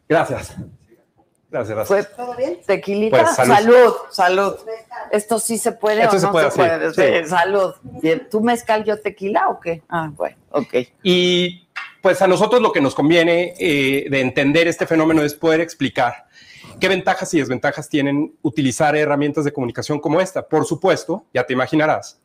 Gracias. 0.08 0.54
Gracias, 1.50 1.74
gracias. 1.76 2.16
¿Todo 2.16 2.36
bien? 2.36 2.58
tequilita. 2.66 3.22
Pues, 3.22 3.34
salud. 3.34 3.54
salud. 3.54 3.94
salud, 4.10 4.56
Esto 5.10 5.38
sí 5.38 5.56
se 5.56 5.72
puede 5.72 6.02
Esto 6.02 6.16
o 6.16 6.20
se 6.20 6.26
no 6.26 6.32
puede 6.32 6.50
se 6.50 6.56
puede. 6.56 6.92
sí. 6.92 7.24
Sí, 7.24 7.28
Salud. 7.30 7.74
Bien, 7.82 8.28
¿Tú 8.30 8.42
mezcal, 8.42 8.84
yo 8.84 9.00
tequila 9.00 9.48
o 9.48 9.58
qué? 9.58 9.82
Ah, 9.88 10.10
bueno, 10.14 10.36
ok. 10.50 10.74
Y 11.02 11.66
pues 12.02 12.20
a 12.20 12.26
nosotros 12.28 12.60
lo 12.60 12.70
que 12.70 12.82
nos 12.82 12.94
conviene 12.94 13.54
eh, 13.58 14.08
de 14.10 14.20
entender 14.20 14.68
este 14.68 14.86
fenómeno 14.86 15.22
es 15.22 15.34
poder 15.34 15.60
explicar 15.62 16.26
qué 16.80 16.88
ventajas 16.88 17.32
y 17.34 17.38
desventajas 17.40 17.88
tienen 17.88 18.34
utilizar 18.42 18.96
herramientas 18.96 19.44
de 19.44 19.52
comunicación 19.52 20.00
como 20.00 20.20
esta. 20.20 20.46
Por 20.48 20.64
supuesto, 20.64 21.24
ya 21.34 21.44
te 21.44 21.52
imaginarás 21.52 22.20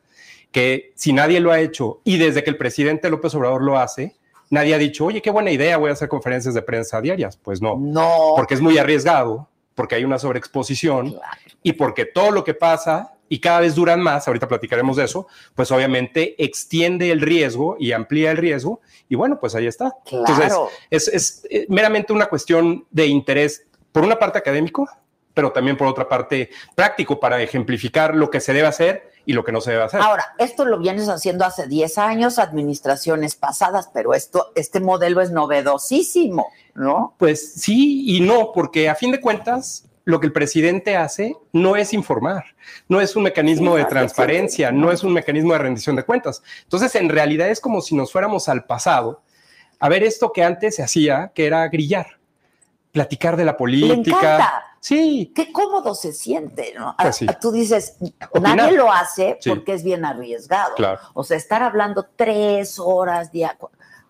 que 0.52 0.92
si 0.94 1.12
nadie 1.12 1.40
lo 1.40 1.50
ha 1.50 1.60
hecho 1.60 2.00
y 2.04 2.16
desde 2.18 2.44
que 2.44 2.50
el 2.50 2.56
presidente 2.56 3.10
López 3.10 3.34
Obrador 3.34 3.62
lo 3.62 3.78
hace, 3.78 4.14
nadie 4.50 4.74
ha 4.74 4.78
dicho, 4.78 5.04
oye, 5.06 5.20
qué 5.20 5.30
buena 5.30 5.50
idea, 5.50 5.76
voy 5.78 5.90
a 5.90 5.94
hacer 5.94 6.08
conferencias 6.08 6.54
de 6.54 6.62
prensa 6.62 7.00
diarias. 7.00 7.36
Pues 7.36 7.60
no, 7.60 7.76
No. 7.76 8.34
porque 8.36 8.54
es 8.54 8.60
muy 8.60 8.78
arriesgado, 8.78 9.48
porque 9.74 9.96
hay 9.96 10.04
una 10.04 10.18
sobreexposición 10.20 11.10
Claro. 11.14 11.26
y 11.62 11.72
porque 11.72 12.04
todo 12.04 12.30
lo 12.30 12.44
que 12.44 12.54
pasa 12.54 13.10
y 13.28 13.40
cada 13.40 13.60
vez 13.60 13.74
duran 13.74 14.00
más, 14.00 14.28
ahorita 14.28 14.46
platicaremos 14.46 14.96
de 14.96 15.04
eso, 15.04 15.26
pues 15.56 15.72
obviamente 15.72 16.36
extiende 16.44 17.10
el 17.10 17.20
riesgo 17.20 17.76
y 17.80 17.90
amplía 17.90 18.30
el 18.30 18.36
riesgo 18.36 18.80
y 19.08 19.16
bueno, 19.16 19.40
pues 19.40 19.56
ahí 19.56 19.66
está. 19.66 19.92
Entonces, 20.06 20.36
Claro. 20.46 20.68
es, 20.90 21.08
es, 21.08 21.46
eh, 21.50 21.66
meramente 21.68 22.12
una 22.12 22.26
cuestión 22.26 22.84
de 22.92 23.06
interés, 23.06 23.66
por 23.94 24.02
una 24.02 24.18
parte 24.18 24.38
académico, 24.38 24.88
pero 25.34 25.52
también 25.52 25.76
por 25.76 25.86
otra 25.86 26.08
parte 26.08 26.50
práctico 26.74 27.20
para 27.20 27.40
ejemplificar 27.40 28.12
lo 28.16 28.28
que 28.28 28.40
se 28.40 28.52
debe 28.52 28.66
hacer 28.66 29.12
y 29.24 29.34
lo 29.34 29.44
que 29.44 29.52
no 29.52 29.60
se 29.60 29.70
debe 29.70 29.84
hacer. 29.84 30.00
Ahora, 30.00 30.34
esto 30.36 30.64
lo 30.64 30.80
vienes 30.80 31.08
haciendo 31.08 31.44
hace 31.44 31.68
10 31.68 31.98
años, 31.98 32.40
administraciones 32.40 33.36
pasadas, 33.36 33.90
pero 33.94 34.12
esto, 34.12 34.50
este 34.56 34.80
modelo 34.80 35.20
es 35.20 35.30
novedosísimo, 35.30 36.48
¿no? 36.74 37.14
Pues 37.18 37.52
sí 37.54 38.16
y 38.16 38.20
no, 38.20 38.50
porque 38.52 38.88
a 38.88 38.96
fin 38.96 39.12
de 39.12 39.20
cuentas, 39.20 39.84
lo 40.04 40.18
que 40.18 40.26
el 40.26 40.32
presidente 40.32 40.96
hace 40.96 41.36
no 41.52 41.76
es 41.76 41.92
informar, 41.92 42.56
no 42.88 43.00
es 43.00 43.14
un 43.14 43.22
mecanismo 43.22 43.74
Sí, 43.74 43.78
de 43.78 43.84
transparencia, 43.84 44.70
sí, 44.70 44.74
no 44.74 44.90
es 44.90 45.04
un 45.04 45.12
mecanismo 45.12 45.52
de 45.52 45.60
rendición 45.60 45.94
de 45.94 46.02
cuentas. 46.02 46.42
Entonces, 46.64 46.96
en 46.96 47.08
realidad 47.08 47.48
es 47.48 47.60
como 47.60 47.80
si 47.80 47.94
nos 47.94 48.10
fuéramos 48.10 48.48
al 48.48 48.64
pasado 48.64 49.22
a 49.78 49.88
ver 49.88 50.02
esto 50.02 50.32
que 50.32 50.42
antes 50.42 50.74
se 50.74 50.82
hacía, 50.82 51.30
que 51.32 51.46
era 51.46 51.68
grillar, 51.68 52.18
platicar 52.94 53.36
de 53.36 53.44
la 53.44 53.56
política. 53.56 54.16
encanta. 54.16 54.62
Sí, 54.78 55.32
Qué 55.34 55.50
cómodo 55.50 55.94
se 55.94 56.12
siente, 56.12 56.74
¿no? 56.78 56.94
Pues 56.98 57.16
sí. 57.16 57.26
Tú 57.40 57.50
dices, 57.50 57.96
Opinar. 58.30 58.56
nadie 58.56 58.76
lo 58.76 58.92
hace 58.92 59.36
Sí. 59.40 59.48
porque 59.50 59.72
es 59.72 59.82
bien 59.82 60.04
arriesgado. 60.04 60.74
Claro. 60.76 61.00
O 61.14 61.24
sea, 61.24 61.36
estar 61.36 61.62
hablando 61.62 62.06
tres 62.16 62.78
horas 62.78 63.32
día. 63.32 63.56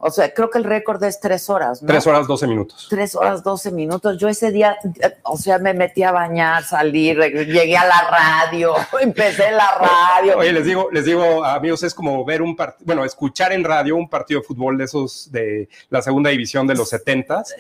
O 0.07 0.11
sea, 0.11 0.35
creo 0.35 0.51
que 0.51 0.59
el 0.59 0.65
récord 0.65 1.03
es 1.05 1.19
tres 1.19 1.49
horas, 1.49 1.81
¿no? 1.83 1.87
tres 1.89 2.07
horas, 2.07 2.27
doce 2.27 2.47
minutos. 2.47 2.87
Tres 2.91 3.15
horas, 3.15 3.43
doce 3.43 3.71
minutos. 3.71 4.19
Yo 4.19 4.29
ese 4.29 4.51
día, 4.53 4.77
eh, 5.03 5.17
o 5.23 5.39
sea, 5.39 5.59
me 5.59 5.73
metí 5.73 6.03
a 6.03 6.13
bañar, 6.13 6.63
salí, 6.65 7.15
reg- 7.15 7.47
llegué 7.47 7.77
a 7.77 7.87
la 7.87 8.03
radio, 8.11 8.75
empecé 9.01 9.51
la 9.51 9.79
radio. 9.79 10.37
Oye, 10.39 10.53
les 10.53 10.67
digo, 10.67 10.89
les 10.93 11.07
digo, 11.07 11.43
amigos, 11.45 11.83
es 11.85 11.95
como 11.95 12.23
ver 12.25 12.43
un 12.43 12.55
partido, 12.55 12.85
bueno, 12.85 13.05
escuchar 13.05 13.53
en 13.53 13.65
radio 13.65 13.97
un 13.97 14.09
partido 14.11 14.41
de 14.41 14.47
fútbol 14.47 14.77
de 14.77 14.85
esos 14.85 15.33
de 15.33 15.69
la 15.89 16.03
segunda 16.03 16.29
división 16.31 16.67
de 16.67 16.75
los 16.75 16.91
setentas, 16.91 17.55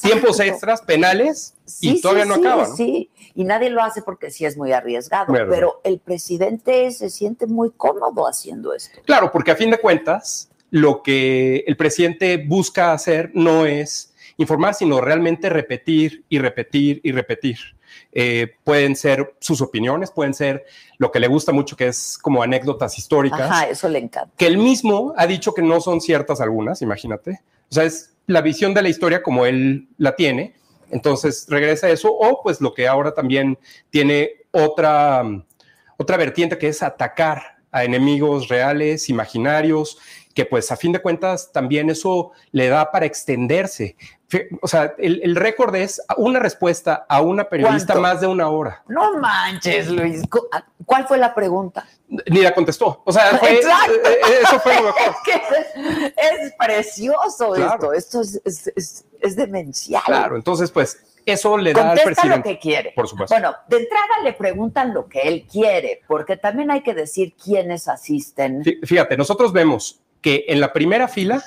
tiempos 0.00 0.40
extras, 0.40 0.80
penales, 0.80 1.54
Sí, 1.66 1.98
y 1.98 2.00
todavía 2.00 2.24
sí, 2.24 2.28
no 2.30 2.34
sí, 2.36 2.40
acaba, 2.40 2.66
¿no? 2.68 2.76
Sí, 2.76 3.10
y 3.34 3.44
nadie 3.44 3.70
lo 3.70 3.80
hace 3.82 4.02
porque 4.02 4.30
sí 4.32 4.44
es 4.44 4.56
muy 4.56 4.72
arriesgado, 4.72 5.26
Muy 5.28 5.38
arriesgado. 5.38 5.80
pero 5.82 5.92
el 5.94 6.00
presidente 6.00 6.90
se 6.90 7.10
siente 7.10 7.46
muy 7.46 7.70
cómodo 7.70 8.26
haciendo 8.26 8.74
esto. 8.74 9.00
Claro, 9.04 9.30
porque 9.30 9.52
a 9.52 9.56
fin 9.56 9.70
de 9.70 9.78
cuentas, 9.78 10.48
lo 10.70 11.02
que 11.02 11.64
el 11.66 11.76
presidente 11.76 12.36
busca 12.36 12.92
hacer 12.92 13.30
no 13.34 13.66
es 13.66 14.14
informar, 14.36 14.74
sino 14.74 15.00
realmente 15.00 15.48
repetir 15.50 16.24
y 16.28 16.38
repetir 16.38 17.00
y 17.02 17.12
repetir. 17.12 17.58
Eh, 18.12 18.54
pueden 18.64 18.96
ser 18.96 19.34
sus 19.40 19.60
opiniones, 19.60 20.10
pueden 20.10 20.34
ser 20.34 20.64
lo 20.98 21.10
que 21.10 21.20
le 21.20 21.28
gusta 21.28 21.52
mucho, 21.52 21.76
que 21.76 21.88
es 21.88 22.18
como 22.20 22.42
anécdotas 22.42 22.98
históricas. 22.98 23.40
Ajá, 23.40 23.68
eso 23.68 23.88
le 23.88 23.98
encanta. 23.98 24.32
que 24.36 24.46
él 24.46 24.58
mismo 24.58 25.12
ha 25.16 25.26
dicho 25.26 25.52
que 25.54 25.62
no 25.62 25.80
son 25.80 26.00
ciertas 26.00 26.40
algunas, 26.40 26.82
imagínate. 26.82 27.40
O 27.70 27.74
sea, 27.74 27.84
es 27.84 28.14
la 28.26 28.40
visión 28.40 28.74
de 28.74 28.82
la 28.82 28.88
historia 28.88 29.22
como 29.22 29.46
él 29.46 29.88
la 29.98 30.16
tiene. 30.16 30.54
Entonces 30.90 31.46
regresa 31.48 31.86
a 31.86 31.90
eso, 31.90 32.12
o 32.12 32.42
pues 32.42 32.60
lo 32.60 32.74
que 32.74 32.88
ahora 32.88 33.14
también 33.14 33.58
tiene 33.90 34.30
otra, 34.50 35.22
otra 35.96 36.16
vertiente 36.16 36.58
que 36.58 36.68
es 36.68 36.82
atacar 36.82 37.58
a 37.70 37.84
enemigos 37.84 38.48
reales, 38.48 39.08
imaginarios, 39.08 39.98
que 40.40 40.46
pues 40.46 40.72
a 40.72 40.76
fin 40.76 40.92
de 40.92 41.00
cuentas 41.02 41.52
también 41.52 41.90
eso 41.90 42.32
le 42.52 42.68
da 42.68 42.90
para 42.90 43.04
extenderse. 43.04 43.96
O 44.62 44.68
sea, 44.68 44.94
el, 44.96 45.20
el 45.22 45.36
récord 45.36 45.74
es 45.74 46.00
una 46.16 46.38
respuesta 46.38 47.04
a 47.08 47.20
una 47.20 47.48
periodista 47.48 47.92
¿Cuánto? 47.94 48.00
más 48.00 48.20
de 48.22 48.26
una 48.28 48.48
hora. 48.48 48.82
No 48.88 49.18
manches, 49.18 49.88
Luis. 49.88 50.22
Cu- 50.30 50.46
¿Cuál 50.86 51.06
fue 51.06 51.18
la 51.18 51.34
pregunta? 51.34 51.84
Ni 52.08 52.40
la 52.40 52.54
contestó. 52.54 53.02
O 53.04 53.12
sea, 53.12 53.36
fue- 53.38 53.54
eh, 53.54 53.60
eh, 53.60 54.18
eso 54.44 54.60
fue 54.60 54.76
lo 54.76 54.82
mejor. 54.84 55.00
Es 55.14 55.16
que 55.24 56.44
es, 56.46 56.52
precioso 56.58 57.50
Claro. 57.52 57.92
esto. 57.92 57.92
Esto 57.92 58.20
es, 58.22 58.40
es, 58.44 58.72
es- 58.76 59.04
es 59.20 59.36
demencial. 59.36 60.02
Claro, 60.06 60.36
entonces 60.36 60.70
pues 60.70 61.04
eso 61.26 61.58
le 61.58 61.74
da 61.74 61.82
al 61.82 61.86
Contesta 61.98 62.22
presidente. 62.22 62.36
lo 62.48 62.54
que 62.54 62.58
quiere. 62.60 62.92
Por 62.96 63.08
supuesto. 63.08 63.34
Bueno, 63.34 63.54
de 63.68 63.76
entrada 63.78 64.06
le 64.24 64.32
preguntan 64.32 64.94
lo 64.94 65.06
que 65.08 65.22
él 65.22 65.46
quiere, 65.50 66.00
porque 66.08 66.36
también 66.38 66.70
hay 66.70 66.82
que 66.82 66.94
decir 66.94 67.34
quiénes 67.34 67.88
asisten. 67.88 68.62
Fí- 68.64 68.78
Fíjate, 68.86 69.16
nosotros 69.18 69.52
vemos 69.52 70.00
que 70.20 70.44
en 70.48 70.60
la 70.60 70.72
primera 70.72 71.08
fila, 71.08 71.42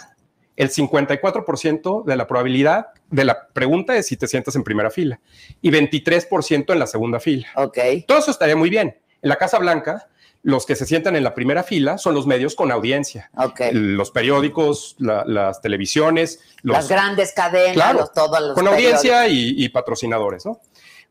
el 0.56 0.70
54% 0.70 2.04
de 2.06 2.16
la 2.16 2.28
probabilidad 2.28 2.88
de 3.10 3.24
la 3.26 3.48
pregunta 3.48 3.96
es 3.96 4.08
si 4.08 4.18
te 4.18 4.28
sientas 4.28 4.56
en 4.56 4.64
primera 4.64 4.90
fila 4.90 5.20
y 5.62 5.72
23% 5.72 6.72
en 6.74 6.80
la 6.80 6.88
segunda 6.88 7.20
fila. 7.20 7.48
Ok. 7.56 7.78
Todo 8.08 8.20
eso 8.20 8.32
estaría 8.32 8.56
muy 8.56 8.70
bien. 8.70 8.98
En 9.22 9.30
la 9.30 9.36
Casa 9.38 9.58
Blanca, 9.60 10.08
los 10.44 10.66
que 10.66 10.76
se 10.76 10.86
sientan 10.86 11.16
en 11.16 11.24
la 11.24 11.34
primera 11.34 11.64
fila 11.64 11.98
son 11.98 12.14
los 12.14 12.28
medios 12.28 12.56
con 12.56 12.72
audiencia. 12.72 13.30
Ok. 13.38 13.62
Los 13.72 14.12
periódicos, 14.12 14.96
la- 15.00 15.24
las 15.26 15.62
televisiones, 15.62 16.40
los, 16.62 16.76
Las 16.76 16.90
grandes 16.90 17.32
cadenas, 17.34 17.74
Claro, 17.74 18.00
los, 18.02 18.12
todos 18.12 18.40
los 18.42 18.54
con 18.54 18.68
audiencia 18.68 19.28
y, 19.28 19.56
y 19.58 19.70
patrocinadores, 19.70 20.46
¿no? 20.46 20.60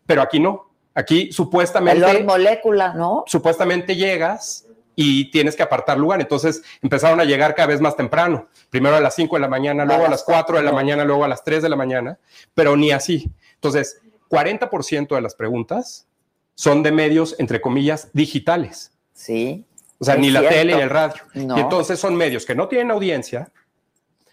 Pero 0.06 0.22
aquí 0.22 0.38
no. 0.38 0.70
Aquí 0.94 1.22
El 1.28 1.32
supuestamente 1.32 2.00
Lord 2.00 2.24
Molécula, 2.24 2.92
¿no? 2.92 3.24
supuestamente 3.26 3.96
llegas 3.96 4.66
y 4.94 5.30
tienes 5.30 5.56
que 5.56 5.62
apartar 5.62 5.98
lugar. 5.98 6.20
Entonces 6.20 6.62
empezaron 6.82 7.20
a 7.20 7.24
llegar 7.24 7.54
cada 7.54 7.68
vez 7.68 7.80
más 7.80 7.96
temprano. 7.96 8.48
Primero 8.70 8.96
a 8.96 9.00
las 9.00 9.14
5 9.14 9.36
de 9.36 9.40
la 9.40 9.48
mañana, 9.48 9.84
luego 9.84 10.06
a 10.06 10.08
las 10.08 10.22
4 10.24 10.58
de 10.58 10.62
la 10.62 10.72
mañana, 10.72 11.04
luego 11.04 11.24
a 11.24 11.28
las 11.28 11.44
3 11.44 11.62
de 11.62 11.68
la 11.68 11.76
mañana, 11.76 12.18
pero 12.54 12.76
ni 12.76 12.90
así. 12.90 13.30
Entonces, 13.54 14.00
40% 14.30 15.14
de 15.14 15.20
las 15.20 15.34
preguntas 15.34 16.06
son 16.54 16.82
de 16.82 16.92
medios, 16.92 17.36
entre 17.38 17.60
comillas, 17.60 18.10
digitales. 18.12 18.92
Sí. 19.12 19.66
O 19.98 20.04
sea, 20.04 20.16
ni 20.16 20.30
la 20.30 20.48
tele 20.48 20.74
ni 20.74 20.80
el 20.82 20.90
radio. 20.90 21.22
No. 21.34 21.56
Y 21.56 21.60
entonces 21.60 21.98
son 21.98 22.16
medios 22.16 22.44
que 22.44 22.54
no 22.54 22.68
tienen 22.68 22.90
audiencia, 22.90 23.52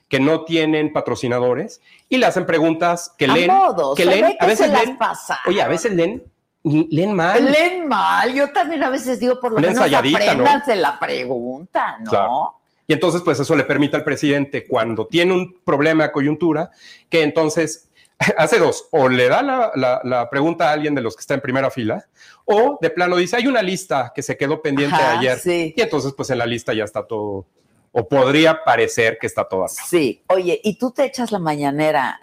que 0.07 0.19
no 0.19 0.43
tienen 0.43 0.91
patrocinadores 0.91 1.81
y 2.09 2.17
le 2.17 2.25
hacen 2.25 2.45
preguntas 2.45 3.13
que 3.17 3.25
A 3.25 3.33
leen. 3.33 3.47
modo, 3.47 3.93
que 3.93 4.05
leen 4.05 4.35
a 4.39 4.45
veces 4.47 4.71
leen, 4.71 4.97
oye, 5.45 5.61
a 5.61 5.67
veces 5.67 5.93
leen, 5.93 6.23
leen 6.63 7.13
mal. 7.13 7.43
Leen 7.51 7.87
mal. 7.87 8.33
Yo 8.33 8.51
también 8.51 8.83
a 8.83 8.89
veces 8.89 9.19
digo, 9.19 9.39
por 9.39 9.51
lo 9.51 9.57
Una 9.57 9.67
menos 9.69 9.83
ensayadita, 9.83 10.19
¿no? 10.19 10.43
apréndanse 10.43 10.75
la 10.75 10.99
pregunta, 10.99 11.97
¿no? 11.99 12.09
Claro. 12.09 12.53
Y 12.87 12.93
entonces, 12.93 13.21
pues 13.21 13.39
eso 13.39 13.55
le 13.55 13.63
permite 13.65 13.95
al 13.97 14.03
presidente, 14.03 14.65
cuando 14.67 15.05
tiene 15.05 15.33
un 15.33 15.59
problema 15.63 16.05
de 16.05 16.11
coyuntura, 16.11 16.71
que 17.07 17.21
entonces 17.21 17.87
hace 18.37 18.57
dos, 18.59 18.87
o 18.91 19.07
le 19.07 19.29
da 19.29 19.41
la, 19.43 19.71
la- 19.75 20.01
la 20.03 20.29
pregunta 20.29 20.69
a 20.69 20.73
alguien 20.73 20.95
de 20.95 21.01
los 21.01 21.15
que 21.15 21.21
está 21.21 21.35
en 21.35 21.41
primera 21.41 21.69
fila, 21.69 22.05
o 22.45 22.77
de 22.81 22.89
plano 22.89 23.15
dice, 23.15 23.37
hay 23.37 23.47
una 23.47 23.61
lista 23.61 24.11
que 24.13 24.21
se 24.23 24.35
quedó 24.35 24.61
pendiente 24.61 24.95
Ajá, 24.95 25.19
ayer. 25.19 25.37
sí. 25.37 25.73
Y 25.77 25.81
entonces, 25.81 26.13
pues 26.17 26.29
en 26.31 26.39
la 26.39 26.45
lista 26.47 26.73
ya 26.73 26.83
está 26.83 27.03
todo, 27.05 27.45
o 27.91 28.07
podría 28.07 28.63
parecer 28.63 29.17
que 29.21 29.27
está 29.27 29.47
todo 29.47 29.63
acá, 29.65 29.73
Sí. 29.87 30.23
Oye, 30.27 30.59
¿y 30.63 30.77
tú 30.77 30.91
te 30.91 31.05
echas 31.05 31.31
la 31.31 31.39
mañanera 31.39 32.19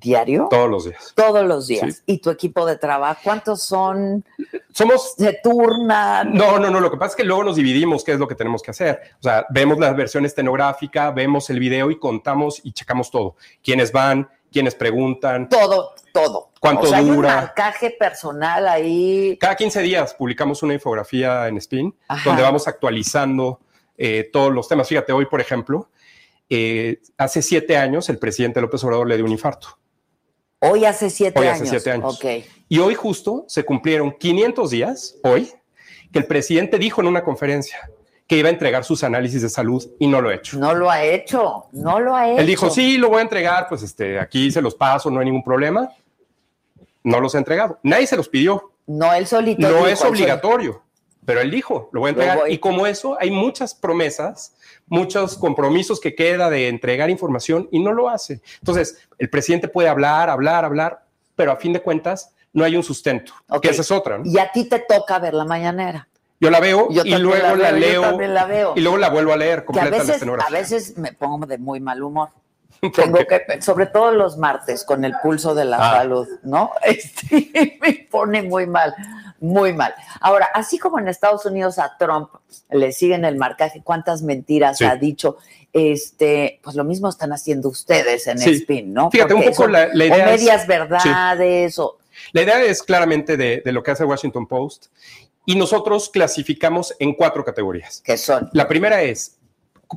diario? 0.00 0.48
todos 0.50 0.68
los 0.70 0.84
días. 0.86 1.12
Todos 1.14 1.46
los 1.46 1.66
días. 1.66 1.96
Sí. 1.96 2.02
¿Y 2.06 2.18
tu 2.18 2.30
equipo 2.30 2.66
de 2.66 2.76
trabajo? 2.76 3.20
¿Cuántos 3.22 3.62
son? 3.62 4.24
Somos 4.72 5.14
¿Se 5.16 5.38
turnan? 5.42 6.32
No, 6.34 6.58
no, 6.58 6.70
no. 6.70 6.80
Lo 6.80 6.90
que 6.90 6.96
pasa 6.96 7.10
es 7.10 7.16
que 7.16 7.24
luego 7.24 7.44
nos 7.44 7.56
dividimos 7.56 8.02
qué 8.04 8.12
es 8.12 8.18
lo 8.18 8.26
que 8.26 8.34
tenemos 8.34 8.62
que 8.62 8.70
hacer. 8.70 9.00
O 9.18 9.22
sea, 9.22 9.46
vemos 9.50 9.78
la 9.78 9.92
versión 9.92 10.24
estenográfica, 10.24 11.10
vemos 11.10 11.50
el 11.50 11.58
video 11.60 11.90
y 11.90 11.98
contamos 11.98 12.60
y 12.64 12.72
checamos 12.72 13.10
todo. 13.10 13.36
Quiénes 13.62 13.92
van, 13.92 14.28
quiénes 14.50 14.74
preguntan. 14.74 15.48
Todo, 15.48 15.94
todo. 16.12 16.50
¿Cuánto 16.60 16.82
O 16.82 16.86
sea, 16.86 16.98
Hay 16.98 17.08
un 17.08 17.16
dura? 17.16 17.36
marcaje 17.36 17.90
personal 17.90 18.68
ahí. 18.68 19.36
Cada 19.40 19.56
15 19.56 19.80
días 19.82 20.14
publicamos 20.14 20.62
una 20.62 20.74
infografía 20.74 21.48
en 21.48 21.56
Spin 21.58 21.94
Ajá. 22.08 22.28
donde 22.28 22.42
vamos 22.42 22.66
actualizando 22.68 23.60
eh, 23.96 24.28
todos 24.32 24.52
los 24.52 24.68
temas. 24.68 24.88
Fíjate, 24.88 25.12
hoy, 25.12 25.26
por 25.26 25.40
ejemplo, 25.40 25.90
eh, 26.48 27.00
hace 27.16 27.42
siete 27.42 27.76
años 27.76 28.08
el 28.08 28.18
presidente 28.18 28.60
López 28.60 28.82
Obrador 28.84 29.06
le 29.06 29.16
dio 29.16 29.24
un 29.24 29.32
infarto. 29.32 29.78
Hoy 30.60 30.84
hace 30.84 31.08
siete 31.10 31.38
Hoy 31.40 31.46
años. 31.46 31.62
hace 31.62 31.70
siete 31.70 31.90
años. 31.90 32.14
Ok. 32.16 32.44
Y 32.68 32.78
hoy 32.78 32.94
justo 32.94 33.44
se 33.48 33.64
cumplieron 33.64 34.12
500 34.12 34.70
días, 34.70 35.16
hoy, 35.22 35.50
que 36.12 36.18
el 36.18 36.26
presidente 36.26 36.78
dijo 36.78 37.00
en 37.00 37.06
una 37.08 37.24
conferencia 37.24 37.90
que 38.26 38.36
iba 38.36 38.48
a 38.48 38.52
entregar 38.52 38.84
sus 38.84 39.02
análisis 39.02 39.42
de 39.42 39.48
salud 39.48 39.84
y 39.98 40.06
no 40.06 40.20
lo 40.20 40.28
ha 40.28 40.34
hecho. 40.34 40.58
No 40.58 40.72
lo 40.74 40.88
ha 40.90 41.02
hecho. 41.02 41.66
No 41.72 41.98
lo 41.98 42.14
ha 42.14 42.30
hecho. 42.30 42.40
Él 42.40 42.46
dijo, 42.46 42.70
sí, 42.70 42.96
lo 42.98 43.08
voy 43.08 43.18
a 43.18 43.22
entregar, 43.22 43.66
pues 43.68 43.82
este, 43.82 44.20
aquí 44.20 44.52
se 44.52 44.62
los 44.62 44.74
paso, 44.76 45.10
no 45.10 45.18
hay 45.20 45.26
ningún 45.26 45.42
problema. 45.42 45.90
no 47.02 47.18
los 47.18 47.34
ha 47.34 47.38
entregado. 47.38 47.78
Nadie 47.82 48.06
se 48.06 48.14
los 48.16 48.28
pidió. 48.28 48.72
No, 48.86 49.12
él 49.14 49.26
solito. 49.26 49.62
No 49.62 49.68
dijo, 49.68 49.86
es 49.86 50.04
obligatorio, 50.04 50.82
pero 51.24 51.40
él 51.40 51.50
dijo, 51.50 51.88
lo 51.92 52.00
voy 52.00 52.08
a 52.08 52.10
entregar. 52.10 52.38
voy- 52.38 52.52
Y 52.52 52.58
como 52.58 52.86
eso, 52.86 53.16
hay 53.18 53.30
muchas 53.30 53.74
promesas, 53.74 54.54
muchos 54.90 55.38
compromisos 55.38 55.98
que 56.00 56.14
queda 56.14 56.50
de 56.50 56.68
entregar 56.68 57.08
información 57.08 57.66
y 57.70 57.78
no 57.78 57.92
lo 57.92 58.10
hace. 58.10 58.42
Entonces, 58.58 58.98
el 59.18 59.30
presidente 59.30 59.68
puede 59.68 59.88
hablar, 59.88 60.28
hablar, 60.28 60.66
hablar, 60.66 61.04
pero 61.34 61.52
a 61.52 61.56
fin 61.56 61.72
de 61.72 61.80
cuentas 61.80 62.34
no 62.52 62.64
hay 62.64 62.76
un 62.76 62.82
sustento, 62.82 63.32
Ok. 63.48 63.62
que 63.62 63.70
esa 63.70 63.80
es 63.82 63.90
otra. 63.90 64.18
¿no? 64.18 64.24
Y 64.26 64.36
a 64.38 64.50
ti 64.52 64.68
te 64.68 64.80
toca 64.80 65.18
ver 65.18 65.32
la 65.32 65.44
mañanera. 65.46 66.06
Yo 66.40 66.50
la 66.50 66.58
veo 66.58 66.88
Yo 66.90 67.02
y 67.04 67.14
luego 67.16 67.54
la, 67.56 67.70
veo, 67.70 67.70
yo 67.72 67.76
leo 67.78 68.00
también 68.02 68.34
la 68.34 68.44
veo. 68.46 68.72
y 68.74 68.80
luego 68.80 68.96
la 68.98 69.10
vuelvo 69.10 69.32
a 69.32 69.36
leer 69.36 69.58
Que 69.58 69.62
a 69.62 69.66
completa 69.66 69.90
la 69.98 70.02
veces, 70.04 70.22
a 70.22 70.50
veces 70.50 70.98
me 70.98 71.12
pongo 71.12 71.46
de 71.46 71.58
muy 71.58 71.80
mal 71.80 72.02
humor. 72.02 72.30
¿Por 72.80 72.92
Tengo 72.92 73.18
que, 73.18 73.60
sobre 73.60 73.86
todo 73.86 74.10
los 74.12 74.38
martes, 74.38 74.84
con 74.84 75.04
el 75.04 75.14
pulso 75.22 75.54
de 75.54 75.66
la 75.66 75.76
Ah. 75.76 75.96
salud, 75.98 76.26
¿no? 76.42 76.70
Este, 76.82 77.78
me 77.80 78.06
pone 78.10 78.42
muy 78.42 78.66
mal, 78.66 78.94
muy 79.40 79.72
mal. 79.72 79.94
Ahora, 80.20 80.48
así 80.54 80.78
como 80.78 80.98
en 80.98 81.08
Estados 81.08 81.44
Unidos 81.46 81.78
a 81.78 81.96
Trump 81.98 82.30
le 82.70 82.92
siguen 82.92 83.24
el 83.24 83.36
marcaje, 83.36 83.82
cuántas 83.82 84.22
mentiras 84.22 84.78
Sí. 84.78 84.84
ha 84.84 84.96
dicho, 84.96 85.38
este, 85.72 86.60
pues 86.62 86.76
lo 86.76 86.84
mismo 86.84 87.08
están 87.08 87.32
haciendo 87.32 87.68
ustedes 87.68 88.26
en 88.26 88.38
Sí. 88.38 88.50
Spin, 88.50 88.92
¿no? 88.92 89.10
Fíjate, 89.10 89.34
un 89.34 89.42
poco 89.42 89.54
son 89.54 89.72
la- 89.72 89.88
la 89.92 90.04
o 90.04 90.06
idea 90.06 90.34
es- 90.34 90.40
medias 90.40 90.66
verdades, 90.66 91.78
o 91.78 91.98
La 92.32 92.42
idea 92.42 92.62
es 92.62 92.82
claramente 92.82 93.36
de, 93.36 93.62
de 93.64 93.72
lo 93.72 93.82
que 93.82 93.92
hace 93.92 94.04
Washington 94.04 94.46
Post 94.46 94.86
y 95.46 95.56
nosotros 95.56 96.10
clasificamos 96.10 96.94
en 96.98 97.14
cuatro 97.14 97.44
categorías. 97.44 98.02
que 98.04 98.16
son. 98.18 98.50
La 98.52 98.68
primera 98.68 99.00
es 99.02 99.38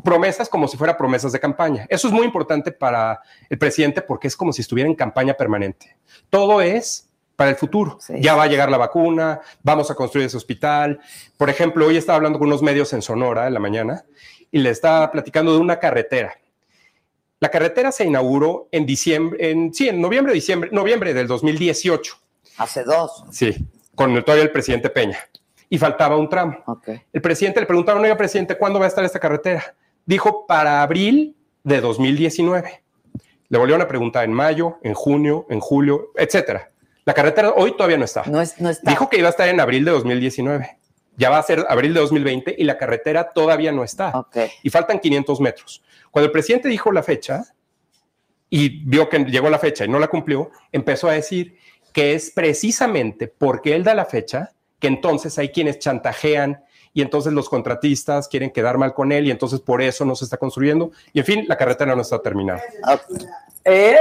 promesas 0.03 0.49
como 0.49 0.67
si 0.67 0.77
fuera 0.77 0.97
promesas 0.97 1.31
de 1.33 1.39
campaña. 1.39 1.85
Eso 1.89 2.07
es 2.07 2.13
muy 2.13 2.25
importante 2.25 2.71
para 2.71 3.21
el 3.49 3.57
presidente 3.59 4.01
porque 4.01 4.27
es 4.27 4.35
como 4.35 4.51
si 4.53 4.61
estuviera 4.61 4.89
en 4.89 4.95
campaña 4.95 5.33
permanente. 5.35 5.97
Todo 6.29 6.61
es 6.61 7.09
para 7.35 7.49
el 7.49 7.55
futuro. 7.55 7.97
Sí. 7.99 8.13
Ya 8.19 8.35
va 8.35 8.43
a 8.43 8.47
llegar 8.47 8.69
la 8.69 8.77
vacuna, 8.77 9.41
vamos 9.61 9.89
a 9.91 9.95
construir 9.95 10.27
ese 10.27 10.37
hospital. 10.37 10.99
Por 11.37 11.49
ejemplo, 11.49 11.87
hoy 11.87 11.97
estaba 11.97 12.17
hablando 12.17 12.39
con 12.39 12.47
unos 12.47 12.61
medios 12.61 12.93
en 12.93 13.01
Sonora 13.01 13.47
en 13.47 13.53
la 13.53 13.59
mañana 13.59 14.05
y 14.51 14.59
le 14.59 14.69
estaba 14.69 15.11
platicando 15.11 15.53
de 15.53 15.59
una 15.59 15.79
carretera. 15.79 16.37
La 17.39 17.49
carretera 17.49 17.91
se 17.91 18.05
inauguró 18.05 18.69
en 18.71 18.85
diciembre, 18.85 19.51
en, 19.51 19.73
sí, 19.73 19.89
en 19.89 19.99
noviembre, 19.99 20.33
diciembre, 20.33 20.69
noviembre 20.71 21.13
del 21.13 21.27
2018. 21.27 22.15
Hace 22.57 22.83
dos. 22.83 23.25
Sí, 23.31 23.67
con 23.95 24.11
el, 24.11 24.23
todavía 24.23 24.45
el 24.45 24.51
presidente 24.51 24.89
Peña. 24.89 25.17
Y 25.69 25.77
faltaba 25.77 26.15
un 26.15 26.29
tramo. 26.29 26.63
El 27.11 27.21
presidente 27.21 27.59
le 27.59 27.65
preguntaron, 27.65 28.03
oiga, 28.03 28.15
presidente, 28.15 28.57
¿cuándo 28.57 28.79
va 28.79 28.85
a 28.85 28.87
estar 28.87 29.03
esta 29.03 29.19
carretera? 29.19 29.75
Dijo, 30.05 30.45
para 30.45 30.83
abril 30.83 31.35
de 31.63 31.81
2019. 31.81 32.83
Le 33.49 33.57
volvieron 33.57 33.81
a 33.81 33.87
preguntar 33.87 34.23
en 34.23 34.33
mayo, 34.33 34.77
en 34.83 34.93
junio, 34.93 35.45
en 35.49 35.59
julio, 35.59 36.11
etcétera. 36.15 36.69
La 37.05 37.13
carretera 37.13 37.53
hoy 37.55 37.75
todavía 37.75 37.97
no 37.97 38.05
está. 38.05 38.23
No, 38.25 38.41
es, 38.41 38.59
no 38.59 38.69
está. 38.69 38.89
Dijo 38.89 39.09
que 39.09 39.17
iba 39.17 39.27
a 39.27 39.31
estar 39.31 39.47
en 39.47 39.59
abril 39.59 39.83
de 39.85 39.91
2019. 39.91 40.77
Ya 41.15 41.29
va 41.29 41.37
a 41.37 41.43
ser 41.43 41.65
abril 41.69 41.93
de 41.93 41.99
2020 41.99 42.55
y 42.57 42.63
la 42.63 42.77
carretera 42.77 43.29
todavía 43.33 43.71
no 43.71 43.83
está. 43.83 44.17
Ok. 44.17 44.37
Y 44.63 44.69
faltan 44.69 44.99
500 44.99 45.41
metros. 45.41 45.83
Cuando 46.11 46.27
el 46.27 46.31
presidente 46.31 46.69
dijo 46.69 46.91
la 46.91 47.03
fecha 47.03 47.43
y 48.49 48.83
vio 48.85 49.09
que 49.09 49.19
llegó 49.19 49.49
la 49.49 49.59
fecha 49.59 49.85
y 49.85 49.89
no 49.89 49.99
la 49.99 50.07
cumplió, 50.07 50.51
empezó 50.71 51.09
a 51.09 51.13
decir 51.13 51.57
que 51.91 52.13
es 52.13 52.31
precisamente 52.31 53.27
porque 53.27 53.75
él 53.75 53.83
da 53.83 53.93
la 53.93 54.05
fecha 54.05 54.51
que 54.79 54.87
entonces 54.87 55.37
hay 55.37 55.49
quienes 55.49 55.79
chantajean 55.79 56.63
y 56.93 57.01
entonces 57.01 57.33
los 57.33 57.49
contratistas 57.49 58.27
quieren 58.27 58.51
quedar 58.51 58.77
mal 58.77 58.93
con 58.93 59.11
él 59.11 59.27
y 59.27 59.31
entonces 59.31 59.59
por 59.59 59.81
eso 59.81 60.05
no 60.05 60.15
se 60.15 60.25
está 60.25 60.37
construyendo. 60.37 60.91
Y 61.11 61.19
en 61.19 61.25
fin, 61.25 61.45
la 61.47 61.57
carretera 61.57 61.95
no 61.95 62.01
está 62.01 62.21
terminada. 62.21 62.61
¿Eh? 63.65 63.97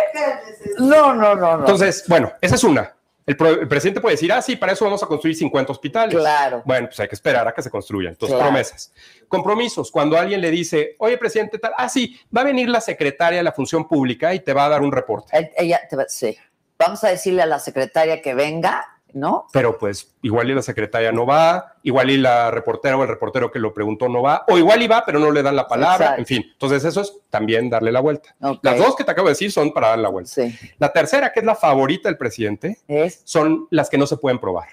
No, 0.78 1.14
no, 1.14 1.34
no, 1.34 1.56
no. 1.56 1.58
Entonces, 1.60 2.04
bueno, 2.08 2.32
esa 2.40 2.56
es 2.56 2.64
una. 2.64 2.94
El, 3.24 3.36
presidente 3.36 4.00
puede 4.00 4.14
decir, 4.14 4.32
ah, 4.32 4.42
sí, 4.42 4.56
para 4.56 4.72
eso 4.72 4.84
vamos 4.84 5.02
a 5.02 5.06
construir 5.06 5.36
50 5.36 5.70
hospitales. 5.70 6.14
Claro. 6.14 6.62
Bueno, 6.64 6.88
pues 6.88 6.98
hay 7.00 7.08
que 7.08 7.14
esperar 7.14 7.46
a 7.46 7.52
que 7.54 7.62
se 7.62 7.70
construyan. 7.70 8.12
Entonces, 8.12 8.34
Claro. 8.34 8.50
promesas. 8.50 8.92
Compromisos. 9.28 9.90
Cuando 9.92 10.18
alguien 10.18 10.40
le 10.40 10.50
dice, 10.50 10.96
oye, 10.98 11.16
presidente, 11.16 11.58
tal, 11.58 11.72
ah, 11.78 11.88
sí, 11.88 12.18
va 12.36 12.40
a 12.40 12.44
venir 12.44 12.68
la 12.68 12.80
secretaria 12.80 13.38
de 13.38 13.44
la 13.44 13.52
función 13.52 13.86
pública 13.86 14.34
y 14.34 14.40
te 14.40 14.52
va 14.52 14.66
a 14.66 14.68
dar 14.70 14.82
un 14.82 14.90
reporte. 14.90 15.52
Ella 15.56 15.80
te 15.88 15.96
va- 15.96 16.06
sí. 16.08 16.36
Vamos 16.78 17.04
a 17.04 17.08
decirle 17.10 17.42
a 17.42 17.46
la 17.46 17.60
secretaria 17.60 18.20
que 18.20 18.34
venga, 18.34 18.91
¿no? 19.14 19.46
Pero 19.52 19.78
pues 19.78 20.14
igual 20.22 20.50
y 20.50 20.54
la 20.54 20.62
secretaria 20.62 21.12
no 21.12 21.26
va, 21.26 21.74
igual 21.82 22.10
y 22.10 22.16
la 22.16 22.50
reportera 22.50 22.96
o 22.96 23.02
el 23.02 23.08
reportero 23.08 23.50
que 23.50 23.58
lo 23.58 23.74
preguntó 23.74 24.08
no 24.08 24.22
va, 24.22 24.44
o 24.48 24.58
igual 24.58 24.82
y 24.82 24.86
va, 24.86 25.04
pero 25.04 25.18
no 25.18 25.30
le 25.30 25.42
dan 25.42 25.56
la 25.56 25.66
palabra, 25.68 26.04
Exacto. 26.06 26.20
en 26.20 26.26
fin. 26.26 26.44
Entonces, 26.52 26.84
eso 26.84 27.00
es 27.00 27.12
también 27.30 27.68
darle 27.70 27.92
la 27.92 28.00
vuelta. 28.00 28.34
Las 28.62 28.78
dos 28.78 28.96
que 28.96 29.04
te 29.04 29.10
acabo 29.10 29.28
de 29.28 29.32
decir 29.32 29.52
son 29.52 29.72
para 29.72 29.88
dar 29.88 29.98
la 29.98 30.08
vuelta. 30.08 30.30
Sí. 30.30 30.54
La 30.78 30.92
tercera, 30.92 31.32
que 31.32 31.40
es 31.40 31.46
la 31.46 31.54
favorita 31.54 32.08
del 32.08 32.18
presidente, 32.18 32.78
Es. 32.88 33.22
son 33.24 33.66
las 33.70 33.88
que 33.90 33.98
no 33.98 34.06
se 34.06 34.16
pueden 34.16 34.38
probar. 34.38 34.68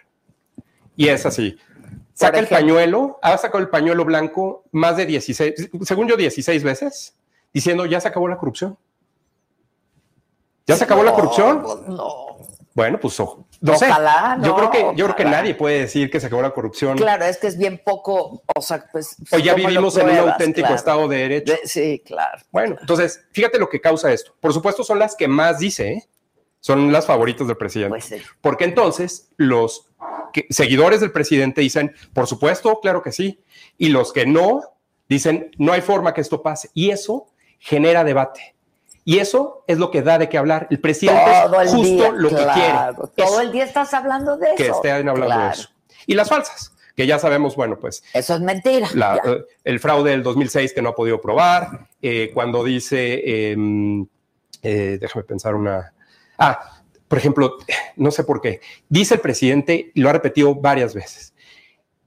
Y 0.95 1.07
es 1.07 1.25
así. 1.25 1.57
Saca 2.13 2.39
el 2.39 2.47
pañuelo, 2.47 3.17
ha 3.21 3.37
sacado 3.37 3.59
el 3.59 3.69
pañuelo 3.69 4.03
blanco 4.03 4.65
más 4.71 4.97
de 4.97 5.05
16, 5.05 5.69
según 5.83 6.07
yo, 6.09 6.17
16 6.17 6.63
veces, 6.63 7.15
diciendo 7.53 7.85
ya 7.85 8.01
se 8.01 8.09
acabó 8.09 8.27
la 8.27 8.37
corrupción. 8.37 8.77
¿Ya 10.67 10.75
se 10.75 10.83
acabó 10.83 11.03
la 11.03 11.13
corrupción? 11.13 11.63
No, 11.63 11.75
no. 11.87 12.37
Bueno, 12.75 12.99
pues 12.99 13.19
ojo. 13.19 13.47
No 13.61 13.75
sé. 13.77 13.87
Ojalá, 13.89 14.37
yo 14.41 14.47
no, 14.47 14.55
creo 14.55 14.71
que 14.71 14.97
yo 14.97 15.05
creo 15.05 15.15
que 15.17 15.25
nadie 15.25 15.53
puede 15.53 15.79
decir 15.81 16.09
que 16.09 16.19
se 16.19 16.27
acabó 16.27 16.41
la 16.41 16.51
corrupción. 16.51 16.97
Claro, 16.97 17.25
es 17.25 17.37
que 17.37 17.47
es 17.47 17.57
bien 17.57 17.81
poco, 17.83 18.41
o 18.55 18.61
sea, 18.61 18.85
pues. 18.91 19.17
O 19.31 19.37
ya 19.37 19.51
¿cómo 19.53 19.63
lo 19.63 19.69
vivimos 19.69 19.97
en 19.97 20.09
un 20.09 20.17
auténtico 20.17 20.67
Claro. 20.67 20.75
Estado 20.75 21.07
de 21.09 21.17
Derecho. 21.17 21.53
De- 21.53 21.67
sí, 21.67 22.01
claro. 22.05 22.41
Bueno, 22.51 22.77
entonces, 22.79 23.25
fíjate 23.31 23.59
lo 23.59 23.67
que 23.67 23.81
causa 23.81 24.13
esto. 24.13 24.33
Por 24.39 24.53
supuesto, 24.53 24.83
son 24.83 24.97
las 24.99 25.15
que 25.15 25.27
más 25.27 25.59
dice, 25.59 25.91
¿eh? 25.91 26.07
son 26.61 26.91
las 26.91 27.05
favoritas 27.05 27.47
del 27.47 27.57
presidente. 27.57 27.89
Pues 27.89 28.05
sí. 28.05 28.17
Porque 28.41 28.63
entonces 28.65 29.29
los 29.37 29.87
que- 30.33 30.45
seguidores 30.49 30.99
del 31.01 31.11
presidente 31.11 31.61
dicen, 31.61 31.93
por 32.13 32.27
supuesto, 32.27 32.79
claro 32.81 33.01
que 33.01 33.11
sí. 33.11 33.41
Y 33.77 33.89
los 33.89 34.13
que 34.13 34.25
no, 34.25 34.61
dicen, 35.09 35.51
no 35.57 35.73
hay 35.73 35.81
forma 35.81 36.13
que 36.13 36.21
esto 36.21 36.41
pase. 36.41 36.69
Y 36.73 36.91
eso 36.91 37.27
genera 37.59 38.03
debate. 38.03 38.55
Y 39.09 39.17
eso 39.17 39.63
es 39.65 39.79
lo 39.79 39.89
que 39.89 40.03
da 40.03 40.19
de 40.19 40.29
qué 40.29 40.37
hablar. 40.37 40.67
El 40.69 40.79
presidente 40.79 41.23
Todo 41.45 41.61
el 41.61 41.67
es 41.67 41.73
justo 41.73 41.87
día. 41.95 42.11
lo 42.11 42.29
que 42.29 42.35
quiere. 42.53 42.77
Todo 43.15 43.41
el 43.41 43.51
día 43.51 43.63
estás 43.63 43.91
hablando 43.95 44.37
de 44.37 44.45
eso. 44.49 44.55
que 44.55 44.67
estén 44.67 44.91
hablando 45.09 45.25
Claro. 45.25 45.45
de 45.45 45.49
eso. 45.53 45.69
Y 46.05 46.13
las 46.13 46.29
falsas, 46.29 46.75
que 46.95 47.07
ya 47.07 47.17
sabemos, 47.17 47.55
bueno, 47.55 47.79
pues 47.79 48.03
Eso 48.13 48.35
es 48.35 48.41
mentira. 48.41 48.87
la- 48.93 49.19
el 49.63 49.79
fraude 49.79 50.11
del 50.11 50.21
2006 50.21 50.73
que 50.73 50.83
no 50.83 50.89
ha 50.89 50.95
podido 50.95 51.19
probar, 51.19 51.87
eh, 52.03 52.29
cuando 52.35 52.63
dice, 52.63 53.19
eh, 53.25 53.57
eh, 54.61 54.97
déjame 55.01 55.23
pensar 55.23 55.55
una, 55.55 55.91
ah, 56.37 56.79
por 57.07 57.17
ejemplo, 57.17 57.57
no 57.95 58.11
sé 58.11 58.23
por 58.23 58.41
qué, 58.41 58.61
dice 58.89 59.15
el 59.15 59.21
presidente, 59.21 59.91
y 59.91 60.01
lo 60.01 60.09
ha 60.09 60.13
repetido 60.13 60.53
varias 60.53 60.93
veces, 60.93 61.33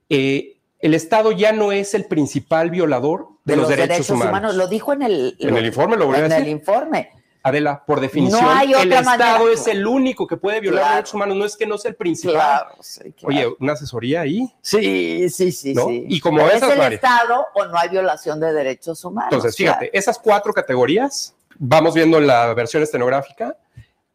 eh, 0.08 0.51
el 0.82 0.94
Estado 0.94 1.32
ya 1.32 1.52
no 1.52 1.72
es 1.72 1.94
el 1.94 2.04
principal 2.04 2.70
violador 2.70 3.28
de, 3.44 3.56
los, 3.56 3.68
derechos, 3.68 4.10
humanos. 4.10 4.54
Lo 4.56 4.68
dijo 4.68 4.92
en 4.92 5.02
el, 5.02 5.36
En 5.38 5.56
el 5.56 5.64
informe 5.66 5.96
lo 5.96 6.06
volvió 6.06 6.22
a 6.22 6.24
en 6.26 6.30
decir. 6.30 6.44
el 6.44 6.50
informe. 6.50 7.10
Adela, 7.44 7.84
por 7.84 8.00
definición, 8.00 8.40
No 8.40 8.50
hay 8.50 8.72
el 8.72 8.86
otra 8.86 9.00
Estado 9.00 9.38
manera. 9.40 9.52
es 9.52 9.66
el 9.66 9.84
único 9.84 10.28
que 10.28 10.36
puede 10.36 10.60
violar 10.60 10.82
Claro. 10.82 10.94
derechos 10.96 11.14
humanos, 11.14 11.36
no 11.36 11.44
es 11.44 11.56
que 11.56 11.66
no 11.66 11.76
sea 11.76 11.90
el 11.90 11.96
principal. 11.96 12.34
Claro, 12.34 12.74
sí, 12.80 13.12
claro. 13.12 13.26
Oye, 13.28 13.56
una 13.58 13.72
asesoría 13.72 14.20
ahí. 14.20 14.52
Sí, 14.60 15.28
sí, 15.28 15.50
sí, 15.50 15.74
¿no? 15.74 15.86
sí. 15.88 16.04
Y 16.08 16.20
como 16.20 16.42
¿O 16.42 16.48
esas 16.48 16.72
¿Es 16.72 16.78
el. 16.78 16.92
Estado 16.92 17.46
o 17.54 17.64
no 17.64 17.76
hay 17.76 17.88
violación 17.88 18.38
de 18.38 18.52
derechos 18.52 19.04
humanos? 19.04 19.32
Entonces, 19.32 19.56
fíjate, 19.56 19.90
esas 19.96 20.18
cuatro 20.20 20.52
categorías, 20.52 21.34
vamos 21.58 21.94
viendo 21.94 22.18
en 22.18 22.28
la 22.28 22.54
versión 22.54 22.82
estenográfica, 22.82 23.56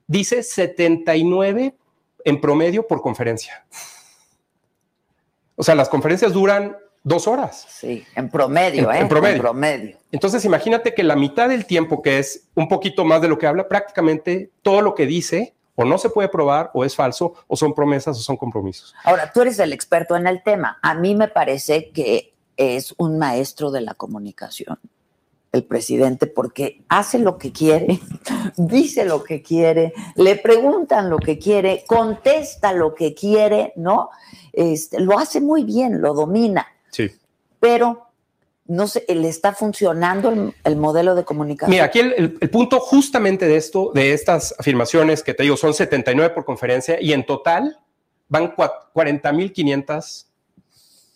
dice 0.05 0.41
79 0.41 1.75
en 2.23 2.41
promedio 2.41 2.87
por 2.87 3.01
conferencia. 3.01 3.65
O 5.57 5.63
sea, 5.63 5.75
las 5.75 5.89
conferencias 5.89 6.31
duran 6.31 6.77
dos 7.03 7.27
horas. 7.27 7.65
Sí, 7.69 8.05
en 8.15 8.29
promedio, 8.29 8.89
En- 8.91 8.95
¿eh? 8.95 8.99
en 9.01 9.07
promedio. 9.09 9.35
En 9.35 9.41
promedio. 9.41 9.97
Entonces, 10.11 10.45
imagínate 10.45 10.93
que 10.93 11.03
la 11.03 11.15
mitad 11.15 11.49
del 11.49 11.65
tiempo, 11.65 12.01
que 12.01 12.19
es 12.19 12.47
un 12.55 12.67
poquito 12.69 13.03
más 13.03 13.21
de 13.21 13.27
lo 13.27 13.37
que 13.37 13.47
habla, 13.47 13.67
prácticamente 13.67 14.51
todo 14.61 14.81
lo 14.81 14.93
que 14.95 15.05
dice 15.05 15.53
o 15.75 15.83
no 15.85 15.97
se 15.97 16.09
puede 16.09 16.27
probar, 16.29 16.71
o 16.73 16.83
es 16.85 16.95
falso, 16.95 17.33
o 17.47 17.55
son 17.55 17.73
promesas, 17.75 18.17
o 18.17 18.21
son 18.21 18.35
compromisos. 18.37 18.95
Ahora, 19.03 19.31
tú 19.31 19.41
eres 19.41 19.59
el 19.59 19.73
experto 19.73 20.15
en 20.15 20.25
el 20.27 20.41
tema. 20.41 20.79
A 20.81 20.95
mí 20.95 21.13
me 21.15 21.27
parece 21.27 21.91
que 21.91 22.33
es 22.55 22.95
un 22.97 23.19
maestro 23.19 23.69
de 23.71 23.81
la 23.81 23.93
comunicación, 23.93 24.79
el 25.57 25.65
presidente, 25.65 26.27
porque 26.27 26.83
hace 26.87 27.19
lo 27.19 27.37
que 27.37 27.51
quiere, 27.51 27.99
dice 28.57 29.03
lo 29.05 29.23
que 29.23 29.41
quiere, 29.41 29.93
le 30.15 30.35
preguntan 30.35 31.09
lo 31.09 31.17
que 31.17 31.37
quiere, 31.37 31.83
contesta 31.87 32.71
lo 32.73 32.95
que 32.95 33.13
quiere, 33.13 33.73
¿no? 33.75 34.09
Este, 34.53 34.99
lo 34.99 35.19
hace 35.19 35.41
muy 35.41 35.63
bien, 35.63 36.01
lo 36.01 36.13
domina, 36.13 36.65
Sí. 36.91 37.11
pero 37.59 38.05
no 38.69 38.87
sé, 38.87 39.05
le 39.07 39.29
está 39.29 39.53
funcionando 39.53 40.29
el, 40.29 40.53
el 40.65 40.75
modelo 40.75 41.15
de 41.15 41.23
comunicación. 41.23 41.71
Mira, 41.71 41.85
aquí 41.85 41.99
el, 41.99 42.13
el- 42.17 42.37
el 42.41 42.49
punto 42.49 42.79
justamente 42.81 43.47
de 43.47 43.55
esto, 43.55 43.91
de 43.93 44.11
estas 44.13 44.53
afirmaciones 44.59 45.23
que 45.23 45.33
te 45.33 45.43
digo, 45.43 45.55
son 45.55 45.73
79 45.73 46.33
por 46.33 46.43
conferencia 46.43 47.01
y 47.01 47.13
en 47.13 47.25
total 47.25 47.79
van 48.27 48.53
cua- 48.55 48.73
40.500 48.93 50.25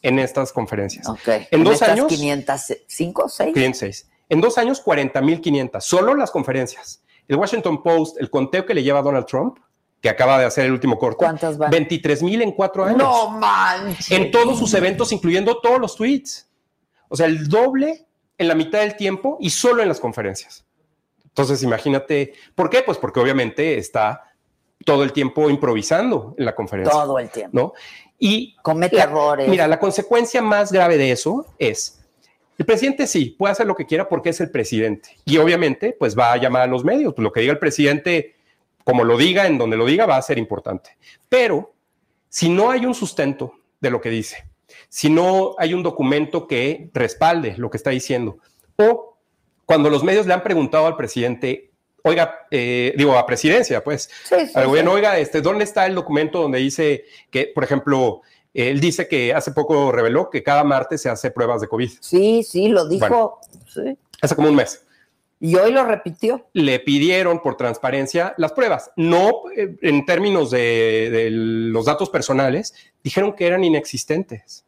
en 0.03 0.17
estas 0.19 0.51
conferencias. 0.53 1.07
Ok. 1.09 1.27
En 1.51 1.63
dos 1.63 1.73
estas 1.73 1.89
años- 1.89 2.07
505 2.07 3.23
o 3.25 3.29
6. 3.29 3.53
506. 3.53 4.07
En 4.31 4.39
dos 4.39 4.57
años, 4.57 4.81
40.500, 4.83 5.81
solo 5.81 6.15
las 6.15 6.31
conferencias. 6.31 7.03
El 7.27 7.35
Washington 7.35 7.83
Post, 7.83 8.17
el 8.19 8.29
conteo 8.29 8.65
que 8.65 8.73
le 8.73 8.81
lleva 8.81 8.99
a 8.99 9.01
Donald 9.01 9.25
Trump, 9.25 9.57
que 9.99 10.07
acaba 10.09 10.39
de 10.39 10.45
hacer 10.45 10.65
el 10.65 10.71
último 10.71 10.97
corte. 10.97 11.17
¿Cuántas 11.17 11.57
van? 11.57 11.69
23 11.69 12.23
mil 12.23 12.41
en 12.41 12.53
cuatro 12.53 12.85
años. 12.85 12.97
No 12.97 13.29
manches. 13.31 14.09
En 14.09 14.31
todos 14.31 14.57
sus 14.57 14.73
eventos, 14.73 15.11
incluyendo 15.11 15.59
todos 15.59 15.79
los 15.79 15.95
tweets. 15.97 16.49
O 17.09 17.15
sea, 17.17 17.25
el 17.25 17.49
doble 17.49 18.07
en 18.37 18.47
la 18.47 18.55
mitad 18.55 18.79
del 18.79 18.95
tiempo 18.95 19.37
y 19.41 19.49
solo 19.49 19.81
en 19.81 19.89
las 19.89 19.99
conferencias. 19.99 20.65
Entonces, 21.25 21.61
imagínate, 21.61 22.33
¿por 22.55 22.69
qué? 22.69 22.81
Pues 22.83 22.97
porque 22.97 23.19
obviamente 23.19 23.77
está 23.77 24.33
todo 24.85 25.03
el 25.03 25.11
tiempo 25.13 25.49
improvisando 25.49 26.35
en 26.37 26.45
la 26.45 26.55
conferencia. 26.55 26.91
Todo 26.91 27.19
el 27.19 27.29
tiempo. 27.29 27.57
¿no? 27.57 27.73
Y 28.17 28.55
Comete 28.63 28.95
la- 28.95 29.03
errores. 29.03 29.49
Mira, 29.49 29.67
la 29.67 29.77
consecuencia 29.77 30.41
más 30.41 30.71
grave 30.71 30.97
de 30.97 31.11
eso 31.11 31.45
es, 31.59 32.00
el 32.61 32.65
presidente 32.67 33.07
sí, 33.07 33.35
puede 33.39 33.53
hacer 33.53 33.65
lo 33.65 33.73
que 33.73 33.87
quiera 33.87 34.07
porque 34.07 34.29
es 34.29 34.39
el 34.39 34.51
presidente. 34.51 35.17
Y 35.25 35.39
obviamente, 35.39 35.95
pues 35.97 36.15
va 36.15 36.31
a 36.31 36.37
llamar 36.37 36.61
a 36.61 36.67
los 36.67 36.85
medios. 36.85 37.15
Pues 37.15 37.23
lo 37.23 37.31
que 37.31 37.39
diga 37.39 37.53
el 37.53 37.57
presidente, 37.57 38.35
como 38.83 39.03
lo 39.03 39.17
diga, 39.17 39.47
en 39.47 39.57
donde 39.57 39.77
lo 39.77 39.87
diga, 39.87 40.05
va 40.05 40.17
a 40.17 40.21
ser 40.21 40.37
importante. 40.37 40.95
Pero 41.27 41.73
si 42.29 42.49
no 42.49 42.69
hay 42.69 42.85
un 42.85 42.93
sustento 42.93 43.55
de 43.79 43.89
lo 43.89 43.99
que 43.99 44.11
dice, 44.11 44.45
si 44.89 45.09
no 45.09 45.55
hay 45.57 45.73
un 45.73 45.81
documento 45.81 46.47
que 46.47 46.91
respalde 46.93 47.55
lo 47.57 47.71
que 47.71 47.77
está 47.77 47.89
diciendo, 47.89 48.37
o 48.75 49.17
cuando 49.65 49.89
los 49.89 50.03
medios 50.03 50.27
le 50.27 50.35
han 50.35 50.43
preguntado 50.43 50.85
al 50.85 50.95
presidente, 50.95 51.71
oiga, 52.03 52.45
eh, 52.51 52.93
digo, 52.95 53.17
a 53.17 53.25
presidencia, 53.25 53.83
pues, 53.83 54.07
Sí, 54.23 54.35
sí, 54.45 54.51
al 54.53 54.67
gobierno, 54.67 54.91
sí. 54.91 54.97
oiga, 54.97 55.17
este, 55.17 55.41
¿dónde 55.41 55.63
está 55.63 55.87
el 55.87 55.95
documento 55.95 56.39
donde 56.39 56.59
dice 56.59 57.05
que, 57.31 57.47
por 57.47 57.63
ejemplo, 57.63 58.21
él 58.53 58.79
dice 58.79 59.07
que 59.07 59.33
hace 59.33 59.51
poco 59.51 59.91
reveló 59.91 60.29
que 60.29 60.43
cada 60.43 60.63
martes 60.63 61.01
se 61.01 61.09
hace 61.09 61.31
pruebas 61.31 61.61
de 61.61 61.67
COVID, 61.67 61.89
Sí, 61.99 62.43
sí, 62.43 62.67
lo 62.67 62.87
dijo. 62.87 63.39
Sí. 63.67 63.97
hace 64.21 64.35
como 64.35 64.49
un 64.49 64.55
mes. 64.55 64.83
Y 65.39 65.55
hoy 65.55 65.71
lo 65.71 65.83
repitió. 65.85 66.45
Le 66.53 66.79
pidieron 66.79 67.41
por 67.41 67.57
transparencia 67.57 68.35
las 68.37 68.51
pruebas, 68.53 68.91
no 68.95 69.31
eh, 69.55 69.75
en 69.81 70.05
términos 70.05 70.51
de, 70.51 71.09
de 71.11 71.29
los 71.31 71.85
datos 71.85 72.09
personales, 72.09 72.75
dijeron 73.03 73.33
que 73.33 73.47
eran 73.47 73.63
inexistentes. 73.63 74.65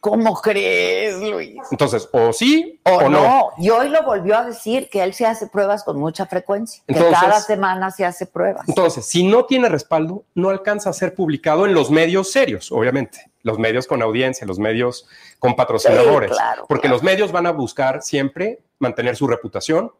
¿Cómo 0.00 0.40
crees, 0.40 1.16
Luis? 1.20 1.56
Entonces, 1.70 2.08
o 2.12 2.32
sí 2.32 2.78
O, 2.84 2.90
o, 2.92 3.02
no. 3.08 3.22
no. 3.22 3.48
Y 3.58 3.70
hoy 3.70 3.88
lo 3.88 4.04
volvió 4.04 4.36
a 4.36 4.44
decir 4.44 4.88
que 4.88 5.02
él 5.02 5.14
se 5.14 5.26
hace 5.26 5.48
pruebas 5.48 5.82
con 5.82 5.98
mucha 5.98 6.26
frecuencia. 6.26 6.82
Entonces- 6.86 7.14
que 7.18 7.26
cada 7.26 7.40
semana 7.40 7.90
se 7.90 8.04
hace 8.04 8.26
pruebas. 8.26 8.68
Entonces, 8.68 9.04
si 9.06 9.24
no 9.26 9.46
tiene 9.46 9.68
respaldo, 9.68 10.24
no 10.34 10.50
alcanza 10.50 10.90
a 10.90 10.92
ser 10.92 11.14
publicado 11.14 11.66
en 11.66 11.74
los 11.74 11.90
medios 11.90 12.30
serios, 12.30 12.70
obviamente. 12.70 13.30
Los 13.42 13.58
medios 13.58 13.86
con 13.86 14.02
audiencia, 14.02 14.46
los 14.46 14.58
medios 14.58 15.08
con 15.38 15.56
patrocinadores. 15.56 16.30
Sí, 16.30 16.36
claro, 16.36 16.66
porque 16.68 16.82
claro. 16.88 16.96
los 16.96 17.02
medios 17.02 17.32
van 17.32 17.46
a 17.46 17.52
buscar 17.52 18.02
siempre 18.02 18.60
mantener 18.78 19.16
su 19.16 19.26
reputación 19.26 19.92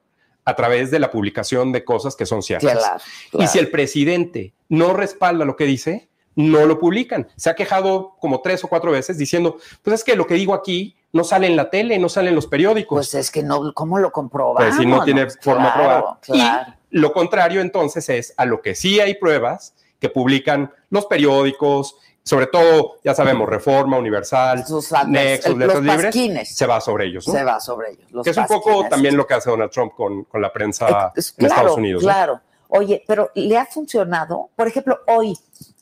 a 0.45 0.55
través 0.55 0.93
de 0.93 1.01
la 1.01 1.11
publicación 1.11 1.73
de 1.73 1.85
cosas 1.85 2.15
que 2.15 2.27
son 2.27 2.43
ciertas. 2.43 2.73
Claro, 2.79 3.03
Y 3.45 3.49
si 3.49 3.59
el 3.59 3.71
presidente 3.71 4.55
no 4.69 4.93
respalda 4.93 5.45
lo 5.45 5.57
que 5.57 5.65
dice, 5.65 6.09
no 6.37 6.64
lo 6.66 6.78
publican. 6.78 7.26
Se 7.37 7.51
ha 7.51 7.55
quejado 7.55 8.14
como 8.20 8.41
tres 8.41 8.62
o 8.62 8.68
cuatro 8.68 8.93
veces 8.93 9.18
diciendo, 9.18 9.57
pues 9.82 9.95
es 10.01 10.05
que 10.05 10.14
lo 10.16 10.26
que 10.26 10.34
digo 10.34 10.55
aquí 10.55 10.95
no 11.12 11.24
sale 11.24 11.47
en 11.47 11.57
la 11.57 11.70
tele, 11.70 11.99
no 11.99 12.09
sale 12.09 12.28
en 12.28 12.34
los 12.34 12.47
periódicos. 12.47 12.97
Pues 12.97 13.14
es 13.14 13.30
que 13.30 13.43
no, 13.43 13.72
¿cómo 13.72 13.99
lo 13.99 14.12
comprobamos? 14.12 14.62
Pues 14.62 14.76
si 14.76 14.87
no 14.87 15.03
tiene 15.03 15.28
forma 15.30 15.72
Claro. 15.74 16.18
Claro. 16.20 16.72
Y 16.91 16.99
lo 16.99 17.12
contrario 17.12 17.61
entonces 17.62 18.09
es 18.11 18.34
a 18.37 18.45
lo 18.45 18.61
que 18.61 18.74
sí 18.74 19.01
hay 19.01 19.14
pruebas 19.14 19.74
que 19.99 20.11
publican 20.11 20.70
los 20.91 21.07
periódicos, 21.07 21.97
sobre 22.22 22.49
todo, 22.49 22.97
ya 23.03 23.14
sabemos, 23.14 23.49
Reforma, 23.49 23.97
Universal, 23.99 24.59
el- 24.68 25.12
Letras 25.12 25.55
los 25.55 25.80
Libres, 25.82 26.05
pasquines. 26.07 26.55
se 26.55 26.66
va 26.66 26.80
sobre 26.82 27.07
ellos. 27.07 27.26
¿no? 27.26 27.32
Se 27.32 27.45
va 27.45 27.61
sobre 27.61 27.93
ellos. 27.93 28.11
los 28.12 28.24
que 28.24 28.30
es 28.30 28.37
un 28.37 28.47
poco 28.47 28.87
también 28.91 29.16
lo 29.16 29.26
que 29.26 29.34
hace 29.34 29.49
Donald 29.49 29.70
Trump 29.70 29.95
con, 29.95 30.24
con 30.24 30.43
la 30.43 30.53
prensa 30.53 31.12
Es- 31.16 31.30
en 31.30 31.47
claro, 31.47 31.55
Estados 31.55 31.78
Unidos. 31.78 32.03
¿no? 32.03 32.09
Claro. 32.09 32.41
Oye, 32.68 33.03
pero 33.07 33.30
¿le 33.37 33.57
ha 33.57 33.64
funcionado? 33.64 34.51
Por 34.57 34.66
ejemplo, 34.68 34.99
hoy 35.07 35.39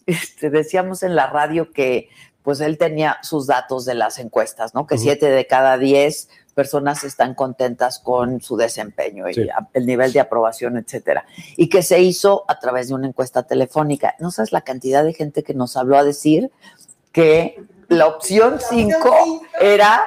este, 0.07 0.51
decíamos 0.51 1.03
en 1.03 1.15
la 1.15 1.29
radio 1.29 1.71
que 1.73 2.09
pues 2.43 2.61
él 2.61 2.77
tenía 2.77 3.17
sus 3.23 3.47
datos 3.47 3.87
de 3.87 3.95
las 3.95 4.19
encuestas, 4.19 4.75
¿no? 4.75 4.87
Que 4.87 4.99
siete 4.99 5.31
de 5.31 5.47
cada 5.47 5.79
diez 5.79 6.29
personas 6.55 7.03
están 7.03 7.35
contentas 7.35 7.99
con 7.99 8.43
su 8.43 8.57
desempeño 8.57 9.29
y 9.31 9.35
Sí. 9.35 9.49
el 9.73 9.87
nivel 9.87 10.13
de 10.13 10.21
aprobación, 10.21 10.77
etcétera. 10.77 11.25
Y 11.57 11.69
que 11.71 11.83
se 11.83 12.01
hizo 12.01 12.45
a 12.47 12.59
través 12.61 12.89
de 12.89 12.95
una 12.95 13.07
encuesta 13.09 13.45
telefónica. 13.45 14.15
¿No 14.19 14.31
sabes 14.31 14.53
la 14.53 14.61
cantidad 14.61 15.03
de 15.03 15.15
gente 15.15 15.43
que 15.43 15.55
nos 15.55 15.77
habló 15.77 15.97
a 15.97 16.05
decir 16.05 16.51
que 17.13 17.61
la 17.89 18.07
opción 18.07 18.59
5 18.61 19.43
era 19.61 20.05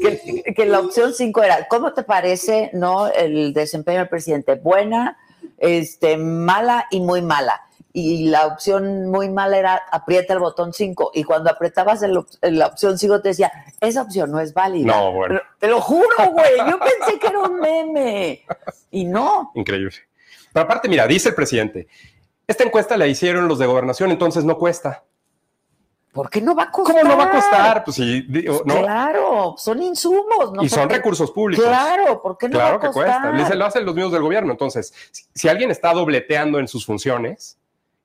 que, 0.00 0.54
que 0.54 0.66
la 0.66 0.80
opción 0.80 1.14
5 1.14 1.42
era, 1.42 1.68
¿cómo 1.68 1.92
te 1.92 2.02
parece 2.02 2.70
no 2.72 3.08
el 3.08 3.52
desempeño 3.52 3.98
del 4.00 4.08
presidente? 4.08 4.54
Buena, 4.56 5.18
este, 5.58 6.16
mala 6.16 6.86
y 6.90 7.00
muy 7.00 7.22
mala. 7.22 7.62
Y 7.98 8.26
la 8.26 8.46
opción 8.46 9.10
muy 9.10 9.30
mala 9.30 9.56
era 9.56 9.82
aprieta 9.90 10.34
el 10.34 10.38
botón 10.38 10.74
5. 10.74 11.12
Y 11.14 11.24
cuando 11.24 11.48
apretabas 11.48 12.02
el 12.02 12.12
la 12.42 12.66
opción 12.66 12.98
5 12.98 13.22
te 13.22 13.30
decía, 13.30 13.50
esa 13.80 14.02
opción 14.02 14.30
no 14.30 14.38
es 14.38 14.52
válida. 14.52 14.94
No, 14.94 15.12
bueno. 15.12 15.40
Te 15.58 15.66
lo 15.66 15.80
juro, 15.80 16.14
güey. 16.30 16.58
Yo 16.58 16.78
pensé 16.78 17.18
que 17.18 17.26
era 17.26 17.38
un 17.38 17.58
meme. 17.58 18.44
Y 18.90 19.06
no. 19.06 19.50
Increíble. 19.54 19.94
Pero 20.52 20.64
aparte, 20.64 20.90
mira, 20.90 21.06
dice 21.06 21.30
el 21.30 21.34
presidente, 21.34 21.88
esta 22.46 22.64
encuesta 22.64 22.98
la 22.98 23.06
hicieron 23.06 23.48
los 23.48 23.58
de 23.58 23.64
gobernación, 23.64 24.10
entonces 24.10 24.44
no 24.44 24.58
cuesta. 24.58 25.02
¿Por 26.12 26.28
qué 26.28 26.42
no 26.42 26.54
va 26.54 26.64
a 26.64 26.70
costar? 26.70 27.00
¿Cómo 27.00 27.08
no 27.14 27.16
va 27.16 27.24
a 27.24 27.30
costar? 27.30 27.82
Pues 27.82 27.96
sí, 27.96 28.26
digo, 28.28 28.60
¿no? 28.66 28.82
Claro, 28.82 29.54
son 29.56 29.80
insumos. 29.80 30.52
¿no? 30.52 30.62
y 30.62 30.68
son 30.68 30.90
recursos 30.90 31.30
públicos. 31.30 31.64
Claro, 31.64 32.20
¿por 32.20 32.36
qué 32.36 32.50
no 32.50 32.58
Claro 32.58 32.72
va 32.72 32.76
a 32.76 32.80
que 32.80 32.86
costar? 32.88 33.32
cuesta. 33.32 33.54
Lo 33.54 33.64
hacen 33.64 33.86
los 33.86 33.94
mismos 33.94 34.12
del 34.12 34.20
gobierno. 34.20 34.52
Entonces, 34.52 34.92
si, 35.10 35.24
si 35.34 35.48
alguien 35.48 35.70
está 35.70 35.94
dobleteando 35.94 36.58
en 36.58 36.68
sus 36.68 36.84
funciones, 36.84 37.58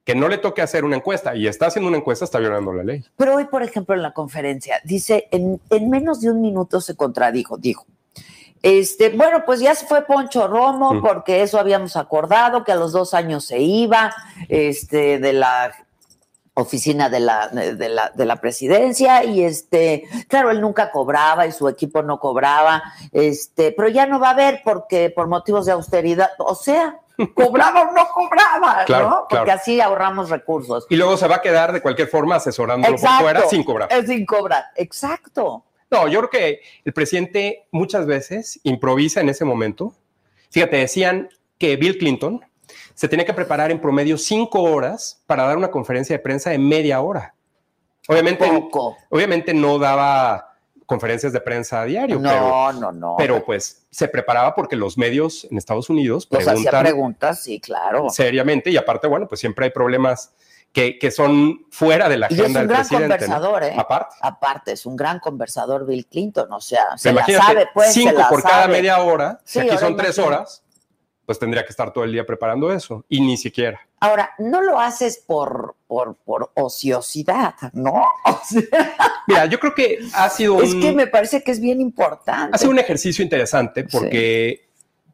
que 0.04 0.16
no 0.16 0.28
le 0.28 0.38
toque 0.39 0.62
hacer 0.62 0.84
una 0.84 0.95
encuesta 0.97 1.36
y 1.36 1.47
está 1.47 1.68
haciendo 1.68 1.88
una 1.89 1.97
encuesta, 1.97 2.26
está 2.26 2.39
violando 2.39 2.74
la 2.74 2.84
ley. 2.84 3.06
Pero 3.18 3.36
hoy, 3.36 3.45
por 3.45 3.62
ejemplo, 3.64 3.93
en 3.95 4.02
la 4.02 4.14
conferencia, 4.14 4.82
dice, 4.84 5.28
en, 5.32 5.62
en 5.70 5.89
menos 5.89 6.22
de 6.22 6.32
un 6.32 6.41
minuto 6.41 6.82
se 6.82 6.95
contradijo, 6.95 7.58
dijo. 7.58 7.86
Este, 8.64 9.10
bueno, 9.10 9.43
pues 9.45 9.60
ya 9.60 9.74
se 9.74 9.86
fue 9.88 10.06
Poncho 10.06 10.47
Romo, 10.47 10.93
Mm. 10.95 11.02
porque 11.02 11.41
eso 11.41 11.60
habíamos 11.60 11.95
acordado, 11.95 12.64
que 12.64 12.72
a 12.72 12.76
los 12.76 12.91
dos 12.91 13.14
años 13.14 13.45
se 13.45 13.60
iba, 13.60 14.14
este, 14.49 15.18
de 15.20 15.34
la 15.34 15.72
oficina 16.54 17.10
de 17.10 17.20
la, 17.22 17.47
de 17.47 17.89
la, 17.89 18.12
de 18.14 18.26
la 18.26 18.36
presidencia, 18.36 19.24
y 19.24 19.41
este, 19.43 20.04
claro, 20.28 20.52
él 20.52 20.62
nunca 20.62 20.91
cobraba 20.91 21.47
y 21.47 21.52
su 21.52 21.68
equipo 21.70 22.04
no 22.04 22.20
cobraba, 22.20 22.84
este, 23.12 23.72
pero 23.72 23.88
ya 23.88 24.06
no 24.06 24.20
va 24.20 24.28
a 24.30 24.34
haber 24.34 24.62
porque 24.64 25.10
por 25.10 25.28
motivos 25.28 25.66
de 25.66 25.72
austeridad, 25.72 26.30
o 26.38 26.54
sea, 26.54 26.99
cobraba 27.34 27.82
o 27.82 27.91
no 27.91 28.07
cobraba, 28.14 28.86
Claro, 28.86 29.09
¿no? 29.09 29.26
Porque 29.30 29.45
claro. 29.45 29.59
así 29.59 29.80
ahorramos 29.82 30.30
recursos. 30.30 30.86
Y 30.89 30.95
luego 30.95 31.18
se 31.18 31.28
va 31.28 31.38
a 31.38 31.41
quedar 31.41 31.72
de 31.72 31.82
cualquier 31.82 32.07
forma 32.07 32.36
asesorándolo 32.36 32.95
por 32.97 33.09
fuera 33.20 33.47
sin 33.47 33.64
cobrar. 33.64 33.89
Es 33.91 34.07
sin 34.07 34.26
cobrar, 34.26 34.66
exacto. 34.76 35.66
No, 35.89 36.07
yo 36.07 36.20
creo 36.20 36.30
que 36.30 36.62
el 36.86 36.93
presidente 36.93 37.68
muchas 37.72 38.05
veces 38.05 38.59
improvisa 38.64 39.20
en 39.22 39.30
ese 39.30 39.43
momento. 39.43 39.93
Fíjate, 40.49 40.78
decían 40.78 41.30
que 41.57 41.76
Bill 41.76 41.97
Clinton 41.97 42.41
se 42.93 43.07
tenía 43.07 43.26
que 43.26 43.34
preparar 43.34 43.72
en 43.72 43.80
promedio 43.80 44.18
cinco 44.18 44.62
horas 44.64 45.22
para 45.28 45.43
dar 45.43 45.57
una 45.57 45.70
conferencia 45.70 46.16
de 46.16 46.24
prensa 46.24 46.49
de 46.49 46.57
media 46.57 47.01
hora. 47.01 47.36
Obviamente, 48.07 48.47
Poco. 48.47 48.97
obviamente 49.09 49.53
no 49.53 49.78
daba 49.80 50.51
conferencias 50.92 51.32
de 51.34 51.39
prensa 51.42 51.82
a 51.82 51.86
diario, 51.86 52.20
No, 52.20 52.30
pero, 52.30 52.74
no, 52.82 52.92
no. 52.92 53.16
pero 53.18 53.44
pues 53.46 53.86
se 53.89 54.08
preparaba 54.08 54.54
porque 54.54 54.76
los 54.76 54.98
medios 54.98 55.48
en 55.50 55.58
Estados 55.58 55.89
Unidos 55.89 56.28
Los 56.30 56.42
hacía 56.42 56.54
preguntan 56.54 56.84
preguntas, 56.84 57.44
sí, 57.44 57.60
claro. 57.60 58.10
seriamente 58.10 58.70
y 58.70 58.78
aparte, 58.78 59.08
bueno, 59.08 59.28
pues 59.28 59.39
siempre 59.39 59.66
hay 59.66 59.72
problemas 59.72 60.34
que, 60.74 61.00
que 61.00 61.12
son 61.12 61.66
fuera 61.70 62.08
de 62.10 62.18
la 62.18 62.28
Y 62.30 62.34
es 62.36 62.39
agenda 62.42 62.62
un 62.62 62.68
del 62.68 62.76
gran 62.76 62.88
presidente. 62.88 63.08
¿no? 63.08 63.18
conversador, 63.36 63.64
¿eh? 63.64 63.74
Aparte. 63.78 64.16
Aparte, 64.22 64.72
es 64.74 64.86
un 64.86 64.96
gran 64.96 65.20
conversador 65.20 65.86
Bill 65.86 66.06
Clinton, 66.06 66.52
o 66.52 66.62
sea, 66.62 66.98
se 66.98 67.12
la 67.14 67.26
sabe, 67.26 67.68
pues, 67.74 67.94
se 67.94 68.02
cinco 68.02 68.18
la 68.20 68.30
por 68.30 68.44
cada 68.44 68.68
media 68.68 69.00
hora, 69.00 69.39
Sí, 69.44 69.60
si 69.62 69.68
aquí 69.68 69.78
son 69.78 69.96
tres 69.96 70.20
horas, 70.20 70.64
pues 71.26 71.39
tendría 71.39 71.64
que 71.64 71.70
estar 71.72 71.92
todo 71.94 72.04
el 72.04 72.12
día 72.12 72.26
preparando 72.26 72.72
eso 72.74 73.06
y 73.10 73.22
ni 73.22 73.38
siquiera. 73.38 73.80
Ahora, 74.04 74.32
no 74.39 74.62
lo 74.62 74.80
haces 74.80 75.20
por, 75.20 75.76
por, 75.86 76.16
por 76.16 76.52
ociosidad, 76.56 77.54
¿no? 77.74 78.04
O 78.26 78.41
sea, 78.43 78.95
Mira, 79.28 79.45
yo 79.45 79.60
creo 79.60 79.76
que 79.76 79.99
ha 80.16 80.28
sido 80.30 80.56
un, 80.56 80.64
es 80.64 80.74
que 80.74 80.91
me 80.91 81.06
parece 81.06 81.43
que 81.43 81.52
es 81.52 81.60
bien 81.60 81.80
importante. 81.80 82.56
ha 82.56 82.58
sido 82.58 82.72
un 82.72 82.80
ejercicio 82.80 83.24
interesante 83.24 83.84
porque 83.84 84.68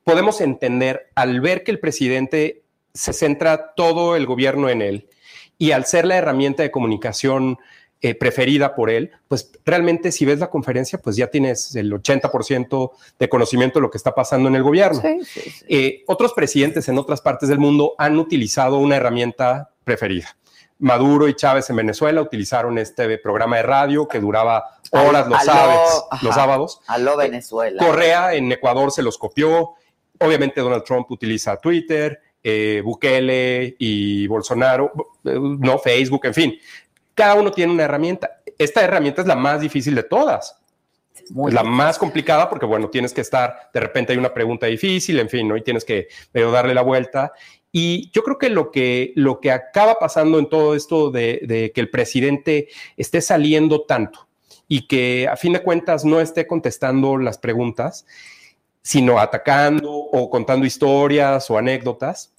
podemos 0.06 0.40
entender 0.40 1.10
al 1.16 1.42
ver 1.42 1.64
que 1.64 1.72
el 1.72 1.80
presidente 1.80 2.64
se 2.94 3.12
centra 3.12 3.74
todo 3.76 4.16
el 4.16 4.26
gobierno 4.26 4.70
en 4.70 4.82
él 4.82 5.10
y 5.58 5.72
al 5.72 5.86
ser 5.86 6.06
la 6.06 6.16
herramienta 6.16 6.64
de 6.64 6.72
comunicación 6.72 7.58
eh, 8.02 8.14
preferida 8.14 8.76
por 8.76 8.92
él, 8.92 9.12
pues 9.28 9.52
realmente 9.66 10.12
si 10.12 10.24
ves 10.24 10.38
la 10.40 10.52
conferencia, 10.52 11.00
pues 11.00 11.16
ya 11.16 11.28
tienes 11.28 11.76
el 11.76 11.92
80% 11.92 12.92
de 13.18 13.30
conocimiento 13.30 13.80
de 13.80 13.82
lo 13.82 13.90
que 13.90 13.98
está 13.98 14.14
pasando 14.14 14.50
en 14.50 14.56
el 14.56 14.62
gobierno. 14.62 15.02
Sí, 15.02 15.20
sí, 15.26 15.50
sí. 15.50 15.66
Eh, 15.68 16.04
otros 16.06 16.34
presidentes 16.34 16.88
en 16.90 17.00
otras 17.00 17.22
partes 17.22 17.50
del 17.50 17.58
mundo 17.58 17.96
han 17.98 18.18
utilizado 18.20 18.78
una 18.78 18.98
herramienta 18.98 19.72
preferida. 19.84 20.38
Maduro 20.80 21.28
y 21.28 21.34
Chávez 21.34 21.70
en 21.72 21.78
Venezuela 21.78 22.22
utilizaron 22.22 22.78
este 22.78 23.18
programa 23.18 23.58
de 23.58 23.64
radio 23.64 24.08
que 24.08 24.20
duraba 24.20 24.78
horas 24.92 25.28
los, 25.28 25.44
sábados, 25.44 26.06
ajá. 26.12 26.26
los 26.26 26.36
sábados. 26.36 26.82
Aló, 26.86 27.18
Venezuela. 27.18 27.84
Correa 27.84 28.36
en 28.36 28.52
Ecuador 28.52 28.92
se 28.92 29.02
los 29.02 29.18
copió. 29.18 29.72
Obviamente 30.20 30.62
Donald 30.62 30.84
Trump 30.84 31.10
utiliza 31.10 31.58
Twitter. 31.58 32.22
eh, 32.44 32.82
Bukele 32.84 33.76
y 33.78 34.28
Bolsonaro, 34.28 34.92
eh, 35.26 35.38
no 35.38 35.80
Facebook, 35.80 36.28
en 36.28 36.34
fin. 36.34 36.60
Cada 37.18 37.34
uno 37.34 37.50
tiene 37.50 37.74
una 37.74 37.86
herramienta. 37.86 38.42
Esta 38.60 38.84
herramienta 38.84 39.24
es 39.24 39.28
la 39.28 39.36
más 39.36 39.60
difícil 39.60 39.96
de 39.96 40.04
todas. 40.04 40.56
Muy 41.32 41.50
es 41.50 41.56
la 41.56 41.64
más 41.64 41.98
complicada 41.98 42.48
porque, 42.48 42.68
bueno, 42.68 42.92
tienes 42.92 43.12
que 43.12 43.22
estar, 43.22 43.72
de 43.74 43.80
repente 43.80 44.14
hay 44.14 44.20
una 44.20 44.36
pregunta 44.36 44.68
difícil, 44.68 45.18
en 45.20 45.28
fin, 45.28 45.48
¿no? 45.48 45.58
Y 45.58 45.64
tienes 45.64 45.84
que 45.84 46.10
medio 46.32 46.52
darle 46.52 46.76
la 46.76 46.84
vuelta. 46.84 47.32
Y 47.72 48.12
yo 48.12 48.22
creo 48.22 48.38
que 48.38 48.52
lo 48.52 48.70
que, 48.70 49.14
lo 49.16 49.40
que 49.40 49.50
acaba 49.52 49.96
pasando 49.96 50.38
en 50.38 50.48
todo 50.48 50.76
esto 50.76 51.10
de, 51.10 51.42
de 51.42 51.72
que 51.72 51.82
el 51.82 51.90
presidente 51.90 52.68
esté 52.98 53.20
saliendo 53.22 53.82
tanto 53.82 54.28
y 54.68 54.86
que 54.86 55.28
a 55.28 55.38
fin 55.38 55.54
de 55.54 55.64
cuentas 55.64 56.06
no 56.06 56.22
esté 56.22 56.46
contestando 56.46 57.18
las 57.18 57.40
preguntas, 57.40 58.06
sino 58.84 59.20
atacando 59.20 59.92
o 59.92 60.30
contando 60.30 60.68
historias 60.68 61.50
o 61.50 61.58
anécdotas, 61.58 62.32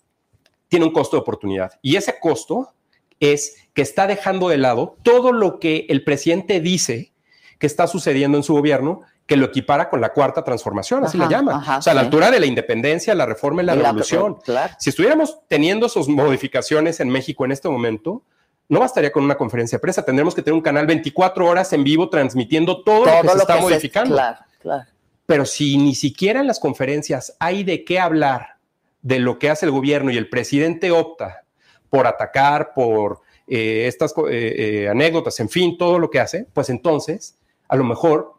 tiene 0.68 0.86
un 0.86 0.92
costo 0.92 1.16
de 1.16 1.22
oportunidad. 1.22 1.72
Y 1.82 1.96
ese 1.96 2.16
costo 2.20 2.74
es 3.20 3.56
que 3.74 3.82
está 3.82 4.06
dejando 4.06 4.48
de 4.48 4.58
lado 4.58 4.96
todo 5.02 5.32
lo 5.32 5.58
que 5.58 5.86
el 5.88 6.04
presidente 6.04 6.60
dice 6.60 7.12
que 7.58 7.66
está 7.66 7.86
sucediendo 7.86 8.38
en 8.38 8.44
su 8.44 8.54
gobierno, 8.54 9.02
que 9.26 9.36
lo 9.36 9.46
equipara 9.46 9.90
con 9.90 10.00
la 10.00 10.12
cuarta 10.12 10.42
transformación, 10.42 11.04
así 11.04 11.18
llaman. 11.18 11.56
ajá, 11.56 11.78
o 11.78 11.82
sea, 11.82 11.90
a 11.92 11.94
la 11.94 12.00
altura 12.02 12.30
de 12.30 12.40
la 12.40 12.46
independencia, 12.46 13.14
la 13.14 13.26
reforma 13.26 13.62
y 13.62 13.66
la 13.66 13.74
revolución. 13.74 14.36
claro. 14.44 14.74
Si 14.78 14.90
estuviéramos 14.90 15.40
teniendo 15.48 15.86
esas 15.86 16.08
modificaciones 16.08 17.00
en 17.00 17.10
México 17.10 17.44
en 17.44 17.52
este 17.52 17.68
momento, 17.68 18.22
no 18.68 18.80
bastaría 18.80 19.12
con 19.12 19.24
una 19.24 19.36
conferencia 19.36 19.76
de 19.76 19.80
prensa, 19.80 20.04
tendremos 20.04 20.34
que 20.34 20.42
tener 20.42 20.54
un 20.54 20.62
canal 20.62 20.86
24 20.86 21.46
horas 21.46 21.72
en 21.72 21.84
vivo 21.84 22.08
transmitiendo 22.08 22.82
todo, 22.82 23.06
lo 23.06 23.22
que 23.22 23.28
se 23.28 23.38
está 23.38 23.56
modificando. 23.60 24.14
claro, 24.14 24.38
claro. 24.60 24.84
Pero 25.26 25.44
si 25.44 25.76
ni 25.76 25.94
siquiera 25.94 26.40
en 26.40 26.46
las 26.46 26.58
conferencias 26.58 27.36
hay 27.38 27.64
de 27.64 27.84
qué 27.84 28.00
hablar 28.00 28.56
de 29.02 29.18
lo 29.18 29.38
que 29.38 29.50
hace 29.50 29.66
el 29.66 29.72
gobierno 29.72 30.10
y 30.10 30.16
el 30.16 30.30
presidente 30.30 30.90
opta 30.90 31.44
por 31.90 32.06
atacar, 32.06 32.72
por 32.74 33.20
eh, 33.46 33.86
estas 33.86 34.12
eh, 34.30 34.82
eh, 34.84 34.88
anécdotas, 34.88 35.40
en 35.40 35.48
fin, 35.48 35.78
todo 35.78 35.98
lo 35.98 36.10
que 36.10 36.20
hace, 36.20 36.46
pues 36.52 36.68
entonces 36.68 37.38
a 37.68 37.76
lo 37.76 37.84
mejor 37.84 38.34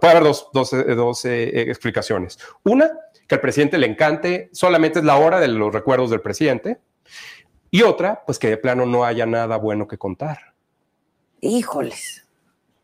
puede 0.00 0.12
haber 0.12 0.24
dos, 0.24 0.48
dos, 0.52 0.70
dos, 0.70 1.24
explicaciones. 1.24 2.38
Una, 2.64 2.90
que 3.26 3.34
al 3.34 3.40
presidente 3.40 3.78
le 3.78 3.86
encante, 3.86 4.50
solamente 4.52 4.98
es 4.98 5.04
la 5.04 5.16
hora 5.16 5.40
de 5.40 5.48
los 5.48 5.72
recuerdos 5.72 6.10
del 6.10 6.20
presidente. 6.20 6.78
Y 7.70 7.82
otra, 7.82 8.22
pues 8.26 8.38
que 8.38 8.48
de 8.48 8.56
plano 8.56 8.86
no 8.86 9.04
haya 9.04 9.26
nada 9.26 9.56
bueno 9.56 9.88
que 9.88 9.98
contar. 9.98 10.54
Híjoles. 11.40 12.26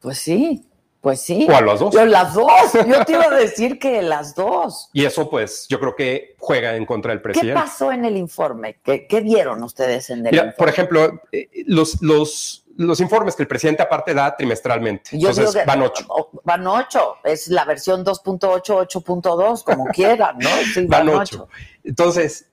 Pues 0.00 0.18
sí, 0.18 0.67
pues 1.00 1.20
sí. 1.20 1.46
O 1.50 1.54
a 1.56 1.60
las 1.60 1.80
dos. 1.80 1.94
Yo, 1.94 2.04
las 2.04 2.34
dos. 2.34 2.50
Yo 2.86 3.04
te 3.04 3.12
iba 3.12 3.24
a 3.24 3.30
decir 3.30 3.78
que 3.78 4.02
las 4.02 4.34
dos. 4.34 4.90
Y 4.92 5.04
eso, 5.04 5.30
pues, 5.30 5.66
yo 5.68 5.78
creo 5.78 5.94
que 5.94 6.34
juega 6.38 6.74
en 6.76 6.84
contra 6.86 7.10
del 7.12 7.18
¿Qué 7.20 7.22
presidente. 7.24 7.54
pasó 7.54 7.92
en 7.92 8.04
el 8.04 8.16
informe? 8.16 8.80
¿Qué, 8.82 9.06
qué 9.06 9.20
vieron 9.20 9.62
ustedes 9.62 10.10
en 10.10 10.18
el 10.26 10.32
Mira, 10.32 10.36
informe? 10.46 10.54
por 10.56 10.68
ejemplo, 10.68 11.20
eh, 11.32 11.48
los, 11.66 12.02
los, 12.02 12.64
los 12.76 13.00
informes 13.00 13.36
que 13.36 13.42
el 13.42 13.48
presidente 13.48 13.82
aparte 13.82 14.12
da 14.14 14.36
trimestralmente. 14.36 15.10
Yo 15.12 15.28
Entonces, 15.30 15.52
digo 15.54 15.60
que- 15.60 15.66
van 15.66 15.82
ocho. 15.82 16.06
Van 16.44 16.66
ocho. 16.66 17.16
Es 17.24 17.48
la 17.48 17.64
versión 17.64 18.04
2.8, 18.04 18.86
8.2, 18.88 19.62
como 19.64 19.84
quieran, 19.92 20.38
¿no? 20.38 20.48
Sí, 20.74 20.86
Van 20.86 21.08
ocho. 21.08 21.48
Entonces, 21.84 22.50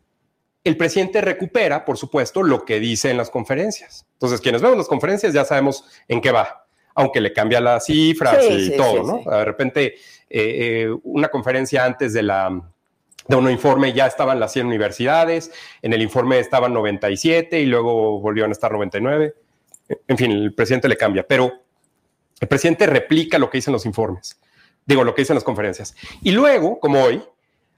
el 0.63 0.77
presidente 0.77 1.21
recupera, 1.21 1.85
por 1.85 1.97
supuesto, 1.97 2.41
lo 2.41 2.65
que 2.65 2.79
dice 2.79 3.11
en 3.11 3.17
las 3.17 3.29
conferencias. 3.29 4.05
Entonces, 4.13 4.41
quienes 4.41 4.61
vemos 4.61 4.77
las 4.77 4.87
conferencias 4.87 5.33
ya 5.33 5.45
sabemos 5.45 5.83
en 6.07 6.21
qué 6.21 6.31
va, 6.31 6.64
aunque 6.95 7.21
le 7.21 7.31
cambia 7.33 7.61
las 7.61 7.85
cifras 7.85 8.37
Sí, 8.43 8.53
y 8.53 8.65
sí, 8.71 8.77
todo, 8.77 9.05
sí, 9.19 9.23
¿no? 9.25 9.31
De 9.37 9.45
repente, 9.45 9.85
eh, 9.85 9.97
eh, 10.29 10.89
una 11.03 11.27
conferencia 11.27 11.85
antes 11.85 12.13
de 12.13 12.23
la 12.23 12.61
de 13.27 13.35
un 13.35 13.49
informe 13.49 13.91
ya 13.91 14.05
estaban 14.05 14.39
las 14.39 14.53
100 14.53 14.67
universidades, 14.67 15.51
en 15.81 15.93
el 15.93 16.01
informe 16.03 16.37
estaban 16.39 16.73
97 16.73 17.59
y 17.59 17.65
luego 17.65 18.19
volvieron 18.19 18.51
a 18.51 18.53
estar 18.53 18.71
99. 18.71 19.33
En 20.07 20.17
fin, 20.17 20.31
el 20.31 20.53
presidente 20.53 20.87
le 20.87 20.95
cambia, 20.95 21.25
pero 21.27 21.51
el 22.39 22.47
presidente 22.47 22.85
replica 22.85 23.39
lo 23.39 23.49
que 23.49 23.57
dicen 23.57 23.73
los 23.73 23.85
informes, 23.87 24.39
digo, 24.85 25.03
lo 25.03 25.15
que 25.15 25.23
dicen 25.23 25.33
las 25.35 25.43
conferencias. 25.43 25.95
Y 26.21 26.31
luego, 26.31 26.79
como 26.79 27.01
hoy, 27.03 27.23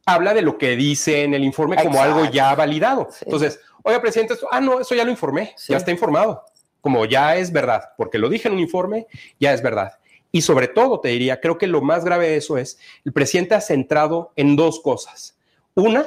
habla 0.05 0.33
de 0.33 0.41
lo 0.41 0.57
que 0.57 0.75
dice 0.75 1.23
en 1.23 1.33
el 1.33 1.43
informe 1.45 1.77
como 1.77 1.95
Exacto. 1.97 2.19
algo 2.19 2.31
ya 2.31 2.53
validado. 2.55 3.07
Sí. 3.11 3.23
Entonces, 3.25 3.59
oiga, 3.83 4.01
presidente, 4.01 4.33
esto- 4.33 4.47
ah, 4.51 4.59
no, 4.59 4.81
eso 4.81 4.95
ya 4.95 5.05
lo 5.05 5.11
informé, 5.11 5.53
Sí. 5.55 5.71
ya 5.71 5.77
está 5.77 5.91
informado, 5.91 6.43
como 6.87 7.03
ya 7.03 7.35
es 7.35 7.51
verdad, 7.51 7.89
porque 7.97 8.17
lo 8.17 8.29
dije 8.29 8.47
en 8.47 8.53
un 8.53 8.61
informe, 8.61 9.07
ya 9.41 9.51
es 9.51 9.61
verdad. 9.61 9.99
Y 10.31 10.41
sobre 10.41 10.69
todo, 10.69 11.01
te 11.01 11.09
diría, 11.09 11.41
creo 11.41 11.57
que 11.57 11.67
lo 11.67 11.81
más 11.81 12.05
grave 12.05 12.29
de 12.29 12.37
eso 12.37 12.57
es, 12.57 12.79
el 13.03 13.11
presidente 13.11 13.55
ha 13.55 13.59
centrado 13.59 14.31
en 14.37 14.55
dos 14.55 14.79
cosas. 14.79 15.37
Una, 15.75 16.05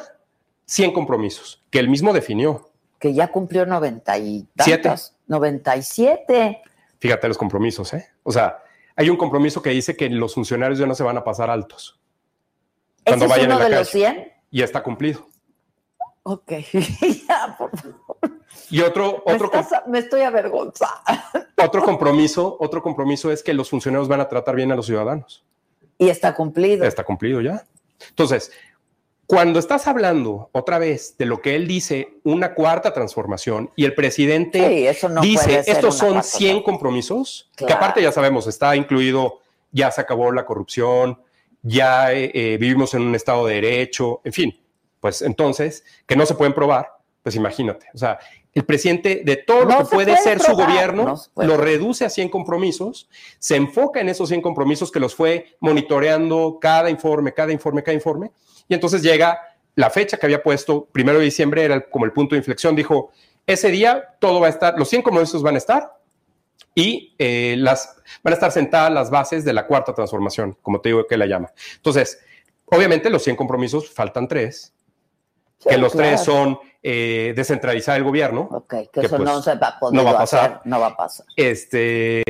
100 0.64 0.92
compromisos, 0.92 1.62
que 1.68 1.80
él 1.80 1.90
mismo 1.90 2.14
definió. 2.14 2.70
Que 2.98 3.12
ya 3.12 3.28
cumplió 3.28 3.66
90 3.66 4.18
y 4.20 4.48
tantos. 4.56 5.14
97. 5.26 6.62
Fíjate 6.98 7.28
los 7.28 7.36
compromisos, 7.36 7.92
¿eh? 7.92 8.08
O 8.22 8.32
sea, 8.32 8.62
hay 8.96 9.10
un 9.10 9.18
compromiso 9.18 9.60
que 9.60 9.68
dice 9.68 9.94
que 9.98 10.08
los 10.08 10.32
funcionarios 10.32 10.78
ya 10.78 10.86
no 10.86 10.94
se 10.94 11.02
van 11.02 11.18
a 11.18 11.24
pasar 11.24 11.50
altos 11.50 12.00
Cuando 13.04 13.26
¿Ese 13.26 13.34
es 13.34 13.38
vayan 13.38 13.50
en 13.50 13.56
uno 13.56 13.64
la 13.64 13.68
de 13.68 13.76
los 13.80 13.90
calle. 13.90 14.06
100? 14.14 14.32
y 14.50 14.62
está 14.62 14.82
cumplido. 14.82 15.28
Ok. 16.22 16.52
ya, 17.28 17.54
por 17.58 17.78
favor. 17.78 17.99
Y 18.70 18.80
otro, 18.82 19.22
otro, 19.26 19.46
estás- 19.52 19.82
me 19.86 19.98
estoy 19.98 20.22
avergonzada. 20.22 21.02
otro 21.62 21.82
compromiso, 21.82 22.56
otro 22.60 22.82
compromiso 22.82 23.30
es 23.32 23.42
que 23.42 23.52
los 23.54 23.68
funcionarios 23.70 24.08
van 24.08 24.20
a 24.20 24.28
tratar 24.28 24.54
bien 24.56 24.70
a 24.72 24.76
los 24.76 24.86
ciudadanos. 24.86 25.44
Y 25.98 26.08
está 26.08 26.34
cumplido. 26.34 26.84
Está 26.84 27.04
cumplido 27.04 27.40
ya. 27.40 27.64
Entonces, 28.08 28.52
cuando 29.26 29.58
estás 29.58 29.86
hablando 29.86 30.48
otra 30.52 30.78
vez 30.78 31.16
de 31.18 31.26
lo 31.26 31.40
que 31.42 31.54
él 31.54 31.68
dice, 31.68 32.14
una 32.24 32.54
cuarta 32.54 32.92
transformación, 32.94 33.70
y 33.76 33.84
el 33.84 33.94
presidente 33.94 34.66
Sí, 34.66 34.86
eso 34.86 35.08
no 35.08 35.20
puede 35.20 35.28
dice, 35.30 35.58
estos 35.70 35.96
son 35.96 36.12
cuarta 36.14 36.22
100 36.22 36.38
transformación". 36.38 36.62
compromisos, 36.62 37.50
que 37.56 37.72
aparte 37.72 38.02
ya 38.02 38.10
sabemos, 38.12 38.46
está 38.46 38.74
incluido, 38.74 39.40
ya 39.72 39.90
se 39.90 40.00
acabó 40.00 40.32
la 40.32 40.44
corrupción, 40.46 41.20
ya 41.62 42.12
eh, 42.12 42.30
eh, 42.34 42.56
vivimos 42.58 42.94
en 42.94 43.02
un 43.02 43.14
estado 43.14 43.46
de 43.46 43.54
derecho, 43.56 44.20
en 44.24 44.32
fin, 44.32 44.60
pues 45.00 45.22
entonces, 45.22 45.84
que 46.06 46.16
no 46.16 46.24
se 46.26 46.34
pueden 46.34 46.54
probar, 46.54 46.88
pues 47.22 47.36
imagínate, 47.36 47.86
o 47.94 47.98
sea, 47.98 48.18
el 48.52 48.64
presidente 48.64 49.22
de 49.24 49.36
todo 49.36 49.64
No 49.64 49.70
lo 49.70 49.78
que 49.78 49.84
se 49.84 49.94
puede 49.94 50.12
puede 50.12 50.22
ser 50.22 50.40
su 50.40 50.52
gobierno, 50.52 51.04
no 51.04 51.16
se 51.16 51.30
puede. 51.30 51.48
lo 51.48 51.56
reduce 51.56 52.04
a 52.04 52.10
100 52.10 52.28
compromisos, 52.30 53.08
se 53.38 53.56
enfoca 53.56 54.00
en 54.00 54.08
esos 54.08 54.28
100 54.28 54.42
compromisos 54.42 54.90
que 54.90 55.00
los 55.00 55.14
fue 55.14 55.56
monitoreando 55.60 56.58
cada 56.60 56.90
informe, 56.90 57.32
cada 57.32 57.52
informe, 57.52 57.82
cada 57.82 57.94
informe, 57.94 58.32
y 58.68 58.74
entonces 58.74 59.02
llega 59.02 59.38
la 59.74 59.90
fecha 59.90 60.16
que 60.16 60.26
había 60.26 60.42
puesto, 60.42 60.86
primero 60.92 61.18
de 61.18 61.24
diciembre 61.24 61.64
era 61.64 61.88
como 61.88 62.04
el 62.04 62.12
punto 62.12 62.34
de 62.34 62.38
inflexión, 62.38 62.74
dijo, 62.74 63.10
ese 63.46 63.70
día 63.70 64.16
todo 64.18 64.40
va 64.40 64.46
a 64.46 64.50
estar, 64.50 64.78
los 64.78 64.88
100 64.88 65.02
compromisos 65.02 65.42
van 65.42 65.54
a 65.54 65.58
estar 65.58 65.96
y 66.74 67.14
eh, 67.18 67.56
las, 67.58 67.96
van 68.22 68.32
a 68.32 68.34
estar 68.34 68.52
sentadas 68.52 68.92
las 68.92 69.10
bases 69.10 69.44
de 69.44 69.52
la 69.52 69.66
cuarta 69.66 69.94
transformación, 69.94 70.56
como 70.62 70.80
te 70.80 70.90
digo 70.90 71.06
que 71.06 71.16
la 71.16 71.26
llama. 71.26 71.52
Entonces, 71.76 72.20
obviamente 72.66 73.10
los 73.10 73.22
100 73.22 73.36
compromisos 73.36 73.90
faltan 73.90 74.28
tres, 74.28 74.72
que 75.68 75.76
los 75.78 75.92
claro. 75.92 76.08
tres 76.08 76.24
son 76.24 76.58
eh, 76.82 77.32
descentralizar 77.36 77.96
el 77.98 78.04
gobierno, 78.04 78.48
Ok, 78.50 78.68
que, 78.70 78.88
que, 78.92 79.00
eso 79.06 79.16
pues, 79.18 79.28
no 79.28 79.42
se 79.42 79.54
va 79.56 79.68
a 79.68 79.78
poder 79.78 79.94
no 79.96 80.04
va 80.04 80.12
a 80.12 80.18
pasar. 80.18 80.40
hacer, 80.52 80.60
no 80.64 80.80
va 80.80 80.86
a 80.88 80.96
pasar. 80.96 81.26
este, 81.36 82.22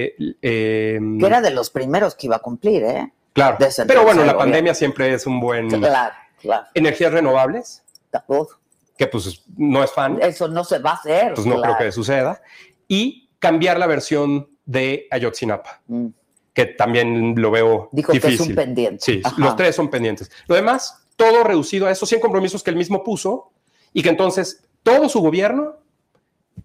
eh, 0.42 0.98
Que 1.20 1.26
era 1.26 1.40
de 1.40 1.50
los 1.50 1.70
primeros 1.70 2.14
que 2.14 2.26
iba 2.26 2.36
a 2.36 2.40
cumplir, 2.40 2.82
¿eh? 2.84 3.12
claro, 3.32 3.56
pero 3.86 4.02
bueno, 4.02 4.22
la 4.24 4.32
gobierno. 4.32 4.38
pandemia 4.38 4.74
siempre 4.74 5.12
es 5.14 5.26
un 5.26 5.38
buen... 5.40 5.68
Claro, 5.68 6.14
claro. 6.40 6.66
Energías 6.74 7.12
renovables, 7.12 7.82
Uf, 8.26 8.54
que 8.98 9.06
pues 9.06 9.44
no 9.56 9.84
es 9.84 9.92
fan, 9.92 10.18
eso 10.20 10.48
no 10.48 10.64
se 10.64 10.78
va 10.80 10.90
a 10.90 10.94
hacer. 10.94 11.34
pues 11.34 11.46
no 11.46 11.56
claro. 11.56 11.76
creo 11.76 11.86
que 11.88 11.92
suceda, 11.92 12.42
y 12.88 13.28
cambiar 13.38 13.78
la 13.78 13.86
versión 13.86 14.48
de 14.64 15.06
Ayotzinapa, 15.12 15.80
Mm. 15.86 16.06
que 16.52 16.66
también 16.66 17.34
lo 17.40 17.50
veo 17.52 17.88
Dijo 17.92 18.12
difícil. 18.12 18.36
que 18.38 18.42
es 18.42 18.48
un 18.50 18.54
pendiente. 18.56 18.98
Sí, 19.04 19.20
Ajá. 19.24 19.36
los 19.38 19.54
tres 19.56 19.76
son 19.76 19.88
pendientes. 19.88 20.30
Lo 20.48 20.56
demás, 20.56 21.06
todo 21.20 21.44
reducido 21.44 21.86
a 21.86 21.90
esos 21.90 22.08
100 22.08 22.22
compromisos 22.22 22.62
que 22.62 22.70
él 22.70 22.76
mismo 22.76 23.04
puso 23.04 23.50
y 23.92 24.02
que 24.02 24.08
entonces 24.08 24.64
todo 24.82 25.10
su 25.10 25.20
gobierno 25.20 25.76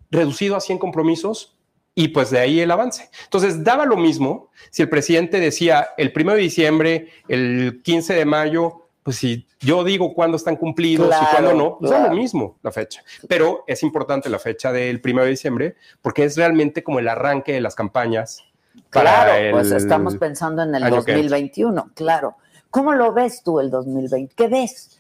reducido 0.09 0.55
a 0.55 0.61
100 0.61 0.77
compromisos 0.77 1.57
y 1.93 2.07
pues 2.07 2.29
de 2.29 2.39
ahí 2.39 2.61
el 2.61 2.71
avance. 2.71 3.09
Entonces 3.25 3.65
daba 3.65 3.85
lo 3.85 3.97
mismo 3.97 4.49
si 4.71 4.81
el 4.81 4.87
presidente 4.87 5.41
decía 5.41 5.89
el 5.97 6.13
1 6.15 6.35
de 6.35 6.39
diciembre, 6.39 7.09
el 7.27 7.81
15 7.83 8.13
de 8.13 8.23
mayo, 8.23 8.87
pues 9.03 9.17
si 9.17 9.45
yo 9.59 9.83
digo 9.83 10.13
cuándo 10.13 10.37
están 10.37 10.55
cumplidos 10.55 11.13
y 11.13 11.25
cuándo 11.31 11.53
no, 11.53 11.77
pues 11.77 11.91
da 11.91 12.07
lo 12.07 12.15
mismo 12.15 12.57
la 12.63 12.71
fecha. 12.71 13.03
Pero 13.27 13.65
es 13.67 13.83
importante 13.83 14.29
la 14.29 14.39
fecha 14.39 14.71
del 14.71 15.01
1 15.03 15.23
de 15.23 15.29
diciembre 15.29 15.75
porque 16.01 16.23
es 16.23 16.37
realmente 16.37 16.81
como 16.81 16.99
el 16.99 17.09
arranque 17.09 17.51
de 17.51 17.59
las 17.59 17.75
campañas. 17.75 18.45
para 18.89 19.25
Claro, 19.25 19.51
pues 19.51 19.71
estamos 19.71 20.15
pensando 20.15 20.63
en 20.63 20.75
el 20.75 20.83
año 20.83 21.03
que 21.03 21.11
entra. 21.11 21.23
2021, 21.23 21.91
claro. 21.93 22.37
¿Cómo 22.75 22.91
lo 22.91 23.13
ves 23.13 23.41
tú 23.41 23.61
el 23.61 23.69
2020? 23.69 24.35
¿Qué 24.35 24.49
ves? 24.49 24.99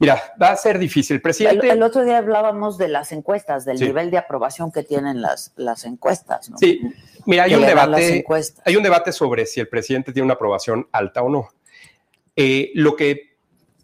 Mira, 0.00 0.20
va 0.42 0.48
a 0.50 0.56
ser 0.56 0.76
difícil. 0.76 1.14
El, 1.14 1.22
presidente... 1.22 1.70
el 1.70 1.80
otro 1.84 2.04
día 2.04 2.18
hablábamos 2.18 2.78
de 2.78 2.88
las 2.88 3.12
encuestas, 3.12 3.64
del 3.64 3.78
Sí. 3.78 3.84
nivel 3.84 4.10
de 4.10 4.18
aprobación 4.18 4.72
que 4.72 4.82
tienen 4.82 5.22
las, 5.22 5.52
las 5.54 5.84
encuestas, 5.84 6.50
¿no? 6.50 6.58
Sí, 6.58 6.80
mira, 7.24 7.44
hay 7.44 7.54
un 7.54 7.64
debate, 7.64 8.24
hay 8.64 8.74
un 8.76 8.82
debate 8.82 9.12
sobre 9.12 9.46
si 9.46 9.60
el 9.60 9.68
presidente 9.68 10.12
tiene 10.12 10.24
una 10.24 10.34
aprobación 10.34 10.88
alta 10.90 11.22
o 11.22 11.28
no. 11.28 11.48
Eh, 12.34 12.72
lo 12.74 12.96
que 12.96 13.36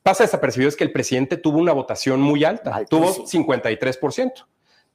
pasa 0.02 0.24
desapercibido 0.24 0.68
es 0.68 0.74
que 0.74 0.82
el 0.82 0.90
presidente 0.90 1.36
tuvo 1.36 1.58
una 1.58 1.72
votación 1.72 2.20
muy 2.20 2.42
alta, 2.42 2.74
Altísimo. 2.74 3.12
tuvo 3.12 3.24
53%. 3.24 4.32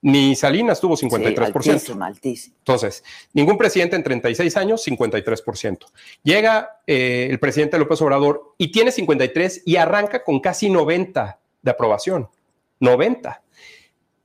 Ni 0.04 0.36
Salinas 0.36 0.82
tuvo 0.82 0.98
53%. 0.98 1.62
Sí, 1.64 1.70
altísimo, 1.70 2.04
altísimo. 2.04 2.56
Entonces, 2.60 3.06
ningún 3.32 3.58
presidente 3.58 3.96
en 3.96 4.04
36 4.04 4.58
años, 4.58 4.86
53%. 4.86 5.86
Llega 6.24 6.82
eh, 6.86 7.30
el 7.32 7.40
presidente 7.40 7.80
López 7.80 8.02
Obrador 8.02 8.54
y 8.58 8.70
tiene 8.74 8.92
53 8.92 9.64
y 9.66 9.78
arranca 9.78 10.26
con 10.26 10.42
casi 10.42 10.70
90 10.70 11.40
de 11.62 11.72
aprobación. 11.72 12.30
90. 12.82 13.42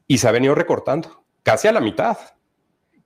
Y 0.09 0.19
se 0.19 0.27
ha 0.27 0.33
venido 0.33 0.57
recortando, 0.57 1.23
casi 1.45 1.69
a 1.69 1.73
la 1.73 1.81
mitad. 1.81 2.19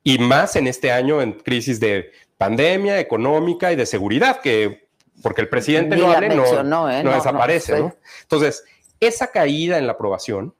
Y 0.02 0.18
más 0.18 0.56
en 0.56 0.66
este 0.66 0.90
año 0.90 1.20
en 1.20 1.34
crisis 1.34 1.78
de 1.78 2.10
pandemia 2.38 2.98
económica 3.00 3.70
y 3.70 3.76
de 3.76 3.84
seguridad, 3.84 4.40
que 4.40 4.88
porque 5.22 5.42
el 5.42 5.50
presidente 5.50 5.94
Ni 5.94 6.00
no 6.00 6.10
hable, 6.10 6.34
no, 6.34 6.90
¿eh? 6.90 7.02
no 7.04 7.10
No, 7.10 7.14
desaparece. 7.14 7.72
no, 7.72 7.76
sí. 7.76 7.82
¿no? 7.82 7.96
Entonces, 8.22 8.64
esa 8.98 9.26
caída 9.26 9.76
en 9.76 9.86
la 9.86 9.92
aprobación 9.92 10.54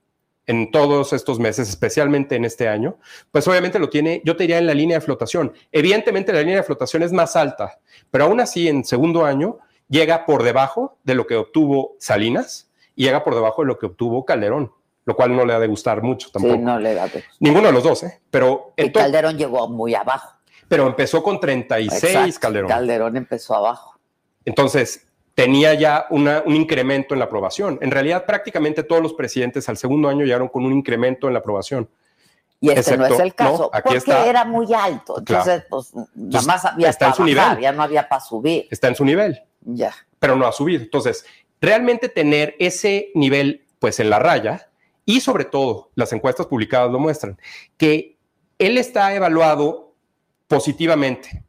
en 0.46 0.70
todos 0.70 1.12
estos 1.12 1.38
meses, 1.38 1.68
especialmente 1.68 2.34
en 2.34 2.44
este 2.44 2.68
año, 2.68 2.96
pues 3.30 3.46
obviamente 3.46 3.78
lo 3.78 3.88
tiene, 3.88 4.22
yo 4.24 4.36
te 4.36 4.44
diría 4.44 4.58
en 4.58 4.66
la 4.66 4.74
línea 4.74 4.98
de 4.98 5.00
flotación. 5.04 5.52
Evidentemente 5.70 6.32
la 6.32 6.40
línea 6.40 6.56
de 6.56 6.62
flotación 6.62 7.02
es 7.02 7.12
más 7.12 7.36
alta, 7.36 7.78
pero 8.10 8.24
aún 8.24 8.40
así 8.40 8.68
en 8.68 8.84
segundo 8.84 9.24
año 9.24 9.58
llega 9.88 10.26
por 10.26 10.42
debajo 10.42 10.98
de 11.04 11.14
lo 11.14 11.26
que 11.26 11.36
obtuvo 11.36 11.96
Salinas 11.98 12.70
y 12.96 13.04
llega 13.04 13.22
por 13.22 13.34
debajo 13.34 13.62
de 13.62 13.68
lo 13.68 13.78
que 13.78 13.86
obtuvo 13.86 14.24
Calderón, 14.24 14.72
lo 15.04 15.14
cual 15.14 15.36
no 15.36 15.44
le 15.44 15.52
ha 15.52 15.60
de 15.60 15.68
gustar 15.68 16.02
mucho 16.02 16.30
tampoco. 16.30 16.54
Sí, 16.54 16.60
no 16.60 16.78
le 16.78 16.94
da 16.94 17.08
Ninguno 17.40 17.68
de 17.68 17.72
los 17.72 17.84
dos, 17.84 18.02
¿eh? 18.02 18.20
Pero, 18.30 18.72
Y 18.76 18.90
Calderón 18.90 19.38
llegó 19.38 19.68
muy 19.68 19.94
abajo. 19.94 20.36
pero 20.66 20.86
empezó 20.86 21.22
con 21.22 21.38
36 21.38 22.02
Exacto. 22.02 22.40
Calderón. 22.40 22.68
Calderón 22.68 23.16
empezó 23.16 23.54
abajo. 23.54 23.98
Entonces, 24.44 25.06
tenía 25.34 25.74
ya 25.74 26.06
una- 26.10 26.42
un 26.44 26.54
incremento 26.56 27.14
en 27.14 27.20
la 27.20 27.24
aprobación. 27.26 27.78
En 27.80 27.90
realidad, 27.90 28.26
prácticamente 28.26 28.82
todos 28.82 29.02
los 29.02 29.14
presidentes 29.14 29.68
al 29.68 29.76
segundo 29.76 30.08
año 30.08 30.24
llegaron 30.24 30.48
con 30.48 30.64
un 30.64 30.72
incremento 30.72 31.26
en 31.26 31.32
la 31.34 31.38
aprobación. 31.40 31.88
Y 32.60 32.70
este 32.70 32.96
no 32.96 33.06
es 33.06 33.18
el 33.18 33.34
caso, 33.34 33.58
no, 33.58 33.70
aquí 33.72 33.82
porque 33.84 33.98
está. 33.98 34.26
era 34.26 34.44
muy 34.44 34.72
alto. 34.72 35.18
Entonces, 35.18 35.64
pues, 35.68 35.92
nada 36.14 36.42
más 36.46 36.64
había 36.64 36.90
está 36.90 37.08
en 37.08 37.14
su 37.14 37.22
bajar, 37.22 37.48
nivel. 37.48 37.62
ya 37.62 37.72
no 37.72 37.82
había 37.82 38.08
para 38.08 38.20
subir. 38.20 38.68
Está 38.70 38.86
en 38.88 38.94
su 38.94 39.04
nivel, 39.04 39.42
Ya. 39.62 39.92
pero 40.20 40.36
no 40.36 40.46
ha 40.46 40.52
subido. 40.52 40.80
Entonces, 40.82 41.24
realmente 41.60 42.08
tener 42.08 42.54
ese 42.60 43.10
nivel, 43.14 43.64
pues 43.80 43.98
en 43.98 44.10
la 44.10 44.20
raya, 44.20 44.68
y 45.04 45.20
sobre 45.20 45.44
todo, 45.44 45.90
las 45.96 46.12
encuestas 46.12 46.46
publicadas 46.46 46.92
lo 46.92 47.00
muestran, 47.00 47.36
que 47.76 48.16
él 48.58 48.78
está 48.78 49.12
evaluado 49.12 49.94
positivamente, 50.46 51.42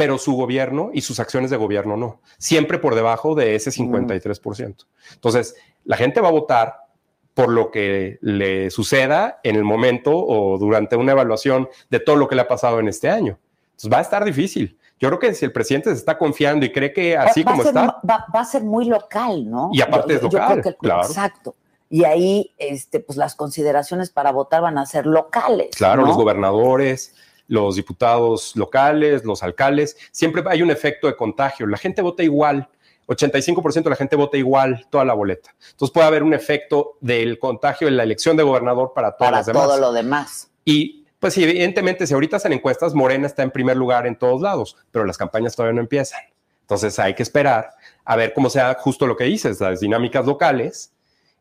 pero 0.00 0.16
su 0.16 0.32
gobierno 0.32 0.88
y 0.94 1.02
sus 1.02 1.20
acciones 1.20 1.50
de 1.50 1.58
gobierno 1.58 1.94
no, 1.94 2.22
siempre 2.38 2.78
por 2.78 2.94
debajo 2.94 3.34
de 3.34 3.54
ese 3.54 3.70
53%. 3.70 4.86
Entonces, 5.12 5.56
la 5.84 5.98
gente 5.98 6.22
va 6.22 6.28
a 6.28 6.30
votar 6.30 6.86
por 7.34 7.50
lo 7.50 7.70
que 7.70 8.18
le 8.22 8.70
suceda 8.70 9.40
en 9.42 9.56
el 9.56 9.64
momento 9.64 10.16
o 10.16 10.56
durante 10.56 10.96
una 10.96 11.12
evaluación 11.12 11.68
de 11.90 12.00
todo 12.00 12.16
lo 12.16 12.28
que 12.28 12.34
le 12.34 12.40
ha 12.40 12.48
pasado 12.48 12.80
en 12.80 12.88
este 12.88 13.10
año. 13.10 13.38
Entonces, 13.72 13.92
va 13.92 13.98
a 13.98 14.00
estar 14.00 14.24
difícil. 14.24 14.78
Yo 14.98 15.08
creo 15.08 15.18
que 15.18 15.34
si 15.34 15.44
el 15.44 15.52
presidente 15.52 15.90
se 15.90 15.96
está 15.96 16.16
confiando 16.16 16.64
y 16.64 16.72
cree 16.72 16.94
que 16.94 17.18
así 17.18 17.42
va, 17.42 17.50
como 17.50 17.62
ser, 17.62 17.76
está, 17.76 17.98
va, 18.10 18.24
va 18.34 18.40
a 18.40 18.44
ser 18.46 18.62
muy 18.62 18.86
local, 18.86 19.50
¿no? 19.50 19.68
Y 19.74 19.82
aparte 19.82 20.14
es 20.14 20.22
local, 20.22 20.76
claro. 20.80 21.06
Exacto. 21.06 21.56
Y 21.90 22.04
ahí, 22.04 22.54
este, 22.56 23.00
pues 23.00 23.18
las 23.18 23.34
consideraciones 23.34 24.08
para 24.08 24.32
votar 24.32 24.62
van 24.62 24.78
a 24.78 24.86
ser 24.86 25.04
locales. 25.04 25.76
Claro, 25.76 26.00
¿no? 26.00 26.08
los 26.08 26.16
gobernadores, 26.16 27.14
los 27.50 27.74
diputados 27.74 28.54
locales, 28.54 29.24
los 29.24 29.42
alcaldes, 29.42 29.96
siempre 30.12 30.40
hay 30.46 30.62
un 30.62 30.70
efecto 30.70 31.08
de 31.08 31.16
contagio. 31.16 31.66
La 31.66 31.78
gente 31.78 32.00
vota 32.00 32.22
igual. 32.22 32.68
85% 33.08 33.82
de 33.82 33.90
la 33.90 33.96
gente 33.96 34.14
vota 34.14 34.36
igual 34.36 34.86
toda 34.88 35.04
la 35.04 35.14
boleta. 35.14 35.52
Entonces 35.72 35.92
puede 35.92 36.06
haber 36.06 36.22
un 36.22 36.32
efecto 36.32 36.96
del 37.00 37.40
contagio 37.40 37.88
en 37.88 37.96
la 37.96 38.04
elección 38.04 38.36
de 38.36 38.44
gobernador 38.44 38.92
para 38.94 39.16
todas 39.16 39.30
para 39.30 39.36
las 39.38 39.46
demás. 39.46 39.64
todo 39.64 39.80
lo 39.80 39.92
demás. 39.92 40.48
Y 40.64 41.06
pues 41.18 41.36
evidentemente, 41.38 42.06
si 42.06 42.14
ahorita 42.14 42.36
hacen 42.36 42.52
encuestas, 42.52 42.94
Morena 42.94 43.26
está 43.26 43.42
en 43.42 43.50
primer 43.50 43.76
lugar 43.76 44.06
en 44.06 44.16
todos 44.16 44.40
lados, 44.40 44.76
pero 44.92 45.04
las 45.04 45.18
campañas 45.18 45.56
todavía 45.56 45.74
no 45.74 45.80
empiezan. 45.80 46.20
Entonces 46.60 47.00
hay 47.00 47.14
que 47.14 47.24
esperar 47.24 47.72
a 48.04 48.14
ver 48.14 48.32
cómo 48.32 48.48
sea 48.48 48.76
justo 48.78 49.08
lo 49.08 49.16
que 49.16 49.24
dices, 49.24 49.60
las 49.60 49.80
dinámicas 49.80 50.24
locales 50.24 50.92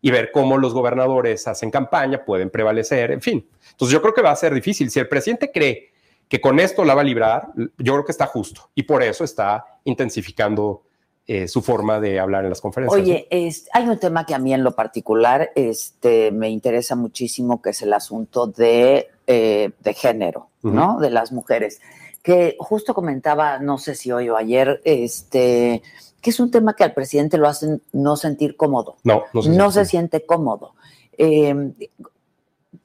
y 0.01 0.09
ver 0.09 0.31
cómo 0.31 0.57
los 0.57 0.73
gobernadores 0.73 1.47
hacen 1.47 1.69
campaña, 1.69 2.25
pueden 2.25 2.49
prevalecer, 2.49 3.11
en 3.11 3.21
fin. 3.21 3.47
Entonces 3.71 3.93
yo 3.93 4.01
creo 4.01 4.15
que 4.15 4.23
va 4.23 4.31
a 4.31 4.35
ser 4.35 4.55
difícil. 4.55 4.89
Si 4.89 4.99
el 4.99 5.07
presidente 5.07 5.51
cree 5.51 5.91
que 6.29 6.39
con 6.39 6.59
esto 6.59 6.85
la 6.85 6.95
va 6.95 7.01
a 7.01 7.03
librar, 7.03 7.49
yo 7.77 7.93
creo 7.93 8.05
que 8.05 8.11
está 8.13 8.27
justo 8.27 8.69
y 8.75 8.83
por 8.83 9.03
eso 9.03 9.23
está 9.25 9.65
intensificando 9.83 10.83
eh, 11.27 11.47
su 11.47 11.61
forma 11.61 11.99
de 11.99 12.19
hablar 12.19 12.43
en 12.43 12.49
las 12.49 12.59
conferencias. 12.61 12.99
Oye, 13.01 13.27
es- 13.29 13.67
hay 13.73 13.87
un 13.87 13.99
tema 13.99 14.25
que 14.25 14.33
a 14.33 14.39
mí 14.39 14.51
en 14.53 14.63
lo 14.63 14.71
particular 14.75 15.51
este, 15.55 16.31
me 16.31 16.49
interesa 16.49 16.95
muchísimo, 16.95 17.61
que 17.61 17.69
es 17.71 17.81
el 17.83 17.93
asunto 17.93 18.47
de, 18.47 19.09
eh, 19.27 19.69
de 19.79 19.93
género, 19.93 20.47
¿no? 20.63 20.99
De 20.99 21.09
las 21.11 21.31
mujeres. 21.31 21.81
Que 22.23 22.55
justo 22.59 22.93
comentaba, 22.95 23.59
no 23.59 23.77
sé 23.77 23.93
si 23.95 24.11
hoy 24.11 24.27
o 24.29 24.37
ayer, 24.37 24.81
este, 24.85 25.83
que 26.19 26.29
es 26.31 26.39
un 26.39 26.49
tema 26.51 26.75
que 26.75 26.83
al 26.83 26.93
presidente 26.93 27.37
lo 27.37 27.47
hacen 27.47 27.81
no 27.93 28.15
sentir 28.17 28.55
cómodo. 28.57 28.97
¿no? 29.03 29.23
No, 29.33 29.41
si- 29.43 29.49
no 29.49 29.71
se 29.71 29.85
siente 29.85 30.25
cómodo. 30.25 30.73
Eh, 31.17 31.73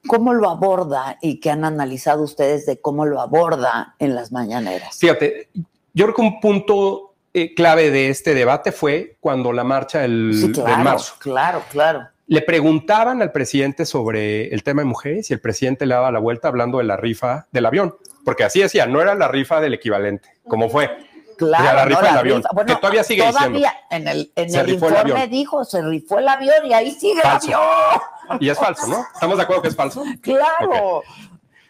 ¿Cómo 0.07 0.33
lo 0.33 0.49
aborda 0.49 1.17
y 1.21 1.39
qué 1.39 1.51
han 1.51 1.63
analizado 1.65 2.23
ustedes 2.23 2.65
de 2.65 2.79
cómo 2.79 3.05
lo 3.05 3.21
aborda 3.21 3.95
en 3.99 4.15
las 4.15 4.31
mañaneras? 4.31 4.97
Fíjate, 4.99 5.49
yo 5.93 6.05
creo 6.05 6.15
que 6.15 6.21
un 6.21 6.39
punto 6.39 7.13
eh, 7.33 7.53
clave 7.53 7.91
de 7.91 8.09
este 8.09 8.33
debate 8.33 8.71
fue 8.71 9.17
cuando 9.19 9.51
la 9.53 9.63
marcha 9.63 9.99
del, 9.99 10.31
Sí, 10.33 10.41
del 10.47 10.53
claro, 10.53 10.83
marzo. 10.83 11.13
claro, 11.19 11.61
claro. 11.69 12.07
Le 12.27 12.41
preguntaban 12.41 13.21
al 13.21 13.31
presidente 13.31 13.85
sobre 13.85 14.47
el 14.53 14.63
tema 14.63 14.81
de 14.81 14.85
mujeres 14.87 15.29
y 15.29 15.33
el 15.33 15.39
presidente 15.41 15.85
le 15.85 15.93
daba 15.93 16.11
la 16.11 16.19
vuelta 16.19 16.47
hablando 16.47 16.79
de 16.79 16.85
la 16.85 16.97
rifa 16.97 17.45
del 17.51 17.67
avión, 17.67 17.95
porque 18.23 18.43
así 18.43 18.61
decía, 18.61 18.87
no 18.87 18.99
era 19.01 19.13
la 19.13 19.27
rifa 19.27 19.61
del 19.61 19.75
equivalente, 19.75 20.29
como 20.47 20.69
fue. 20.69 20.89
Claro, 21.35 21.63
O 21.63 21.63
sea, 21.63 21.73
la 21.75 21.85
rifa 21.85 22.11
no, 22.11 22.19
avión, 22.19 22.43
Bueno, 22.53 22.73
que 22.73 22.79
todavía 22.79 23.03
sigue 23.03 23.23
todavía 23.23 23.73
en 23.89 24.07
el, 24.07 24.31
en 24.35 24.55
el 24.55 24.69
informe 24.69 25.27
dijo, 25.27 25.63
se 25.63 25.81
rifó 25.81 26.19
el 26.19 26.27
avión 26.27 26.65
y 26.65 26.73
ahí 26.73 26.91
sigue 26.91 27.21
Falso. 27.21 27.47
el 27.47 27.53
avión. 27.53 28.39
Y 28.39 28.49
es 28.49 28.57
falso, 28.57 28.87
¿no? 28.87 29.05
¿Estamos 29.13 29.37
de 29.37 29.43
acuerdo 29.43 29.61
que 29.61 29.67
es 29.69 29.75
falso? 29.75 30.03
Claro. 30.21 30.97
O 30.97 31.03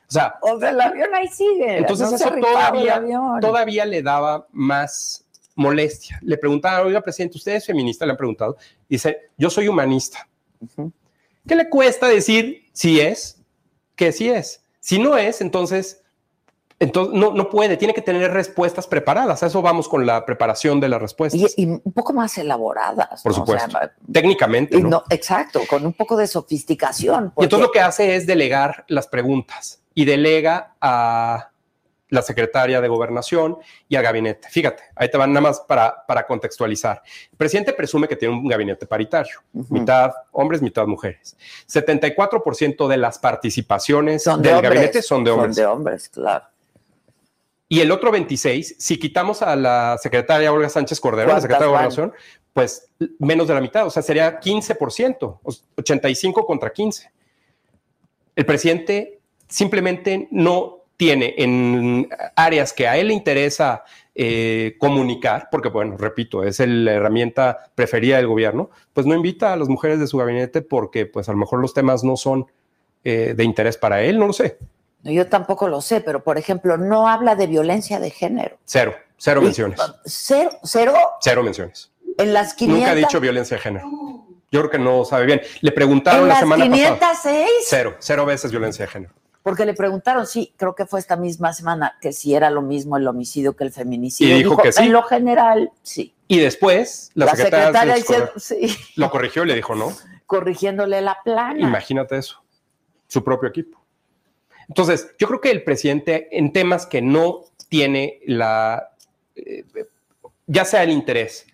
sea, 0.08 0.36
O 0.42 0.60
sea, 0.60 0.70
el 0.70 0.80
avión 0.80 1.14
ahí 1.16 1.28
sigue. 1.28 1.78
Entonces 1.78 2.10
no 2.10 2.16
eso 2.16 2.30
todavía, 2.30 3.02
todavía 3.42 3.86
le 3.86 4.02
daba 4.02 4.48
más 4.52 5.26
molestia. 5.56 6.20
Le 6.22 6.38
preguntaban, 6.38 6.86
oiga, 6.86 7.02
presidente, 7.02 7.38
¿usted 7.38 7.56
es 7.56 7.66
feminista? 7.66 8.06
Le 8.06 8.12
han 8.12 8.18
preguntado. 8.18 8.58
Dice, 8.88 9.32
yo 9.38 9.50
soy 9.50 9.68
humanista. 9.68 10.28
¿Qué 11.48 11.56
le 11.56 11.70
cuesta 11.70 12.08
decir 12.08 12.66
si 12.74 13.00
es? 13.00 13.42
Que 13.96 14.12
sí 14.12 14.30
es. 14.30 14.64
Si 14.80 15.00
no 15.00 15.18
es, 15.18 15.42
entonces, 15.42 16.04
entonces 16.80 17.14
no, 17.14 17.32
no 17.32 17.50
puede, 17.50 17.78
tiene 17.78 17.94
que 17.94 18.02
tener 18.02 18.32
respuestas 18.32 18.86
preparadas. 18.86 19.42
A 19.44 19.48
eso 19.48 19.62
vamos 19.62 19.88
con 19.88 20.06
la 20.06 20.26
preparación 20.26 20.80
de 20.80 20.90
las 20.90 21.02
respuestas. 21.02 21.54
Y, 21.56 21.64
y 21.64 21.66
un 21.66 21.94
poco 21.94 22.14
más 22.14 22.38
elaboradas. 22.38 23.24
Por 23.24 23.32
¿no? 23.32 23.44
O 23.44 23.46
supuesto. 23.46 23.72
sea, 23.72 23.94
Técnicamente, 24.12 24.80
¿no? 24.80 24.90
no, 24.90 25.04
exacto, 25.10 25.62
con 25.70 25.86
un 25.86 25.94
poco 25.94 26.18
de 26.18 26.28
sofisticación. 26.28 27.34
Y 27.38 27.44
entonces 27.44 27.66
lo 27.66 27.72
que 27.72 27.80
hace 27.80 28.16
es 28.16 28.28
delegar 28.28 28.84
las 28.90 29.08
preguntas 29.08 29.82
y 29.94 30.04
delega 30.04 30.76
a 30.82 31.52
la 32.10 32.22
secretaria 32.22 32.82
de 32.82 32.88
gobernación 32.88 33.58
y 33.88 33.96
al 33.96 34.04
gabinete. 34.04 34.48
Fíjate, 34.50 34.84
ahí 34.96 35.10
te 35.10 35.18
van 35.18 35.32
nada 35.34 35.42
más 35.42 35.62
para, 35.62 36.06
para 36.06 36.28
contextualizar. 36.28 37.02
El 37.32 37.38
presidente 37.38 37.74
presume 37.74 38.08
que 38.08 38.16
tiene 38.16 38.36
un 38.36 38.48
gabinete 38.48 38.86
paritario, 38.86 39.40
mitad 39.70 40.12
hombres, 40.32 40.62
mitad 40.62 40.86
mujeres. 40.88 41.36
74% 41.68 42.88
de 42.88 42.98
las 42.98 43.18
participaciones 43.18 44.26
de 44.26 44.32
del 44.32 44.56
hombres, 44.56 44.62
gabinete 44.62 45.02
son 45.02 45.24
de 45.24 45.32
hombres. 45.32 45.56
Son 45.56 45.64
de 45.64 45.68
hombres, 45.68 46.10
claro. 46.10 46.46
Y 47.68 47.80
el 47.80 47.92
otro 47.92 48.12
26, 48.12 48.76
si 48.78 48.98
quitamos 49.00 49.42
a 49.42 49.56
la 49.56 49.98
secretaria 50.02 50.52
Olga 50.54 50.70
Sánchez 50.70 51.00
Cordero, 51.00 51.28
la 51.28 51.34
¿Cuántas 51.34 51.42
secretaria 51.44 51.66
de? 51.68 51.72
Gobernación, 51.72 52.14
pues 52.54 52.90
menos 53.20 53.48
de 53.48 53.54
la 53.56 53.62
mitad, 53.62 53.86
o 53.88 53.90
sea, 53.90 54.04
sería 54.04 54.40
15%, 54.40 55.40
o 55.44 55.54
85 55.78 56.46
contra 56.46 56.72
15. 56.72 57.12
El 58.36 58.46
presidente 58.46 59.20
simplemente 59.48 60.28
no 60.32 60.80
tiene 60.98 61.34
en 61.38 62.08
áreas 62.36 62.72
que 62.72 62.88
a 62.88 62.98
él 62.98 63.08
le 63.10 63.14
interesa 63.14 63.84
eh, 64.18 64.78
comunicar, 64.80 65.50
porque 65.52 65.68
bueno, 65.68 65.98
repito, 65.98 66.46
es 66.46 66.62
el- 66.62 66.86
la 66.86 66.94
herramienta 66.94 67.70
preferida 67.76 68.16
del 68.16 68.28
gobierno, 68.28 68.70
pues 68.94 69.06
no 69.06 69.14
invita 69.14 69.52
a 69.52 69.58
las 69.58 69.68
mujeres 69.68 70.00
de 70.00 70.08
su 70.08 70.18
gabinete 70.18 70.62
porque 70.62 71.06
pues 71.06 71.28
a 71.28 71.34
lo 71.34 71.38
mejor 71.38 71.60
los 71.60 71.74
temas 71.74 72.04
no 72.06 72.16
son 72.16 72.46
eh, 73.04 73.34
de 73.36 73.44
interés 73.44 73.76
para 73.76 74.02
él, 74.04 74.18
no 74.18 74.28
lo 74.28 74.32
sé. 74.34 74.58
No, 75.06 75.12
Yo 75.12 75.28
tampoco 75.28 75.68
lo 75.68 75.82
sé, 75.82 76.02
pero 76.02 76.24
por 76.24 76.40
ejemplo, 76.40 76.78
no 76.78 77.08
habla 77.08 77.36
de 77.36 77.46
violencia 77.46 78.00
de 78.00 78.10
género. 78.10 78.58
Cero, 78.66 78.96
cero 79.18 79.40
menciones. 79.42 79.80
Cero, 80.04 80.50
cero 80.64 80.94
Cero 81.22 81.44
menciones. 81.44 81.92
en 82.18 82.34
las 82.34 82.56
500. 82.56 82.80
Nunca 82.80 82.92
ha 82.92 82.96
dicho 82.96 83.20
violencia 83.20 83.58
de 83.58 83.62
género. 83.62 83.86
Yo 84.52 84.62
creo 84.62 84.70
que 84.72 84.80
no 84.80 85.06
sabe 85.06 85.26
bien. 85.28 85.42
Le 85.62 85.72
preguntaron 85.72 86.24
en 86.24 86.28
la 86.28 86.34
las 86.34 86.40
semana 86.40 86.66
pasada. 86.66 86.96
506. 86.96 87.50
Cero, 87.68 87.96
cero 88.00 88.26
veces 88.26 88.50
violencia 88.50 88.86
de 88.86 88.92
género. 88.92 89.14
Porque 89.44 89.64
le 89.64 89.76
preguntaron, 89.76 90.26
sí, 90.26 90.56
creo 90.58 90.74
que 90.74 90.88
fue 90.88 91.00
esta 91.00 91.18
misma 91.18 91.54
semana, 91.54 91.98
que 92.02 92.12
si 92.12 92.34
era 92.34 92.50
lo 92.50 92.64
mismo 92.64 92.98
el 92.98 93.08
homicidio 93.08 93.56
que 93.56 93.64
el 93.64 93.72
feminicidio. 93.72 94.36
Y 94.36 94.40
dijo 94.40 94.58
que 94.58 94.72
sí. 94.72 94.82
En 94.82 94.92
lo 94.92 95.04
general, 95.04 95.72
sí. 95.84 96.16
Y 96.28 96.40
después 96.40 97.12
la, 97.14 97.28
La, 97.28 97.36
secretaria, 97.36 97.96
sí, 98.38 98.76
lo 98.96 99.12
corrigió 99.12 99.44
y 99.44 99.48
le 99.48 99.54
dijo 99.54 99.76
no. 99.76 99.94
corrigiéndole 100.26 101.00
la 101.02 101.20
plana. 101.24 101.60
Imagínate 101.60 102.18
eso, 102.18 102.44
su 103.08 103.24
propio 103.24 103.50
equipo. 103.50 103.85
Entonces, 104.68 105.14
yo 105.20 105.28
creo 105.28 105.42
que 105.42 105.52
el 105.52 105.64
presidente 105.64 106.28
en 106.38 106.52
temas 106.54 106.86
que 106.86 107.02
no 107.02 107.44
tiene 107.70 108.20
la, 108.26 108.92
eh, 109.36 109.64
ya 110.48 110.66
sea 110.66 110.84
el 110.84 110.92
interés 110.92 111.46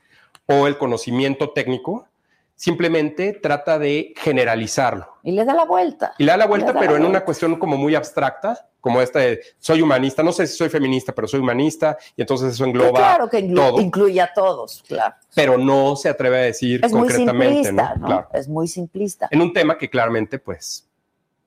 o 0.48 0.68
el 0.68 0.78
conocimiento 0.78 1.52
técnico, 1.52 2.08
simplemente 2.56 3.34
trata 3.34 3.80
de 3.80 4.14
generalizarlo. 4.18 5.08
Y 5.24 5.32
le 5.32 5.44
da 5.46 5.54
la 5.56 5.66
vuelta. 5.66 6.14
Y 6.20 6.24
le 6.26 6.32
da 6.32 6.38
la 6.38 6.46
vuelta, 6.46 6.74
da 6.74 6.80
pero 6.80 6.92
la 6.94 7.00
en 7.00 7.06
una 7.06 7.26
cuestión 7.26 7.56
como 7.58 7.76
muy 7.76 7.96
abstracta, 7.96 8.68
como 8.80 9.02
esta 9.02 9.20
de 9.20 9.42
soy 9.58 9.82
humanista, 9.82 10.22
no 10.22 10.32
sé 10.32 10.46
si 10.46 10.58
soy 10.58 10.70
feminista, 10.70 11.12
pero 11.14 11.28
soy 11.28 11.40
humanista, 11.40 11.98
y 12.16 12.22
entonces 12.22 12.54
eso 12.54 12.64
Que 12.64 12.70
engloba 12.70 13.00
claro 13.00 13.30
que 13.30 13.40
inclu- 13.40 13.56
todo. 13.56 13.82
incluye 13.82 14.22
a 14.22 14.32
todos, 14.34 14.84
claro. 14.88 15.16
pero 15.34 15.58
no 15.58 15.96
se 15.96 16.10
atreve 16.10 16.38
a 16.38 16.42
decir 16.42 16.82
Es 16.84 16.92
muy 16.92 17.02
concretamente, 17.08 17.64
simplista, 17.64 17.96
¿no? 17.96 18.02
¿no? 18.02 18.06
Claro. 18.08 18.30
Es 18.34 18.48
muy 18.48 18.68
simplista. 18.68 19.28
En 19.32 19.42
un 19.42 19.54
tema 19.54 19.78
que 19.78 19.90
claramente, 19.90 20.38
pues, 20.40 20.88
Pues- 20.88 20.91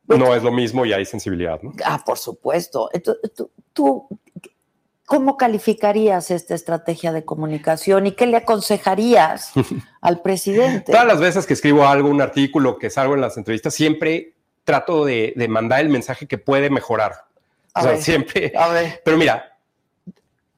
no 0.06 0.34
es 0.34 0.42
lo 0.42 0.52
mismo 0.52 0.84
y 0.84 0.92
hay 0.92 1.04
sensibilidad, 1.04 1.60
¿no? 1.62 1.72
Ah, 1.84 2.02
por 2.04 2.18
supuesto. 2.18 2.90
Entonces, 2.92 3.32
tú, 3.34 3.50
tú, 3.72 4.08
¿cómo 5.06 5.36
calificarías 5.36 6.30
esta 6.30 6.54
estrategia 6.54 7.12
de 7.12 7.24
comunicación 7.24 8.06
y 8.06 8.12
qué 8.12 8.26
le 8.26 8.36
aconsejarías 8.36 9.52
al 10.00 10.20
presidente? 10.22 10.92
Todas 10.92 11.06
las 11.06 11.20
veces 11.20 11.46
que 11.46 11.54
escribo 11.54 11.86
algo, 11.86 12.08
un 12.08 12.20
artículo, 12.20 12.78
que 12.78 12.90
salgo 12.90 13.14
en 13.14 13.20
las 13.20 13.36
entrevistas, 13.36 13.74
siempre 13.74 14.34
trato 14.64 15.04
de, 15.04 15.32
de 15.36 15.48
mandar 15.48 15.80
el 15.80 15.88
mensaje 15.88 16.26
que 16.26 16.38
puede 16.38 16.70
mejorar. 16.70 17.26
A 17.74 17.80
o 17.80 17.82
sea, 17.84 17.96
siempre. 17.96 18.52
A 18.56 18.68
ver, 18.68 19.02
Pero 19.04 19.16
mira, 19.16 19.58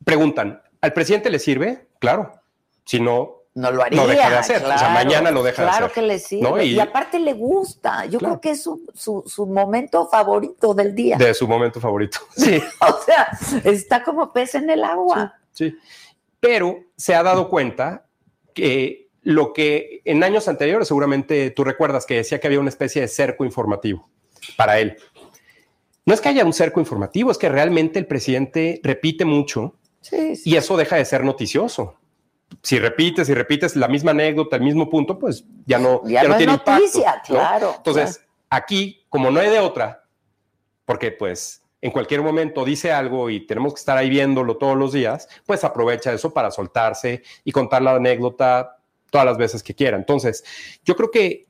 preguntan, 0.04 0.62
¿al 0.80 0.92
presidente 0.92 1.30
le 1.30 1.38
sirve? 1.38 1.86
Claro. 1.98 2.40
Si 2.84 3.00
no, 3.00 3.35
no 3.56 3.72
lo 3.72 3.82
haría. 3.82 4.06
Deja 4.06 4.30
de 4.30 4.36
hacer, 4.36 4.56
o 4.62 4.66
sea, 4.66 4.76
claro, 4.76 4.90
mañana 4.94 5.30
lo 5.32 5.42
deja 5.42 5.62
de 5.62 5.68
Claro 5.68 5.86
hacer, 5.86 5.94
que 5.94 6.02
le 6.02 6.18
sirve. 6.18 6.42
¿no? 6.42 6.62
Y, 6.62 6.74
Y- 6.74 6.78
aparte 6.80 7.18
le 7.18 7.32
gusta. 7.32 8.04
Yo 8.06 8.18
Claro. 8.20 8.34
creo 8.34 8.40
que 8.42 8.50
es 8.50 8.62
su, 8.62 8.82
su, 8.94 9.24
su 9.26 9.46
momento 9.46 10.06
favorito 10.08 10.74
del 10.74 10.94
día. 10.94 11.16
de 11.16 11.34
su 11.34 11.48
momento 11.48 11.80
favorito. 11.80 12.18
Sí. 12.36 12.62
O 12.80 13.00
sea, 13.04 13.28
está 13.64 14.04
como 14.04 14.32
pez 14.32 14.54
en 14.54 14.70
el 14.70 14.84
agua. 14.84 15.34
Sí. 15.52 15.74
Pero 16.38 16.78
se 16.96 17.14
ha 17.14 17.22
dado 17.22 17.48
cuenta 17.48 18.06
que 18.54 19.08
lo 19.22 19.52
que 19.52 20.02
en 20.04 20.22
años 20.22 20.46
anteriores, 20.48 20.86
seguramente 20.86 21.50
tú 21.50 21.64
recuerdas 21.64 22.06
que 22.06 22.14
decía 22.16 22.38
que 22.38 22.46
había 22.46 22.60
una 22.60 22.68
especie 22.68 23.02
de 23.02 23.08
cerco 23.08 23.44
informativo 23.44 24.08
para 24.56 24.78
él. 24.78 24.96
No 26.04 26.14
es 26.14 26.20
que 26.20 26.28
haya 26.28 26.44
un 26.44 26.52
cerco 26.52 26.78
informativo, 26.78 27.30
es 27.32 27.38
que 27.38 27.48
realmente 27.48 27.98
el 27.98 28.06
presidente 28.06 28.80
repite 28.84 29.24
mucho 29.24 29.74
Sí, 30.02 30.36
sí. 30.36 30.50
y 30.50 30.56
eso 30.56 30.76
deja 30.76 30.94
de 30.96 31.04
ser 31.04 31.24
noticioso. 31.24 31.96
Si 32.62 32.78
repites 32.78 33.28
y 33.28 33.34
repites 33.34 33.76
la 33.76 33.88
misma 33.88 34.12
anécdota, 34.12 34.56
el 34.56 34.62
mismo 34.62 34.88
punto, 34.88 35.18
pues 35.18 35.44
ya 35.66 35.78
no, 35.78 36.02
Ya 36.06 36.22
no 36.24 36.36
tiene 36.36 36.52
noticia, 36.52 37.00
impacto, 37.00 37.32
¿no? 37.34 37.38
claro, 37.40 37.74
Entonces, 37.76 38.20
aquí, 38.50 39.04
como 39.08 39.30
no 39.30 39.40
hay 39.40 39.50
de 39.50 39.60
otra, 39.60 40.04
porque 40.84 41.10
pues 41.12 41.62
en 41.80 41.90
cualquier 41.90 42.22
momento 42.22 42.64
dice 42.64 42.90
algo 42.92 43.30
y 43.30 43.46
tenemos 43.46 43.74
que 43.74 43.78
estar 43.80 43.96
ahí 43.96 44.08
viéndolo 44.08 44.56
todos 44.56 44.76
los 44.76 44.92
días, 44.92 45.28
pues 45.44 45.62
aprovecha 45.64 46.12
eso 46.12 46.32
para 46.32 46.50
soltarse 46.50 47.22
y 47.44 47.52
contar 47.52 47.82
la 47.82 47.94
anécdota 47.96 48.78
todas 49.10 49.26
las 49.26 49.36
veces 49.38 49.62
que 49.62 49.74
quiera. 49.74 49.96
Entonces, 49.96 50.44
yo 50.84 50.96
creo 50.96 51.10
que 51.10 51.46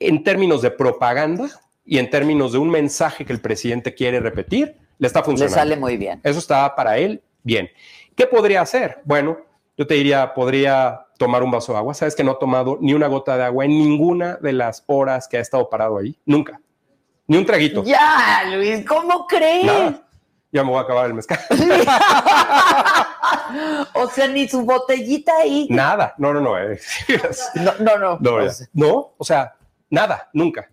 en 0.00 0.22
términos 0.22 0.62
de 0.62 0.70
propaganda 0.70 1.48
y 1.84 1.98
en 1.98 2.10
términos 2.10 2.52
de 2.52 2.58
un 2.58 2.70
mensaje 2.70 3.24
que 3.24 3.32
el 3.32 3.40
presidente 3.40 3.94
quiere 3.94 4.20
repetir, 4.20 4.76
le 4.98 5.06
está 5.06 5.20
Le 5.20 5.24
funcionando. 5.26 5.54
sale 5.56 5.76
muy 5.76 5.96
bien. 5.96 6.20
Eso 6.22 6.38
está 6.38 6.74
para 6.74 6.98
él 6.98 7.22
bien. 7.42 7.70
¿Qué 8.14 8.26
podría 8.26 8.60
hacer? 8.62 8.98
Bueno, 9.04 9.38
yo 9.78 9.86
te 9.86 9.94
diría, 9.94 10.34
podría 10.34 11.06
tomar 11.18 11.42
un 11.42 11.50
vaso 11.52 11.72
de 11.72 11.78
agua. 11.78 11.94
Sabes 11.94 12.16
que 12.16 12.24
no 12.24 12.32
ha 12.32 12.38
tomado 12.38 12.78
ni 12.80 12.94
una 12.94 13.06
gota 13.06 13.36
de 13.36 13.44
agua 13.44 13.64
en 13.64 13.70
ninguna 13.70 14.36
de 14.36 14.52
las 14.52 14.82
horas 14.88 15.28
que 15.28 15.38
ha 15.38 15.40
estado 15.40 15.70
parado 15.70 15.98
ahí. 15.98 16.18
Nunca. 16.26 16.60
Ni 17.28 17.36
un 17.36 17.46
traguito. 17.46 17.84
Ya, 17.84 18.42
Luis, 18.52 18.84
¿cómo 18.84 19.26
crees? 19.26 19.64
Nada. 19.64 20.02
Ya 20.50 20.64
me 20.64 20.70
voy 20.70 20.78
a 20.78 20.82
acabar 20.82 21.06
el 21.06 21.14
mezcal. 21.14 21.38
o 23.94 24.08
sea, 24.08 24.28
ni 24.28 24.48
su 24.48 24.62
botellita 24.62 25.36
ahí. 25.36 25.66
nada. 25.70 26.14
No, 26.18 26.32
no, 26.32 26.40
no. 26.40 26.58
eh. 26.58 26.78
No, 27.54 27.72
no, 27.78 27.98
no. 27.98 28.18
No, 28.20 28.34
O 28.36 28.50
sea, 28.50 28.66
No, 28.72 29.14
o 29.16 29.24
sea, 29.24 29.54
nada, 29.90 30.28
nunca. 30.32 30.70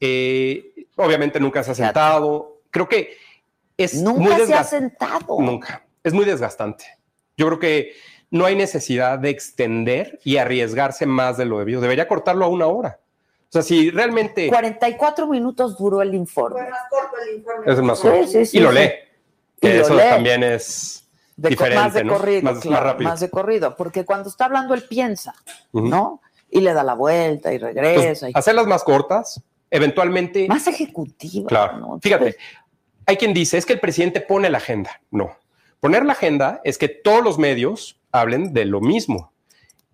Eh, 0.00 0.86
obviamente 0.96 1.38
nunca 1.40 1.62
se 1.62 1.70
ha 1.70 1.74
sentado. 1.74 2.60
Creo 2.70 2.88
que 2.88 3.16
es 3.76 3.94
muy 3.94 4.24
nunca 4.24 4.46
se 4.46 4.54
ha 4.54 4.64
sentado. 4.64 5.40
Nunca. 5.40 5.84
Es 6.02 6.12
muy 6.12 6.24
desgastante. 6.24 6.84
Yo 7.36 7.46
creo 7.46 7.58
que 7.58 7.92
no 8.32 8.46
hay 8.46 8.56
necesidad 8.56 9.18
de 9.20 9.28
extender 9.30 10.18
y 10.24 10.38
arriesgarse 10.38 11.06
más 11.06 11.36
de 11.36 11.44
lo 11.44 11.58
debido. 11.60 11.80
Debería 11.80 12.08
cortarlo 12.08 12.44
a 12.44 12.48
una 12.48 12.66
hora. 12.66 12.98
O 13.48 13.52
sea, 13.52 13.62
si 13.62 13.90
realmente 13.90 14.48
44 14.48 15.26
minutos 15.28 15.76
duró 15.78 16.02
el 16.02 16.14
informe. 16.14 16.62
Fue 16.62 16.70
más 16.70 16.80
corto 16.90 17.16
el 17.28 17.36
informe. 17.36 17.70
es 17.72 17.78
el 17.78 17.84
más 17.84 17.98
Sí, 18.00 18.08
corto. 18.08 18.26
sí, 18.26 18.46
sí, 18.46 18.56
y 18.56 18.60
lo 18.60 18.72
sí. 18.72 18.78
lee. 18.78 18.84
Y 18.84 19.60
Que 19.60 19.74
lo 19.74 19.82
eso 19.84 19.94
lee. 19.94 20.00
también 20.08 20.42
es 20.42 21.06
De 21.36 21.48
co- 21.48 21.50
diferente, 21.50 21.82
más 21.84 21.94
de 21.94 22.04
¿no? 22.04 22.12
corrido, 22.14 22.42
Más- 22.42 22.54
más 22.54 22.62
claro, 22.62 22.84
rápido. 22.86 23.10
más 23.10 23.20
de 23.20 23.30
corrido, 23.30 23.76
porque 23.76 24.04
cuando 24.06 24.28
está 24.30 24.46
hablando 24.46 24.72
él 24.74 24.84
piensa. 24.88 25.34
¿no? 25.72 26.20
Y 26.50 26.62
le 26.62 26.72
da 26.72 26.82
la 26.82 26.94
vuelta 26.94 27.52
y 27.52 27.58
regresa. 27.58 28.00
Entonces, 28.00 28.30
y- 28.30 28.38
hacerlas 28.38 28.66
más 28.66 28.82
cortas, 28.82 29.42
eventualmente. 29.70 30.48
más 30.48 30.66
ejecutiva. 30.66 31.48
Claro. 31.48 31.76
¿no? 31.78 31.98
Fíjate, 32.00 32.36
hay 33.04 33.16
quien 33.18 33.34
dice 33.34 33.58
es 33.58 33.66
que 33.66 33.74
el 33.74 33.80
presidente 33.80 34.22
pone 34.22 34.48
la 34.48 34.58
agenda. 34.58 35.00
No. 35.10 35.36
Poner 35.80 36.04
la 36.06 36.12
agenda 36.12 36.60
es 36.64 36.78
que 36.78 36.88
todos 36.88 37.22
los 37.22 37.38
medios 37.38 37.98
hablen 38.12 38.52
de 38.52 38.64
lo 38.66 38.80
mismo 38.80 39.32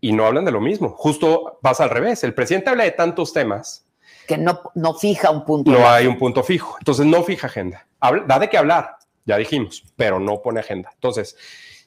y 0.00 0.12
no 0.12 0.26
hablan 0.26 0.44
de 0.44 0.50
lo 0.52 0.60
mismo. 0.60 0.90
Justo 0.90 1.58
pasa 1.62 1.84
al 1.84 1.90
revés. 1.90 2.22
El 2.24 2.34
presidente 2.34 2.70
habla 2.70 2.84
de 2.84 2.90
tantos 2.92 3.32
temas, 3.32 3.86
Que 4.26 4.36
no, 4.36 4.60
no 4.74 4.94
fija 4.94 5.30
un 5.30 5.44
punto. 5.44 5.70
no 5.70 5.88
hay 5.88 6.06
un 6.06 6.18
punto 6.18 6.42
fijo. 6.42 6.76
Entonces 6.78 7.06
no 7.06 7.22
fija 7.22 7.46
agenda. 7.46 7.86
Habla- 8.00 8.24
da 8.26 8.38
de 8.38 8.48
qué 8.48 8.58
hablar, 8.58 8.96
ya 9.24 9.36
dijimos, 9.36 9.84
pero 9.96 10.20
no 10.20 10.42
pone 10.42 10.60
agenda. 10.60 10.90
Entonces, 10.94 11.36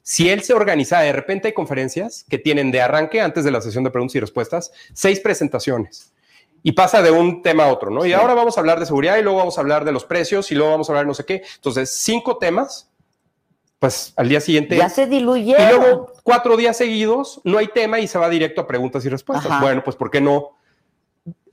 si 0.04 0.30
él 0.30 0.42
se 0.44 0.54
organiza, 0.54 1.00
de 1.02 1.14
repente 1.14 1.50
hay 1.50 1.54
conferencias 1.54 2.26
que 2.28 2.40
tienen 2.40 2.72
de 2.72 2.82
arranque, 2.82 3.22
antes 3.22 3.44
de 3.44 3.52
la 3.52 3.62
sesión 3.62 3.84
de 3.84 3.92
preguntas 3.92 4.16
y 4.16 4.20
respuestas, 4.20 4.72
seis 4.94 5.20
presentaciones. 5.20 6.14
Y 6.64 6.74
pasa 6.74 7.02
de 7.02 7.10
un 7.12 7.42
tema 7.42 7.64
a 7.66 7.68
otro, 7.74 7.90
¿no? 7.90 8.06
Y 8.06 8.14
ahora 8.14 8.34
vamos 8.36 8.56
a 8.58 8.60
hablar 8.60 8.80
de 8.80 8.86
seguridad 8.86 9.18
y 9.18 9.24
luego 9.24 9.40
vamos 9.40 9.58
a 9.58 9.62
hablar 9.62 9.84
de 9.86 9.92
los 9.92 10.06
precios 10.06 10.52
y 10.52 10.56
luego 10.56 10.72
vamos 10.72 10.90
a 10.90 10.92
hablar 10.92 11.06
de 11.06 11.08
no 11.08 11.14
sé 11.16 11.26
qué. 11.26 11.42
Entonces, 11.56 11.92
cinco 11.98 12.38
temas, 12.38 12.91
pues 13.82 14.14
al 14.16 14.30
día 14.30 14.40
siguiente. 14.40 14.78
Ya 14.78 14.90
se 14.90 15.04
y 15.04 15.06
diluyeron. 15.08 15.68
luego 15.82 16.14
cuatro 16.22 16.56
días 16.56 16.78
seguidos 16.78 17.42
no 17.44 17.58
hay 17.58 17.68
tema 17.68 18.00
y 18.00 18.06
se 18.08 18.20
va 18.20 18.30
directo 18.30 18.62
a 18.62 18.68
preguntas 18.68 19.04
y 19.06 19.10
respuestas. 19.10 19.52
Ajá. 19.52 19.60
Bueno, 19.60 19.84
pues 19.84 19.96
¿por 19.96 20.12
qué 20.12 20.22
no 20.22 20.52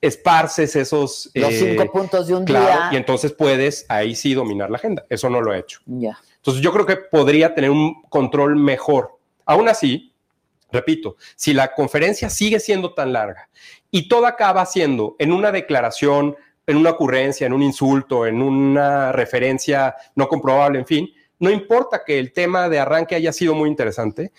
esparces 0.02 0.76
esos 0.76 1.30
Los 1.34 1.52
eh, 1.54 1.70
cinco 1.70 1.90
puntos 1.90 2.26
de 2.26 2.34
un 2.34 2.44
Claro, 2.44 2.66
día. 2.66 2.90
y 2.92 2.96
entonces 2.96 3.32
puedes 3.32 3.86
ahí 3.88 4.14
sí 4.14 4.34
dominar 4.34 4.70
la 4.70 4.76
agenda. 4.76 5.06
Eso 5.08 5.30
no 5.30 5.40
lo 5.40 5.54
he 5.54 5.58
hecho. 5.58 5.80
Ya. 5.86 6.18
Entonces 6.36 6.62
yo 6.62 6.70
creo 6.70 6.84
que 6.84 6.96
podría 6.96 7.54
tener 7.54 7.70
un 7.70 8.02
control 8.10 8.56
mejor. 8.56 9.18
Aún 9.46 9.66
así, 9.66 10.12
repito, 10.70 11.16
si 11.34 11.54
la 11.54 11.72
conferencia 11.74 12.28
sigue 12.28 12.60
siendo 12.60 12.92
tan 12.92 13.14
larga 13.14 13.48
y 13.90 14.06
todo 14.06 14.26
acaba 14.26 14.66
siendo 14.66 15.16
en 15.18 15.32
una 15.32 15.50
declaración, 15.50 16.36
en 16.66 16.76
una 16.76 16.90
ocurrencia, 16.90 17.46
en 17.46 17.54
un 17.54 17.62
insulto, 17.62 18.26
en 18.26 18.42
una 18.42 19.12
referencia 19.12 19.96
no 20.14 20.28
comprobable, 20.28 20.78
en 20.78 20.86
fin, 20.86 21.08
no 21.38 21.50
importa 21.50 22.02
que 22.04 22.18
el 22.18 22.32
tema 22.32 22.68
de 22.68 22.78
arranque 22.78 23.14
haya 23.14 23.32
sido 23.32 23.54
muy 23.54 23.68
interesante, 23.68 24.32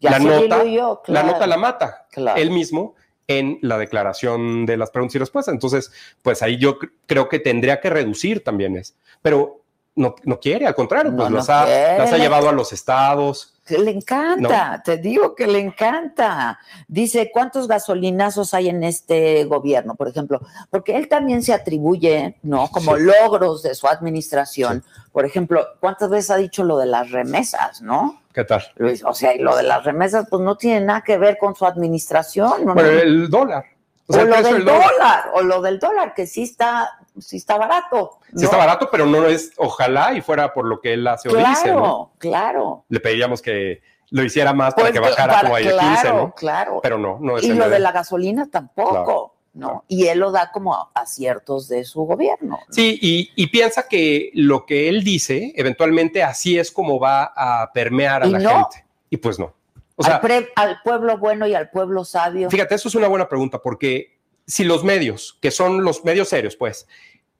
Ya 0.00 0.10
la 0.12 0.18
nota, 0.18 0.62
diluyó, 0.62 0.88
la 0.94 1.02
claro. 1.02 1.26
nota 1.28 1.46
la 1.46 1.56
mata 1.56 2.06
Claro. 2.10 2.40
él 2.40 2.50
mismo 2.50 2.94
en 3.28 3.58
la 3.62 3.78
declaración 3.78 4.66
de 4.66 4.76
las 4.76 4.90
preguntas 4.90 5.14
y 5.14 5.18
respuestas. 5.18 5.52
Entonces, 5.52 5.92
pues 6.22 6.42
ahí 6.42 6.56
yo 6.58 6.78
cr- 6.78 6.90
creo 7.06 7.28
que 7.28 7.38
tendría 7.38 7.80
que 7.80 7.88
reducir 7.90 8.42
también 8.42 8.76
eso. 8.76 8.94
Pero 9.22 9.60
no, 9.94 10.14
no 10.24 10.40
quiere, 10.40 10.66
al 10.66 10.74
contrario, 10.74 11.14
pues 11.14 11.30
No, 11.30 11.36
las, 11.36 11.48
ha, 11.50 11.64
las 11.98 12.12
llevado 12.18 12.48
a 12.48 12.52
los 12.52 12.72
estados. 12.72 13.59
Le 13.78 13.90
encanta, 13.90 14.82
te 14.84 14.96
digo 14.98 15.34
que 15.34 15.46
le 15.46 15.58
encanta. 15.58 16.58
Dice, 16.88 17.30
¿cuántos 17.32 17.68
gasolinazos 17.68 18.54
hay 18.54 18.68
en 18.68 18.82
este 18.84 19.44
gobierno, 19.44 19.94
por 19.94 20.08
ejemplo? 20.08 20.40
Porque 20.70 20.96
él 20.96 21.08
también 21.08 21.42
se 21.42 21.52
atribuye, 21.54 22.36
¿no? 22.42 22.68
Como 22.70 22.96
Sí. 22.96 23.02
logros 23.02 23.62
de 23.62 23.74
su 23.74 23.86
administración. 23.86 24.84
Por 25.12 25.24
ejemplo, 25.24 25.66
¿cuántas 25.80 26.08
veces 26.10 26.30
ha 26.30 26.36
dicho 26.36 26.64
lo 26.64 26.78
de 26.78 26.86
las 26.86 27.10
remesas, 27.10 27.82
no? 27.82 28.20
¿Qué 28.32 28.44
tal? 28.44 28.62
O 29.04 29.14
sea, 29.14 29.34
y 29.34 29.38
lo 29.38 29.56
de 29.56 29.64
las 29.64 29.84
remesas, 29.84 30.26
pues 30.30 30.42
no 30.42 30.56
tiene 30.56 30.80
nada 30.86 31.02
que 31.02 31.18
ver 31.18 31.36
con 31.38 31.54
su 31.56 31.66
administración, 31.66 32.64
No. 32.64 32.74
el 32.78 33.28
dólar. 33.28 33.64
O 34.06 34.12
sea, 34.12 34.24
lo 34.24 34.34
del 34.36 34.44
del 34.44 34.64
dólar. 34.64 34.90
dólar, 34.92 35.24
o 35.34 35.42
lo 35.42 35.60
del 35.62 35.78
dólar, 35.78 36.14
que 36.14 36.26
sí 36.26 36.42
está, 36.42 36.90
sí 37.18 37.36
está 37.36 37.56
barato. 37.58 38.18
Sí 38.28 38.36
¿no? 38.36 38.42
está 38.44 38.56
barato, 38.56 38.88
pero 38.90 39.06
no 39.06 39.26
es, 39.26 39.52
ojalá 39.56 40.12
y 40.14 40.20
fuera 40.20 40.52
por 40.52 40.64
lo 40.66 40.80
que 40.80 40.92
él 40.94 41.06
hace 41.06 41.28
o 41.28 41.34
dice, 41.36 41.72
¿no? 41.72 42.12
claro. 42.18 42.84
Le 42.88 43.00
pediríamos 43.00 43.42
que 43.42 43.82
lo 44.10 44.22
hiciera 44.24 44.52
más 44.52 44.74
para 44.74 44.88
Pues, 44.90 44.92
que 44.94 45.00
bajara 45.00 45.32
para- 45.34 45.42
como 45.48 45.56
de 45.56 45.62
claro, 45.70 45.88
15, 45.90 46.08
¿no? 46.12 46.34
Claro. 46.34 46.80
Pero 46.82 46.98
no, 46.98 47.18
no 47.20 47.38
es 47.38 47.44
y 47.44 47.52
lo 47.54 47.68
de 47.68 47.78
la 47.78 47.92
gasolina 47.92 48.48
tampoco. 48.50 49.34
¿no? 49.52 49.84
Y 49.88 50.06
él 50.06 50.20
lo 50.20 50.30
da 50.30 50.52
como 50.52 50.90
aciertos 50.94 51.66
de 51.66 51.82
su 51.84 52.02
gobierno. 52.04 52.58
¿no? 52.68 52.72
Sí, 52.72 52.96
y, 53.02 53.30
y 53.34 53.48
piensa 53.48 53.88
que 53.88 54.30
lo 54.34 54.64
que 54.64 54.88
él 54.88 55.02
dice, 55.02 55.52
eventualmente 55.56 56.22
así 56.22 56.56
es 56.56 56.70
como 56.70 57.00
va 57.00 57.32
a 57.36 57.70
permear 57.72 58.22
a 58.22 58.26
la 58.26 58.38
no. 58.38 58.50
gente. 58.50 58.84
Y 59.10 59.16
pues 59.16 59.40
no. 59.40 59.52
O 59.96 60.04
sea, 60.04 60.14
al, 60.14 60.20
pre- 60.20 60.48
al 60.54 60.78
pueblo 60.84 61.18
bueno 61.18 61.48
y 61.48 61.54
al 61.56 61.68
pueblo 61.68 62.04
sabio. 62.04 62.48
Fíjate, 62.48 62.76
eso 62.76 62.86
es 62.88 62.94
una 62.94 63.08
buena 63.08 63.28
pregunta, 63.28 63.58
porque 63.58 64.19
si 64.46 64.64
los 64.64 64.84
medios, 64.84 65.38
que 65.40 65.50
son 65.50 65.84
los 65.84 66.04
medios 66.04 66.28
serios, 66.28 66.56
pues, 66.56 66.86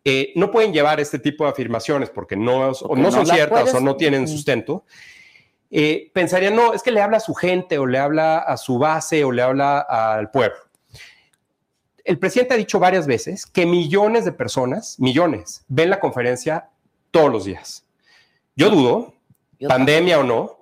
eh, 0.05 0.33
no 0.37 0.51
pueden 0.51 0.73
llevar 0.73 1.01
este 1.01 1.19
tipo 1.19 1.45
de 1.45 1.51
afirmaciones 1.51 2.09
porque 2.11 2.37
no, 2.37 2.69
o 2.71 2.75
Porque 2.89 3.03
no 3.03 3.09
no 3.11 3.13
son 3.13 3.27
ciertas 3.27 3.61
puedes- 3.63 3.75
o 3.75 3.81
no 3.81 3.97
tienen 3.97 4.27
sustento, 4.29 4.85
eh, 5.71 6.11
pensarían, 6.15 6.57
no, 6.57 6.73
es 6.73 6.83
que 6.83 6.91
le 6.91 7.01
habla 7.01 7.19
a 7.19 7.21
su 7.21 7.35
gente 7.35 7.79
o 7.79 7.87
le 7.87 7.99
habla 7.99 8.39
a 8.39 8.57
su 8.57 8.79
base 8.79 9.23
o 9.25 9.31
le 9.33 9.43
habla 9.43 9.81
al 9.81 10.31
pueblo. 10.31 10.57
El 12.05 12.19
presidente 12.19 12.55
ha 12.55 12.57
dicho 12.57 12.79
varias 12.81 13.07
veces 13.07 13.47
que 13.47 13.67
millones 13.67 14.25
de 14.25 14.33
personas, 14.33 14.99
millones, 14.99 15.65
ven 15.69 15.91
la 15.91 16.01
conferencia 16.01 16.71
todos 17.11 17.31
los 17.31 17.45
días. 17.45 17.85
Yo 18.57 18.71
dudo, 18.71 19.15
Yo 19.59 19.69
pandemia 19.69 20.19
o 20.19 20.25
no, 20.25 20.59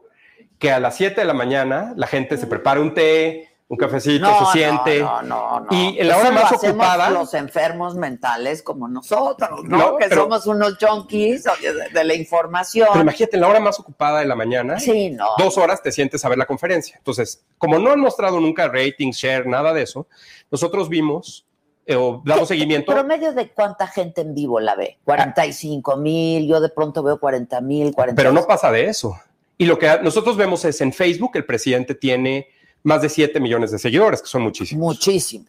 que 0.58 0.72
a 0.72 0.80
las 0.80 0.96
7 0.96 1.20
de 1.20 1.26
la 1.26 1.32
mañana 1.34 1.92
la 1.96 2.06
gente 2.08 2.36
se 2.36 2.46
prepare 2.48 2.80
un 2.80 2.92
té, 2.92 3.47
un 3.70 3.76
cafecito, 3.76 4.24
no, 4.26 4.46
se 4.46 4.58
siente. 4.58 5.00
No, 5.00 5.20
no, 5.22 5.60
no. 5.60 5.66
Y 5.70 5.98
en 5.98 6.08
la 6.08 6.16
hora 6.16 6.30
Eso 6.30 6.34
más 6.40 6.52
ocupada- 6.52 7.10
Los 7.10 7.34
enfermos 7.34 7.94
mentales 7.96 8.62
como 8.62 8.88
nosotros, 8.88 9.62
¿no? 9.64 9.76
No, 9.76 9.96
que 9.98 10.06
pero- 10.08 10.22
somos 10.22 10.46
unos 10.46 10.78
junkies 10.80 11.44
de, 11.44 11.90
de 11.92 12.04
la 12.04 12.14
información. 12.14 12.88
Pero 12.90 13.02
imagínate, 13.02 13.36
en 13.36 13.42
la 13.42 13.48
hora 13.48 13.60
más 13.60 13.78
ocupada 13.78 14.20
de 14.20 14.24
la 14.26 14.34
mañana, 14.34 14.80
Sí, 14.80 15.10
no. 15.10 15.26
dos 15.36 15.58
horas 15.58 15.82
te 15.82 15.92
sientes 15.92 16.24
a 16.24 16.30
ver 16.30 16.38
la 16.38 16.46
conferencia. 16.46 16.96
Entonces, 16.96 17.44
como 17.58 17.78
no 17.78 17.90
han 17.90 18.00
mostrado 18.00 18.40
nunca 18.40 18.68
ratings, 18.68 19.16
share, 19.18 19.46
nada 19.46 19.74
de 19.74 19.82
eso, 19.82 20.06
nosotros 20.50 20.88
vimos 20.88 21.44
eh, 21.84 21.96
o 21.96 22.22
damos 22.24 22.48
seguimiento. 22.48 22.92
¿Promedio 22.92 23.32
de 23.32 23.50
cuánta 23.50 23.86
gente 23.86 24.20
en 24.22 24.34
vivo 24.34 24.60
la 24.60 24.76
ve? 24.76 24.98
45 25.04 25.96
mil, 25.98 26.46
yo 26.46 26.60
de 26.60 26.68
pronto 26.70 27.02
veo 27.02 27.18
40 27.20 27.60
mil, 27.60 27.92
40 27.94 28.18
Pero 28.20 28.32
no 28.32 28.46
pasa 28.46 28.70
de 28.70 28.86
eso. 28.86 29.14
Y 29.58 29.64
lo 29.66 29.78
que 29.78 29.98
nosotros 30.02 30.36
vemos 30.36 30.64
es 30.64 30.80
en 30.80 30.92
Facebook, 30.92 31.32
el 31.34 31.44
presidente 31.44 31.94
tiene 31.94 32.48
más 32.82 33.02
de 33.02 33.08
7 33.08 33.40
millones 33.40 33.70
de 33.70 33.78
seguidores, 33.78 34.22
que 34.22 34.28
son 34.28 34.42
muchísimos. 34.42 34.82
Muchísimos. 34.82 35.48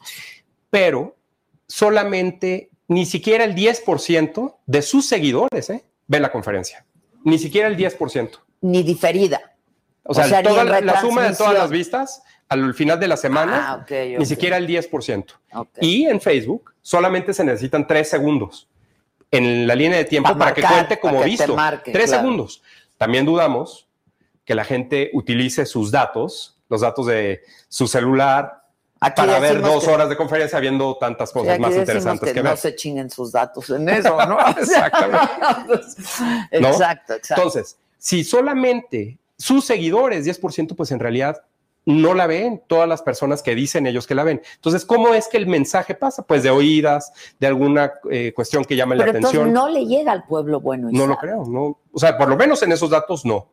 Pero 0.70 1.16
solamente 1.68 2.70
ni 2.88 3.06
siquiera 3.06 3.44
el 3.44 3.56
10% 3.56 4.56
de 4.66 4.82
sus 4.82 5.08
seguidores 5.08 5.70
¿eh? 5.70 5.84
ven 6.08 6.22
la 6.22 6.32
conferencia. 6.32 6.86
Ni 7.24 7.38
siquiera 7.38 7.68
el 7.68 7.78
10%. 7.78 8.32
Ni 8.62 8.84
diferida. 8.84 9.56
O 10.04 10.14
sea, 10.14 10.26
O 10.26 10.28
sea, 10.28 10.44
toda 10.44 10.64
la, 10.64 10.82
la 10.82 11.02
suma 11.02 11.24
de 11.30 11.36
todas 11.36 11.54
las 11.54 11.70
vistas 11.70 12.24
al 12.50 12.74
final 12.74 13.00
de 13.00 13.08
la 13.08 13.16
semana, 13.16 13.74
Ah, 13.74 13.86
ni 14.18 14.26
siquiera 14.26 14.58
el 14.58 14.68
10%. 14.68 15.26
Ok. 15.54 15.70
Y 15.82 16.08
en 16.08 16.20
Facebook 16.20 16.74
solamente 16.82 17.32
se 17.34 17.44
necesitan 17.44 17.86
tres 17.86 18.10
segundos 18.10 18.68
en 19.30 19.68
la 19.68 19.76
línea 19.76 20.00
de 20.00 20.06
tiempo 20.06 20.30
Pa' 20.30 20.38
para 20.38 20.54
que 20.56 20.64
cuente 20.64 21.00
como 21.00 21.24
visto. 21.24 21.56
marque, 21.56 21.92
tres 21.92 22.08
claro. 22.08 22.24
segundos. 22.24 22.64
También 22.98 23.26
dudamos 23.26 23.88
que 24.46 24.56
la 24.56 24.64
gente 24.64 25.12
utilice 25.14 25.68
sus 25.68 25.92
datos, 25.92 26.59
los 26.70 26.82
datos 26.82 27.08
de 27.08 27.42
su 27.68 27.88
celular, 27.88 28.64
Aquí 29.02 29.22
para 29.22 29.40
ver 29.40 29.62
dos 29.62 29.86
que- 29.86 29.92
horas 29.92 30.10
de 30.10 30.18
conferencia 30.18 30.60
viendo 30.60 30.98
tantas 30.98 31.32
cosas 31.32 31.58
más 31.60 31.74
interesantes 31.74 32.28
que, 32.30 32.34
que, 32.34 32.44
no 32.44 32.50
ver. 32.50 32.58
se 32.58 32.76
chinguen 32.76 33.10
sus 33.10 33.32
datos 33.32 33.70
en 33.70 33.88
eso, 33.90 34.18
¿no? 34.26 34.38
Exactamente. 34.58 35.20
¿No? 36.60 36.68
Exacto, 36.68 37.14
exacto. 37.14 37.44
Entonces, 37.44 37.78
si 37.98 38.24
solamente 38.24 39.18
sus 39.38 39.66
seguidores, 39.66 40.26
10%, 40.26 40.76
pues 40.76 40.92
en 40.92 41.00
realidad 41.00 41.42
no 41.86 42.14
la 42.14 42.28
ven 42.28 42.62
todas 42.68 42.88
las 42.90 43.02
personas 43.02 43.42
que 43.42 43.56
dicen 43.56 43.88
ellos 43.88 44.06
que 44.06 44.14
la 44.14 44.24
ven. 44.26 44.42
Entonces, 44.56 44.86
¿cómo 44.86 45.14
es 45.14 45.28
que 45.30 45.38
el 45.38 45.48
mensaje 45.48 45.96
pasa? 45.96 46.24
Pues 46.24 46.44
de 46.44 46.50
oídas, 46.50 47.14
de 47.40 47.48
alguna 47.48 47.94
eh, 48.12 48.34
cuestión 48.36 48.66
que 48.66 48.76
llame 48.76 48.96
Pero 48.98 49.14
la 49.14 49.18
entonces 49.18 49.40
atención. 49.40 49.54
no 49.54 49.70
le 49.70 49.86
llega 49.86 50.12
al 50.12 50.26
pueblo 50.26 50.60
bueno. 50.60 50.90
y 50.90 50.94
No 50.94 51.08
lo 51.08 51.18
creo, 51.18 51.46
no. 51.46 51.80
O 51.94 52.00
sea, 52.00 52.18
por 52.18 52.28
lo 52.28 52.36
menos 52.36 52.62
en 52.64 52.74
esos 52.74 52.90
datos 52.90 53.26
no. 53.26 53.48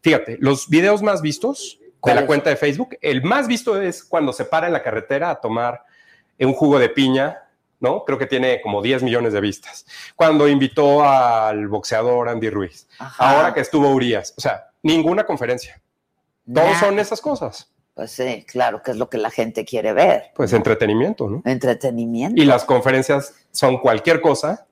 Fíjate, 0.00 0.36
los 0.40 0.68
videos 0.68 1.02
más 1.02 1.22
vistos 1.22 1.78
de 2.04 2.14
la 2.14 2.26
cuenta 2.26 2.50
de 2.50 2.56
Facebook, 2.56 2.96
el 3.00 3.22
más 3.22 3.46
visto 3.46 3.80
es 3.80 4.02
cuando 4.04 4.32
se 4.32 4.44
para 4.44 4.66
en 4.66 4.72
la 4.72 4.82
carretera 4.82 5.30
a 5.30 5.40
tomar 5.40 5.84
un 6.38 6.52
jugo 6.54 6.78
de 6.78 6.88
piña, 6.88 7.42
¿no? 7.78 8.04
Creo 8.04 8.18
que 8.18 8.26
tiene 8.26 8.60
como 8.60 8.82
10 8.82 9.02
millones 9.02 9.32
de 9.32 9.40
vistas. 9.40 9.86
Cuando 10.16 10.48
invitó 10.48 11.04
al 11.04 11.68
boxeador 11.68 12.28
Andy 12.28 12.50
Ruiz. 12.50 12.88
Ajá. 12.98 13.30
Ahora 13.36 13.54
que 13.54 13.60
estuvo 13.60 13.88
Urias. 13.90 14.34
O 14.36 14.40
sea, 14.40 14.70
ninguna 14.82 15.24
conferencia. 15.24 15.80
Todos 16.52 16.70
Nah. 16.72 16.80
son 16.80 16.98
esas 16.98 17.20
cosas. 17.20 17.72
Pues 17.94 18.10
sí, 18.10 18.44
claro, 18.48 18.82
que 18.82 18.92
es 18.92 18.96
lo 18.96 19.08
que 19.10 19.18
la 19.18 19.30
gente 19.30 19.64
quiere 19.64 19.92
ver. 19.92 20.32
Pues 20.34 20.52
entretenimiento, 20.52 21.28
¿no? 21.28 21.42
Entretenimiento. 21.44 22.40
Y 22.40 22.46
las 22.46 22.64
conferencias 22.64 23.34
son 23.50 23.78
cualquier 23.78 24.20
cosa 24.20 24.66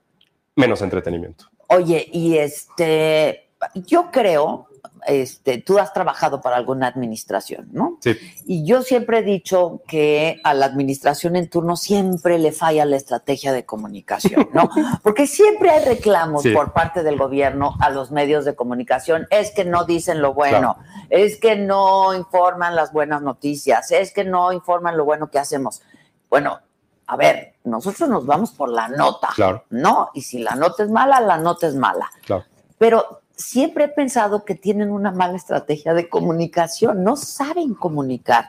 menos 0.55 0.81
entretenimiento. 0.81 1.45
Oye, 1.67 2.09
y 2.11 2.37
este, 2.37 3.49
yo 3.75 4.09
creo, 4.11 4.67
este, 5.07 5.57
tú 5.59 5.79
has 5.79 5.93
trabajado 5.93 6.41
para 6.41 6.55
alguna 6.57 6.87
administración, 6.87 7.69
¿no? 7.71 7.97
Sí. 8.01 8.17
Y 8.45 8.65
yo 8.65 8.81
siempre 8.81 9.19
he 9.19 9.23
dicho 9.23 9.81
que 9.87 10.39
a 10.43 10.53
la 10.53 10.65
administración 10.65 11.35
en 11.35 11.49
turno 11.49 11.75
siempre 11.75 12.37
le 12.39 12.51
falla 12.51 12.85
la 12.85 12.95
estrategia 12.97 13.51
de 13.53 13.65
comunicación, 13.65 14.49
¿no? 14.53 14.69
Porque 15.03 15.27
siempre 15.27 15.69
hay 15.69 15.85
reclamos 15.85 16.43
Sí. 16.43 16.51
por 16.51 16.73
parte 16.73 17.03
del 17.03 17.17
gobierno 17.17 17.75
a 17.79 17.89
los 17.89 18.11
medios 18.11 18.45
de 18.45 18.55
comunicación. 18.55 19.27
Es 19.29 19.51
que 19.51 19.65
no 19.65 19.85
dicen 19.85 20.21
lo 20.21 20.33
bueno, 20.33 20.77
es 21.09 21.37
que 21.37 21.55
no 21.55 22.13
informan 22.13 22.75
las 22.75 22.91
buenas 22.93 23.21
noticias, 23.21 23.91
es 23.91 24.11
que 24.13 24.23
no 24.23 24.51
informan 24.51 24.97
lo 24.97 25.05
bueno 25.05 25.29
que 25.29 25.39
hacemos. 25.39 25.81
Bueno, 26.29 26.59
a 27.07 27.17
ver, 27.17 27.55
nosotros 27.63 28.07
nos 28.09 28.25
vamos 28.25 28.51
por 28.51 28.69
la 28.69 28.87
nota, 28.87 29.29
Claro. 29.35 29.65
¿no? 29.69 30.09
Y 30.13 30.21
si 30.21 30.39
la 30.39 30.55
nota 30.55 30.83
es 30.83 30.89
mala, 30.89 31.19
la 31.19 31.37
nota 31.37 31.67
es 31.67 31.75
mala. 31.75 32.09
Claro. 32.25 32.45
Pero 32.77 33.20
siempre 33.41 33.85
he 33.85 33.87
pensado 33.89 34.45
que 34.45 34.55
tienen 34.55 34.91
una 34.91 35.11
mala 35.11 35.35
estrategia 35.37 35.93
de 35.93 36.07
comunicación, 36.09 37.03
no 37.03 37.15
saben 37.15 37.73
comunicar. 37.73 38.45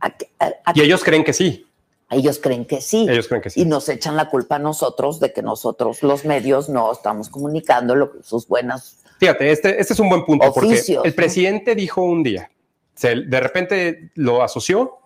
A- 0.00 0.06
a- 0.38 0.52
a- 0.64 0.72
Y 0.74 0.82
ellos 0.82 1.02
creen 1.02 1.24
que 1.24 1.32
sí. 1.32 1.66
ellos 2.10 2.38
creen 2.38 2.64
que 2.64 2.80
sí. 2.80 3.06
Ellos 3.08 3.28
creen 3.28 3.42
que 3.42 3.50
sí. 3.50 3.60
Y 3.60 3.64
nos 3.64 3.88
echan 3.88 4.16
la 4.16 4.30
culpa 4.30 4.56
a 4.56 4.58
nosotros 4.58 5.20
de 5.20 5.32
que 5.32 5.42
nosotros, 5.42 6.02
los 6.02 6.24
medios, 6.24 6.68
no 6.68 6.90
estamos 6.92 7.28
comunicando 7.28 7.94
lo 7.94 8.12
que- 8.12 8.22
sus 8.22 8.46
buenas. 8.48 8.98
Fíjate, 9.18 9.50
este, 9.50 9.80
este 9.80 9.92
es 9.94 10.00
un 10.00 10.08
buen 10.08 10.24
punto 10.24 10.46
Oficios, 10.46 10.96
porque 10.98 11.08
el 11.08 11.12
¿no? 11.12 11.16
presidente 11.16 11.74
dijo 11.74 12.02
un 12.02 12.22
día, 12.22 12.50
se- 12.94 13.16
de 13.22 13.40
repente 13.40 14.10
lo 14.14 14.42
asoció 14.42 14.98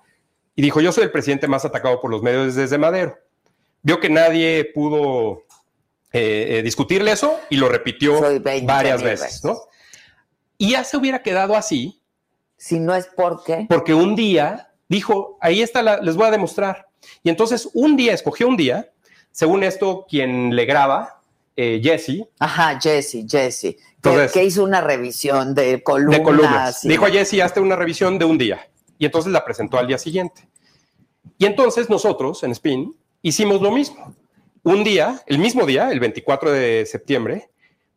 y 0.54 0.60
dijo, 0.62 0.80
yo 0.80 0.92
soy 0.92 1.04
el 1.04 1.10
presidente 1.10 1.48
más 1.48 1.64
atacado 1.64 2.00
por 2.00 2.10
los 2.10 2.22
medios 2.22 2.54
desde 2.54 2.76
Madero. 2.78 3.16
Vio 3.82 3.98
que 4.00 4.10
nadie 4.10 4.70
pudo 4.74 5.42
eh, 6.12 6.58
eh, 6.58 6.62
discutirle 6.62 7.12
eso 7.12 7.38
y 7.50 7.56
lo 7.56 7.68
repitió 7.68 8.18
Soy 8.18 8.38
20 8.38 8.66
varias 8.66 9.02
veces. 9.02 9.44
¿no? 9.44 9.58
Y 10.58 10.72
ya 10.72 10.84
se 10.84 10.96
hubiera 10.96 11.22
quedado 11.22 11.56
así 11.56 12.00
Si 12.56 12.78
no 12.78 12.94
es 12.94 13.06
porque. 13.16 13.66
porque 13.68 13.94
un 13.94 14.14
día 14.14 14.70
dijo, 14.88 15.38
ahí 15.40 15.62
está, 15.62 15.82
la, 15.82 15.98
les 15.98 16.16
voy 16.16 16.26
a 16.26 16.30
demostrar. 16.30 16.86
Y 17.22 17.30
entonces 17.30 17.68
un 17.74 17.96
día, 17.96 18.12
escogió 18.12 18.46
un 18.46 18.56
día, 18.56 18.90
según 19.30 19.64
esto, 19.64 20.06
quien 20.08 20.54
le 20.54 20.64
graba, 20.66 21.20
eh, 21.56 21.80
Jesse, 21.82 22.24
Ajá, 22.38 22.78
Jesse, 22.80 23.24
Jesse. 23.28 23.60
Que, 23.62 23.78
Entonces- 23.96 24.32
que 24.32 24.44
hizo 24.44 24.62
una 24.64 24.80
revisión 24.80 25.54
de 25.54 25.82
columnas. 25.82 26.18
de 26.18 26.24
columnas. 26.24 26.84
y- 26.84 26.88
Dijo 26.88 27.06
a 27.06 27.10
Jesse, 27.10 27.40
hazte 27.40 27.60
una 27.60 27.76
revisión 27.76 28.18
de 28.18 28.24
un 28.24 28.36
día. 28.38 28.68
Y 28.98 29.06
entonces 29.06 29.32
la 29.32 29.44
presentó 29.44 29.78
al 29.78 29.86
día 29.86 29.98
siguiente. 29.98 30.46
Y 31.38 31.46
entonces 31.46 31.88
nosotros, 31.90 32.42
en 32.44 32.52
Spin, 32.52 32.94
hicimos 33.22 33.60
lo 33.62 33.70
mismo. 33.72 34.14
Un 34.64 34.84
día, 34.84 35.20
el 35.26 35.38
mismo 35.38 35.66
día, 35.66 35.90
el 35.90 35.98
24 35.98 36.52
de 36.52 36.86
septiembre, 36.86 37.50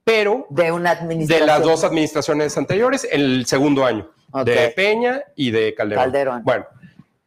pero 0.03 0.47
de 0.49 0.71
una 0.71 0.95
de 0.95 1.39
las 1.41 1.61
dos 1.61 1.83
administraciones 1.83 2.57
anteriores, 2.57 3.07
el 3.11 3.45
segundo 3.45 3.85
año, 3.85 4.09
Ok. 4.31 4.45
de 4.45 4.69
Peña 4.69 5.23
y 5.35 5.51
de 5.51 5.75
Calderón. 5.75 6.03
Calderón. 6.05 6.43
Bueno, 6.43 6.65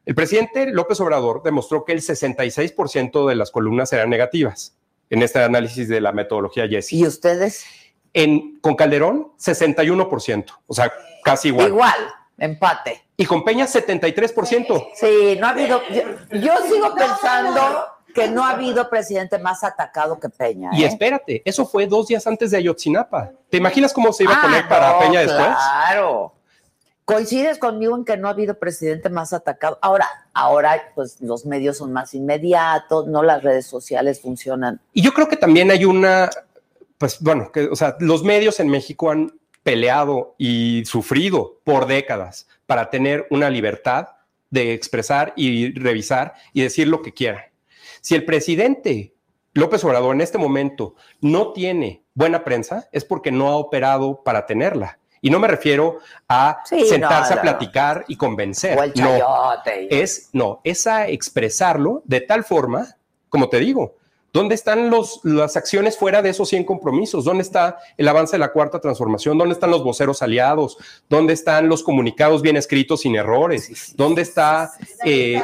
el 0.04 0.14
presidente 0.14 0.66
López 0.66 1.00
Obrador 1.00 1.42
demostró 1.42 1.84
que 1.84 1.92
el 1.92 2.00
66% 2.00 3.28
de 3.28 3.34
las 3.36 3.50
columnas 3.50 3.92
eran 3.92 4.10
negativas 4.10 4.76
en 5.10 5.22
este 5.22 5.42
análisis 5.42 5.88
de 5.88 6.00
la 6.00 6.12
metodología 6.12 6.66
Jesse. 6.68 6.94
¿Y 6.94 7.06
ustedes? 7.06 7.64
En, 8.14 8.58
con 8.60 8.74
Calderón, 8.74 9.32
61%, 9.38 10.46
o 10.66 10.74
sea, 10.74 10.92
casi 11.22 11.48
igual. 11.48 11.68
Igual, 11.68 12.08
empate. 12.38 13.02
Y 13.16 13.24
con 13.24 13.44
Peña, 13.44 13.66
73%. 13.66 14.88
Sí, 14.94 15.36
no 15.40 15.46
ha 15.46 15.50
habido. 15.50 15.80
Yo, 15.90 16.02
yo 16.38 16.52
sigo 16.68 16.94
pensando 16.94 17.97
que 18.18 18.28
no 18.28 18.44
ha 18.44 18.50
habido 18.50 18.88
presidente 18.90 19.38
más 19.38 19.64
atacado 19.64 20.18
que 20.18 20.28
Peña. 20.28 20.70
Y 20.72 20.84
¿eh? 20.84 20.86
espérate, 20.86 21.42
eso 21.44 21.66
fue 21.66 21.86
dos 21.86 22.08
días 22.08 22.26
antes 22.26 22.50
de 22.50 22.56
Ayotzinapa. 22.58 23.32
¿Te 23.48 23.56
imaginas 23.58 23.92
cómo 23.92 24.12
se 24.12 24.24
iba 24.24 24.34
a 24.34 24.38
Ah, 24.38 24.42
poner 24.42 24.68
para 24.68 24.92
no, 24.92 24.98
Peña 24.98 25.20
después? 25.20 25.46
Claro. 25.46 26.34
Coincides 27.04 27.58
conmigo 27.58 27.96
en 27.96 28.04
que 28.04 28.16
no 28.18 28.28
ha 28.28 28.32
habido 28.32 28.58
presidente 28.58 29.08
más 29.08 29.32
atacado. 29.32 29.78
Ahora, 29.80 30.06
ahora, 30.34 30.92
pues 30.94 31.20
los 31.20 31.46
medios 31.46 31.78
son 31.78 31.92
más 31.92 32.12
inmediatos, 32.12 33.06
no 33.06 33.22
las 33.22 33.42
redes 33.42 33.66
sociales 33.66 34.20
funcionan. 34.20 34.80
Y 34.92 35.00
yo 35.02 35.14
creo 35.14 35.26
que 35.26 35.36
también 35.36 35.70
hay 35.70 35.86
una, 35.86 36.28
pues 36.98 37.18
bueno, 37.20 37.50
que, 37.50 37.64
o 37.68 37.76
sea, 37.76 37.96
los 38.00 38.24
medios 38.24 38.60
en 38.60 38.68
México 38.68 39.10
han 39.10 39.32
peleado 39.62 40.34
y 40.36 40.84
sufrido 40.84 41.58
por 41.64 41.86
décadas 41.86 42.46
para 42.66 42.90
tener 42.90 43.26
una 43.30 43.48
libertad 43.48 44.08
de 44.50 44.74
expresar 44.74 45.32
y 45.36 45.72
revisar 45.78 46.34
y 46.52 46.62
decir 46.62 46.88
lo 46.88 47.00
que 47.00 47.12
quieran. 47.14 47.42
Si 48.08 48.14
el 48.14 48.24
presidente 48.24 49.12
López 49.52 49.84
Obrador 49.84 50.14
en 50.14 50.22
este 50.22 50.38
momento 50.38 50.94
no 51.20 51.52
tiene 51.52 52.04
buena 52.14 52.42
prensa, 52.42 52.88
es 52.90 53.04
porque 53.04 53.30
no 53.30 53.50
ha 53.50 53.56
operado 53.56 54.22
para 54.24 54.46
tenerla. 54.46 54.98
Y 55.20 55.28
no 55.28 55.38
me 55.38 55.46
refiero 55.46 55.98
a 56.26 56.56
Sí, 56.64 56.86
sentarse 56.86 57.34
no, 57.34 57.34
no. 57.34 57.40
a 57.40 57.42
platicar 57.42 58.06
y 58.08 58.16
convencer. 58.16 58.78
O 58.78 58.82
el 58.82 58.94
No, 58.96 59.18
chayote. 59.18 60.00
es, 60.02 60.30
no, 60.32 60.62
es 60.64 60.86
a 60.86 61.06
expresarlo 61.08 62.00
de 62.06 62.22
tal 62.22 62.44
forma, 62.44 62.96
como 63.28 63.50
te 63.50 63.58
digo, 63.58 63.96
¿dónde 64.32 64.54
están 64.54 64.88
los, 64.88 65.20
las 65.22 65.58
acciones 65.58 65.98
fuera 65.98 66.22
de 66.22 66.30
esos 66.30 66.48
100 66.48 66.64
compromisos? 66.64 67.26
¿Dónde 67.26 67.42
está 67.42 67.76
el 67.98 68.08
avance 68.08 68.36
de 68.36 68.38
la 68.38 68.52
cuarta 68.52 68.80
transformación? 68.80 69.36
¿Dónde 69.36 69.52
están 69.52 69.70
los 69.70 69.84
voceros 69.84 70.22
aliados? 70.22 70.78
¿Dónde 71.10 71.34
están 71.34 71.68
los 71.68 71.82
comunicados 71.82 72.40
bien 72.40 72.56
escritos 72.56 73.02
sin 73.02 73.16
errores? 73.16 73.92
¿Dónde 73.98 74.22
está... 74.22 74.72
eh, 75.04 75.42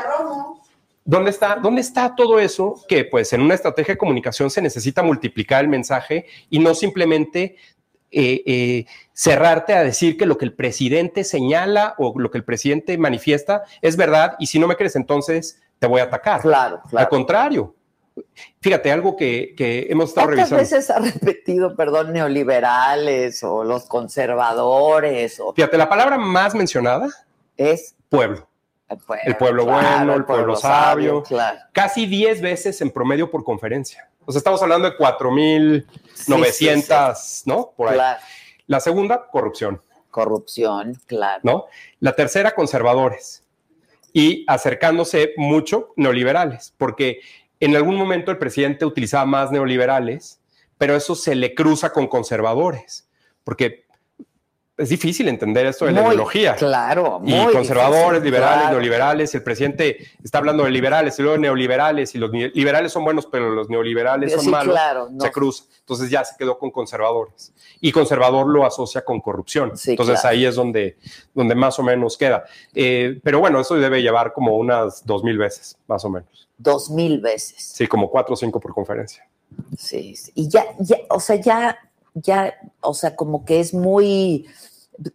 ¿Dónde 1.05 1.31
está, 1.31 1.57
¿Dónde 1.57 1.83
está 1.83 2.15
todo 2.15 2.39
eso 2.39 2.83
que 2.89 3.05
pues 3.05 3.33
en 3.35 3.43
una 3.43 3.55
estrategia 3.55 3.95
de 3.95 3.99
comunicación 3.99 4.51
se 4.51 4.63
necesita 4.63 5.03
multiplicar 5.03 5.63
el 5.63 5.69
mensaje 5.69 6.27
y 6.49 6.59
no 6.59 6.75
simplemente 6.75 7.57
eh, 8.11 8.43
eh, 8.47 8.87
cerrarte 9.13 9.75
a 9.75 9.83
decir 9.85 10.17
que 10.17 10.25
lo 10.25 10.39
que 10.39 10.47
el 10.47 10.55
presidente 10.55 11.25
señala 11.25 11.95
o 11.99 12.19
lo 12.19 12.31
que 12.31 12.39
el 12.39 12.45
presidente 12.45 12.97
manifiesta 12.97 13.65
es 13.83 13.97
verdad 13.97 14.37
y 14.39 14.47
si 14.47 14.59
no 14.59 14.67
me 14.67 14.77
crees 14.77 14.97
entonces 14.97 15.61
te 15.79 15.87
voy 15.87 16.01
a 16.01 16.05
atacar? 16.05 16.41
Claro, 16.41 16.81
Al 16.85 16.91
claro. 16.91 17.09
contrario. 17.11 17.75
Fíjate, 18.61 18.93
algo 18.93 19.17
que, 19.17 19.55
que 19.57 19.89
hemos 19.91 20.11
estado 20.11 20.29
¿Cuántas 20.29 20.51
revisando. 20.51 20.77
veces 20.77 20.91
ha 20.91 20.99
repetido, 21.01 21.75
perdón, 21.77 22.13
neoliberales 22.13 23.43
o 23.43 23.65
los 23.65 23.87
conservadores? 23.87 25.41
O 25.41 25.53
Fíjate, 25.53 25.77
la 25.77 25.89
palabra 25.89 26.17
más 26.17 26.55
mencionada, 26.55 27.09
es 27.57 27.97
pueblo. 28.09 28.49
El 28.89 28.99
pueblo, 28.99 29.23
El 29.25 29.37
pueblo 29.37 29.65
bueno, 29.65 30.15
el 30.15 30.25
pueblo 30.25 30.57
sabio. 30.57 31.23
Claro. 31.23 31.59
Casi 31.73 32.07
10 32.07 32.43
veces 32.43 32.81
en 32.81 32.91
promedio 32.91 33.31
por 33.31 33.45
conferencia. 33.45 34.09
O 34.27 34.33
sea, 34.33 34.39
estamos 34.39 34.63
hablando 34.63 34.91
de 34.91 34.97
4.900, 34.97 35.85
Sí, 36.15 37.43
sí, 37.43 37.43
¿no? 37.47 37.73
Por 37.77 37.89
ahí. 37.89 37.95
Claro. 37.95 38.21
La 38.67 38.81
segunda, 38.81 39.27
corrupción, 39.31 39.83
Corrupción, 40.11 40.95
claro. 41.07 41.41
¿no? 41.43 41.65
La 42.01 42.15
tercera, 42.15 42.55
conservadores. 42.55 43.43
Y 44.13 44.45
acercándose 44.47 45.33
mucho, 45.37 45.93
neoliberales, 45.97 46.73
porque 46.79 47.21
en 47.59 47.75
algún 47.75 47.97
momento 47.97 48.31
el 48.31 48.39
presidente 48.39 48.85
utilizaba 48.85 49.27
más 49.27 49.51
neoliberales, 49.51 50.41
pero 50.79 50.95
eso 50.95 51.15
se 51.15 51.35
le 51.35 51.55
cruza 51.55 51.93
con 51.93 52.07
conservadores, 52.07 53.09
porque 53.43 53.84
es 54.77 54.89
difícil 54.89 55.29
entender 55.29 55.67
esto 55.67 55.85
de 55.87 55.93
la 55.93 56.01
Muy 56.03 56.09
ideología. 56.11 56.57
Claro, 56.57 57.21
y 57.25 57.33
muy 57.33 57.53
conservadores, 57.53 58.21
difícil, 58.21 58.25
liberales, 58.25 58.57
claro. 58.59 58.71
neoliberales. 58.73 59.35
El 59.35 59.43
presidente 59.45 59.99
está 60.23 60.39
hablando 60.39 60.65
de 60.65 60.71
liberales 60.71 61.17
y 61.19 61.23
luego 61.23 61.35
de 61.37 61.43
neoliberales 61.43 62.15
y 62.15 62.19
los 62.19 62.33
liberales 62.33 62.91
son 62.93 63.05
buenos, 63.05 63.27
pero 63.27 63.51
los 63.51 63.71
neoliberales 63.71 64.33
son 64.33 64.41
Sí, 64.41 64.49
malos. 64.51 64.75
claro, 64.75 65.09
no. 65.13 65.25
Se 65.25 65.31
cruza. 65.31 65.65
Entonces 65.79 66.11
ya 66.11 66.25
se 66.25 66.37
quedó 66.37 66.59
con 66.59 66.73
conservadores. 66.73 67.53
Y 67.81 67.93
conservador 67.93 68.49
lo 68.49 68.67
asocia 68.67 69.05
con 69.05 69.21
corrupción. 69.21 69.77
Sí, 69.77 69.93
Entonces 69.93 70.21
claro. 70.21 70.35
ahí 70.37 70.45
es 70.45 70.57
donde, 70.57 70.97
donde 71.35 71.55
más 71.55 71.79
o 71.79 71.83
menos 71.85 72.19
queda. 72.19 72.45
Eh, 72.75 73.21
pero 73.23 73.39
bueno, 73.39 73.61
eso 73.61 73.77
debe 73.77 74.03
llevar 74.03 74.33
como 74.33 74.57
unas 74.57 75.07
dos 75.07 75.23
mil 75.23 75.39
veces, 75.39 75.79
más 75.87 76.05
o 76.05 76.11
menos. 76.11 76.49
Dos 76.59 76.91
mil 76.91 77.21
veces. 77.21 77.57
Sí, 77.59 77.87
como 77.87 78.11
cuatro 78.11 78.35
o 78.35 78.37
cinco 78.37 78.59
por 78.59 78.75
conferencia. 78.75 79.29
Sí, 79.79 80.17
sí. 80.17 80.33
Y 80.35 80.49
ya, 80.49 80.65
ya, 80.81 80.97
o 81.11 81.21
sea, 81.21 81.37
ya, 81.37 81.79
ya, 82.15 82.55
o 82.81 82.95
sea, 82.95 83.15
como 83.17 83.45
que 83.45 83.61
es 83.61 83.75
muy, 83.75 84.47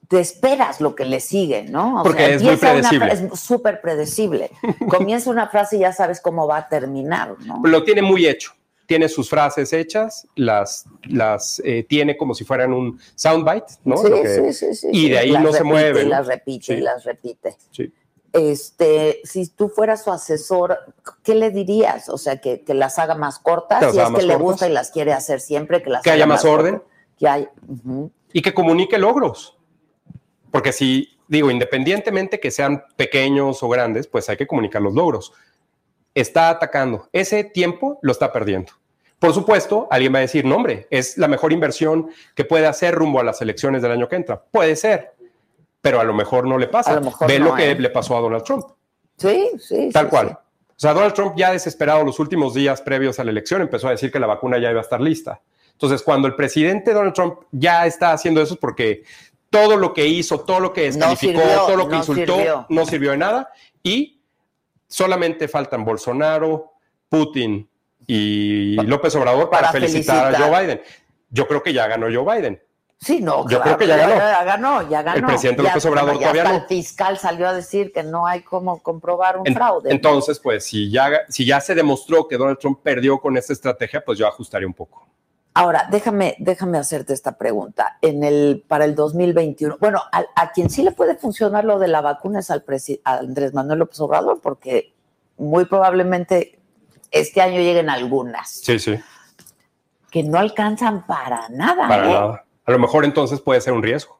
te 0.08 0.20
esperas 0.20 0.82
lo 0.82 0.96
que 0.96 1.06
le 1.06 1.20
sigue, 1.20 1.64
¿no? 1.64 2.02
O 2.02 2.04
Porque 2.04 2.26
sea, 2.26 2.36
es 2.36 2.42
muy 2.44 2.52
una 2.52 2.60
predecible. 2.60 3.14
es 3.14 3.40
súper 3.40 3.82
predecible. 3.82 4.52
Comienza 4.90 5.30
una 5.30 5.48
frase 5.48 5.78
y 5.78 5.80
ya 5.80 5.94
sabes 5.94 6.22
cómo 6.22 6.48
va 6.48 6.58
a 6.58 6.70
terminar, 6.70 7.36
¿no? 7.46 7.62
Lo 7.64 7.84
tiene 7.84 8.02
muy 8.02 8.28
hecho. 8.28 8.52
Tiene 8.86 9.08
sus 9.08 9.30
frases 9.30 9.72
hechas, 9.72 10.28
las, 10.36 10.86
las 11.04 11.62
eh, 11.64 11.86
tiene 11.88 12.18
como 12.18 12.34
si 12.34 12.44
fueran 12.44 12.74
un 12.74 13.00
soundbite, 13.14 13.74
¿no? 13.84 13.98
Sí, 13.98 14.10
que- 14.10 14.28
sí, 14.28 14.54
sí, 14.54 14.74
sí, 14.76 14.88
y 14.92 15.10
de 15.10 15.20
ahí 15.20 15.32
no 15.32 15.54
se 15.54 15.64
mueve. 15.64 16.02
Y 16.04 16.06
las 16.08 16.26
repite 16.26 16.74
y 16.74 16.82
las 16.82 17.04
repite. 17.04 17.56
Sí. 17.70 17.94
Este, 18.34 19.22
si 19.24 19.48
tú 19.48 19.70
fueras 19.70 20.04
su 20.04 20.12
asesor, 20.12 20.78
¿qué 21.24 21.36
le 21.36 21.50
dirías? 21.50 22.10
O 22.10 22.18
sea, 22.18 22.40
que, 22.40 22.62
que 22.64 22.74
las 22.74 23.00
haga 23.00 23.16
más 23.16 23.40
cortas, 23.40 23.92
si 23.92 24.00
es 24.00 24.10
que 24.10 24.22
le 24.22 24.34
cortas. 24.34 24.40
gusta 24.40 24.70
y 24.70 24.72
las 24.72 24.92
quiere 24.92 25.14
hacer 25.14 25.42
siempre, 25.42 25.82
que 25.82 25.90
las 25.90 26.04
Que 26.04 26.12
haga 26.12 26.16
haya 26.18 26.26
más 26.28 26.46
orden. 26.46 26.84
Que 27.18 27.28
hay, 27.28 27.48
y 28.32 28.42
que 28.42 28.54
comunique 28.54 28.98
logros. 28.98 29.58
Porque 30.52 30.72
si, 30.72 31.18
digo, 31.28 31.52
independientemente 31.52 32.40
que 32.40 32.52
sean 32.52 32.84
pequeños 32.96 33.62
o 33.64 33.70
grandes, 33.70 34.08
pues 34.08 34.30
hay 34.30 34.38
que 34.38 34.48
comunicar 34.48 34.82
los 34.82 34.94
logros. 34.94 35.34
Está 36.14 36.50
atacando. 36.50 37.08
Ese 37.12 37.44
tiempo 37.44 38.00
lo 38.02 38.12
está 38.12 38.32
perdiendo. 38.32 38.74
Por 39.20 39.34
supuesto, 39.34 39.88
alguien 39.92 40.14
va 40.14 40.20
a 40.20 40.22
decir, 40.22 40.46
no, 40.46 40.56
hombre, 40.56 40.88
es 40.90 41.18
la 41.18 41.28
mejor 41.28 41.52
inversión 41.52 42.10
que 42.36 42.46
puede 42.46 42.68
hacer 42.68 42.96
rumbo 42.96 43.20
a 43.20 43.24
las 43.24 43.42
elecciones 43.42 43.82
del 43.82 43.92
año 43.92 44.08
que 44.08 44.16
entra. 44.16 44.42
Puede 44.42 44.76
ser, 44.76 45.14
pero 45.82 46.00
a 46.00 46.04
lo 46.04 46.14
mejor 46.14 46.46
no 46.48 46.58
le 46.58 46.68
pasa. 46.68 46.92
A 46.92 46.96
lo 46.96 47.02
mejor 47.02 47.28
Ve 47.28 47.40
no, 47.40 47.46
lo 47.46 47.56
que 47.56 47.72
¿eh? 47.72 47.80
le 47.80 47.90
pasó 47.90 48.18
a 48.18 48.22
Donald 48.22 48.44
Trump. 48.44 48.66
Sí, 49.18 49.52
sí. 49.60 49.90
Tal 49.92 50.06
sí, 50.06 50.10
cual. 50.10 50.30
sí. 50.30 50.34
O 50.34 50.82
sea, 50.82 50.94
Donald 50.94 51.14
Trump 51.14 51.34
ya 51.36 51.52
desesperado 51.52 52.06
los 52.06 52.20
últimos 52.20 52.54
días 52.54 52.82
previos 52.82 53.20
a 53.20 53.26
la 53.26 53.32
elección 53.32 53.62
empezó 53.62 53.90
a 53.90 53.92
decir 53.92 54.12
que 54.12 54.20
la 54.20 54.28
vacuna 54.28 54.58
ya 54.60 54.72
iba 54.72 54.80
a 54.80 54.84
estar 54.84 55.02
lista. 55.02 55.42
Entonces, 55.74 56.02
cuando 56.04 56.28
el 56.28 56.36
presidente 56.36 56.94
Donald 56.94 57.14
Trump 57.14 57.40
ya 57.52 57.86
está 57.86 58.14
haciendo 58.14 58.42
eso 58.42 58.54
es 58.54 58.60
porque 58.60 59.04
todo 59.50 59.76
lo 59.76 59.94
que 59.94 60.08
hizo, 60.08 60.42
todo 60.42 60.60
lo 60.60 60.72
que 60.72 60.84
descalificó, 60.84 61.40
sirvió, 61.40 61.58
todo 61.66 61.76
lo 61.76 61.86
que 61.86 61.92
no 61.92 61.98
insultó, 61.98 62.36
sirvió. 62.36 62.66
no 62.70 62.86
sirvió 62.86 63.12
de 63.12 63.18
nada 63.18 63.50
y 63.84 64.22
solamente 64.88 65.48
faltan 65.48 65.84
Bolsonaro, 65.84 66.74
Putin 67.10 67.68
y 68.08 68.76
López 68.76 69.16
Obrador 69.16 69.50
para, 69.50 69.68
para 69.68 69.80
felicitar, 69.80 70.26
felicitar. 70.28 70.50
a 70.50 70.50
Joe 70.50 70.62
Biden. 70.62 70.82
Yo 71.30 71.48
creo 71.48 71.62
que 71.62 71.74
ya 71.74 71.88
ganó 71.88 72.08
Joe 72.12 72.38
Biden. 72.38 72.62
Sí, 73.02 73.22
no, 73.22 73.44
Yo 73.48 73.62
claro, 73.62 73.64
creo 73.64 73.78
que 73.78 73.88
ya 73.88 73.98
ganó. 73.98 74.16
Ya 74.20 74.44
ganó, 74.44 74.90
ya 74.90 75.02
ganó. 75.02 75.18
El 75.20 75.26
presidente 75.26 75.64
López 75.64 75.86
Obrador 75.86 76.14
ya 76.16 76.20
todavía 76.20 76.42
hasta 76.44 76.54
no. 76.58 76.62
El 76.64 76.68
fiscal 76.68 77.18
salió 77.18 77.48
a 77.48 77.54
decir 77.54 77.94
que 77.94 78.04
no 78.04 78.28
hay 78.28 78.42
cómo 78.44 78.82
comprobar 78.84 79.38
un 79.38 79.48
En- 79.48 79.54
fraude. 79.54 79.90
Entonces, 79.92 80.38
pues 80.40 80.66
si 80.66 80.92
ya, 80.92 81.10
si 81.30 81.46
ya 81.46 81.62
se 81.62 81.76
demostró 81.76 82.28
que 82.28 82.38
Donald 82.38 82.58
Trump 82.60 82.80
perdió 82.84 83.20
con 83.22 83.38
esta 83.38 83.54
estrategia, 83.54 84.04
pues 84.04 84.20
yo 84.20 84.28
ajustaría 84.28 84.68
un 84.68 84.74
poco. 84.74 85.08
Ahora, 85.54 85.88
déjame, 85.90 86.36
déjame 86.40 86.78
hacerte 86.78 87.14
esta 87.14 87.38
pregunta. 87.38 87.98
En 88.02 88.24
el, 88.24 88.64
para 88.68 88.84
el 88.84 88.96
2021, 88.96 89.78
bueno, 89.80 90.02
a, 90.12 90.26
a 90.36 90.52
quien 90.52 90.70
sí 90.70 90.84
le 90.84 90.92
puede 90.92 91.16
funcionar 91.16 91.64
lo 91.64 91.80
de 91.80 91.88
la 91.88 92.02
vacuna 92.02 92.40
es 92.40 92.52
al 92.52 92.64
a 93.06 93.18
Andrés 93.18 93.54
Manuel 93.54 93.80
López 93.80 94.00
Obrador, 94.02 94.42
porque 94.42 94.94
muy 95.38 95.64
probablemente 95.66 96.60
este 97.12 97.42
año 97.42 97.60
lleguen 97.62 97.90
algunas 97.90 98.50
Sí, 98.52 98.78
sí. 98.78 99.00
que 100.12 100.22
no 100.24 100.38
alcanzan 100.38 101.08
para 101.08 101.48
nada. 101.50 101.88
Para 101.88 102.06
¿eh? 102.10 102.14
nada. 102.14 102.46
A 102.70 102.72
lo 102.72 102.78
mejor 102.80 103.04
entonces 103.04 103.42
puede 103.42 103.60
ser 103.62 103.74
un 103.74 103.82
riesgo. 103.82 104.20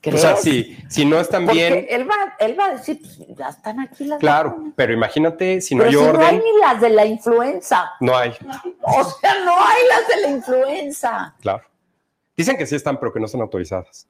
¿Crees? 0.00 0.18
O 0.22 0.26
sea, 0.28 0.36
si, 0.36 0.76
si 0.88 1.04
no 1.04 1.18
están 1.18 1.44
Porque 1.46 1.58
bien, 1.68 1.86
él 1.90 2.08
va, 2.08 2.36
él 2.38 2.56
va 2.56 2.66
a 2.66 2.70
decir, 2.74 3.00
pues, 3.00 3.18
ya 3.36 3.48
están 3.48 3.80
aquí 3.80 4.04
las 4.04 4.20
claro, 4.20 4.50
vacunas. 4.50 4.72
pero 4.76 4.92
imagínate 4.92 5.60
si 5.60 5.74
no 5.74 5.82
Pero 5.82 5.88
hay 5.90 5.96
si 5.96 6.12
no 6.12 6.20
hay 6.20 6.26
orden, 6.36 6.42
ni 6.44 6.60
las 6.60 6.80
de 6.80 6.90
la 6.90 7.04
influenza. 7.04 7.90
no 7.98 8.16
hay, 8.16 8.30
O 8.82 9.02
sea, 9.04 9.34
no 9.44 9.52
hay 9.60 9.82
las 9.88 10.06
de 10.08 10.20
la 10.22 10.28
influenza. 10.28 11.34
claro. 11.40 11.64
Dicen 12.36 12.56
que 12.56 12.66
sí 12.66 12.76
están, 12.76 13.00
pero 13.00 13.12
que 13.12 13.18
no 13.18 13.26
están 13.26 13.40
autorizadas. 13.40 14.06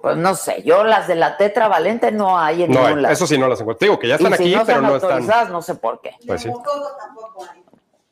Pues 0.00 0.16
no 0.16 0.36
sé, 0.36 0.62
yo 0.62 0.84
las 0.84 1.08
de 1.08 1.16
la 1.16 1.36
tetravalente 1.36 2.12
no 2.12 2.38
hay 2.38 2.62
en 2.62 2.70
No 2.70 2.80
ningún 2.82 2.98
hay, 2.98 3.02
lado. 3.02 3.12
eso 3.14 3.26
sí 3.26 3.36
no 3.38 3.48
las 3.48 3.60
encuentro. 3.60 3.84
Digo 3.86 3.98
que 3.98 4.06
ya 4.06 4.14
Y 4.14 4.22
están 4.22 4.36
si 4.36 4.42
aquí, 4.44 4.54
no 4.54 4.64
pero 4.64 4.76
están 4.78 4.82
no 4.90 4.96
están. 4.96 5.10
autorizadas, 5.10 5.50
no 5.50 5.62
sé 5.62 5.74
por 5.74 6.00
qué. 6.00 6.12
Pues 6.24 6.42
sí. 6.42 6.50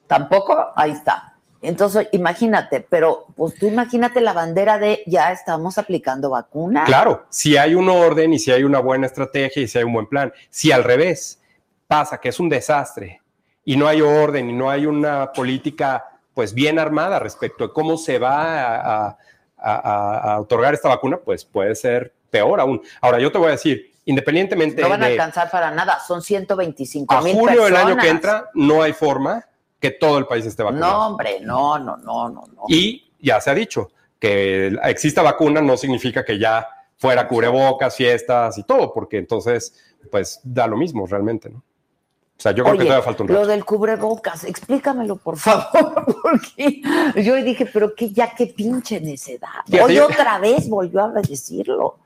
Tampoco, 0.09 0.73
ahí 0.75 0.91
está. 0.91 1.36
Entonces, 1.63 2.09
imagínate, 2.13 2.81
pero 2.89 3.27
pues 3.37 3.55
tú 3.55 3.67
imagínate 3.67 4.21
la 4.21 4.33
bandera 4.33 4.79
de 4.79 5.03
ya 5.07 5.33
estamos 5.33 5.79
aplicando 5.79 6.31
vacuna. 6.31 6.85
Claro, 6.85 7.25
si 7.31 7.57
hay 7.57 7.75
un 7.75 7.89
orden 7.89 8.33
y 8.35 8.39
si 8.39 8.53
hay 8.53 8.63
una 8.65 8.79
buena 8.79 9.07
estrategia 9.07 9.63
y 9.63 9.69
si 9.69 9.79
hay 9.79 9.85
un 9.85 9.93
buen 9.95 10.07
plan. 10.07 10.33
Si 10.51 10.71
al 10.71 10.85
revés 10.85 11.41
pasa 11.87 12.19
que 12.19 12.29
es 12.29 12.39
un 12.41 12.49
desastre 12.49 13.21
y 13.65 13.77
no 13.77 13.89
hay 13.89 14.01
orden 14.03 14.51
y 14.51 14.53
no 14.53 14.71
hay 14.71 14.87
una 14.87 15.33
política 15.33 16.05
pues 16.35 16.53
bien 16.53 16.79
armada 16.79 17.19
respecto 17.19 17.67
de 17.69 17.73
cómo 17.73 17.97
se 17.97 18.19
va 18.19 18.77
a, 18.77 19.07
a- 19.09 19.17
a- 19.59 20.33
a 20.35 20.41
otorgar 20.41 20.75
esta 20.75 20.89
vacuna, 20.91 21.17
pues 21.17 21.45
puede 21.45 21.75
ser 21.75 22.13
peor 22.31 22.61
aún. 22.61 22.83
Ahora 23.01 23.19
yo 23.19 23.33
te 23.33 23.39
voy 23.39 23.49
a 23.49 23.53
decir, 23.53 23.93
independientemente 24.05 24.83
No 24.83 24.91
van 24.91 25.03
a 25.03 25.07
de 25.07 25.13
alcanzar 25.13 25.51
para 25.51 25.71
nada, 25.71 25.99
son 26.01 26.21
125 26.23 27.15
a 27.15 27.23
mil 27.23 27.35
julio 27.35 27.65
del 27.65 27.73
personas. 27.73 27.93
año 27.95 28.03
que 28.03 28.09
entra, 28.11 28.51
no 28.55 28.83
hay 28.83 28.93
forma 28.93 29.47
que 29.81 29.91
todo 29.91 30.19
el 30.19 30.27
país 30.27 30.47
esté 30.47 30.63
vacunado. 30.63 30.93
No, 30.93 31.07
hombre, 31.09 31.39
no, 31.41 31.79
no, 31.79 31.97
no, 31.99 32.29
no, 32.29 32.45
no. 32.55 32.63
Y 32.69 33.11
ya 33.21 33.41
se 33.41 33.51
ha 33.51 33.55
dicho 33.55 33.91
que 34.19 34.77
exista 34.85 35.23
vacuna 35.23 35.61
no 35.61 35.77
significa 35.77 36.25
que 36.25 36.39
ya 36.39 36.67
fuera 36.97 37.29
cubrebocas, 37.29 37.95
fiestas 37.95 38.57
y 38.59 38.63
todo, 38.63 38.93
porque 38.93 39.19
entonces, 39.19 39.75
pues 40.11 40.41
da 40.43 40.67
lo 40.67 40.77
mismo 40.77 41.07
realmente, 41.07 41.51
¿no? 41.51 41.59
O 41.59 42.41
sea, 42.41 42.53
yo 42.53 42.65
creo 42.65 42.75
que 42.75 42.81
Oye, 42.81 42.89
todavía 42.89 43.05
falta 43.05 43.23
un 43.23 43.29
lo 43.31 43.35
rato. 43.37 43.47
del 43.49 43.65
cubrebocas, 43.65 44.45
explícamelo, 44.45 45.17
por 45.17 45.39
favor, 45.39 46.05
porque 46.23 46.83
yo 47.23 47.35
dije, 47.37 47.65
pero 47.67 47.95
que 47.95 48.11
ya 48.11 48.35
qué 48.35 48.47
pinche 48.49 49.01
necedad. 49.01 49.49
Hoy 49.83 49.95
yo- 49.95 50.07
otra 50.07 50.39
vez 50.39 50.69
volvió 50.69 51.03
a 51.05 51.09
decirlo. 51.13 51.97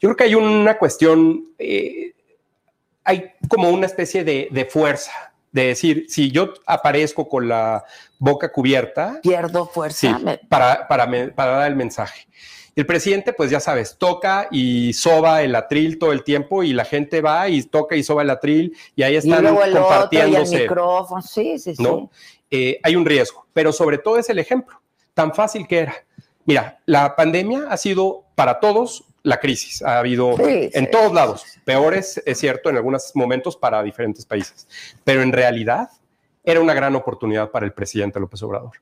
Yo 0.00 0.08
creo 0.10 0.16
que 0.16 0.24
hay 0.24 0.34
una 0.34 0.76
cuestión, 0.78 1.46
eh, 1.58 2.12
hay 3.04 3.32
como 3.48 3.70
una 3.70 3.86
especie 3.86 4.24
de, 4.24 4.48
de 4.50 4.64
fuerza, 4.66 5.27
de 5.52 5.66
decir, 5.68 6.06
si 6.08 6.30
yo 6.30 6.52
aparezco 6.66 7.28
con 7.28 7.48
la 7.48 7.84
boca 8.18 8.52
cubierta, 8.52 9.20
Pierdo 9.22 9.66
fuerza. 9.66 10.18
Sí, 10.18 10.24
para, 10.48 10.86
para, 10.88 11.06
me- 11.06 11.28
para 11.28 11.52
dar 11.52 11.68
el 11.70 11.76
mensaje. 11.76 12.26
El 12.76 12.86
presidente, 12.86 13.32
pues 13.32 13.50
ya 13.50 13.58
sabes, 13.58 13.96
toca 13.98 14.46
y 14.52 14.92
soba 14.92 15.42
el 15.42 15.54
atril 15.56 15.98
todo 15.98 16.12
el 16.12 16.22
tiempo 16.22 16.62
y 16.62 16.72
la 16.72 16.84
gente 16.84 17.20
va 17.20 17.48
y 17.48 17.62
toca 17.64 17.96
y 17.96 18.04
soba 18.04 18.22
el 18.22 18.30
atril 18.30 18.76
y 18.94 19.02
ahí 19.02 19.16
están 19.16 19.44
el 19.44 19.54
y 19.54 19.58
el 19.58 19.72
compartiéndose. 19.72 20.60
micrófono. 20.60 21.20
Sí, 21.22 21.58
sí, 21.58 21.74
sí. 21.74 21.82
¿no? 21.82 22.08
Eh, 22.50 22.78
hay 22.84 22.94
un 22.94 23.04
riesgo, 23.04 23.46
pero 23.52 23.72
sobre 23.72 23.98
todo 23.98 24.16
es 24.18 24.30
el 24.30 24.38
ejemplo, 24.38 24.80
tan 25.12 25.34
fácil 25.34 25.66
que 25.66 25.78
era. 25.80 25.94
Mira, 26.44 26.78
la 26.86 27.16
pandemia 27.16 27.64
ha 27.68 27.76
sido 27.76 28.24
para 28.36 28.60
todos 28.60 29.04
la 29.22 29.38
crisis, 29.38 29.82
ha 29.82 29.98
habido 29.98 30.36
Sí, 30.36 30.70
en 30.72 30.84
sí, 30.84 30.90
todos 30.90 31.12
lados, 31.12 31.44
peores, 31.64 32.22
es 32.24 32.38
cierto, 32.38 32.70
en 32.70 32.76
algunos 32.76 33.12
momentos 33.14 33.56
para 33.56 33.82
diferentes 33.82 34.24
países, 34.24 34.66
pero 35.04 35.22
en 35.22 35.32
realidad 35.32 35.90
era 36.44 36.60
una 36.60 36.74
gran 36.74 36.94
oportunidad 36.96 37.50
para 37.50 37.66
el 37.66 37.72
presidente 37.72 38.20
López 38.20 38.42
Obrador. 38.42 38.72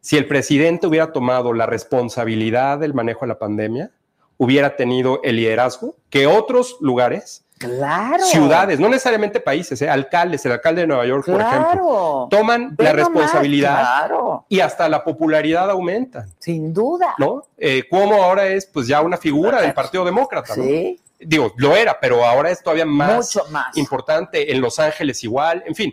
Si 0.00 0.16
el 0.16 0.26
presidente 0.26 0.86
hubiera 0.86 1.12
tomado 1.12 1.52
la 1.52 1.66
responsabilidad 1.66 2.78
del 2.78 2.94
manejo 2.94 3.22
de 3.22 3.28
la 3.28 3.38
pandemia, 3.38 3.90
hubiera 4.36 4.76
tenido 4.76 5.20
el 5.24 5.36
liderazgo 5.36 5.96
que 6.10 6.26
otros 6.26 6.76
lugares, 6.80 7.44
Claro. 7.58 8.24
ciudades, 8.24 8.78
no 8.80 8.88
necesariamente 8.88 9.40
países, 9.40 9.80
¿eh? 9.82 9.88
alcaldes, 9.88 10.44
el 10.46 10.52
alcalde 10.52 10.82
de 10.82 10.86
Nueva 10.86 11.06
York, 11.06 11.26
por 11.26 11.40
ejemplo, 11.40 11.68
Claro. 11.72 12.28
toman 12.30 12.74
la 12.78 12.92
responsabilidad 12.92 13.78
Claro, 13.80 14.46
y 14.48 14.60
hasta 14.60 14.88
la 14.88 15.02
popularidad 15.04 15.68
aumenta, 15.70 16.26
sin 16.38 16.72
duda. 16.72 17.14
¿no? 17.18 17.44
Eh, 17.56 17.84
Cuomo 17.90 18.22
ahora 18.22 18.46
es 18.46 18.66
pues 18.66 18.86
ya 18.86 19.00
una 19.00 19.16
figura 19.16 19.60
del 19.60 19.74
Partido 19.74 20.04
Demócrata, 20.04 20.54
¿no? 20.56 20.62
Sí, 20.62 21.00
Digo, 21.20 21.52
lo 21.56 21.74
era, 21.74 21.98
pero 22.00 22.24
ahora 22.24 22.48
es 22.50 22.62
todavía 22.62 22.84
más 22.86 23.34
mucho 23.34 23.50
más. 23.50 23.76
importante, 23.76 24.52
en 24.52 24.60
Los 24.60 24.78
Ángeles 24.78 25.24
igual, 25.24 25.64
en 25.66 25.74
fin, 25.74 25.92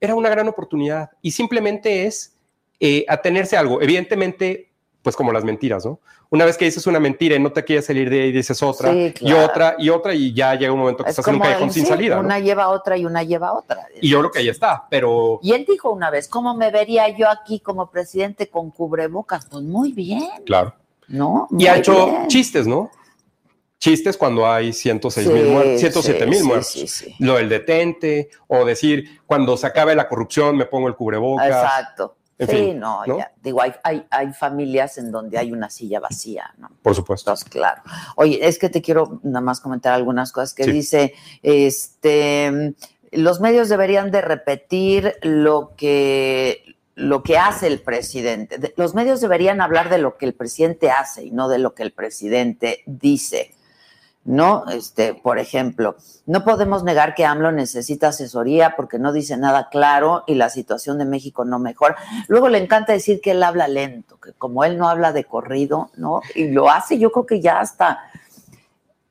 era 0.00 0.14
una 0.14 0.30
gran 0.30 0.48
oportunidad 0.48 1.10
y 1.20 1.30
simplemente 1.32 2.06
es 2.06 2.34
eh, 2.80 3.04
atenerse 3.06 3.56
a 3.56 3.60
algo, 3.60 3.82
evidentemente, 3.82 4.65
pues 5.06 5.14
como 5.14 5.30
las 5.30 5.44
mentiras, 5.44 5.86
¿no? 5.86 6.00
Una 6.30 6.44
vez 6.44 6.56
que 6.56 6.64
dices 6.64 6.84
una 6.88 6.98
mentira 6.98 7.36
y 7.36 7.38
no 7.38 7.52
te 7.52 7.62
quieres 7.62 7.86
salir 7.86 8.10
de 8.10 8.22
ahí, 8.22 8.32
dices 8.32 8.60
otra 8.60 8.92
Sí, 8.92 9.14
y 9.20 9.32
otra 9.34 9.76
y 9.78 9.88
otra 9.88 10.12
y 10.14 10.34
ya 10.34 10.52
llega 10.56 10.72
un 10.72 10.80
momento 10.80 11.04
que 11.04 11.10
Es 11.10 11.16
estás 11.16 11.28
en 11.28 11.36
un 11.36 11.42
callejón 11.42 11.70
sin 11.70 11.84
sí, 11.84 11.88
salida, 11.88 12.16
¿no? 12.16 12.22
Una 12.22 12.40
lleva 12.40 12.70
otra 12.70 12.96
y 12.96 13.04
una 13.04 13.22
lleva 13.22 13.52
otra. 13.52 13.86
Y 14.02 14.08
yo 14.08 14.18
creo 14.18 14.32
que 14.32 14.40
ahí 14.40 14.48
está, 14.48 14.84
pero 14.90 15.38
Y 15.44 15.52
él 15.52 15.64
dijo 15.64 15.90
una 15.92 16.10
vez, 16.10 16.26
¿cómo 16.26 16.56
me 16.56 16.72
vería 16.72 17.08
yo 17.10 17.30
aquí 17.30 17.60
como 17.60 17.88
presidente 17.88 18.48
con 18.48 18.72
cubrebocas? 18.72 19.46
Pues 19.46 19.62
muy 19.62 19.92
bien, 19.92 20.28
claro. 20.44 20.74
¿no? 21.06 21.46
Y 21.56 21.68
ha 21.68 21.76
hecho 21.76 22.06
bien. 22.06 22.26
chistes, 22.26 22.66
¿no? 22.66 22.90
Chistes 23.78 24.16
cuando 24.16 24.44
hay 24.50 24.72
106 24.72 25.24
Sí, 25.24 25.32
mil 25.32 25.46
muertos, 25.46 25.78
107 25.78 26.26
mil 26.26 26.38
sí, 26.40 26.44
muertos. 26.44 26.66
sí, 26.72 26.88
sí. 26.88 27.14
Lo 27.20 27.34
del 27.36 27.48
detente, 27.48 28.30
o 28.48 28.64
decir, 28.64 29.20
cuando 29.24 29.56
se 29.56 29.68
acabe 29.68 29.94
la 29.94 30.08
corrupción 30.08 30.56
me 30.56 30.66
pongo 30.66 30.88
el 30.88 30.96
cubrebocas. 30.96 31.46
Exacto. 31.46 32.16
En 32.38 32.48
sí, 32.48 32.54
fin, 32.56 32.78
no, 32.78 33.04
¿no? 33.06 33.16
ya. 33.18 33.32
Digo, 33.42 33.62
hay, 33.62 33.72
hay, 33.82 34.06
hay 34.10 34.32
familias 34.34 34.98
en 34.98 35.10
donde 35.10 35.38
hay 35.38 35.52
una 35.52 35.70
silla 35.70 36.00
vacía, 36.00 36.52
¿no? 36.58 36.70
Por 36.82 36.94
supuesto. 36.94 37.30
Entonces, 37.30 37.48
claro. 37.48 37.82
Oye, 38.16 38.46
es 38.46 38.58
que 38.58 38.68
te 38.68 38.82
quiero 38.82 39.20
nada 39.22 39.40
más 39.40 39.60
comentar 39.60 39.94
algunas 39.94 40.32
cosas 40.32 40.52
que 40.52 40.64
Sí. 40.64 40.70
dice, 40.72 41.14
este, 41.42 42.74
los 43.12 43.40
medios 43.40 43.68
deberían 43.68 44.10
de 44.10 44.20
repetir 44.20 45.14
lo 45.22 45.72
que, 45.76 46.76
lo 46.94 47.22
que 47.22 47.38
hace 47.38 47.66
el 47.68 47.80
presidente. 47.80 48.58
De- 48.58 48.74
Los 48.76 48.94
medios 48.94 49.20
deberían 49.22 49.60
hablar 49.62 49.88
de 49.88 49.98
lo 49.98 50.18
que 50.18 50.26
el 50.26 50.34
presidente 50.34 50.90
hace 50.90 51.24
y 51.24 51.30
no 51.30 51.48
de 51.48 51.58
lo 51.58 51.74
que 51.74 51.82
el 51.84 51.92
presidente 51.92 52.82
dice. 52.86 53.54
¿No? 54.28 54.64
Este, 54.68 55.14
por 55.14 55.38
ejemplo, 55.38 55.94
no 56.26 56.44
podemos 56.44 56.82
negar 56.82 57.14
que 57.14 57.24
AMLO 57.24 57.52
necesita 57.52 58.08
asesoría 58.08 58.74
porque 58.76 58.98
no 58.98 59.12
dice 59.12 59.36
nada 59.36 59.68
claro 59.70 60.24
y 60.26 60.34
la 60.34 60.50
situación 60.50 60.98
de 60.98 61.04
México 61.04 61.44
no 61.44 61.60
mejora. 61.60 61.96
Luego 62.26 62.48
le 62.48 62.58
encanta 62.58 62.92
decir 62.92 63.20
que 63.20 63.30
él 63.30 63.42
habla 63.44 63.68
lento, 63.68 64.18
que 64.18 64.32
como 64.32 64.64
él 64.64 64.78
no 64.78 64.88
habla 64.88 65.12
de 65.12 65.22
corrido, 65.24 65.90
¿no? 65.96 66.22
Y 66.34 66.48
lo 66.48 66.68
hace, 66.68 66.98
yo 66.98 67.12
creo 67.12 67.24
que 67.24 67.40
ya 67.40 67.60
hasta. 67.60 68.00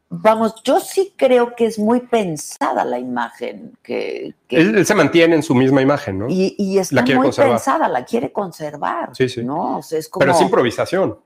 Vamos, 0.09 0.55
yo 0.63 0.79
sí 0.79 1.13
creo 1.17 1.55
que 1.55 1.65
es 1.65 1.79
muy 1.79 2.01
pensada 2.01 2.85
la 2.85 2.99
imagen 2.99 3.77
que. 3.81 4.35
que- 4.47 4.57
Él, 4.57 4.77
él 4.77 4.85
se 4.85 4.95
mantiene 4.95 5.35
en 5.35 5.43
su 5.43 5.55
misma 5.55 5.81
imagen, 5.81 6.19
¿no? 6.19 6.27
y, 6.29 6.55
y 6.57 6.77
está 6.77 6.95
La 6.97 7.03
quiere 7.03 7.17
muy 7.19 7.27
conservar. 7.27 7.51
pensada, 7.53 7.87
la 7.89 8.05
quiere 8.05 8.31
conservar. 8.31 9.09
Sí, 9.13 9.27
sí. 9.29 9.43
¿no? 9.43 9.77
O 9.77 9.81
sea, 9.81 9.97
es 9.97 10.07
como. 10.07 10.19
Pero 10.19 10.33
es 10.33 10.41
improvisación. 10.41 11.17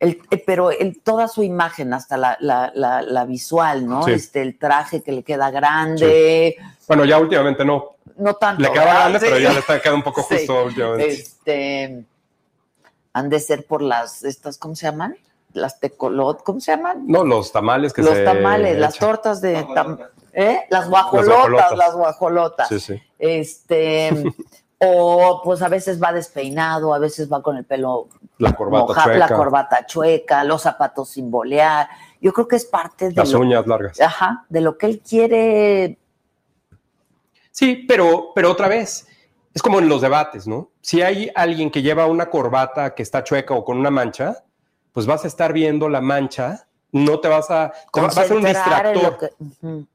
El- 0.00 0.22
eh, 0.30 0.42
pero 0.46 0.70
el- 0.70 1.00
toda 1.00 1.26
su 1.28 1.42
imagen, 1.42 1.92
hasta 1.92 2.16
la, 2.16 2.36
la, 2.40 2.70
la, 2.74 3.02
la 3.02 3.24
visual, 3.24 3.86
¿no? 3.86 4.04
Sí. 4.04 4.12
Este, 4.12 4.42
el 4.42 4.56
traje 4.58 5.02
que 5.02 5.10
le 5.12 5.22
queda 5.24 5.50
grande, 5.50 6.56
Bueno, 6.86 7.04
ya 7.04 7.18
últimamente 7.18 7.64
no. 7.64 7.96
no 8.16 8.34
tanto. 8.34 8.62
Le 8.62 8.70
queda 8.70 8.84
¿verdad? 8.84 9.00
grande, 9.00 9.18
pero 9.20 9.38
ya 9.38 9.52
le 9.52 9.58
está 9.60 9.80
quedando 9.80 9.96
un 9.96 10.02
poco 10.04 10.22
Sí. 10.28 10.36
justo 10.36 10.64
últimamente. 10.66 11.08
Este, 11.08 12.04
han 13.12 13.28
de 13.28 13.40
ser 13.40 13.66
por 13.66 13.82
las, 13.82 14.22
estas, 14.22 14.56
¿cómo 14.58 14.76
se 14.76 14.86
llaman? 14.86 15.16
Las 15.52 15.80
tecolot, 15.80 16.44
¿cómo 16.44 16.60
se 16.60 16.72
llaman? 16.72 17.04
No, 17.06 17.24
los 17.24 17.50
tamales 17.50 17.92
que 17.92 18.02
Los 18.02 18.14
se 18.14 18.22
tamales, 18.22 18.78
las 18.78 18.96
tortas 18.98 19.40
de 19.40 19.64
tam- 19.66 19.98
¿eh? 20.32 20.60
las 20.70 20.88
guajolotas, 20.88 21.26
guajolotas. 21.34 21.76
las 21.76 21.94
guajolotas. 21.96 22.68
Sí, 22.68 22.78
sí. 22.80 23.02
Este, 23.18 24.10
o 24.80 25.40
pues 25.42 25.60
a 25.62 25.68
veces 25.68 26.00
va 26.02 26.12
despeinado, 26.12 26.94
a 26.94 26.98
veces 26.98 27.30
va 27.32 27.42
con 27.42 27.56
el 27.56 27.64
pelo 27.64 28.08
La 28.38 28.54
corbata 28.54 28.84
moja- 28.86 29.04
chueca, 29.04 29.18
la 29.18 29.28
corbata 29.36 29.86
chueca, 29.86 30.44
los 30.44 30.62
zapatos 30.62 31.10
sin 31.10 31.30
bolear. 31.30 31.88
Yo 32.20 32.32
creo 32.32 32.46
que 32.48 32.56
es 32.56 32.64
parte 32.64 33.08
de 33.08 33.14
las 33.14 33.32
lo, 33.32 33.40
uñas 33.40 33.66
largas. 33.66 34.00
ajá, 34.00 34.44
de 34.48 34.60
lo 34.60 34.78
que 34.78 34.86
él 34.86 35.00
quiere. 35.00 35.98
Sí, 37.50 37.84
pero, 37.88 38.30
pero 38.34 38.50
otra 38.52 38.68
vez, 38.68 39.06
es 39.52 39.62
como 39.62 39.80
en 39.80 39.88
los 39.88 40.00
debates, 40.00 40.46
¿no? 40.46 40.70
Si 40.80 41.02
hay 41.02 41.30
alguien 41.34 41.70
que 41.70 41.82
lleva 41.82 42.06
una 42.06 42.30
corbata 42.30 42.94
que 42.94 43.02
está 43.02 43.24
chueca 43.24 43.54
o 43.54 43.64
con 43.64 43.78
una 43.78 43.90
mancha, 43.90 44.44
pues 44.92 45.06
vas 45.06 45.24
a 45.24 45.28
estar 45.28 45.52
viendo 45.52 45.88
la 45.88 46.00
mancha, 46.00 46.67
no 46.90 47.20
te 47.20 47.28
vas 47.28 47.50
a, 47.50 47.70
te 47.92 48.00
va, 48.00 48.06
va 48.06 48.22
a 48.22 48.24
ser 48.26 48.36
un 48.36 48.44
distractor. 48.44 49.30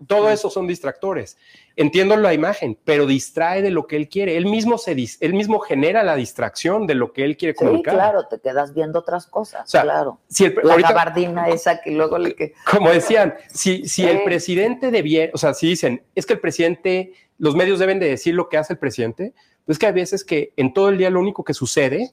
Todo 0.08 0.30
eso 0.30 0.50
son 0.50 0.68
distractores. 0.68 1.38
Entiendo 1.76 2.16
la 2.16 2.36
imagen, 2.36 2.78
pero 2.86 3.08
distrae 3.08 3.64
de 3.64 3.72
lo 3.72 3.88
que 3.88 3.96
él 3.96 4.08
quiere. 4.08 4.38
Él 4.38 4.46
mismo, 4.46 4.78
se 4.78 4.96
dis- 4.96 5.18
él 5.22 5.34
mismo 5.34 5.60
genera 5.60 6.04
la 6.04 6.16
distracción 6.16 6.86
de 6.86 6.94
lo 6.94 7.12
que 7.12 7.24
él 7.26 7.36
quiere 7.36 7.54
Sí, 7.58 7.66
comunicar. 7.66 7.96
claro, 7.96 8.28
te 8.28 8.40
quedas 8.40 8.76
viendo 8.76 9.00
otras 9.00 9.26
cosas, 9.26 9.64
O 9.66 9.68
sea, 9.72 9.82
claro. 9.82 10.20
Si 10.28 10.46
el, 10.46 10.56
La 10.62 10.74
ahorita- 10.74 10.90
gabardina 10.90 11.50
esa 11.50 11.82
que 11.82 11.90
luego 11.92 12.20
le 12.20 12.36
que 12.36 12.54
como 12.72 12.92
decían, 12.92 13.34
si, 13.52 13.88
si 13.88 14.06
el 14.06 14.18
Sí. 14.20 14.24
presidente 14.26 14.92
debiera, 14.92 15.32
o 15.34 15.38
sea, 15.40 15.56
si 15.56 15.68
dicen, 15.70 16.04
es 16.14 16.28
que 16.28 16.34
el 16.34 16.40
presidente, 16.40 17.14
los 17.40 17.56
medios 17.56 17.80
deben 17.80 18.00
de 18.00 18.08
decir 18.08 18.36
lo 18.36 18.50
que 18.50 18.58
hace 18.58 18.74
el 18.74 18.80
presidente, 18.80 19.34
pues 19.66 19.80
que 19.80 19.88
hay 19.88 19.94
veces 19.94 20.24
que 20.24 20.54
en 20.58 20.74
todo 20.76 20.90
el 20.90 21.00
día 21.00 21.10
lo 21.10 21.20
único 21.20 21.44
que 21.44 21.56
sucede 21.56 22.12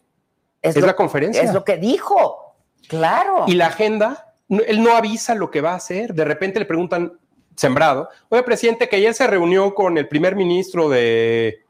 es, 0.62 0.74
lo, 0.76 0.86
la 0.86 0.96
conferencia. 0.96 1.42
es 1.42 1.52
lo 1.52 1.64
que 1.64 1.76
dijo. 1.76 2.54
Claro. 2.88 3.44
Y 3.46 3.54
la 3.56 3.66
agenda, 3.66 4.29
no- 4.50 4.62
él 4.62 4.82
no 4.82 4.94
avisa 4.94 5.34
lo 5.34 5.50
que 5.50 5.62
va 5.62 5.72
a 5.72 5.76
hacer. 5.76 6.12
De 6.12 6.24
repente 6.26 6.58
le 6.58 6.66
preguntan, 6.66 7.14
sembrado, 7.56 8.08
oye, 8.28 8.42
presidente, 8.42 8.88
que 8.88 8.96
ayer 8.96 9.14
se 9.14 9.26
reunió 9.26 9.74
con 9.74 9.96
el 9.96 10.06
primer 10.08 10.36
ministro 10.36 10.88
de 10.90 11.64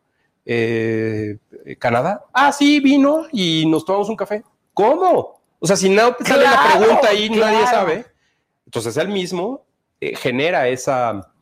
eh, 0.44 1.38
Canadá. 1.78 2.24
Ah, 2.32 2.50
sí, 2.52 2.80
vino 2.80 3.26
y 3.32 3.64
nos 3.66 3.84
tomamos 3.84 4.08
un 4.08 4.16
café. 4.16 4.42
¿Cómo? 4.74 5.40
O 5.58 5.66
sea, 5.66 5.76
si 5.76 5.88
no 5.90 6.16
sale 6.24 6.44
la 6.44 6.64
pregunta 6.76 7.08
ahí, 7.08 7.28
nadie 7.30 7.66
sabe. 7.66 8.06
Entonces 8.64 8.96
él 8.96 9.08
mismo 9.08 9.62
eh, 10.00 10.16
genera 10.16 10.68
esa, 10.68 11.32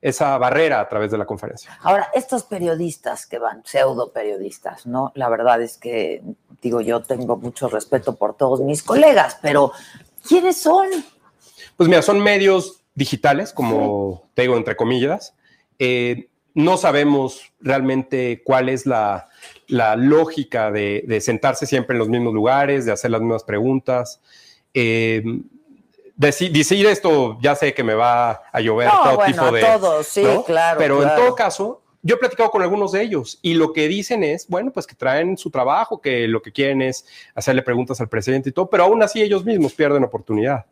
esa 0.00 0.38
barrera 0.38 0.80
a 0.80 0.88
través 0.88 1.10
de 1.10 1.18
la 1.18 1.26
conferencia. 1.26 1.78
Ahora, 1.82 2.08
estos 2.14 2.44
periodistas 2.44 3.26
que 3.26 3.38
van, 3.38 3.62
pseudo 3.64 4.12
periodistas, 4.12 4.86
¿no? 4.86 5.12
La 5.14 5.28
verdad 5.28 5.60
es 5.60 5.76
que, 5.76 6.22
digo, 6.62 6.80
yo 6.80 7.02
tengo 7.02 7.36
mucho 7.36 7.68
respeto 7.68 8.16
por 8.16 8.34
todos 8.36 8.60
mis 8.60 8.82
colegas, 8.82 9.38
pero 9.42 9.72
¿quiénes 10.28 10.56
son? 10.60 10.88
Pues 11.76 11.88
mira, 11.88 12.02
son 12.02 12.20
medios 12.20 12.82
digitales, 12.94 13.52
como 13.52 14.24
te 14.34 14.42
digo, 14.42 14.56
entre 14.56 14.76
comillas. 14.76 15.34
Eh, 15.78 16.28
no 16.54 16.78
sabemos 16.78 17.52
realmente 17.60 18.40
cuál 18.42 18.70
es 18.70 18.86
la, 18.86 19.28
la 19.68 19.94
lógica 19.96 20.70
de, 20.70 21.04
de 21.06 21.20
sentarse 21.20 21.66
siempre 21.66 21.94
en 21.94 21.98
los 21.98 22.08
mismos 22.08 22.32
lugares, 22.32 22.86
de 22.86 22.92
hacer 22.92 23.10
las 23.10 23.20
mismas 23.20 23.44
preguntas. 23.44 24.22
Eh, 24.72 25.22
deci- 26.18 26.50
decir 26.50 26.86
esto, 26.86 27.36
ya 27.42 27.54
sé 27.54 27.74
que 27.74 27.84
me 27.84 27.94
va 27.94 28.42
a 28.50 28.60
llover 28.60 28.88
No, 28.88 29.02
todo 29.02 29.16
bueno, 29.16 29.32
tipo 29.32 29.52
de. 29.54 29.66
a 29.66 29.78
todos, 29.78 30.06
sí, 30.06 30.22
¿no? 30.22 30.44
claro. 30.44 30.78
Pero 30.78 30.98
claro. 31.00 31.10
en 31.20 31.26
todo 31.26 31.34
caso, 31.36 31.82
yo 32.06 32.14
he 32.14 32.18
platicado 32.18 32.50
con 32.50 32.62
algunos 32.62 32.92
de 32.92 33.02
ellos 33.02 33.38
y 33.42 33.54
lo 33.54 33.72
que 33.72 33.88
dicen 33.88 34.22
es, 34.22 34.46
bueno, 34.48 34.70
pues 34.70 34.86
que 34.86 34.94
traen 34.94 35.36
su 35.36 35.50
trabajo, 35.50 36.00
que 36.00 36.28
lo 36.28 36.40
que 36.40 36.52
quieren 36.52 36.80
es 36.80 37.04
hacerle 37.34 37.62
preguntas 37.62 38.00
al 38.00 38.08
presidente 38.08 38.50
y 38.50 38.52
todo, 38.52 38.70
pero 38.70 38.84
aún 38.84 39.02
así 39.02 39.20
ellos 39.20 39.44
mismos 39.44 39.74
pierden 39.74 40.04
oportunidad. 40.04 40.66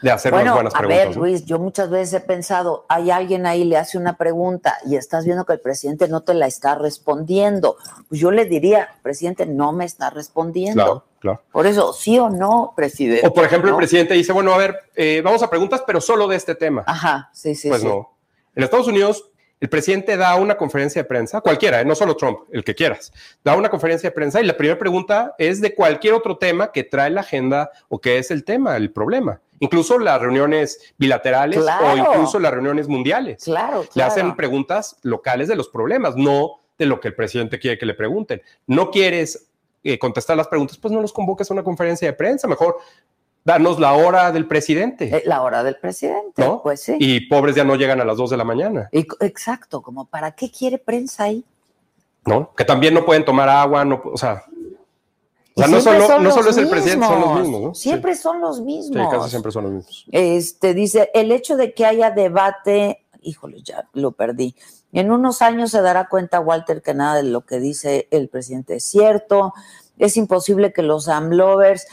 de 0.00 0.10
hacer 0.10 0.32
bueno, 0.32 0.44
unas 0.44 0.54
buenas 0.54 0.74
a 0.74 0.78
preguntas. 0.78 1.06
ver, 1.08 1.16
¿no? 1.16 1.22
Luis, 1.22 1.44
yo 1.44 1.58
muchas 1.58 1.90
veces 1.90 2.14
he 2.14 2.20
pensado, 2.20 2.86
hay 2.88 3.10
alguien 3.10 3.44
ahí, 3.44 3.64
le 3.64 3.76
hace 3.76 3.98
una 3.98 4.16
pregunta 4.16 4.78
y 4.86 4.96
estás 4.96 5.26
viendo 5.26 5.44
que 5.44 5.52
el 5.52 5.60
presidente 5.60 6.08
no 6.08 6.22
te 6.22 6.32
la 6.32 6.46
está 6.46 6.76
respondiendo. 6.76 7.76
Pues 8.08 8.18
yo 8.18 8.30
le 8.30 8.46
diría, 8.46 8.88
presidente, 9.02 9.44
no 9.44 9.72
me 9.72 9.84
está 9.84 10.08
respondiendo. 10.08 10.82
Claro, 10.82 11.04
claro. 11.18 11.42
Por 11.52 11.66
eso, 11.66 11.92
sí 11.92 12.18
o 12.18 12.30
no, 12.30 12.72
presidente. 12.74 13.26
O 13.26 13.34
por 13.34 13.44
ejemplo, 13.44 13.70
¿no? 13.70 13.76
el 13.76 13.80
presidente 13.80 14.14
dice, 14.14 14.32
bueno, 14.32 14.54
a 14.54 14.56
ver, 14.56 14.78
eh, 14.94 15.20
vamos 15.22 15.42
a 15.42 15.50
preguntas, 15.50 15.82
pero 15.86 16.00
solo 16.00 16.26
de 16.26 16.36
este 16.36 16.54
tema. 16.54 16.84
Ajá, 16.86 17.28
sí, 17.34 17.54
sí, 17.54 17.68
pues 17.68 17.82
sí. 17.82 17.86
no. 17.86 18.16
En 18.54 18.62
Estados 18.62 18.88
Unidos, 18.88 19.30
el 19.60 19.68
presidente 19.68 20.16
da 20.16 20.34
una 20.36 20.56
conferencia 20.56 21.02
de 21.02 21.08
prensa, 21.08 21.40
cualquiera, 21.42 21.80
eh, 21.80 21.84
no 21.84 21.94
solo 21.94 22.16
Trump, 22.16 22.40
el 22.50 22.64
que 22.64 22.74
quieras, 22.74 23.12
da 23.44 23.54
una 23.54 23.68
conferencia 23.68 24.08
de 24.08 24.14
prensa 24.14 24.40
y 24.40 24.46
la 24.46 24.56
primera 24.56 24.78
pregunta 24.78 25.34
es 25.38 25.60
de 25.60 25.74
cualquier 25.74 26.14
otro 26.14 26.38
tema 26.38 26.72
que 26.72 26.82
trae 26.82 27.10
la 27.10 27.20
agenda 27.20 27.70
o 27.88 28.00
que 28.00 28.18
es 28.18 28.30
el 28.30 28.44
tema, 28.44 28.76
el 28.76 28.90
problema. 28.90 29.40
Incluso 29.58 29.98
las 29.98 30.20
reuniones 30.20 30.94
bilaterales 30.96 31.60
Claro. 31.60 31.92
o 31.92 31.96
incluso 31.96 32.38
las 32.38 32.52
reuniones 32.52 32.88
mundiales. 32.88 33.44
Claro, 33.44 33.84
Le 33.94 34.02
hacen 34.02 34.34
preguntas 34.34 34.96
locales 35.02 35.48
de 35.48 35.56
los 35.56 35.68
problemas, 35.68 36.16
no 36.16 36.60
de 36.78 36.86
lo 36.86 36.98
que 36.98 37.08
el 37.08 37.14
presidente 37.14 37.58
quiere 37.58 37.76
que 37.76 37.84
le 37.84 37.92
pregunten. 37.92 38.40
No 38.66 38.90
quieres 38.90 39.50
eh, 39.84 39.98
contestar 39.98 40.38
las 40.38 40.48
preguntas, 40.48 40.78
pues 40.78 40.92
no 40.92 41.02
los 41.02 41.12
convoques 41.12 41.50
a 41.50 41.54
una 41.54 41.62
conferencia 41.62 42.08
de 42.08 42.14
prensa, 42.14 42.48
mejor 42.48 42.78
danos 43.44 43.78
la 43.80 43.94
hora 43.94 44.32
del 44.32 44.46
presidente, 44.46 45.04
Eh, 45.16 45.22
La 45.26 45.42
hora 45.42 45.62
del 45.62 45.76
presidente, 45.76 46.42
¿no? 46.44 46.62
pues 46.62 46.82
sí. 46.82 46.96
Y 46.98 47.20
pobres 47.28 47.54
ya 47.56 47.64
no 47.64 47.76
llegan 47.76 48.00
a 48.00 48.04
las 48.04 48.16
2 48.16 48.30
de 48.30 48.36
la 48.36 48.44
mañana, 48.44 48.88
Y 48.92 49.06
exacto, 49.20 49.82
como 49.82 50.04
para 50.06 50.32
qué 50.32 50.50
quiere 50.50 50.78
prensa 50.78 51.24
ahí. 51.24 51.44
¿no? 52.26 52.52
Que 52.54 52.64
también 52.64 52.92
no 52.94 53.04
pueden 53.04 53.24
tomar 53.24 53.48
agua, 53.48 53.84
no, 53.84 54.00
o 54.04 54.16
sea, 54.18 54.44
o 55.54 55.60
sea, 55.62 55.68
no 55.68 55.80
solo, 55.80 56.20
no 56.20 56.30
solo 56.30 56.50
es 56.50 56.56
el 56.58 56.68
presidente, 56.68 57.06
son 57.06 57.20
los 57.20 57.40
mismos. 57.40 57.60
¿no? 57.62 57.74
Siempre 57.74 58.14
Sí, 58.14 58.22
son 58.22 58.40
los 58.40 58.56
sí, 58.58 58.62
mismos. 58.62 59.08
casi 59.10 59.30
siempre 59.30 59.50
son 59.52 59.64
los 59.64 59.72
mismos. 59.72 60.04
Este 60.12 60.74
dice, 60.74 61.10
el 61.14 61.32
hecho 61.32 61.56
de 61.56 61.72
que 61.74 61.86
haya 61.86 62.10
debate, 62.10 63.04
híjole, 63.22 63.62
ya 63.62 63.88
lo 63.94 64.12
perdí. 64.12 64.54
En 64.92 65.10
unos 65.10 65.40
años 65.42 65.70
se 65.70 65.80
dará 65.82 66.08
cuenta 66.08 66.40
Walter 66.40 66.82
que 66.82 66.94
nada 66.94 67.16
de 67.16 67.22
lo 67.24 67.42
que 67.46 67.58
dice 67.58 68.06
el 68.10 68.28
presidente 68.28 68.76
es 68.76 68.84
cierto. 68.84 69.52
Es 69.98 70.16
imposible 70.16 70.72
que 70.72 70.82
los 70.82 71.08
AMLovers, 71.08 71.86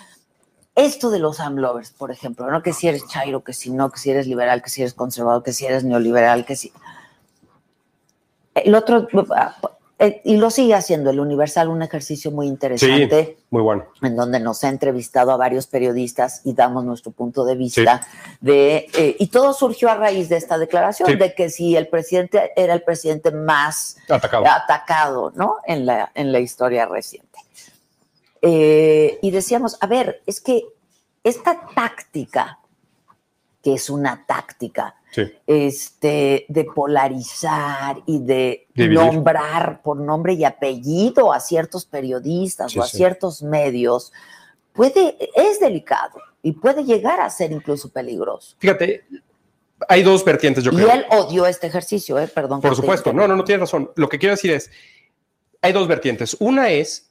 esto 0.78 1.10
de 1.10 1.20
los 1.20 1.40
AMLovers, 1.42 1.92
por 1.92 2.12
ejemplo, 2.12 2.50
no 2.50 2.64
que 2.64 2.72
si 2.72 2.88
eres 2.88 3.06
chairo, 3.08 3.44
que 3.44 3.52
si 3.52 3.72
no, 3.72 3.90
que 3.92 4.00
si 4.00 4.12
eres 4.12 4.28
liberal, 4.28 4.62
que 4.62 4.70
si 4.70 4.82
eres 4.84 4.94
conservador, 4.94 5.44
que 5.44 5.52
si 5.52 5.66
eres 5.66 5.84
neoliberal, 5.84 6.46
que 6.46 6.56
si. 6.56 6.72
El 8.54 8.74
otro, 8.76 9.08
eh, 10.00 10.22
y 10.24 10.38
lo 10.38 10.50
sigue 10.52 10.76
haciendo 10.76 11.10
el 11.10 11.20
Universal, 11.20 11.70
un 11.70 11.82
ejercicio 11.82 12.30
muy 12.32 12.46
interesante 12.48 13.36
Sí, 13.38 13.44
muy 13.50 13.62
bueno. 13.64 13.86
en 14.04 14.16
donde 14.16 14.40
nos 14.40 14.64
ha 14.64 14.70
entrevistado 14.70 15.32
a 15.32 15.38
varios 15.38 15.66
periodistas 15.68 16.42
y 16.44 16.54
damos 16.54 16.84
nuestro 16.86 17.12
punto 17.12 17.46
de 17.46 17.56
vista 17.56 18.06
de 18.40 18.88
eh, 18.96 19.16
y 19.18 19.28
todo 19.28 19.54
surgió 19.54 19.90
a 19.90 19.96
raíz 19.96 20.30
de 20.30 20.38
esta 20.38 20.58
declaración 20.60 21.10
Sí. 21.10 21.16
de 21.16 21.34
que 21.34 21.50
si 21.50 21.76
el 21.76 21.88
presidente 21.88 22.52
era 22.56 22.74
el 22.76 22.84
presidente 22.84 23.32
más 23.32 23.98
Atacado. 24.08 24.46
atacado 24.46 25.32
no 25.36 25.58
en 25.66 25.88
la 25.88 26.12
en 26.14 26.32
la 26.32 26.40
historia 26.40 26.86
reciente 26.86 27.40
Eh, 28.42 29.20
y 29.22 29.32
decíamos 29.32 29.78
a 29.82 29.88
ver 29.88 30.22
es 30.26 30.40
que 30.42 30.64
esta 31.24 31.68
táctica 31.76 32.60
que 33.64 33.74
es 33.74 33.90
una 33.90 34.26
táctica 34.26 34.94
Sí. 35.12 35.24
este, 35.48 36.46
de 36.50 36.66
polarizar 36.66 37.98
y 38.06 38.20
de 38.20 38.68
Dividir. 38.74 39.00
nombrar 39.00 39.82
por 39.82 39.98
nombre 39.98 40.34
y 40.34 40.44
apellido 40.44 41.32
a 41.34 41.40
ciertos 41.40 41.86
periodistas 41.86 42.74
Sí, 42.74 42.80
o 42.80 42.84
a 42.84 42.88
sí. 42.88 42.98
ciertos 42.98 43.42
medios, 43.42 44.12
puede, 44.74 45.18
es 45.36 45.60
delicado 45.60 46.20
y 46.44 46.52
puede 46.52 46.84
llegar 46.84 47.20
a 47.22 47.30
ser 47.30 47.52
incluso 47.52 47.90
peligroso. 47.90 48.56
Fíjate, 48.60 49.06
hay 49.88 50.04
dos 50.04 50.24
vertientes, 50.24 50.64
yo 50.64 50.72
y 50.72 50.76
creo. 50.76 50.92
él 50.92 51.06
odió 51.10 51.46
este 51.48 51.68
ejercicio, 51.68 52.20
¿eh? 52.20 52.28
perdón. 52.28 52.62
Por 52.62 52.76
supuesto, 52.76 53.12
no, 53.14 53.28
no, 53.28 53.36
no 53.36 53.44
tienes 53.44 53.62
razón. 53.62 53.92
Lo 53.96 54.10
que 54.10 54.20
quiero 54.20 54.36
decir 54.36 54.52
es, 54.52 54.70
hay 55.62 55.72
dos 55.72 55.88
vertientes. 55.88 56.36
Una 56.40 56.70
es 56.70 57.07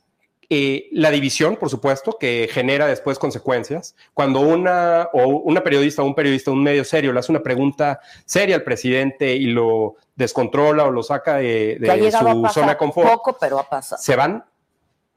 eh, 0.48 0.89
la 0.93 1.10
división, 1.10 1.56
por 1.56 1.70
supuesto, 1.70 2.16
que 2.18 2.48
genera 2.51 2.86
después 2.86 3.18
consecuencias. 3.18 3.97
Cuando 4.14 4.40
una 4.40 5.09
o 5.12 5.27
una 5.27 5.62
periodista 5.62 6.02
o 6.02 6.06
un 6.06 6.14
periodista, 6.14 6.51
un 6.51 6.62
medio 6.62 6.85
serio, 6.85 7.12
le 7.12 7.18
hace 7.18 7.32
una 7.32 7.43
pregunta 7.43 8.01
seria 8.24 8.56
al 8.56 8.62
presidente 8.62 9.35
y 9.35 9.47
lo 9.47 9.97
descontrola 10.14 10.85
o 10.85 10.90
lo 10.90 11.02
saca 11.02 11.36
de, 11.36 11.78
a 11.82 12.18
su 12.18 12.43
pasar 12.43 12.52
zona 12.52 12.68
de 12.73 12.77
confort, 12.77 13.09
poco, 13.09 13.36
pero 13.40 13.59
ha 13.59 13.68
pasado. 13.68 14.01
se 14.01 14.16
van 14.16 14.44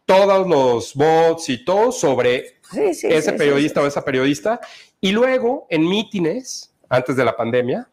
todos 0.05 0.47
los 0.47 0.95
bots 0.95 1.49
y 1.49 1.63
todo 1.63 1.91
sobre 1.91 2.59
Sí, 2.71 2.93
sí, 2.93 3.07
ese 3.07 3.31
sí, 3.31 3.37
periodista 3.37 3.81
o 3.81 3.87
esa 3.87 4.03
periodista. 4.03 4.59
Y 5.01 5.11
luego, 5.11 5.65
en 5.69 5.87
mítines, 5.87 6.73
antes 6.87 7.15
de 7.15 7.25
la 7.25 7.35
pandemia, 7.35 7.89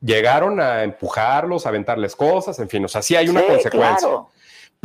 llegaron 0.00 0.60
a 0.60 0.82
empujarlos, 0.82 1.66
a 1.66 1.70
aventarles 1.70 2.14
cosas, 2.14 2.58
en 2.58 2.68
fin, 2.68 2.84
o 2.84 2.88
sea, 2.88 3.02
sí 3.02 3.16
hay 3.16 3.28
una 3.28 3.42
consecuencia. 3.46 4.00
claro. 4.00 4.30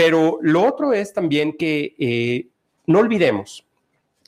Pero 0.04 0.40
lo 0.42 0.66
otro 0.66 0.94
es 0.94 1.14
también 1.14 1.56
que 1.56 1.96
eh, 2.00 2.48
no 2.88 2.98
olvidemos 2.98 3.68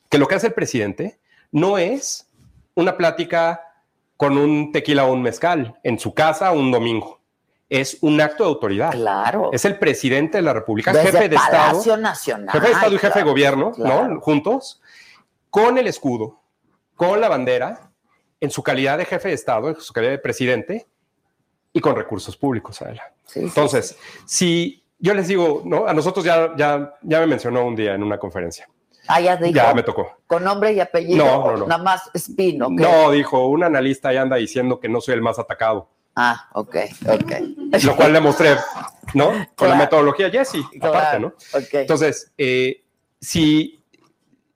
que 0.08 0.20
lo 0.20 0.28
que 0.28 0.36
hace 0.36 0.48
el 0.48 0.54
presidente 0.54 1.20
no 1.52 1.80
es 1.80 2.30
una 2.76 2.95
plática 2.95 3.60
con 4.16 4.38
un 4.38 4.72
tequila 4.72 5.06
o 5.06 5.14
un 5.14 5.24
mezcal 5.24 5.80
en 5.82 5.98
su 5.98 6.14
casa 6.14 6.52
un 6.52 6.72
domingo. 6.72 7.20
Es 7.70 7.98
un 8.02 8.22
acto 8.22 8.44
de 8.44 8.50
autoridad. 8.50 8.91
Claro. 8.91 9.50
Es 9.52 9.66
el 9.66 9.80
presidente 9.80 10.38
de 10.38 10.44
la 10.44 10.54
República, 10.54 10.94
Desde 10.94 11.12
jefe 11.12 11.30
de 11.30 11.38
Estado 11.38 11.72
Palacio 11.72 11.98
Nacional. 11.98 12.50
jefe 12.52 12.68
de 12.68 12.74
Estado 12.74 12.94
y 12.94 12.98
jefe 13.00 13.20
de 13.20 13.26
gobierno, 13.26 13.72
claro. 13.72 14.08
¿no? 14.10 14.22
Juntos, 14.22 14.80
con 15.50 15.80
el 15.80 15.88
escudo, 15.88 16.40
con 16.95 17.20
la 17.20 17.30
bandera, 17.30 17.90
en 18.40 18.52
su 18.52 18.62
calidad 18.62 19.00
de 19.00 19.06
jefe 19.06 19.30
de 19.30 19.34
Estado, 19.34 19.70
en 19.70 19.82
su 19.82 19.91
calidad 19.91 20.12
de 20.12 20.20
presidente 20.20 20.86
y 21.72 21.80
con 21.80 21.95
recursos 21.95 22.38
públicos, 22.38 22.80
Adela. 22.84 23.12
Sí, 23.26 23.40
sí, 23.40 23.45
Entonces, 23.48 23.98
si 24.28 24.82
yo 25.04 25.14
les 25.14 25.28
digo, 25.28 25.62
¿no? 25.66 25.86
A 25.86 25.94
nosotros 25.94 26.24
ya, 26.24 26.54
ya, 26.56 26.94
ya 27.02 27.20
me 27.20 27.28
mencionó 27.28 27.66
un 27.66 27.76
día 27.76 27.94
en 27.94 28.02
una 28.04 28.18
conferencia. 28.18 28.70
Ah, 29.08 29.20
ya 29.20 29.36
dijo, 29.36 29.52
Ya 29.54 29.74
me 29.74 29.84
tocó. 29.84 30.18
con 30.28 30.46
nombre 30.46 30.72
y 30.72 30.80
apellido, 30.80 31.26
No, 31.26 31.46
no, 31.52 31.58
no. 31.58 31.68
nada 31.68 31.84
más 31.84 32.10
Espino. 32.14 32.70
¿qué? 32.70 32.84
No, 32.84 33.12
dijo, 33.12 33.48
un 33.50 33.64
analista 33.66 34.14
ya 34.14 34.22
anda 34.22 34.38
diciendo 34.38 34.80
que 34.80 34.88
no 34.88 35.02
soy 35.02 35.16
el 35.16 35.22
más 35.22 35.38
atacado, 35.40 35.90
Ah, 36.16 36.48
ok, 36.54 36.76
ok. 37.10 37.32
lo 37.84 37.96
cual 37.98 38.14
demostré, 38.14 38.56
¿no? 39.14 39.32
Con 39.56 39.70
la 39.70 39.76
metodología 39.76 40.30
Jesse, 40.30 40.56
aparte, 40.80 40.80
Claro, 40.80 41.20
¿no? 41.20 41.28
ok. 41.60 41.74
Entonces, 41.74 42.32
eh, 42.38 42.82
si, 43.20 43.84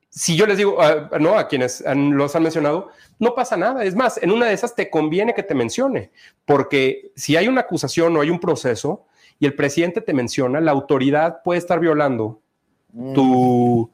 si 0.09 0.37
yo 0.37 0.45
les 0.45 0.57
digo, 0.57 0.81
ah, 0.81 1.09
¿no? 1.19 1.37
A 1.37 1.47
quienes 1.49 1.85
han- 1.85 2.15
los 2.15 2.33
han 2.35 2.43
mencionado, 2.43 2.89
no 3.19 3.35
pasa 3.35 3.57
nada. 3.57 3.83
Es 3.83 3.95
más, 3.95 4.17
en 4.23 4.31
una 4.31 4.45
de 4.45 4.53
esas 4.53 4.75
te 4.75 4.89
conviene 4.89 5.33
que 5.33 5.43
te 5.43 5.55
mencione, 5.55 6.11
porque 6.45 7.11
si 7.17 7.35
hay 7.35 7.47
una 7.49 7.61
acusación 7.61 8.15
o 8.15 8.21
hay 8.21 8.29
un 8.29 8.39
proceso 8.39 9.07
y 9.39 9.45
el 9.45 9.53
presidente 9.55 10.01
te 10.01 10.13
menciona, 10.13 10.59
la 10.61 10.71
autoridad 10.71 11.41
puede 11.43 11.59
estar 11.59 11.79
violando 11.79 12.41
tu 13.13 13.89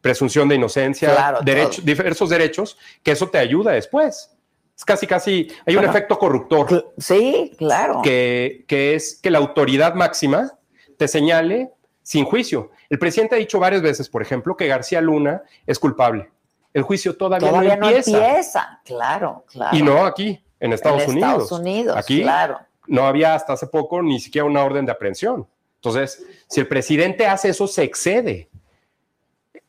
presunción 0.00 0.48
de 0.48 0.56
inocencia. 0.56 1.12
Claro, 1.14 1.40
derecho- 1.42 1.76
todo. 1.76 1.86
diversos 1.86 2.30
derechos, 2.30 2.78
que 3.02 3.12
eso 3.12 3.28
te 3.28 3.38
ayuda 3.38 3.72
después. 3.72 4.30
Es 4.76 4.84
casi, 4.84 5.06
casi, 5.06 5.48
hay 5.66 5.76
un 5.76 5.84
efecto 5.84 6.18
corruptor 6.18 6.92
Sí, 6.96 7.52
claro. 7.58 8.00
que, 8.02 8.64
que 8.66 8.94
es 8.94 9.20
que 9.22 9.30
la 9.30 9.38
autoridad 9.38 9.94
máxima 9.94 10.50
te 10.96 11.06
señale 11.06 11.70
sin 12.02 12.24
juicio. 12.24 12.70
El 12.88 12.98
presidente 12.98 13.34
ha 13.34 13.38
dicho 13.38 13.60
varias 13.60 13.82
veces, 13.82 14.08
por 14.08 14.22
ejemplo, 14.22 14.56
que 14.56 14.66
García 14.66 15.00
Luna 15.02 15.42
es 15.66 15.78
culpable. 15.78 16.30
El 16.72 16.82
juicio 16.82 17.14
todavía, 17.16 17.48
Todavía 17.50 17.76
no 17.76 17.88
empieza. 17.88 18.80
Claro, 18.84 19.44
claro. 19.48 19.76
Y 19.76 19.82
no 19.82 20.06
aquí, 20.06 20.42
en 20.58 20.72
Estados 20.72 21.02
en 21.02 21.10
Unidos. 21.10 21.30
Estados 21.44 21.52
Unidos, 21.60 21.96
Aquí 21.96 22.22
claro. 22.22 22.58
No 22.90 23.06
había 23.06 23.34
hasta 23.34 23.52
hace 23.52 23.68
poco 23.68 24.02
ni 24.02 24.18
siquiera 24.18 24.44
una 24.44 24.64
orden 24.64 24.84
de 24.84 24.92
aprehensión. 24.92 25.46
Entonces, 25.76 26.26
si 26.48 26.60
el 26.60 26.66
presidente 26.66 27.24
hace 27.26 27.48
eso, 27.48 27.66
se 27.68 27.84
excede. 27.84 28.48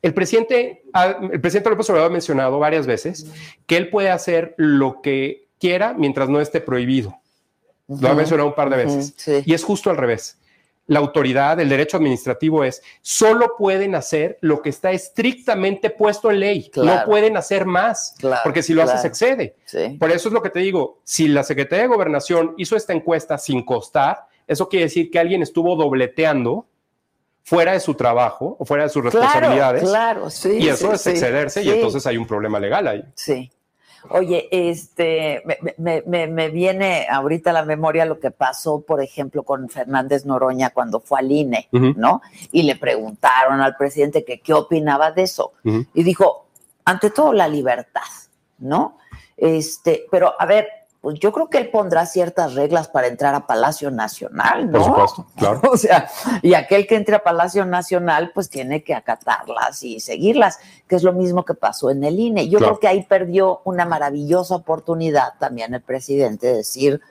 El 0.01 0.15
presidente, 0.15 0.83
el 1.31 1.39
presidente 1.39 1.69
López 1.69 1.87
Obrador 1.91 2.09
ha 2.09 2.13
mencionado 2.13 2.57
varias 2.57 2.87
veces 2.87 3.27
que 3.67 3.77
él 3.77 3.89
puede 3.89 4.09
hacer 4.09 4.55
lo 4.57 5.01
que 5.01 5.47
quiera 5.59 5.93
mientras 5.93 6.27
no 6.27 6.41
esté 6.41 6.59
prohibido. 6.61 7.15
Lo 7.87 8.09
ha 8.09 8.15
mencionado 8.15 8.49
un 8.49 8.55
par 8.55 8.71
de 8.71 8.77
veces. 8.77 9.13
sí. 9.15 9.43
Y 9.45 9.53
es 9.53 9.63
justo 9.63 9.91
al 9.91 9.97
revés. 9.97 10.39
La 10.91 10.99
autoridad, 10.99 11.57
el 11.61 11.69
derecho 11.69 11.95
administrativo 11.95 12.65
es, 12.65 12.83
solo 13.01 13.55
pueden 13.57 13.95
hacer 13.95 14.37
lo 14.41 14.61
que 14.61 14.67
está 14.67 14.91
estrictamente 14.91 15.89
puesto 15.89 16.29
en 16.29 16.41
ley. 16.41 16.69
Claro. 16.69 16.99
No 16.99 17.05
pueden 17.05 17.37
hacer 17.37 17.65
más, 17.65 18.13
Claro, 18.19 18.41
porque 18.43 18.61
si 18.61 18.73
lo 18.73 18.83
haces 18.83 18.95
claro. 18.95 19.07
excede. 19.07 19.55
Sí. 19.63 19.95
Por 19.97 20.11
eso 20.11 20.27
es 20.27 20.33
lo 20.33 20.41
que 20.41 20.49
te 20.49 20.59
digo, 20.59 20.99
si 21.05 21.29
la 21.29 21.43
Secretaría 21.43 21.83
de 21.83 21.87
Gobernación 21.87 22.55
hizo 22.57 22.75
esta 22.75 22.91
encuesta 22.91 23.37
sin 23.37 23.63
costar, 23.63 24.25
eso 24.45 24.67
quiere 24.67 24.87
decir 24.87 25.09
que 25.09 25.17
alguien 25.17 25.41
estuvo 25.41 25.77
dobleteando 25.77 26.67
fuera 27.41 27.71
de 27.71 27.79
su 27.79 27.93
trabajo 27.93 28.57
o 28.59 28.65
fuera 28.65 28.83
de 28.83 28.89
sus 28.89 29.01
responsabilidades. 29.01 29.83
Claro, 29.83 30.19
claro, 30.23 30.29
sí. 30.29 30.57
y 30.59 30.67
eso 30.67 30.89
sí, 30.89 30.95
es 30.95 31.07
excederse 31.07 31.63
y 31.63 31.69
entonces 31.69 32.05
hay 32.05 32.17
un 32.17 32.27
problema 32.27 32.59
legal 32.59 32.85
ahí. 32.89 33.05
Sí. 33.15 33.49
Oye, 34.09 34.47
este, 34.51 35.43
me, 35.77 36.03
me- 36.05 36.27
me- 36.27 36.49
viene 36.49 37.07
ahorita 37.09 37.51
a 37.51 37.53
la 37.53 37.63
memoria 37.65 38.05
lo 38.05 38.19
que 38.19 38.31
pasó, 38.31 38.81
por 38.81 39.01
ejemplo, 39.01 39.43
con 39.43 39.69
Fernández 39.69 40.25
Noroña 40.25 40.71
cuando 40.71 40.99
fue 40.99 41.19
al 41.19 41.31
INE. 41.31 41.67
¿no? 41.97 42.21
Y 42.51 42.63
le 42.63 42.75
preguntaron 42.75 43.61
al 43.61 43.75
presidente 43.77 44.25
que 44.25 44.39
qué 44.39 44.53
opinaba 44.53 45.11
de 45.11 45.23
eso. 45.23 45.53
Y 45.93 46.03
dijo, 46.03 46.47
ante 46.85 47.11
todo, 47.11 47.31
la 47.33 47.47
libertad, 47.47 48.01
¿no? 48.57 48.97
Este, 49.37 50.05
pero 50.11 50.33
a 50.39 50.45
ver, 50.45 50.67
pues 51.01 51.19
yo 51.19 51.31
creo 51.31 51.49
que 51.49 51.57
él 51.57 51.71
pondrá 51.71 52.05
ciertas 52.05 52.53
reglas 52.53 52.87
para 52.87 53.07
entrar 53.07 53.33
a 53.33 53.47
Palacio 53.47 53.89
Nacional, 53.89 54.69
¿no? 54.69 54.77
Por 54.77 54.85
supuesto, 54.85 55.27
claro. 55.35 55.59
O 55.71 55.75
sea, 55.75 56.07
y 56.43 56.53
aquel 56.53 56.85
que 56.85 56.95
entre 56.95 57.15
a 57.15 57.23
Palacio 57.23 57.65
Nacional, 57.65 58.31
pues 58.35 58.49
tiene 58.51 58.83
que 58.83 58.93
acatarlas 58.93 59.81
y 59.81 59.99
seguirlas, 59.99 60.59
que 60.87 60.95
es 60.95 61.01
lo 61.03 61.11
mismo 61.13 61.43
que 61.43 61.55
pasó 61.55 61.89
en 61.89 62.03
el 62.03 62.19
INE. 62.19 62.47
Yo 62.49 62.59
Claro. 62.59 62.73
creo 62.73 62.79
que 62.81 62.87
ahí 62.87 63.03
perdió 63.03 63.61
una 63.65 63.85
maravillosa 63.85 64.55
oportunidad 64.55 65.33
también 65.39 65.73
el 65.73 65.81
presidente 65.81 66.45
de 66.47 66.57
decir, 66.57 67.01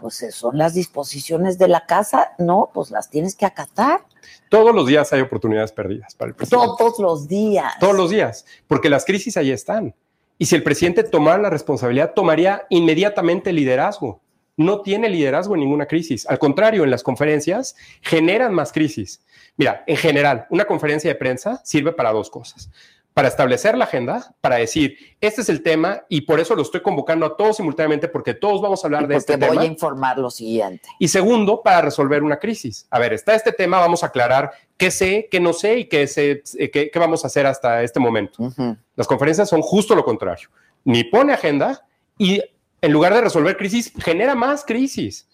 pues 0.00 0.22
eh, 0.22 0.32
son 0.32 0.56
las 0.56 0.72
disposiciones 0.72 1.58
de 1.58 1.68
la 1.68 1.84
casa, 1.84 2.32
no, 2.38 2.70
pues 2.72 2.90
las 2.90 3.10
tienes 3.10 3.34
que 3.36 3.44
acatar 3.44 4.00
Todos 4.48 4.74
los 4.74 4.86
días 4.86 5.12
hay 5.12 5.20
oportunidades 5.20 5.70
perdidas 5.72 6.14
para 6.14 6.30
el 6.30 6.34
presidente. 6.34 6.66
todos 6.78 6.98
los 6.98 7.28
días. 7.28 7.74
Todos 7.78 7.94
los 7.94 8.08
días, 8.08 8.46
porque 8.66 8.88
las 8.88 9.04
crisis 9.04 9.36
ahí 9.36 9.50
están. 9.50 9.94
Y 10.40 10.46
si 10.46 10.56
el 10.56 10.62
presidente 10.62 11.04
tomara 11.04 11.36
la 11.36 11.50
responsabilidad, 11.50 12.14
tomaría 12.14 12.62
inmediatamente 12.70 13.52
liderazgo. 13.52 14.22
No 14.56 14.80
tiene 14.80 15.10
liderazgo 15.10 15.52
en 15.52 15.60
ninguna 15.60 15.84
crisis. 15.84 16.26
Al 16.26 16.38
contrario, 16.38 16.82
en 16.82 16.90
las 16.90 17.02
conferencias 17.02 17.76
generan 18.00 18.54
más 18.54 18.72
crisis. 18.72 19.22
Mira, 19.58 19.84
en 19.86 19.98
general, 19.98 20.46
una 20.48 20.64
conferencia 20.64 21.10
de 21.10 21.14
prensa 21.16 21.60
sirve 21.62 21.92
para 21.92 22.10
dos 22.12 22.30
cosas. 22.30 22.70
Para 23.12 23.28
establecer 23.28 23.76
la 23.76 23.84
agenda, 23.84 24.34
para 24.40 24.56
decir, 24.56 24.96
este 25.20 25.42
es 25.42 25.50
el 25.50 25.62
tema 25.62 26.06
y 26.08 26.22
por 26.22 26.40
eso 26.40 26.54
lo 26.54 26.62
estoy 26.62 26.80
convocando 26.80 27.26
a 27.26 27.36
todos 27.36 27.58
simultáneamente 27.58 28.08
porque 28.08 28.32
todos 28.32 28.62
vamos 28.62 28.82
a 28.82 28.86
hablar 28.86 29.08
de 29.08 29.16
porque 29.16 29.32
este 29.34 29.46
voy 29.46 29.50
tema. 29.50 29.60
a 29.60 29.66
informar 29.66 30.16
lo 30.16 30.30
siguiente. 30.30 30.88
Y 30.98 31.08
segundo, 31.08 31.60
para 31.62 31.82
resolver 31.82 32.22
una 32.22 32.38
crisis. 32.38 32.86
A 32.88 32.98
ver, 32.98 33.12
está 33.12 33.34
este 33.34 33.52
tema, 33.52 33.78
vamos 33.78 34.02
a 34.02 34.06
aclarar 34.06 34.52
qué 34.80 34.90
sé, 34.90 35.28
qué 35.30 35.40
no 35.40 35.52
sé 35.52 35.80
y 35.80 35.84
qué, 35.84 36.06
sé, 36.06 36.42
eh, 36.58 36.70
qué, 36.70 36.90
qué 36.90 36.98
vamos 36.98 37.22
a 37.22 37.26
hacer 37.26 37.44
hasta 37.44 37.82
este 37.82 38.00
momento. 38.00 38.50
Las 38.96 39.06
conferencias 39.06 39.46
son 39.46 39.60
justo 39.60 39.94
lo 39.94 40.02
contrario. 40.02 40.48
Ni 40.84 41.04
pone 41.04 41.34
agenda 41.34 41.86
y 42.16 42.40
en 42.80 42.90
lugar 42.90 43.12
de 43.12 43.20
resolver 43.20 43.58
crisis, 43.58 43.92
genera 43.98 44.34
más 44.34 44.64
crisis. 44.64 45.28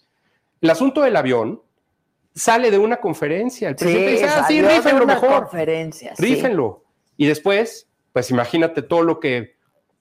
El 0.59 0.69
asunto 0.69 1.01
del 1.01 1.15
avión 1.15 1.61
sale 2.35 2.71
de 2.71 2.77
una 2.77 2.97
conferencia. 2.97 3.69
El 3.69 3.77
presidente 3.77 4.11
dice, 4.11 4.25
ah, 4.25 4.45
sí, 4.49 4.61
rífenlo 4.61 5.05
mejor, 5.05 5.43
conferencia, 5.43 6.13
sí. 6.17 6.23
rífenlo. 6.23 6.83
Y 7.15 7.27
después, 7.27 7.87
pues 8.11 8.29
imagínate 8.29 8.81
todo 8.81 9.03
lo 9.03 9.21
que 9.21 9.55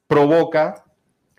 provoca, 0.09 0.85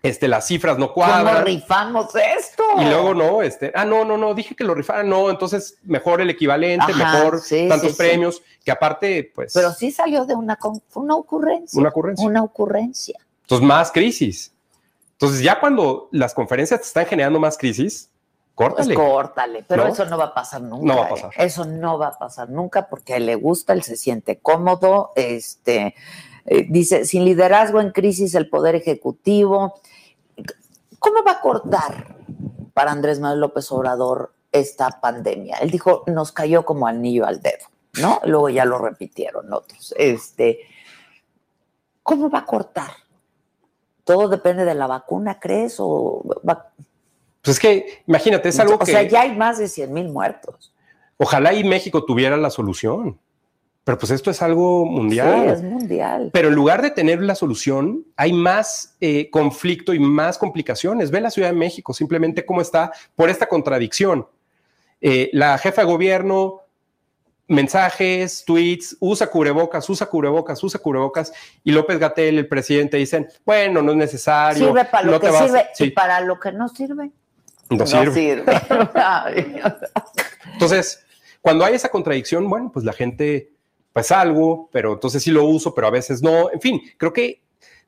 este, 0.03 0.27
las 0.27 0.45
cifras 0.47 0.77
no 0.77 0.93
¿Cómo 0.93 1.07
cuadran. 1.07 1.45
rifamos 1.45 2.13
esto? 2.15 2.63
Y 2.77 2.85
luego 2.85 3.13
no, 3.13 3.41
este, 3.41 3.71
ah, 3.75 3.83
no, 3.85 4.05
no, 4.05 4.17
no, 4.17 4.33
dije 4.33 4.55
que 4.55 4.63
lo 4.63 4.75
rifaran, 4.75 5.09
no, 5.09 5.29
entonces 5.29 5.77
mejor 5.83 6.21
el 6.21 6.29
equivalente, 6.29 6.91
Ajá, 6.91 7.13
mejor 7.13 7.39
sí, 7.39 7.67
tantos 7.67 7.89
sí, 7.89 7.93
sí. 7.93 7.97
premios, 7.97 8.41
que 8.63 8.71
aparte, 8.71 9.31
pues, 9.33 9.53
Pero 9.53 9.71
sí 9.71 9.91
salió 9.91 10.25
de 10.25 10.35
una, 10.35 10.57
una 10.93 11.15
ocurrencia. 11.15 11.79
Una 11.79 11.89
ocurrencia. 11.89 12.27
Una 12.27 12.43
ocurrencia. 12.43 13.19
entonces 13.41 13.67
más 13.67 13.91
crisis. 13.91 14.53
Entonces 15.13 15.41
ya 15.41 15.59
cuando 15.59 16.09
las 16.11 16.33
conferencias 16.35 16.79
te 16.81 16.85
están 16.87 17.05
generando 17.07 17.39
más 17.39 17.57
crisis, 17.57 18.09
Pues 18.53 18.69
córtale. 18.69 18.93
córtale, 18.95 19.65
pero 19.67 19.85
¿No? 19.85 19.93
eso 19.93 20.05
no 20.05 20.17
va 20.17 20.25
a 20.25 20.33
pasar 20.35 20.61
nunca. 20.61 20.85
No 20.85 20.97
va 20.99 21.05
a 21.05 21.07
¿eh? 21.07 21.11
pasar. 21.11 21.31
Eso 21.37 21.65
no 21.65 21.97
va 21.97 22.07
a 22.09 22.17
pasar 22.19 22.49
nunca 22.51 22.87
porque 22.87 23.13
a 23.13 23.17
él 23.17 23.25
le 23.25 23.33
gusta, 23.35 23.73
él 23.73 23.81
se 23.81 23.97
siente 23.97 24.37
cómodo, 24.37 25.11
este, 25.15 25.95
eh, 26.47 26.65
dice, 26.69 27.05
sin 27.05 27.23
liderazgo 27.25 27.79
en 27.81 27.91
crisis 27.91 28.33
el 28.35 28.49
poder 28.49 28.75
ejecutivo. 28.75 29.79
¿Cómo 30.99 31.23
va 31.23 31.33
a 31.33 31.41
cortar 31.41 32.15
para 32.73 32.91
Andrés 32.91 33.19
Manuel 33.19 33.41
López 33.41 33.71
Obrador 33.71 34.33
esta 34.51 34.99
pandemia? 35.01 35.57
Él 35.57 35.69
dijo, 35.71 36.03
nos 36.07 36.31
cayó 36.31 36.65
como 36.65 36.87
anillo 36.87 37.25
al 37.25 37.41
dedo, 37.41 37.65
¿no? 38.01 38.19
Luego 38.25 38.49
ya 38.49 38.65
lo 38.65 38.79
repitieron 38.79 39.51
otros. 39.53 39.93
Este, 39.97 40.59
¿Cómo 42.03 42.29
va 42.29 42.39
a 42.39 42.45
cortar? 42.45 42.91
¿Todo 44.03 44.29
depende 44.29 44.63
de 44.63 44.73
la 44.73 44.87
vacuna, 44.87 45.39
crees? 45.39 45.75
O 45.79 46.23
va- 46.47 46.71
Pues 47.41 47.57
es 47.57 47.59
que, 47.59 48.03
imagínate, 48.07 48.49
es 48.49 48.59
algo 48.59 48.75
o 48.75 48.79
que 48.79 48.85
sea, 48.85 49.03
ya 49.03 49.21
hay 49.21 49.35
más 49.35 49.57
de 49.57 49.67
100 49.67 49.93
mil 49.93 50.07
muertos. 50.09 50.73
ojalá 51.17 51.53
y 51.53 51.63
México 51.63 52.05
tuviera 52.05 52.37
la 52.37 52.49
solución. 52.49 53.19
Pero 53.87 53.99
pues 53.99 54.11
esto 54.11 54.29
es 54.29 54.41
algo 54.41 54.85
mundial. 54.85 55.43
Sí, 55.45 55.51
es 55.53 55.63
mundial. 55.63 56.29
Pero 56.33 56.49
en 56.49 56.55
lugar 56.55 56.81
de 56.81 56.91
tener 56.91 57.21
la 57.21 57.35
solución, 57.35 58.03
hay 58.17 58.33
más 58.33 58.97
eh, 58.99 59.29
conflicto 59.29 59.93
y 59.93 59.99
más 59.99 60.37
complicaciones. 60.37 61.09
Ve 61.09 61.21
la 61.21 61.31
Ciudad 61.31 61.51
de 61.51 61.55
México, 61.55 61.93
simplemente 61.93 62.45
cómo 62.45 62.59
está 62.59 62.91
por 63.15 63.29
esta 63.29 63.47
contradicción. 63.47 64.27
Eh, 64.99 65.29
la 65.31 65.57
jefa 65.57 65.83
de 65.83 65.87
gobierno, 65.87 66.63
mensajes, 67.47 68.43
tweets, 68.45 68.97
usa 68.99 69.27
cubrebocas, 69.27 69.89
usa 69.89 70.05
cubrebocas, 70.07 70.61
usa 70.61 70.81
cubrebocas, 70.81 71.31
y 71.63 71.71
López 71.71 71.97
Gatel, 71.97 72.39
el 72.39 72.47
presidente, 72.49 72.97
dicen, 72.97 73.29
bueno, 73.45 73.81
no 73.81 73.93
es 73.93 73.97
necesario. 73.97 74.67
Sirve 74.67 74.83
para 74.83 75.05
lo 75.05 75.11
no 75.13 75.19
que 75.21 75.27
te 75.27 75.37
sirve 75.37 75.61
y 75.61 75.83
Sí, 75.85 75.91
para 75.91 76.19
lo 76.19 76.37
que 76.37 76.51
no 76.51 76.67
sirve. 76.67 77.11
no 77.69 77.87
sirve. 77.87 78.43
Ay, 78.95 79.61
Entonces, 80.51 81.05
cuando 81.39 81.63
hay 81.63 81.75
esa 81.75 81.87
contradicción, 81.87 82.49
bueno, 82.49 82.69
pues 82.69 82.83
la 82.83 82.91
gente, 82.91 83.53
pues 83.97 84.11
algo, 84.11 84.69
pero 84.71 84.93
entonces 84.93 85.23
sí 85.23 85.31
lo 85.31 85.43
uso, 85.45 85.73
pero 85.73 85.87
a 85.87 85.89
veces 85.89 86.21
no. 86.21 86.51
En 86.51 86.61
fin, 86.61 86.81
creo 86.97 87.11
que 87.11 87.41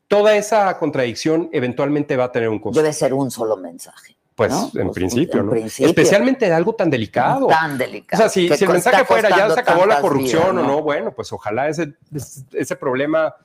toda 0.07 0.36
esa 0.36 0.76
contradicción 0.80 1.49
eventualmente 1.53 2.18
va 2.18 2.23
a 2.26 2.31
tener 2.31 2.49
un 2.49 2.57
costo. 2.57 2.81
Debe 2.81 2.94
ser 2.94 3.14
un 3.14 3.30
solo 3.30 3.56
mensaje. 3.57 4.15
Pues 4.34 4.52
¿no? 4.52 4.72
en 4.73 4.88
Pues, 4.88 4.95
principio, 4.95 5.41
en 5.41 5.45
¿no? 5.45 5.52
principio. 5.52 5.88
Especialmente 5.88 6.48
de 6.48 6.53
algo 6.53 6.73
tan 6.73 6.90
delicado. 6.90 7.45
Tan 7.45 7.76
O 7.76 7.77
delicado. 7.77 8.23
sea, 8.23 8.30
si, 8.30 8.48
el 8.48 8.69
mensaje 8.69 9.06
fuera 9.06 9.30
ya 9.30 9.52
se 9.52 9.60
acabó 9.60 9.86
la 9.86 10.02
corrupción 10.02 10.56
vidas, 10.56 10.65
o 10.65 10.68
no, 10.68 10.81
bueno, 10.81 11.11
pues 11.11 11.31
ojalá 11.31 11.68
ese, 11.69 11.94
ese 12.53 12.76
problema 12.76 13.36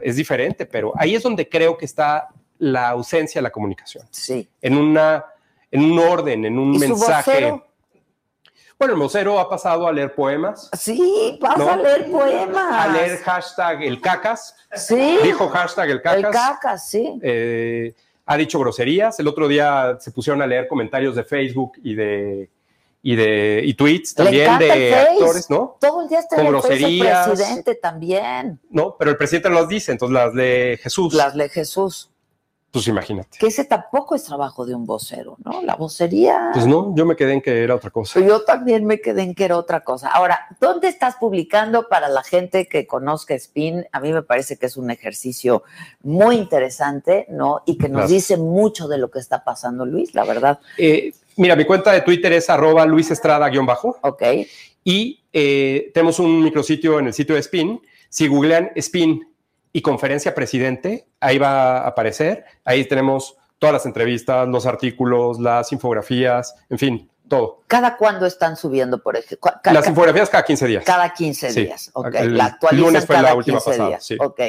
es 0.00 0.16
diferente, 0.16 0.66
pero 0.66 0.92
ahí 0.96 1.14
es 1.14 1.22
donde 1.22 1.48
creo 1.48 1.76
que 1.78 1.84
está 1.84 2.30
la 2.58 2.88
ausencia 2.88 3.38
de 3.40 3.42
la 3.44 3.50
comunicación. 3.50 4.04
Sí. 4.10 4.48
En 4.60 4.76
una, 4.76 5.24
en 5.70 5.84
un 5.84 5.98
orden, 6.00 6.46
en 6.46 6.58
un 6.58 6.74
¿Y 6.74 6.80
su 6.80 6.88
mensaje. 6.88 7.30
vocero? 7.30 7.67
Bueno, 8.78 8.94
el 8.94 9.00
vocero 9.00 9.40
ha 9.40 9.48
pasado 9.50 9.88
a 9.88 9.92
leer 9.92 10.14
poemas, 10.14 10.70
Sí, 10.78 11.38
¿No? 11.56 11.68
a 11.68 11.76
leer 11.76 12.10
poemas. 12.10 12.86
a 12.86 12.88
leer 12.88 13.18
hashtag 13.18 13.82
el 13.82 14.00
cacas, 14.00 14.54
Sí. 14.72 15.18
dijo 15.22 15.48
hashtag 15.48 15.90
el 15.90 16.00
cacas, 16.02 16.24
el 16.24 16.30
cacas, 16.30 16.88
sí. 16.88 17.18
eh, 17.22 17.94
ha 18.24 18.36
dicho 18.36 18.58
groserías. 18.60 19.18
El 19.18 19.26
otro 19.26 19.48
día 19.48 19.96
se 19.98 20.12
pusieron 20.12 20.42
a 20.42 20.46
leer 20.46 20.68
comentarios 20.68 21.16
de 21.16 21.24
Facebook 21.24 21.72
y 21.82 21.94
de 21.94 22.50
y 23.02 23.16
de 23.16 23.62
y 23.64 23.74
tweets 23.74 24.14
también 24.14 24.58
de 24.58 24.94
actores, 24.94 25.48
¿no? 25.50 25.76
Todo 25.80 26.02
el 26.02 26.08
día 26.08 26.18
está 26.20 26.36
Con 26.36 26.46
el 26.54 26.60
presidente 26.60 27.74
también. 27.76 28.60
No, 28.70 28.96
pero 28.98 29.10
el 29.12 29.16
presidente 29.16 29.48
las 29.50 29.68
dice, 29.68 29.92
entonces 29.92 30.12
las 30.14 30.34
de 30.34 30.78
Jesús. 30.82 31.14
Las 31.14 31.34
de 31.34 31.48
Jesús. 31.48 32.10
Pues 32.70 32.86
imagínate. 32.86 33.38
Que 33.38 33.46
ese 33.46 33.64
tampoco 33.64 34.14
es 34.14 34.24
trabajo 34.24 34.66
de 34.66 34.74
un 34.74 34.84
vocero, 34.84 35.38
¿no? 35.42 35.62
La 35.62 35.74
vocería. 35.74 36.50
Pues 36.52 36.66
no, 36.66 36.94
yo 36.94 37.06
me 37.06 37.16
quedé 37.16 37.32
en 37.32 37.40
que 37.40 37.62
era 37.62 37.74
otra 37.74 37.88
cosa. 37.90 38.20
Yo 38.20 38.42
también 38.44 38.84
me 38.84 39.00
quedé 39.00 39.22
en 39.22 39.34
que 39.34 39.46
era 39.46 39.56
otra 39.56 39.80
cosa. 39.80 40.08
Ahora, 40.10 40.38
¿dónde 40.60 40.88
estás 40.88 41.16
publicando 41.16 41.88
para 41.88 42.08
la 42.10 42.22
gente 42.22 42.68
que 42.68 42.86
conozca 42.86 43.34
Spin? 43.34 43.86
A 43.90 44.00
mí 44.00 44.12
me 44.12 44.22
parece 44.22 44.58
que 44.58 44.66
es 44.66 44.76
un 44.76 44.90
ejercicio 44.90 45.62
muy 46.02 46.36
interesante, 46.36 47.26
¿no? 47.30 47.62
Y 47.64 47.78
que 47.78 47.88
nos 47.88 48.00
Gracias. 48.02 48.10
dice 48.28 48.36
mucho 48.36 48.86
de 48.86 48.98
lo 48.98 49.10
que 49.10 49.18
está 49.18 49.44
pasando, 49.44 49.86
Luis, 49.86 50.14
la 50.14 50.24
verdad. 50.24 50.60
Eh, 50.76 51.14
mira, 51.36 51.56
mi 51.56 51.64
cuenta 51.64 51.90
de 51.92 52.02
Twitter 52.02 52.32
es 52.34 52.50
arroba 52.50 52.84
Luis 52.84 53.10
Estrada-bajo 53.10 53.96
Ok. 54.02 54.22
y 54.84 55.20
eh, 55.32 55.90
tenemos 55.94 56.18
un 56.18 56.42
micrositio 56.42 56.98
en 56.98 57.06
el 57.06 57.14
sitio 57.14 57.34
de 57.34 57.40
Spin. 57.40 57.80
Si 58.10 58.26
googlean 58.28 58.70
Spin 58.76 59.26
y 59.72 59.82
conferencia 59.82 60.34
presidente, 60.34 61.06
ahí 61.20 61.38
va 61.38 61.78
a 61.78 61.86
aparecer. 61.88 62.44
Ahí 62.64 62.84
tenemos 62.86 63.36
todas 63.58 63.72
las 63.72 63.86
entrevistas, 63.86 64.46
los 64.48 64.66
artículos, 64.66 65.38
las 65.40 65.72
infografías, 65.72 66.54
en 66.70 66.78
fin, 66.78 67.10
todo. 67.28 67.62
¿Cada 67.66 67.96
cuándo 67.96 68.24
están 68.26 68.56
subiendo, 68.56 69.02
por 69.02 69.16
ejemplo? 69.16 69.50
Las 69.64 69.86
infografías 69.88 70.30
cada 70.30 70.44
15 70.44 70.66
días. 70.66 70.84
cada 70.84 71.12
15 71.12 71.50
Sí. 71.50 71.64
días. 71.64 71.90
Ok. 71.92 72.14
El 72.14 72.36
la 72.38 72.44
actualizan 72.46 72.86
lunes 72.86 73.06
fue 73.06 73.16
la 73.16 73.22
cada 73.22 73.34
última 73.34 73.58
15 73.58 73.70
pasada, 73.70 73.88
días. 73.88 74.04
sí. 74.06 74.16
Ok. 74.20 74.40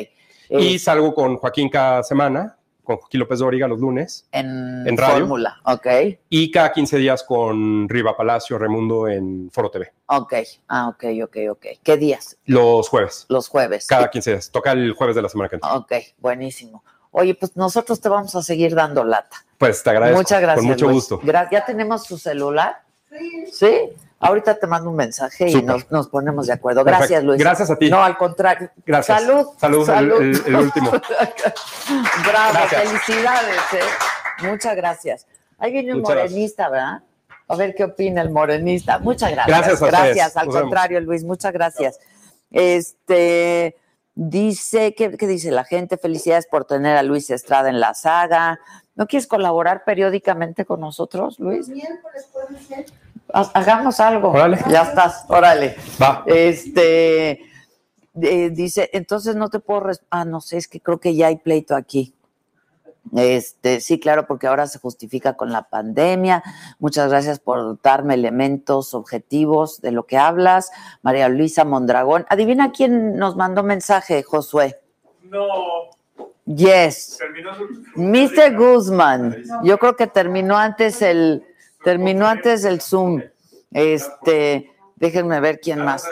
Y 0.51 0.79
salgo 0.79 1.13
con 1.13 1.37
Joaquín 1.37 1.69
cada 1.69 2.01
semana, 2.03 2.57
con 2.89 2.97
Joaquín 2.97 3.19
López 3.19 3.37
Dóriga 3.37 3.67
los 3.67 3.79
lunes. 3.79 4.27
en, 4.31 4.83
en 4.87 4.97
radio. 4.97 5.19
Fórmula. 5.19 5.57
Ok. 5.65 5.85
Y 6.29 6.49
cada 6.49 6.71
15 6.71 6.97
días 6.97 7.23
con 7.23 7.87
Riva 7.87 8.17
Palacio, 8.17 8.57
Raimundo 8.57 9.07
en 9.07 9.51
Foro 9.51 9.69
TV. 9.69 9.93
Ok. 10.07 10.33
Ah, 10.67 10.87
ok, 10.87 11.03
ok, 11.23 11.37
ok. 11.51 11.65
¿Qué 11.83 11.97
días? 11.97 12.37
Los 12.45 12.89
jueves. 12.89 13.27
Los 13.29 13.47
jueves. 13.47 13.85
Cada 13.85 14.09
15 14.09 14.31
días. 14.31 14.49
Toca 14.51 14.71
el 14.71 14.93
jueves 14.93 15.15
de 15.15 15.21
la 15.21 15.29
semana 15.29 15.49
que 15.49 15.57
entra. 15.57 15.75
Ok, 15.75 15.91
buenísimo. 16.17 16.83
Oye, 17.11 17.35
pues 17.35 17.55
nosotros 17.55 18.01
te 18.01 18.09
vamos 18.09 18.33
a 18.35 18.41
seguir 18.41 18.73
dando 18.73 19.03
lata. 19.03 19.37
Pues 19.59 19.83
te 19.83 19.91
agradezco. 19.91 20.19
Muchas 20.19 20.41
gracias. 20.41 20.59
Con 20.61 20.65
mucho 20.67 20.85
Luis. 20.85 20.95
gusto. 20.95 21.21
Gra- 21.21 21.47
¿Ya 21.51 21.63
tenemos 21.65 22.05
su 22.05 22.17
celular? 22.17 22.81
Sí. 23.09 23.45
Sí. 23.51 23.75
Ahorita 24.21 24.55
te 24.59 24.67
mando 24.67 24.89
un 24.89 24.97
mensaje 24.97 25.47
y 25.49 25.61
nos, 25.63 25.89
nos 25.91 26.09
ponemos 26.09 26.47
de 26.47 26.53
acuerdo. 26.53 26.83
Perfecto. 26.83 26.99
Gracias, 27.07 27.23
Luis. 27.23 27.39
Gracias 27.39 27.69
a 27.71 27.75
ti. 27.77 27.89
No, 27.89 28.03
al 28.03 28.17
contrario. 28.17 28.69
Gracias. 28.85 29.21
Salud. 29.21 29.47
Salud, 29.57 29.89
el- 29.89 30.11
el- 30.11 30.43
el 30.45 30.55
último. 30.55 30.91
Bravo, 32.27 32.53
Gracias. 32.53 32.83
felicidades. 32.83 33.57
¿eh? 33.73 33.79
Muchas 34.49 34.75
gracias. 34.75 35.27
Ahí 35.57 35.71
viene 35.71 35.93
un 35.93 35.99
Muchas 36.01 36.15
gracias. 36.15 36.31
morenista, 36.31 36.69
¿verdad? 36.69 37.03
A 37.47 37.55
ver 37.55 37.73
qué 37.75 37.83
opina 37.85 38.21
el 38.21 38.29
morenista. 38.29 38.99
Muchas 38.99 39.31
gracias. 39.31 39.57
Gracias 39.57 39.81
a. 39.81 39.87
Gracias, 39.87 40.37
al 40.37 40.45
Nos 40.47 40.55
vemos. 40.55 40.69
contrario, 40.69 40.99
Luis, 41.01 41.23
muchas 41.23 41.53
gracias. 41.53 41.99
Este, 42.51 43.75
Dice, 44.21 44.93
¿qué, 44.95 45.15
qué 45.15 45.27
dice 45.27 45.49
la 45.49 45.63
gente? 45.63 45.97
Felicidades 45.97 46.45
por 46.45 46.65
tener 46.65 46.97
a 46.97 47.03
Luis 47.03 47.29
Estrada 47.29 47.69
en 47.69 47.79
la 47.79 47.93
saga. 47.93 48.59
¿No 48.95 49.07
quieres 49.07 49.27
colaborar 49.27 49.85
periódicamente 49.85 50.65
con 50.65 50.81
nosotros, 50.81 51.39
Luis? 51.39 51.69
Miércoles 51.69 52.27
puede 52.33 52.59
ser. 52.61 52.85
Ha- 53.33 53.51
Hagamos 53.53 53.99
algo. 53.99 54.29
Órale. 54.29 54.59
Ya 54.69 54.83
estás, 54.83 55.25
órale. 55.27 55.75
Va. 56.01 56.23
Este 56.25 57.41
eh, 58.21 58.49
dice, 58.51 58.89
entonces 58.93 59.35
no 59.35 59.49
te 59.49 59.59
puedo 59.59 59.81
res- 59.81 60.01
ah, 60.09 60.25
no 60.25 60.41
sé, 60.41 60.57
es 60.57 60.67
que 60.67 60.79
creo 60.81 60.99
que 60.99 61.15
ya 61.15 61.27
hay 61.27 61.37
pleito 61.37 61.75
aquí. 61.75 62.13
Este, 63.15 63.79
sí, 63.81 63.99
claro, 63.99 64.27
porque 64.27 64.45
ahora 64.45 64.67
se 64.67 64.77
justifica 64.77 65.33
con 65.35 65.51
la 65.51 65.63
pandemia. 65.63 66.43
Muchas 66.79 67.09
gracias 67.09 67.39
por 67.39 67.81
darme 67.81 68.13
elementos 68.13 68.93
objetivos 68.93 69.81
de 69.81 69.91
lo 69.91 70.05
que 70.05 70.17
hablas. 70.17 70.69
María 71.01 71.27
Luisa 71.29 71.65
Mondragón. 71.65 72.25
Adivina 72.29 72.71
quién 72.71 73.15
nos 73.15 73.35
mandó 73.35 73.63
mensaje, 73.63 74.21
Josué. 74.23 74.79
No, 75.23 75.47
Yes. 76.45 77.17
terminó 77.19 77.51
su... 77.55 77.67
Mr. 77.95 78.55
Guzman, 78.57 79.43
yo 79.63 79.77
creo 79.77 79.95
que 79.95 80.07
terminó 80.07 80.57
antes 80.57 81.01
el 81.03 81.43
terminó 81.83 82.27
antes 82.27 82.63
el 82.65 82.81
Zoom. 82.81 83.21
Este, 83.71 84.71
déjenme 84.95 85.39
ver 85.39 85.59
quién 85.59 85.83
más. 85.83 86.05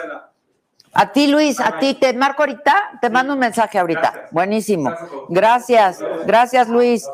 A 0.92 1.12
ti, 1.12 1.26
Luis, 1.26 1.60
a 1.60 1.78
ti 1.78 1.94
te 1.94 2.12
marco 2.14 2.42
ahorita, 2.42 2.98
te 3.00 3.10
mando 3.10 3.34
un 3.34 3.38
mensaje 3.38 3.78
ahorita. 3.78 4.28
Buenísimo. 4.32 4.90
Gracias, 5.28 6.00
gracias, 6.26 6.68
Luis. 6.68 7.06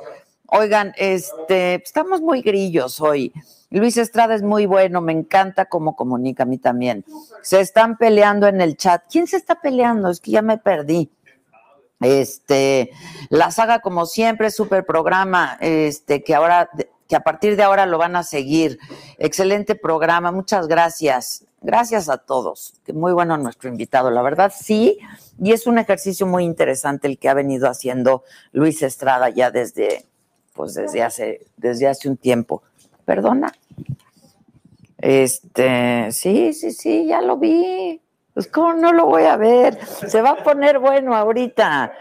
Oigan, 0.46 0.94
este, 0.96 1.74
estamos 1.74 2.20
muy 2.20 2.42
grillos 2.42 3.00
hoy. 3.00 3.32
Luis 3.70 3.96
Estrada 3.96 4.34
es 4.36 4.42
muy 4.42 4.66
bueno, 4.66 5.00
me 5.00 5.12
encanta 5.12 5.64
cómo 5.66 5.96
comunica 5.96 6.44
a 6.44 6.46
mí 6.46 6.58
también. 6.58 7.04
Se 7.42 7.60
están 7.60 7.96
peleando 7.96 8.46
en 8.46 8.60
el 8.60 8.76
chat. 8.76 9.02
¿Quién 9.10 9.26
se 9.26 9.36
está 9.36 9.60
peleando? 9.60 10.10
Es 10.10 10.20
que 10.20 10.30
ya 10.30 10.42
me 10.42 10.58
perdí. 10.58 11.10
Este, 12.00 12.90
la 13.30 13.50
saga, 13.50 13.80
como 13.80 14.06
siempre, 14.06 14.50
súper 14.50 14.84
programa, 14.84 15.56
este, 15.60 16.22
que 16.22 16.34
ahora, 16.34 16.70
que 17.08 17.16
a 17.16 17.20
partir 17.20 17.56
de 17.56 17.62
ahora 17.62 17.86
lo 17.86 17.98
van 17.98 18.16
a 18.16 18.22
seguir. 18.22 18.78
Excelente 19.18 19.74
programa, 19.74 20.32
muchas 20.32 20.68
gracias. 20.68 21.44
Gracias 21.60 22.10
a 22.10 22.18
todos. 22.18 22.74
Muy 22.92 23.12
bueno 23.14 23.38
nuestro 23.38 23.70
invitado, 23.70 24.10
la 24.10 24.20
verdad, 24.20 24.52
sí. 24.54 24.98
Y 25.42 25.52
es 25.52 25.66
un 25.66 25.78
ejercicio 25.78 26.26
muy 26.26 26.44
interesante 26.44 27.06
el 27.06 27.18
que 27.18 27.30
ha 27.30 27.34
venido 27.34 27.68
haciendo 27.68 28.22
Luis 28.52 28.82
Estrada 28.82 29.30
ya 29.30 29.50
desde, 29.50 30.04
pues 30.52 30.74
desde 30.74 31.02
hace, 31.02 31.46
desde 31.56 31.88
hace 31.88 32.08
un 32.08 32.18
tiempo. 32.18 32.62
Perdona. 33.06 33.52
Este, 34.98 36.12
sí, 36.12 36.52
sí, 36.52 36.72
sí, 36.72 37.06
ya 37.06 37.20
lo 37.20 37.38
vi. 37.38 38.00
Pues, 38.34 38.48
¿cómo 38.48 38.74
no 38.74 38.92
lo 38.92 39.06
voy 39.06 39.24
a 39.24 39.36
ver? 39.36 39.78
Se 39.86 40.20
va 40.20 40.30
a 40.30 40.42
poner 40.42 40.78
bueno 40.78 41.14
ahorita. 41.14 41.92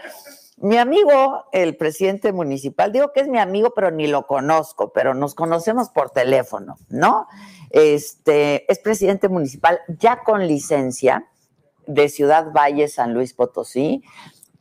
Mi 0.58 0.78
amigo, 0.78 1.46
el 1.52 1.76
presidente 1.76 2.32
municipal, 2.32 2.92
digo 2.92 3.12
que 3.12 3.22
es 3.22 3.28
mi 3.28 3.40
amigo, 3.40 3.74
pero 3.76 3.92
ni 3.92 4.08
lo 4.08 4.28
conozco, 4.28 4.94
pero 4.94 5.14
nos 5.14 5.34
conocemos 5.34 5.90
por 5.90 6.12
teléfono, 6.12 6.78
¿no? 6.90 7.28
Este, 7.72 8.72
es 8.72 8.80
presidente 8.80 9.30
municipal 9.30 9.80
ya 9.88 10.24
con 10.24 10.48
licencia 10.48 11.28
de 11.88 12.08
Ciudad 12.08 12.52
Valle, 12.52 12.88
San 12.88 13.14
Luis 13.14 13.34
Potosí, 13.34 14.04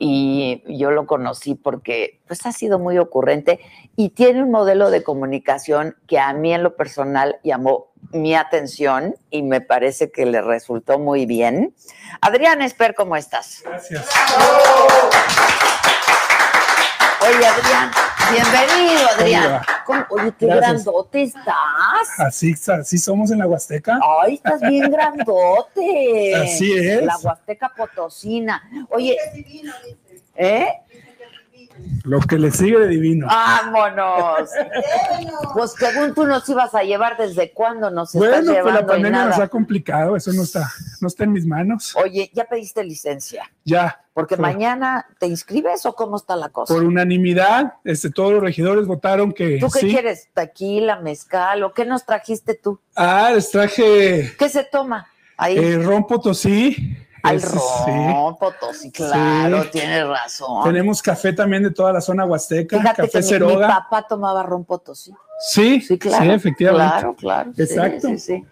y 0.04 0.64
yo 0.66 0.90
lo 0.90 1.06
conocí 1.06 1.54
porque 1.54 2.20
pues 2.26 2.44
ha 2.44 2.50
sido 2.50 2.80
muy 2.80 2.98
ocurrente 2.98 3.60
y 3.94 4.08
tiene 4.08 4.42
un 4.42 4.50
modelo 4.50 4.90
de 4.90 5.04
comunicación 5.04 5.94
que 6.08 6.18
a 6.18 6.32
mí 6.32 6.52
en 6.52 6.64
lo 6.64 6.74
personal 6.74 7.38
llamó 7.44 7.92
mi 8.10 8.34
atención 8.34 9.14
y 9.30 9.44
me 9.44 9.60
parece 9.60 10.10
que 10.10 10.26
le 10.26 10.42
resultó 10.42 10.98
muy 10.98 11.24
bien. 11.24 11.72
Adrián 12.20 12.62
Esper, 12.62 12.96
¿cómo 12.96 13.14
estás? 13.14 13.62
Gracias. 13.64 14.08
Oye, 17.20 17.46
Adrián, 17.46 17.92
bienvenido, 18.32 19.09
Adrián. 19.18 19.46
Hola. 19.46 19.66
¿Cómo- 19.86 20.06
Oye, 20.10 20.32
qué 20.38 20.46
Gracias. 20.46 20.84
grandote 20.84 21.22
estás. 21.22 21.54
Así, 22.18 22.54
así 22.68 22.98
somos 22.98 23.30
en 23.30 23.38
la 23.38 23.46
Huasteca. 23.46 23.98
Ay, 24.22 24.34
estás 24.34 24.60
bien 24.60 24.90
grandote. 24.90 26.34
Así 26.36 26.72
es. 26.72 27.02
La 27.04 27.16
Huasteca 27.18 27.72
Potosina. 27.76 28.62
Oye, 28.90 29.16
¿eh? 30.36 30.68
Lo 32.05 32.20
que 32.20 32.39
le 32.39 32.51
sigue 32.51 32.78
de 32.78 32.89
divino. 32.89 33.27
¡Vámonos! 33.27 34.51
Pues 35.55 35.73
según 35.78 36.15
tú 36.15 36.27
nos 36.27 36.49
ibas 36.49 36.74
a 36.74 36.82
llevar, 36.82 37.16
¿desde 37.16 37.53
cuándo 37.53 37.90
nos 37.90 38.15
estás 38.15 38.19
bueno, 38.20 38.44
pues 38.44 38.57
llevando 38.57 38.81
la 38.81 38.86
pandemia 38.86 39.24
nos 39.27 39.39
ha 39.39 39.49
complicado, 39.49 40.16
eso 40.16 40.32
no 40.32 40.43
está, 40.43 40.69
no 41.01 41.09
está 41.09 41.24
en 41.24 41.32
mis 41.32 41.47
manos. 41.47 41.94
Oye, 41.97 42.31
¿ya 42.35 42.44
pediste 42.44 42.82
licencia? 42.85 43.51
Ya, 43.65 44.01
Porque 44.15 44.36
Por- 44.36 44.43
mañana 44.43 45.07
te 45.19 45.27
inscribes 45.27 45.86
o 45.86 45.94
cómo 45.94 46.16
está 46.16 46.36
la 46.36 46.49
cosa? 46.51 46.74
por 46.74 46.82
unanimidad, 46.85 47.74
este, 47.85 48.11
todos 48.11 48.32
los 48.32 48.43
regidores 48.43 48.86
votaron 48.86 49.32
que 49.32 49.59
¿Tú 49.59 49.69
qué 49.70 49.81
sí. 49.81 49.90
quieres? 49.90 50.28
¿Tequila, 50.35 50.97
mezcal 51.01 51.62
o 51.62 51.73
qué 51.73 51.85
nos 51.86 52.05
trajiste 52.05 52.55
tú? 52.55 52.78
Ah, 52.94 53.31
les 53.35 53.51
traje 53.51 54.35
¿Qué 54.39 54.49
se 54.49 54.65
toma? 54.65 55.07
Ahí. 55.36 55.57
eh, 55.59 56.05
potosí. 56.09 56.97
Al 57.23 57.36
Ese 57.36 57.49
ron, 57.49 58.36
Potosí, 58.36 58.90
claro, 58.90 59.62
Sí. 59.62 59.69
tienes 59.73 60.07
razón. 60.07 60.65
Tenemos 60.65 61.01
café 61.01 61.32
también 61.32 61.62
de 61.62 61.70
toda 61.70 61.93
la 61.93 62.01
zona 62.01 62.24
huasteca, 62.24 62.78
Fíjate 62.78 63.03
café 63.03 63.20
que 63.39 63.40
mi, 63.40 63.57
papá 63.57 64.07
tomaba 64.09 64.43
ron 64.43 64.65
Potosí. 64.65 65.12
Sí, 65.51 65.81
Sí, 65.81 65.99
claro. 65.99 66.24
sí, 66.24 66.31
efectivamente. 66.31 66.93
Claro, 66.93 67.15
claro. 67.15 67.53
Exacto. 67.57 68.09
sí, 68.09 68.19
sí. 68.19 68.44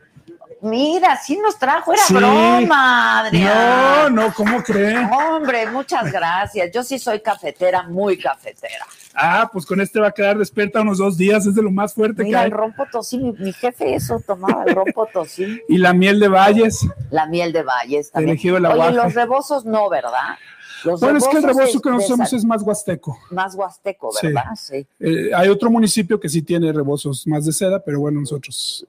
Mira, 0.63 1.17
sí 1.17 1.39
nos 1.39 1.59
trajo, 1.59 1.93
era 1.93 2.03
Sí. 2.03 2.13
broma, 2.15 3.21
Adrián. 3.21 4.15
No, 4.15 4.27
no, 4.27 4.35
¿cómo 4.35 4.63
creen? 4.63 5.09
Hombre, 5.13 5.67
muchas 5.71 6.13
gracias. 6.13 6.71
Yo 6.73 6.83
sí 6.83 6.99
soy 6.99 7.21
cafetera, 7.21 7.85
muy 7.85 8.19
cafetera. 8.19 8.85
Ah, 9.15 9.49
pues 9.53 9.65
con 9.67 9.81
este 9.81 9.99
va 10.01 10.09
a 10.09 10.13
quedar 10.13 10.37
despierta 10.39 10.83
unos 10.83 10.99
dos 10.99 11.17
días, 11.17 11.47
es 11.47 11.55
de 11.55 11.63
lo 11.63 11.71
más 11.71 11.95
fuerte 11.95 12.23
Mira, 12.25 12.41
que 12.41 12.47
el 12.47 12.53
hay. 12.53 12.57
ron 12.59 12.73
potosí, 12.75 13.19
mi, 13.19 13.33
mi 13.33 13.53
jefe 13.53 13.95
eso 13.95 14.21
tomaba, 14.27 14.65
el 14.65 14.75
ron 14.75 14.87
potosí. 14.95 15.61
Y 15.69 15.79
la 15.79 15.93
miel 15.95 16.21
de 16.21 16.29
valles. 16.29 16.87
La 17.11 17.27
miel 17.27 17.53
de 17.53 17.63
valles 17.63 18.11
también. 18.11 18.31
Elegido 18.31 18.57
el 18.59 18.67
Oye, 18.67 18.93
los 18.93 19.15
rebozos 19.15 19.65
no, 19.65 19.89
¿verdad? 19.89 20.37
Los 20.85 21.01
Bueno, 21.01 21.19
es 21.19 21.27
que 21.29 21.37
el 21.37 21.43
rebozo 21.43 21.79
de- 21.79 21.81
que 21.83 21.91
de 21.91 22.01
sal- 22.27 22.29
es 22.39 22.45
más 22.45 22.63
huasteco. 22.63 23.19
más 23.31 23.55
huasteco, 23.55 24.13
Sí. 24.13 24.27
¿verdad? 24.29 24.45
Sí. 24.57 24.87
Eh, 24.99 25.31
hay 25.35 25.49
otro 25.49 25.71
municipio 25.71 26.19
que 26.19 26.29
sí 26.29 26.41
tiene 26.43 26.73
rebozos 26.73 27.27
más 27.27 27.45
de 27.45 27.53
seda, 27.53 27.81
pero 27.85 28.01
bueno, 28.01 28.21
nosotros 28.21 28.87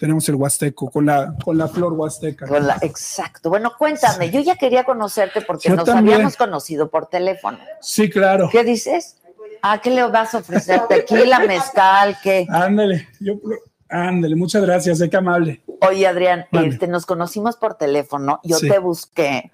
tenemos 0.00 0.26
el 0.30 0.34
huasteco 0.36 0.90
con 0.90 1.04
la, 1.06 1.34
con 1.44 1.58
la 1.58 1.68
flor 1.68 1.92
huasteca. 1.92 2.46
Con 2.48 2.66
la- 2.66 2.78
exacto. 2.80 3.50
Bueno, 3.50 3.72
cuéntame, 3.78 4.30
yo 4.30 4.40
ya 4.40 4.56
quería 4.56 4.84
conocerte 4.84 5.42
porque 5.42 5.68
Yo 5.68 5.76
nos 5.76 5.84
también. 5.84 6.14
habíamos 6.14 6.36
conocido 6.36 6.88
por 6.90 7.06
teléfono. 7.06 7.58
Sí, 7.82 8.08
claro. 8.08 8.48
¿Qué 8.50 8.64
dices? 8.64 9.18
¿A 9.60 9.78
qué 9.82 9.90
le 9.90 10.02
vas 10.04 10.34
a 10.34 10.38
ofrecer? 10.38 10.80
¿Tequila, 10.88 11.40
mezcal, 11.40 12.16
qué? 12.22 12.46
Ándale, 12.48 13.06
yo, 13.20 13.34
ándale, 13.90 14.34
muchas 14.36 14.62
gracias, 14.62 15.02
eh, 15.02 15.10
qué 15.10 15.18
amable. 15.18 15.60
Oye, 15.86 16.06
Adrián, 16.06 16.46
este, 16.52 16.86
nos 16.88 17.04
conocimos 17.04 17.56
por 17.56 17.74
teléfono. 17.74 18.40
Yo 18.42 18.56
Sí. 18.56 18.68
te 18.70 18.78
busqué 18.78 19.52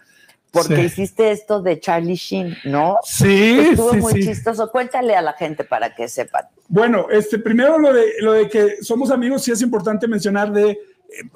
porque 0.63 0.77
Sí. 0.77 0.83
hiciste 0.83 1.31
esto 1.31 1.61
de 1.63 1.79
Charlie 1.81 2.15
Sheen, 2.17 2.57
¿no? 2.65 2.99
Sí, 3.05 3.59
Estuvo 3.71 3.93
sí, 3.93 3.97
muy 3.99 4.13
sí. 4.15 4.23
chistoso. 4.25 4.71
Cuéntale 4.71 5.15
a 5.15 5.23
la 5.23 5.33
gente 5.35 5.65
para 5.65 5.95
que 5.95 6.09
sepan. 6.09 6.47
Bueno, 6.69 7.07
este, 7.11 7.39
primero 7.39 7.79
lo 7.79 7.93
de, 7.93 8.05
lo 8.21 8.33
de 8.33 8.49
que 8.49 8.83
somos 8.83 9.11
amigos, 9.11 9.43
sí 9.43 9.53
es 9.53 9.63
importante 9.63 10.09
mencionar 10.09 10.53
de, 10.53 10.71
eh, 10.71 10.79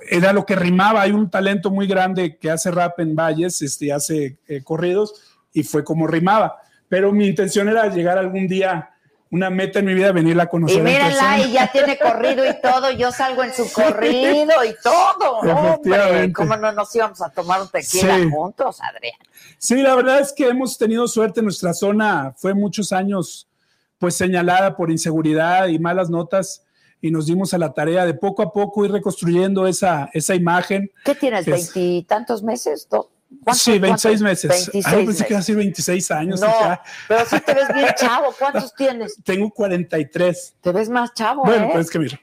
era 0.09 0.33
lo 0.33 0.45
que 0.45 0.57
rimaba, 0.57 1.03
hay 1.03 1.13
un 1.13 1.31
talento 1.31 1.71
muy 1.71 1.87
grande 1.87 2.37
que 2.37 2.51
hace 2.51 2.71
rap 2.71 2.99
en 3.01 3.15
Valles, 3.15 3.63
este, 3.63 3.93
hace 3.93 4.39
eh, 4.49 4.63
corridos, 4.65 5.39
y 5.53 5.63
fue 5.63 5.85
como 5.85 6.07
rimaba, 6.07 6.57
pero 6.89 7.13
mi 7.13 7.27
intención 7.27 7.69
era 7.69 7.87
llegar 7.89 8.19
algún 8.19 8.47
día, 8.49 8.91
una 9.33 9.49
meta 9.49 9.79
en 9.79 9.85
mi 9.87 9.95
vida, 9.95 10.11
venirla 10.13 10.45
a 10.45 10.49
conocer. 10.49 10.79
Y 10.79 10.81
en 10.81 11.03
persona. 11.03 11.39
y 11.39 11.53
ya 11.53 11.71
tiene 11.71 11.99
corrido 11.99 12.45
y 12.49 12.61
todo. 12.61 12.91
Yo 12.91 13.13
salgo 13.13 13.45
en 13.45 13.55
su 13.55 13.73
corrido 13.73 14.53
y 14.65 14.75
todo. 14.83 15.39
Hombre. 15.39 16.33
¿cómo 16.33 16.57
no 16.57 16.73
nos 16.73 16.95
íbamos 16.97 17.23
a 17.23 17.31
tomar 17.31 17.63
un 17.63 17.69
tequila 17.69 18.17
Sí. 18.17 18.29
juntos, 18.31 18.79
Adrián? 18.81 19.15
Sí, 19.59 19.77
la 19.83 19.95
verdad 19.95 20.21
es 20.21 20.33
que 20.33 20.49
hemos 20.49 20.77
tenido 20.77 21.07
suerte. 21.07 21.43
Nuestra 21.43 21.73
zona 21.75 22.35
fue 22.37 22.55
muchos 22.55 22.93
años 22.93 23.47
pues 23.99 24.17
señalada 24.17 24.77
por 24.77 24.91
inseguridad 24.91 25.69
y 25.69 25.79
malas 25.79 26.09
notas 26.11 26.65
y 27.03 27.11
nos 27.11 27.27
dimos 27.27 27.53
a 27.55 27.59
la 27.59 27.73
tarea 27.73 28.05
de 28.07 28.15
poco 28.15 28.43
a 28.43 28.53
poco 28.53 28.85
ir 28.85 28.91
reconstruyendo 28.93 29.67
esa, 29.67 30.11
esa 30.13 30.35
imagen. 30.35 30.91
¿Qué 31.05 31.15
tienes? 31.15 31.47
Es- 31.47 31.73
¿Veintitantos 31.75 32.43
meses? 32.43 32.89
¿Do- 32.91 33.03
cuántos- 33.03 33.20
Sí, 33.53 33.79
26 33.79 34.21
cuántos? 34.21 34.21
meses. 34.23 34.51
26 34.73 34.87
Ay, 34.87 35.07
pensé 35.07 35.25
que 35.25 35.33
iba 35.33 35.39
a 35.39 35.41
decir 35.41 35.57
26 35.57 36.11
años. 36.11 36.41
No, 36.41 36.49
hija. 36.49 36.83
pero 37.09 37.25
sí 37.27 37.41
te 37.41 37.55
ves 37.55 37.69
bien 37.73 37.87
chavo. 37.97 38.35
¿Cuántos 38.39 38.75
tienes? 38.75 39.17
Tengo 39.25 39.51
43. 39.51 40.55
Te 40.61 40.73
ves 40.73 40.89
más 40.89 41.15
chavo, 41.15 41.45
Bueno, 41.45 41.67
¿eh? 41.67 41.71
pues 41.73 41.87
es 41.87 41.91
que 41.93 41.99
mira. 41.99 42.21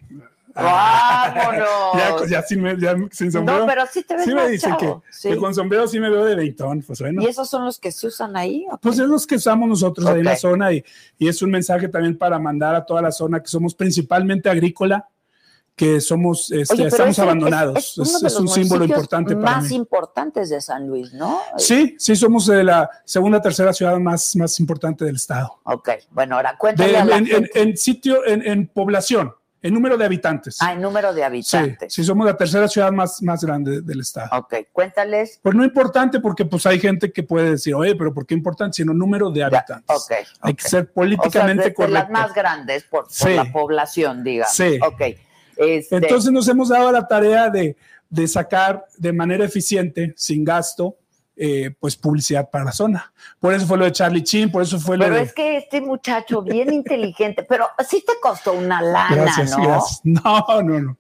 ¡Vámonos! 0.54 1.68
Ya, 1.98 2.16
ya 2.30 2.42
sin, 2.44 2.64
ya 2.80 2.96
sin 3.12 3.32
sombrero. 3.32 3.60
No, 3.62 3.66
pero 3.66 3.84
sí 3.92 4.04
te 4.04 4.16
ves 4.16 4.26
sí 4.26 4.34
más 4.34 4.46
me 4.46 4.52
dicen 4.52 4.76
chavo. 4.78 5.02
que, 5.02 5.14
sí. 5.14 5.30
que 5.30 5.38
con 5.38 5.54
sombrero 5.56 5.88
sí 5.88 6.00
me 6.00 6.10
veo 6.10 6.26
de 6.26 6.36
veintón. 6.36 6.82
Pues 6.86 7.00
bueno. 7.00 7.22
¿Y 7.22 7.28
esos 7.28 7.50
son 7.50 7.66
los 7.66 7.80
que 7.80 7.92
se 7.92 8.08
usan 8.08 8.36
ahí? 8.36 8.66
Pues 8.82 9.00
es 9.00 9.08
los 9.08 9.26
que 9.26 9.36
usamos 9.36 9.70
nosotros 9.70 10.06
ahí 10.08 10.20
en 10.20 10.26
la 10.26 10.36
zona 10.36 10.74
y, 10.74 10.84
y 11.18 11.28
es 11.28 11.42
un 11.42 11.52
mensaje 11.52 11.88
también 11.88 12.18
para 12.18 12.40
mandar 12.40 12.76
a 12.76 12.86
toda 12.86 13.02
la 13.02 13.12
zona 13.12 13.40
que 13.40 13.48
somos 13.48 13.74
principalmente 13.76 14.50
agrícola, 14.50 15.08
que 15.78 16.02
somos, 16.02 16.52
este, 16.52 16.74
Oye, 16.74 16.88
estamos 16.88 17.12
es 17.12 17.20
abandonados. 17.20 17.98
Es, 18.00 18.36
un 18.40 18.48
símbolo 18.48 18.84
importante 18.84 19.36
para 19.36 19.58
más 19.58 19.70
mí. 19.70 19.76
importantes 19.76 20.50
de 20.50 20.60
San 20.60 20.88
Luis, 20.88 21.14
¿no? 21.14 21.40
Sí, 21.56 21.96
sí, 22.00 22.16
somos 22.16 22.48
de 22.48 22.64
la 22.64 22.90
segunda, 23.06 23.40
tercera 23.40 23.72
ciudad 23.72 23.96
más, 24.00 24.36
más 24.36 24.60
importante 24.60 25.06
del 25.06 25.18
estado. 25.18 25.60
Ok, 25.66 25.90
bueno, 26.10 26.36
ahora 26.36 26.54
De- 26.54 26.58
cuéntale 26.58 26.98
a 26.98 27.06
la 27.06 27.18
en, 27.18 27.28
en- 27.28 27.32
gente. 27.32 27.62
en 27.62 27.78
sitio, 27.78 28.26
en, 28.26 28.42
en 28.48 28.68
población, 28.68 29.36
en 29.62 29.72
número 29.76 29.98
de 29.98 30.06
habitantes. 30.06 30.58
Ah, 30.62 30.74
el 30.74 30.82
número 30.82 31.14
de 31.14 31.24
habitantes. 31.24 31.94
sí, 31.94 32.04
somos 32.04 32.26
la 32.26 32.36
tercera 32.36 32.68
ciudad 32.68 32.92
más, 32.92 33.22
más 33.22 33.44
grande 33.44 33.82
del 33.82 34.00
estado. 34.00 34.30
Ok, 34.36 34.56
cuéntales. 34.72 35.40
Pues 35.44 35.54
no 35.54 35.64
importante 35.64 36.20
porque 36.20 36.44
pues 36.46 36.66
hay 36.66 36.80
gente 36.80 37.12
que 37.12 37.22
puede 37.22 37.52
decir, 37.52 37.76
oye, 37.76 37.96
pero 37.96 38.12
¿por 38.16 38.26
qué 38.26 38.34
importante? 38.34 38.78
Sino 38.78 38.96
número 38.96 39.30
de 39.30 39.44
habitantes. 39.44 39.96
Ok. 39.96 40.12
Hay 40.42 40.54
ok. 40.54 40.58
que 40.58 40.68
ser 40.68 40.82
O 40.82 40.86
sea, 40.86 40.94
políticamente 40.94 41.64
de- 41.66 41.70
de 41.70 41.76
correcto. 41.76 41.94
las 42.00 42.10
más 42.10 42.34
grandes 42.34 42.84
por, 42.86 43.04
por 43.04 43.12
Sí. 43.12 43.36
la 43.36 43.52
población, 43.52 44.24
digamos. 44.24 44.56
Sí. 44.56 44.80
Ok. 44.84 45.02
Este, 45.58 45.96
Entonces 45.96 46.32
nos 46.32 46.48
hemos 46.48 46.70
dado 46.70 46.92
la 46.92 47.08
tarea 47.08 47.50
de, 47.50 47.76
de 48.10 48.28
sacar 48.28 48.86
de 48.98 49.14
manera 49.14 49.46
eficiente, 49.46 50.14
sin 50.16 50.44
gasto, 50.44 50.98
eh, 51.36 51.72
pues 51.80 51.96
publicidad 51.96 52.50
para 52.50 52.66
la 52.66 52.72
zona. 52.72 53.14
Por 53.40 53.54
eso 53.54 53.68
fue 53.68 53.78
lo 53.78 53.86
de 53.86 53.92
Charlie 53.92 54.24
Chin, 54.24 54.52
por 54.52 54.64
eso 54.64 54.80
fue 54.80 54.98
lo 54.98 55.04
pero 55.04 55.16
de... 55.18 55.22
es 55.22 55.34
que 55.34 55.58
este 55.58 55.82
muchacho 55.82 56.42
bien 56.42 56.74
inteligente, 56.74 57.44
pero 57.44 57.68
sí 57.88 58.04
te 58.06 58.14
costó 58.20 58.54
una 58.54 58.82
lana, 58.82 59.16
Gracias, 59.16 59.58
¿no? 59.58 59.64
gracias. 59.64 60.02
No, 60.04 60.46
no, 60.64 60.80
no. 60.80 60.98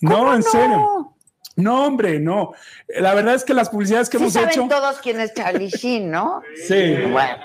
No, 0.00 0.16
¿Cómo 0.16 0.34
en 0.34 0.40
no? 0.40 0.50
serio. 0.50 1.14
No, 1.56 1.86
hombre, 1.86 2.18
no. 2.18 2.52
La 2.88 3.14
verdad 3.14 3.34
es 3.34 3.44
que 3.44 3.52
las 3.52 3.68
publicidades 3.68 4.08
que 4.08 4.18
Sí 4.18 4.22
hemos 4.24 4.32
saben 4.32 4.50
hecho... 4.50 4.66
todos 4.68 4.98
quién 4.98 5.20
es 5.20 5.34
Charlie 5.34 5.68
Sheen, 5.68 6.10
¿no? 6.10 6.42
Sí. 6.66 6.94
Bueno. 7.10 7.36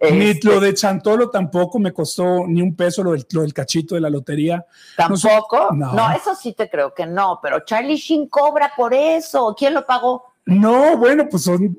Ni 0.00 0.26
este, 0.26 0.48
lo 0.48 0.60
de 0.60 0.74
Chantolo 0.74 1.28
tampoco 1.28 1.78
me 1.78 1.92
costó 1.92 2.46
ni 2.46 2.62
un 2.62 2.76
peso 2.76 3.02
lo 3.02 3.12
del, 3.12 3.26
lo 3.32 3.42
del 3.42 3.52
cachito 3.52 3.94
de 3.96 4.00
la 4.00 4.10
lotería. 4.10 4.64
¿Tampoco? 4.96 5.68
No. 5.72 5.92
No. 5.92 6.10
eso 6.12 6.34
sí 6.34 6.52
te 6.52 6.70
creo 6.70 6.94
que 6.94 7.04
no, 7.06 7.40
pero 7.42 7.60
Charlie 7.64 7.96
Sheen 7.96 8.28
cobra 8.28 8.72
por 8.76 8.94
eso. 8.94 9.54
¿Quién 9.58 9.74
lo 9.74 9.84
pagó? 9.84 10.24
No, 10.46 10.96
bueno, 10.96 11.26
pues 11.30 11.42
son, 11.42 11.78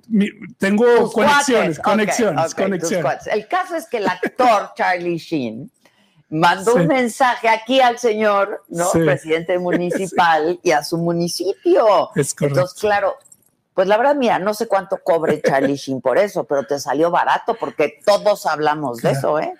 tengo 0.58 0.86
Tus 0.98 1.14
conexiones, 1.14 1.80
cuates. 1.80 1.80
Conexiones, 1.80 2.56
conexiones. 2.56 3.28
El 3.28 3.48
caso 3.48 3.76
es 3.76 3.88
que 3.88 3.98
el 3.98 4.08
actor 4.08 4.74
Charlie 4.76 5.18
Sheen 5.18 5.72
mandó 6.30 6.74
Sí. 6.74 6.80
un 6.82 6.88
mensaje 6.88 7.50
aquí 7.50 7.82
al 7.82 7.98
señor, 7.98 8.64
¿no? 8.68 8.86
Sí. 8.92 9.00
Presidente 9.00 9.58
municipal 9.60 10.60
y 10.62 10.72
a 10.72 10.84
su 10.84 10.98
municipio. 10.98 12.10
Es 12.16 12.36
correcto. 12.36 12.60
Entonces, 12.60 12.80
claro, 12.80 13.16
pues 13.80 13.88
la 13.88 13.96
verdad, 13.96 14.18
mira, 14.18 14.40
no 14.40 14.54
sé 14.54 14.68
cuánto 14.68 14.98
cobre 15.02 15.42
Charlie 15.48 15.78
Sheen 15.78 16.02
por 16.02 16.18
eso, 16.18 16.44
pero 16.44 16.66
te 16.66 16.78
salió 16.82 17.10
barato 17.12 17.56
porque 17.58 17.98
todos 18.06 18.46
hablamos 18.46 18.98
de 18.98 19.12
eso, 19.12 19.40
¿eh? 19.40 19.54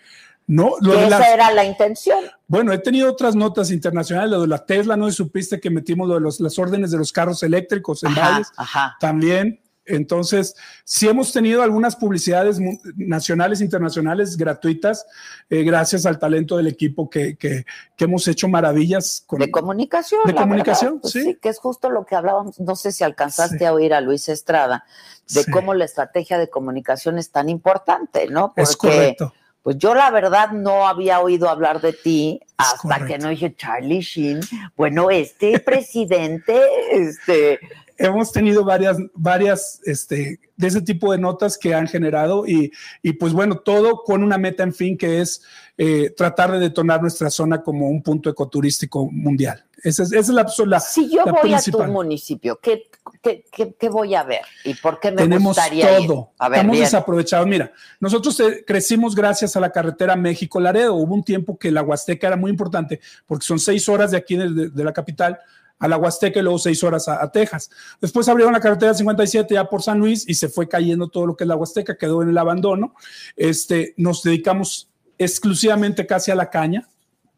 No, 0.46 0.74
lo 0.82 0.92
de 0.92 1.08
esa 1.08 1.34
era 1.34 1.54
la 1.54 1.64
intención. 1.64 2.20
Bueno, 2.46 2.74
he 2.74 2.80
tenido 2.80 3.10
otras 3.10 3.34
notas 3.34 3.72
internacionales, 3.72 4.32
lo 4.32 4.42
de 4.42 4.48
la 4.50 4.66
Tesla, 4.66 4.98
no 4.98 5.10
si 5.10 5.16
supiste 5.16 5.62
que 5.62 5.70
metimos 5.70 6.10
lo 6.10 6.16
de 6.16 6.20
los, 6.20 6.42
las 6.42 6.60
órdenes 6.60 6.92
de 6.92 6.98
los 6.98 7.14
carros 7.14 7.42
eléctricos 7.44 8.04
en 8.04 8.12
Ajá, 8.12 8.30
Valles, 8.30 8.52
ajá. 8.58 8.98
también. 9.00 9.62
Entonces, 9.90 10.56
sí 10.86 11.08
hemos 11.08 11.34
tenido 11.34 11.62
algunas 11.64 11.96
publicidades 11.96 12.60
nacionales, 12.96 13.60
internacionales, 13.62 14.38
gratuitas, 14.38 15.06
eh, 15.50 15.64
gracias 15.64 16.06
al 16.06 16.20
talento 16.20 16.58
del 16.58 16.68
equipo 16.68 17.10
que, 17.10 17.36
que- 17.36 17.66
que 17.98 18.06
hemos 18.06 18.28
hecho 18.28 18.48
maravillas 18.48 19.24
con 19.28 19.40
De 19.40 19.52
comunicación. 19.52 20.22
De 20.26 20.34
la 20.34 20.42
comunicación, 20.42 20.92
verdad, 20.96 21.02
pues 21.02 21.14
sí. 21.14 21.38
que 21.42 21.50
es 21.50 21.60
justo 21.60 21.90
lo 21.90 22.06
que 22.06 22.16
hablábamos. 22.16 22.60
No 22.60 22.76
sé 22.76 22.92
si 22.92 23.04
alcanzaste 23.04 23.58
Sí. 23.60 23.66
a 23.66 23.74
oír 23.74 23.94
a 23.94 24.00
Luis 24.02 24.30
Estrada, 24.30 24.86
de 25.34 25.44
Sí. 25.44 25.52
cómo 25.52 25.74
la 25.74 25.86
estrategia 25.86 26.38
de 26.38 26.50
comunicación 26.50 27.18
es 27.18 27.32
tan 27.32 27.50
importante, 27.50 28.28
¿no? 28.28 28.54
Es 28.56 28.78
correcto. 28.78 29.34
Pues 29.62 29.78
yo 29.78 29.94
la 29.94 30.10
verdad 30.10 30.52
no 30.52 30.88
había 30.88 31.20
oído 31.20 31.50
hablar 31.50 31.82
de 31.82 31.92
ti 31.92 32.40
Es 32.42 32.48
hasta 32.58 32.78
correcto. 32.78 33.06
que 33.08 33.18
no 33.20 33.28
dije 33.30 33.54
Charlie 33.58 34.00
Sheen. 34.00 34.40
Bueno, 34.78 35.12
este 35.12 35.60
presidente, 35.60 36.58
este, 36.92 37.60
hemos 38.00 38.32
tenido 38.32 38.64
varias, 38.64 38.98
varias 39.14 39.80
este, 39.86 40.40
de 40.56 40.68
ese 40.68 40.82
tipo 40.82 41.12
de 41.12 41.18
notas 41.20 41.58
que 41.58 41.76
han 41.76 41.88
generado 41.88 42.48
y, 42.48 42.72
y 43.04 43.14
pues 43.14 43.34
bueno, 43.34 43.58
todo 43.60 44.04
con 44.04 44.24
una 44.24 44.38
meta 44.38 44.64
en 44.64 44.74
fin 44.74 44.98
que 44.98 45.22
es 45.22 45.44
eh, 45.78 46.10
tratar 46.18 46.52
de 46.52 46.60
detonar 46.60 47.02
nuestra 47.02 47.30
zona 47.30 47.62
como 47.62 47.88
un 47.90 48.02
punto 48.02 48.30
ecoturístico 48.30 49.10
mundial. 49.12 49.64
Esa 49.84 50.04
es, 50.04 50.12
esa 50.12 50.20
es 50.20 50.30
la, 50.30 50.46
la- 50.66 50.80
si 50.82 51.10
yo 51.10 51.24
la 51.26 51.32
voy 51.32 51.42
principal. 51.42 51.82
a 51.84 51.86
tu 51.86 51.92
municipio, 51.94 52.60
¿qué, 52.62 52.90
qué, 53.22 53.46
qué- 53.50 53.74
qué 53.80 53.90
voy 53.90 54.14
a 54.14 54.24
ver? 54.24 54.42
¿Y 54.66 54.74
por 54.74 55.00
qué 55.00 55.10
me 55.12 55.18
Tenemos 55.18 55.56
gustaría 55.56 56.00
ir? 56.00 56.08
todo. 56.08 56.32
A 56.38 56.50
ver, 56.50 56.58
Estamos 56.58 56.74
bien. 56.74 56.84
desaprovechados. 56.84 57.48
Mira, 57.48 57.72
nosotros 58.02 58.38
eh, 58.42 58.64
crecimos 58.68 59.16
gracias 59.16 59.56
a 59.56 59.62
la 59.62 59.72
carretera 59.72 60.18
México-Laredo. 60.18 60.96
Hubo 60.96 61.16
un 61.16 61.24
tiempo 61.24 61.58
que 61.58 61.72
la 61.72 61.82
Huasteca 61.82 62.28
era 62.28 62.36
muy 62.36 62.52
importante 62.52 63.00
porque 63.26 63.46
son 63.46 63.58
seis 63.60 63.88
horas 63.88 64.12
de 64.12 64.18
aquí 64.18 64.36
de, 64.36 64.50
de- 64.50 64.70
de 64.70 64.84
la 64.84 64.92
capital 64.92 65.40
a 65.80 65.88
la 65.88 65.98
Huasteca 65.98 66.40
y 66.40 66.44
luego 66.44 66.60
seis 66.60 66.84
horas 66.84 67.08
a, 67.08 67.32
Texas. 67.32 67.70
Después 68.02 68.28
abrieron 68.28 68.54
la 68.54 68.60
carretera 68.60 68.94
57 68.94 69.54
ya 69.54 69.66
por 69.66 69.82
San 69.82 70.00
Luis 70.00 70.28
y 70.28 70.34
se 70.34 70.50
fue 70.50 70.68
cayendo 70.68 71.08
todo 71.08 71.26
lo 71.26 71.36
que 71.36 71.46
es 71.46 71.48
la 71.48 71.56
Huasteca, 71.56 71.98
quedó 71.98 72.22
en 72.22 72.30
el 72.30 72.38
abandono. 72.38 72.94
Este, 73.36 73.94
nos 73.98 74.22
dedicamos 74.22 74.90
exclusivamente 75.18 76.06
casi 76.06 76.32
a 76.32 76.36
la 76.36 76.50
caña 76.50 76.88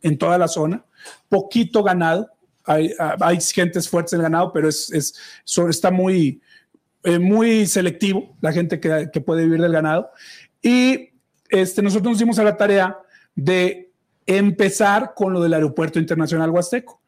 en 0.01 0.17
toda 0.17 0.37
la 0.37 0.47
zona, 0.47 0.83
poquito 1.29 1.83
ganado. 1.83 2.29
Hay, 2.63 2.93
hay 3.19 3.39
gentes 3.41 3.87
fuertes 3.87 4.13
en 4.13 4.21
ganado, 4.21 4.51
pero 4.51 4.69
es, 4.69 4.91
es, 4.91 5.15
está 5.69 5.91
muy, 5.91 6.41
eh, 7.03 7.19
muy 7.19 7.65
selectivo 7.67 8.35
la 8.41 8.51
gente 8.51 8.79
que, 8.79 9.09
que 9.11 9.21
puede 9.21 9.43
vivir 9.45 9.61
del 9.61 9.71
ganado. 9.71 10.09
Y 10.61 11.09
este, 11.49 11.81
nosotros 11.81 12.11
nos 12.11 12.19
dimos 12.19 12.39
a 12.39 12.43
la 12.43 12.57
tarea 12.57 12.97
de 13.35 13.91
empezar 14.25 15.13
con 15.15 15.33
lo 15.33 15.41
del 15.41 15.53
Aeropuerto 15.53 15.99
Internacional 15.99 16.49
Huasteco. 16.49 17.00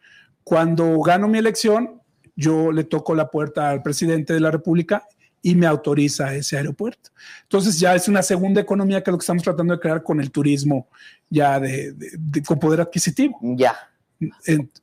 Cuando 0.44 1.00
gano 1.02 1.28
mi 1.28 1.38
elección, 1.38 2.02
yo 2.36 2.72
le 2.72 2.84
toco 2.84 3.14
la 3.16 3.30
puerta 3.30 3.70
al 3.70 3.82
presidente 3.82 4.34
de 4.34 4.40
la 4.40 4.52
República 4.52 5.08
y 5.42 5.56
me 5.56 5.68
autoriza 5.68 6.34
ese 6.34 6.58
aeropuerto. 6.58 7.10
Entonces 7.44 7.80
ya 7.80 7.96
es 7.96 8.08
una 8.08 8.22
segunda 8.24 8.62
economía 8.62 9.04
que 9.04 9.12
lo 9.12 9.18
que 9.18 9.24
estamos 9.24 9.44
tratando 9.44 9.74
de 9.74 9.80
crear 9.80 10.02
con 10.04 10.20
el 10.22 10.32
turismo 10.32 10.88
ya 11.30 11.60
de, 11.60 11.92
de- 11.94 12.12
de- 12.18 12.44
con 12.44 12.60
poder 12.60 12.82
adquisitivo. 12.82 13.38
Ya. 13.42 13.76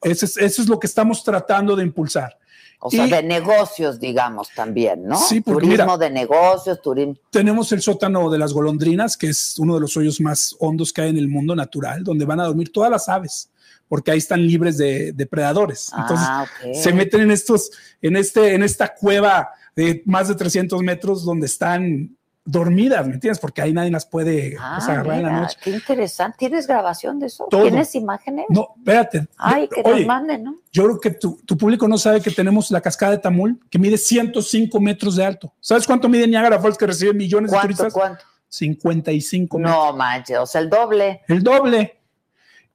Eso 0.03 0.27
es, 0.27 0.37
eso 0.37 0.63
es 0.63 0.69
lo 0.69 0.79
que 0.79 0.87
estamos 0.87 1.25
tratando 1.25 1.75
de 1.77 1.83
impulsar. 1.85 2.37
O 2.83 2.91
sea, 2.91 3.07
Y- 3.07 3.11
de 3.11 3.23
negocios, 3.23 4.01
digamos, 4.01 4.49
también, 4.55 5.05
¿no? 5.07 5.19
Sí, 5.19 5.41
porque 5.43 5.67
Turismo 5.67 5.85
mira- 5.85 5.99
de 5.99 6.11
negocios, 6.11 6.81
turismo. 6.81 7.15
Tenemos 7.31 7.73
el 7.73 7.83
sótano 7.83 8.31
de 8.31 8.39
las 8.39 8.53
golondrinas, 8.55 9.17
que 9.19 9.29
es 9.29 9.59
uno 9.59 9.75
de 9.75 9.81
los 9.81 9.97
hoyos 9.99 10.19
más 10.21 10.57
hondos 10.61 10.93
que 10.93 11.03
hay 11.03 11.11
en 11.11 11.19
el 11.19 11.29
mundo 11.29 11.55
natural, 11.55 12.03
donde 12.05 12.25
van 12.25 12.41
a 12.41 12.45
dormir 12.45 12.73
todas 12.73 12.91
las 12.91 13.09
aves, 13.11 13.50
porque 13.91 14.13
ahí 14.13 14.19
están 14.19 14.47
libres 14.47 14.79
de 14.79 15.11
depredadores. 15.13 15.91
Entonces, 15.99 16.27
ah, 16.31 16.45
ok. 16.47 16.75
se 16.75 16.93
meten 16.93 17.23
en 17.23 17.33
estos, 17.33 17.73
en 18.01 18.15
este, 18.17 18.55
en 18.55 18.63
esta 18.63 18.95
cueva 18.95 19.51
de 19.75 20.03
más 20.07 20.29
de 20.29 20.37
300 20.37 20.81
metros 20.83 21.25
donde 21.25 21.47
están 21.47 22.17
dormidas, 22.45 23.05
¿me 23.07 23.15
entiendes? 23.15 23.41
Porque 23.41 23.63
ahí 23.63 23.73
nadie 23.73 23.91
las 23.91 24.07
puede 24.07 24.57
Ah, 24.61 24.79
agarrar 24.81 25.17
en 25.19 25.23
la 25.25 25.41
noche. 25.41 25.57
qué 25.63 25.71
interesante. 25.71 26.37
¿Tienes 26.39 26.67
grabación 26.69 27.19
de 27.19 27.27
eso? 27.27 27.49
Todo. 27.51 27.63
¿Tienes 27.63 27.93
imágenes? 27.97 28.47
No, 28.49 28.69
espérate. 28.79 29.27
Ay, 29.37 29.69
que 29.69 29.83
Oye, 29.85 29.99
nos 30.01 30.07
manden, 30.07 30.45
¿no? 30.45 30.55
yo 30.73 30.85
creo 30.85 31.01
que 31.01 31.11
tu, 31.11 31.41
tu 31.45 31.57
público 31.59 31.89
no 31.89 31.99
sabe 31.99 32.21
que 32.21 32.31
tenemos 32.31 32.71
la 32.71 32.81
cascada 32.81 33.13
de 33.13 33.19
Tamul, 33.19 33.59
que 33.69 33.79
mide 33.79 33.99
105 33.99 34.81
metros 34.81 35.17
de 35.17 35.25
alto. 35.27 35.53
¿Sabes 35.61 35.85
cuánto 35.85 36.09
mide 36.09 36.29
Niagara 36.29 36.61
Falls, 36.61 36.79
que 36.79 36.87
recibe 36.87 37.13
millones 37.13 37.51
de 37.51 37.57
¿Cuánto, 37.57 37.67
turistas? 37.67 37.93
cuánto? 37.93 38.25
55 38.49 39.59
metros. 39.59 39.77
No 39.77 39.93
manches, 39.97 40.39
o 40.39 40.47
sea, 40.47 40.61
el 40.61 40.71
doble. 40.71 41.23
el 41.29 41.43
doble. 41.43 42.00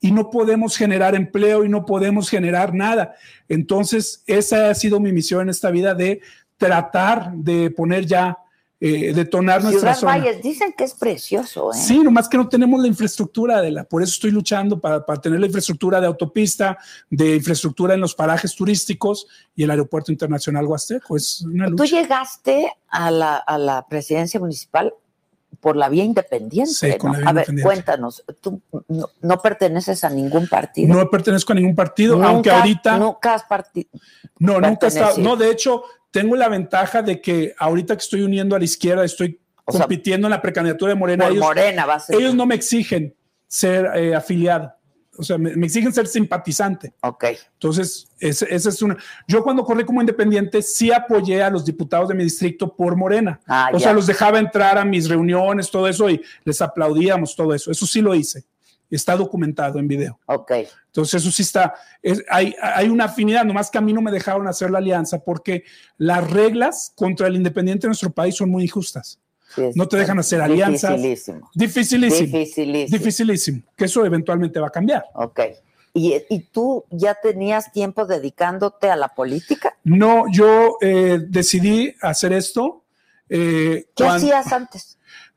Y 0.06 0.12
no 0.12 0.30
podemos 0.30 0.78
generar 0.78 1.16
empleo 1.16 1.66
y 1.66 1.70
no 1.70 1.84
podemos 1.84 2.30
generar 2.30 2.74
nada. 2.74 3.16
Entonces, 3.50 4.24
esa 4.28 4.70
ha 4.70 4.76
sido 4.76 5.00
mi 5.00 5.12
misión 5.12 5.42
en 5.42 5.50
esta 5.50 5.72
vida 5.72 5.96
de 5.96 6.22
tratar 6.58 7.32
de 7.34 7.72
poner 7.72 8.06
ya, 8.06 8.38
eh, 8.80 9.14
detonar 9.14 9.64
nuestra 9.64 9.96
Ciudad 9.96 10.00
zona. 10.00 10.12
Valles, 10.18 10.44
dicen 10.44 10.74
que 10.78 10.84
es 10.84 10.94
precioso, 10.94 11.72
¿eh? 11.72 11.78
Sí, 11.78 12.00
nomás 12.00 12.30
que 12.30 12.38
no 12.38 12.48
tenemos 12.48 12.80
la 12.80 12.88
infraestructura 12.88 13.62
de 13.62 13.72
la, 13.72 13.84
por 13.84 14.04
eso 14.04 14.12
estoy 14.12 14.32
luchando 14.32 14.80
para, 14.80 15.04
para 15.06 15.20
tener 15.20 15.40
la 15.40 15.48
infraestructura 15.48 16.00
de 16.00 16.08
autopista, 16.08 16.78
de 17.10 17.38
infraestructura 17.38 17.94
en 17.96 18.02
los 18.02 18.14
parajes 18.14 18.54
turísticos 18.54 19.28
y 19.56 19.64
el 19.64 19.72
aeropuerto 19.72 20.12
internacional 20.12 20.66
Huasteco. 20.68 21.18
Es 21.18 21.42
una 21.42 21.66
Tú 21.66 21.72
lucha. 21.78 22.00
llegaste 22.00 22.72
a 22.90 23.10
la, 23.10 23.38
a 23.38 23.58
la 23.58 23.88
presidencia 23.88 24.40
municipal 24.40 24.94
por 25.66 25.78
la 25.78 25.90
vía 25.90 26.04
independiente. 26.04 26.72
Sí, 26.76 26.94
¿no? 27.02 27.12
la 27.12 27.18
vía 27.18 27.30
a 27.30 27.34
ver, 27.34 27.48
cuéntanos, 27.64 28.24
tú 28.40 28.62
no, 28.88 29.10
no 29.24 29.42
perteneces 29.42 30.04
a 30.04 30.12
ningún 30.12 30.48
partido. 30.48 30.94
No 30.94 31.10
pertenezco 31.10 31.54
a 31.54 31.56
ningún 31.56 31.74
partido, 31.74 32.14
Nunca- 32.18 32.30
aunque 32.30 32.52
ahorita 32.52 33.00
Nunca 33.00 33.34
has 33.34 33.44
partido. 33.46 33.90
No, 34.38 34.62
nunca 34.62 34.86
he 34.86 34.90
estado. 34.90 35.18
No, 35.18 35.36
de 35.36 35.50
hecho, 35.50 35.82
tengo 36.12 36.36
la 36.36 36.50
ventaja 36.50 37.02
de 37.02 37.20
que 37.20 37.56
ahorita 37.58 37.96
que 37.98 38.04
estoy 38.04 38.22
uniendo 38.22 38.56
a 38.56 38.60
la 38.60 38.66
izquierda, 38.66 39.04
estoy 39.04 39.40
O 39.66 39.72
sea, 39.72 39.82
compitiendo 39.82 40.28
en 40.28 40.32
la 40.32 40.42
precandidatura 40.44 40.90
de 40.94 41.00
Morena. 41.00 41.24
Por 41.24 41.32
Ellos, 41.34 41.44
Morena 41.44 41.86
va 41.88 41.96
a 41.96 42.00
ser. 42.00 42.16
ellos 42.18 42.36
no 42.36 42.46
me 42.46 42.54
exigen 42.54 43.16
ser 43.48 43.90
eh, 43.96 44.14
afiliado. 44.14 44.72
O 45.18 45.24
sea, 45.24 45.38
me, 45.38 45.56
me 45.56 45.66
exigen 45.66 45.94
ser 45.94 46.08
simpatizante. 46.08 46.94
Ok. 47.02 47.26
Entonces, 47.54 48.08
ese 48.20 48.46
es 48.54 48.82
una. 48.82 48.98
Yo 49.28 49.44
cuando 49.44 49.64
corrí 49.64 49.84
como 49.86 50.02
independiente, 50.02 50.62
sí 50.62 50.92
apoyé 50.92 51.42
a 51.44 51.50
los 51.50 51.64
diputados 51.66 52.10
de 52.10 52.16
mi 52.16 52.24
distrito 52.24 52.76
por 52.76 52.96
Morena. 52.96 53.40
Ah, 53.48 53.70
o 53.74 53.78
ya. 53.78 53.86
sea, 53.86 53.94
los 53.94 54.08
dejaba 54.08 54.40
entrar 54.40 54.78
a 54.78 54.86
mis 54.86 55.08
reuniones, 55.10 55.70
todo 55.72 55.88
eso, 55.88 56.10
y 56.10 56.22
les 56.44 56.62
aplaudíamos 56.62 57.36
todo 57.36 57.54
eso. 57.54 57.72
Eso 57.72 57.86
sí 57.86 58.02
lo 58.02 58.14
hice. 58.16 58.46
está 58.90 59.16
documentado 59.18 59.78
en 59.80 59.88
video. 59.88 60.20
Ok. 60.28 60.52
Entonces, 60.88 61.22
eso 61.22 61.30
sí 61.32 61.42
está, 61.42 61.74
es- 62.02 62.24
hay, 62.30 62.56
hay 62.62 62.88
una 62.88 63.06
afinidad, 63.06 63.44
nomás 63.44 63.70
que 63.70 63.78
a 63.78 63.82
mí 63.82 63.92
no 63.92 64.02
me 64.02 64.12
dejaron 64.12 64.48
hacer 64.48 64.72
la 64.72 64.78
alianza 64.78 65.20
porque 65.20 65.64
las 65.98 66.30
reglas 66.30 66.94
contra 66.96 67.28
el 67.28 67.36
independiente 67.36 67.88
en 67.88 67.90
nuestro 67.90 68.12
país 68.12 68.36
son 68.36 68.50
muy 68.50 68.64
injustas. 68.64 69.20
No 69.76 69.88
te 69.88 69.98
dejan 69.98 70.20
hacer 70.20 70.42
alianzas. 70.42 70.92
Dificilísimo. 70.92 71.50
Dificilísimo. 71.54 72.26
Dificilísimo. 72.38 72.98
Dificilísimo. 72.98 73.62
Que 73.76 73.86
eso 73.86 74.06
eventualmente 74.06 74.60
va 74.60 74.68
a 74.68 74.72
cambiar. 74.72 75.06
Ok. 75.14 75.40
¿Y, 75.94 76.14
¿Y 76.30 76.40
tú 76.52 76.84
ya 76.90 77.16
tenías 77.16 77.72
tiempo 77.72 78.06
dedicándote 78.06 78.90
a 78.90 78.96
la 78.98 79.08
política? 79.10 79.78
No, 79.86 80.26
yo 80.32 80.78
eh, 80.82 81.20
decidí 81.30 81.96
hacer 82.02 82.34
esto. 82.34 82.84
eh, 83.30 83.86
¿Qué 83.96 84.06
hacías 84.06 84.52
antes? 84.52 84.95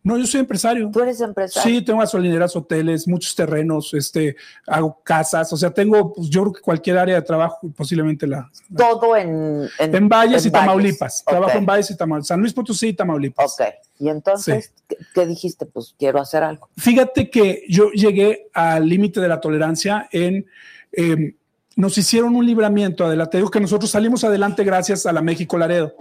No, 0.08 0.16
yo 0.16 0.26
soy 0.26 0.40
empresario. 0.40 0.90
¿Tú 0.90 1.00
eres 1.00 1.20
empresario? 1.20 1.70
Sí, 1.70 1.84
tengo 1.84 2.00
gasolineras, 2.00 2.56
hoteles, 2.56 3.06
muchos 3.06 3.34
terrenos, 3.34 3.92
este, 3.92 4.36
hago 4.66 5.02
casas, 5.04 5.52
o 5.52 5.56
sea, 5.58 5.70
tengo, 5.70 6.14
pues, 6.14 6.30
yo 6.30 6.40
creo 6.44 6.52
que 6.54 6.60
cualquier 6.62 6.96
área 6.96 7.16
de 7.16 7.20
trabajo, 7.20 7.58
posiblemente 7.76 8.26
la... 8.26 8.50
Todo 8.74 9.14
en... 9.14 9.68
En, 9.78 9.94
En 9.94 10.08
Valles 10.08 10.44
en 10.44 10.48
y 10.48 10.52
Tamaulipas. 10.52 11.22
Trabajo 11.26 11.58
en 11.58 11.66
Valles 11.66 11.90
y 11.90 11.96
Tamaulipas. 11.98 12.28
San 12.28 12.40
Luis 12.40 12.54
Potosí 12.54 12.86
y 12.88 12.94
Tamaulipas. 12.94 13.52
Ok. 13.60 13.66
Y 13.98 14.08
entonces, 14.08 14.72
¿qué, 14.88 14.96
qué 15.14 15.26
dijiste? 15.26 15.66
Pues 15.66 15.94
quiero 15.98 16.20
hacer 16.20 16.42
algo. 16.42 16.70
Fíjate 16.78 17.28
que 17.28 17.64
yo 17.68 17.90
llegué 17.90 18.48
al 18.54 18.88
límite 18.88 19.20
de 19.20 19.28
la 19.28 19.42
tolerancia 19.42 20.08
en... 20.10 20.46
eh, 20.92 21.34
nos 21.76 21.96
hicieron 21.96 22.34
un 22.34 22.44
libramiento, 22.44 23.04
adelante. 23.04 23.36
Digo 23.36 23.50
que 23.50 23.60
nosotros 23.60 23.88
salimos 23.88 24.24
adelante 24.24 24.64
gracias 24.64 25.06
a 25.06 25.12
la 25.12 25.22
México 25.22 25.56
Laredo 25.56 25.94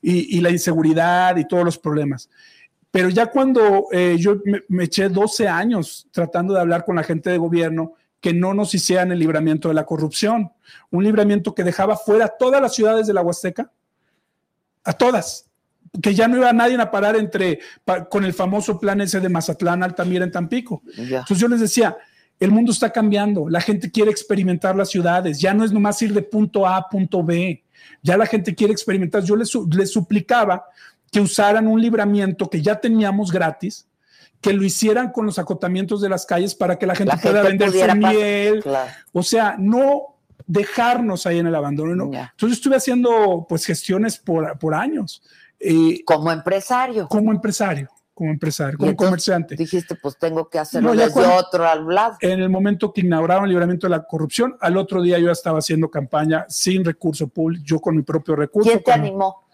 y 0.00 0.40
la 0.40 0.50
inseguridad 0.50 1.36
y 1.36 1.48
todos 1.48 1.64
los 1.64 1.78
problemas. 1.78 2.30
Pero 2.90 3.08
ya 3.08 3.26
cuando 3.26 3.86
eh, 3.92 4.16
yo 4.18 4.36
me, 4.44 4.62
me 4.68 4.84
eché 4.84 5.08
12 5.08 5.46
años 5.48 6.08
tratando 6.10 6.54
de 6.54 6.60
hablar 6.60 6.84
con 6.84 6.96
la 6.96 7.02
gente 7.04 7.30
de 7.30 7.38
gobierno 7.38 7.94
que 8.20 8.32
no 8.34 8.52
nos 8.52 8.74
hicieran 8.74 9.12
el 9.12 9.18
libramiento 9.18 9.68
de 9.68 9.74
la 9.74 9.86
corrupción, 9.86 10.52
un 10.90 11.04
libramiento 11.04 11.54
que 11.54 11.64
dejaba 11.64 11.96
fuera 11.96 12.28
todas 12.28 12.60
las 12.60 12.74
ciudades 12.74 13.06
de 13.06 13.14
la 13.14 13.22
Huasteca, 13.22 13.70
a 14.84 14.92
todas, 14.92 15.46
que 16.02 16.14
ya 16.14 16.28
no 16.28 16.36
iba 16.36 16.52
nadie 16.52 16.80
a 16.80 16.90
parar 16.90 17.16
entre 17.16 17.60
pa- 17.84 18.04
con 18.08 18.24
el 18.24 18.32
famoso 18.32 18.78
plan 18.78 19.00
ese 19.00 19.20
de 19.20 19.28
Mazatlán, 19.28 19.82
Altamira 19.82 20.24
en 20.24 20.30
Tampico. 20.32 20.82
Entonces 21.20 21.38
yo 21.38 21.48
les 21.48 21.60
decía, 21.60 21.96
el 22.38 22.50
mundo 22.50 22.72
está 22.72 22.90
cambiando, 22.90 23.48
la 23.48 23.60
gente 23.60 23.90
quiere 23.90 24.10
experimentar 24.10 24.74
las 24.76 24.88
ciudades, 24.90 25.40
ya 25.40 25.52
no 25.54 25.64
es 25.64 25.72
nomás 25.72 26.00
ir 26.02 26.12
de 26.14 26.22
punto 26.22 26.66
A 26.66 26.76
a 26.76 26.88
punto 26.88 27.22
B, 27.22 27.62
ya 28.02 28.16
la 28.16 28.26
gente 28.26 28.54
quiere 28.54 28.72
experimentar. 28.72 29.22
Yo 29.22 29.36
les 29.36 29.50
suplicaba 29.92 30.64
que 31.10 31.20
usaran 31.20 31.66
un 31.66 31.80
libramiento 31.80 32.48
que 32.48 32.62
ya 32.62 32.80
teníamos 32.80 33.32
gratis, 33.32 33.86
que 34.40 34.52
lo 34.52 34.62
hicieran 34.64 35.10
con 35.12 35.26
los 35.26 35.38
acotamientos 35.38 36.00
de 36.00 36.08
las 36.08 36.24
calles 36.24 36.54
para 36.54 36.78
que 36.78 36.86
la 36.86 36.94
gente 36.94 37.14
La 37.14 37.20
pueda 37.20 37.42
gente 37.44 37.64
vender 37.66 37.90
su 37.90 37.96
miel, 37.96 38.62
Claro. 38.62 38.90
o 39.12 39.22
sea, 39.22 39.56
no 39.58 40.16
dejarnos 40.46 41.26
ahí 41.26 41.38
en 41.38 41.46
el 41.46 41.54
abandono. 41.54 42.04
Entonces 42.04 42.58
estuve 42.58 42.76
haciendo 42.76 43.46
pues 43.48 43.64
gestiones 43.66 44.18
por, 44.18 44.58
por 44.58 44.74
años 44.74 45.22
eh, 45.58 46.02
Como 46.04 46.32
empresario. 46.32 47.06
como 47.08 47.32
empresario, 47.32 47.88
como 48.14 48.30
empresario, 48.30 48.78
como 48.78 48.96
comerciante. 48.96 49.56
Dijiste, 49.56 49.94
pues 49.96 50.16
tengo 50.18 50.48
que 50.48 50.58
hacerlo 50.58 50.94
No, 50.94 51.00
desde 51.00 51.26
otro 51.26 51.66
al 51.68 51.86
lado. 51.86 52.16
En 52.20 52.40
el 52.40 52.48
momento 52.48 52.92
que 52.92 53.02
inauguraron 53.02 53.44
el 53.44 53.50
libramiento 53.50 53.86
de 53.86 53.90
la 53.90 54.02
corrupción, 54.04 54.56
al 54.60 54.76
otro 54.78 55.02
día 55.02 55.18
yo 55.18 55.26
ya 55.26 55.32
estaba 55.32 55.58
haciendo 55.58 55.90
campaña 55.90 56.46
sin 56.48 56.82
recurso 56.84 57.28
público, 57.28 57.62
yo 57.66 57.78
con 57.80 57.94
mi 57.94 58.02
propio 58.02 58.34
recurso. 58.36 58.68
¿Quién 58.70 58.78
te 58.82 58.90
con- 58.90 59.00
animó? 59.00 59.44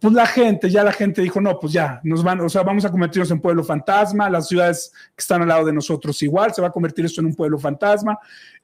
Pues 0.00 0.14
la 0.14 0.26
gente, 0.26 0.70
ya 0.70 0.82
la 0.82 0.92
gente 0.92 1.20
dijo, 1.20 1.40
no, 1.40 1.58
pues 1.60 1.72
ya, 1.74 2.00
nos 2.04 2.22
van, 2.24 2.40
o 2.40 2.48
sea, 2.48 2.62
vamos 2.62 2.84
a 2.86 2.90
convertirnos 2.90 3.30
en 3.30 3.40
pueblo 3.40 3.62
fantasma, 3.62 4.30
las 4.30 4.48
ciudades 4.48 4.92
que 5.14 5.20
están 5.20 5.42
al 5.42 5.48
lado 5.48 5.66
de 5.66 5.72
nosotros 5.74 6.22
igual, 6.22 6.54
se 6.54 6.62
va 6.62 6.68
a 6.68 6.72
convertir 6.72 7.04
esto 7.04 7.20
en 7.20 7.26
un 7.26 7.34
pueblo 7.34 7.58
fantasma. 7.58 8.18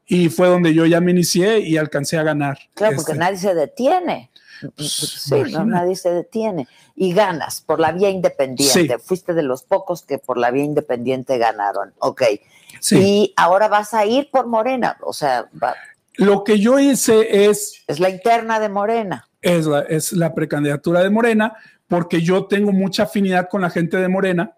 Y 0.06 0.28
fue 0.28 0.46
donde 0.48 0.72
yo 0.72 0.86
ya 0.86 1.00
me 1.00 1.10
inicié 1.10 1.58
y 1.58 1.76
alcancé 1.76 2.16
a 2.16 2.22
ganar. 2.22 2.58
Claro, 2.74 2.96
porque 2.96 3.12
Este, 3.12 3.18
nadie 3.22 3.36
se 3.38 3.54
detiene. 3.54 4.30
Pues, 4.76 4.90
Sí, 4.92 5.34
no, 5.52 5.64
nadie 5.66 5.96
se 5.96 6.10
detiene. 6.10 6.68
Y 6.94 7.12
ganas 7.12 7.60
por 7.60 7.80
la 7.80 7.92
vía 7.92 8.08
independiente. 8.08 8.96
Sí. 8.96 9.04
Fuiste 9.04 9.34
de 9.34 9.42
los 9.42 9.62
pocos 9.64 10.02
que 10.02 10.18
por 10.18 10.38
la 10.38 10.50
vía 10.50 10.64
independiente 10.64 11.36
ganaron. 11.38 11.92
Ok. 11.98 12.22
sí. 12.80 12.96
Y 12.98 13.34
ahora 13.36 13.68
vas 13.68 13.92
a 13.94 14.06
ir 14.06 14.30
por 14.30 14.46
Morena. 14.46 14.96
O 15.02 15.12
sea, 15.12 15.46
va- 15.62 15.74
Lo 16.18 16.44
que 16.44 16.58
yo 16.58 16.78
hice 16.78 17.46
es 17.46 17.82
es 17.86 18.00
la 18.00 18.10
interna 18.10 18.58
de 18.60 18.68
Morena. 18.68 19.28
es 19.42 19.66
la, 19.66 19.80
es 19.80 20.12
la 20.12 20.34
precandidatura 20.34 21.02
de 21.02 21.10
Morena, 21.10 21.54
porque 21.88 22.20
yo 22.22 22.46
tengo 22.46 22.72
mucha 22.72 23.04
afinidad 23.04 23.48
con 23.48 23.60
la 23.60 23.70
gente 23.70 23.96
de 23.96 24.08
Morena, 24.08 24.56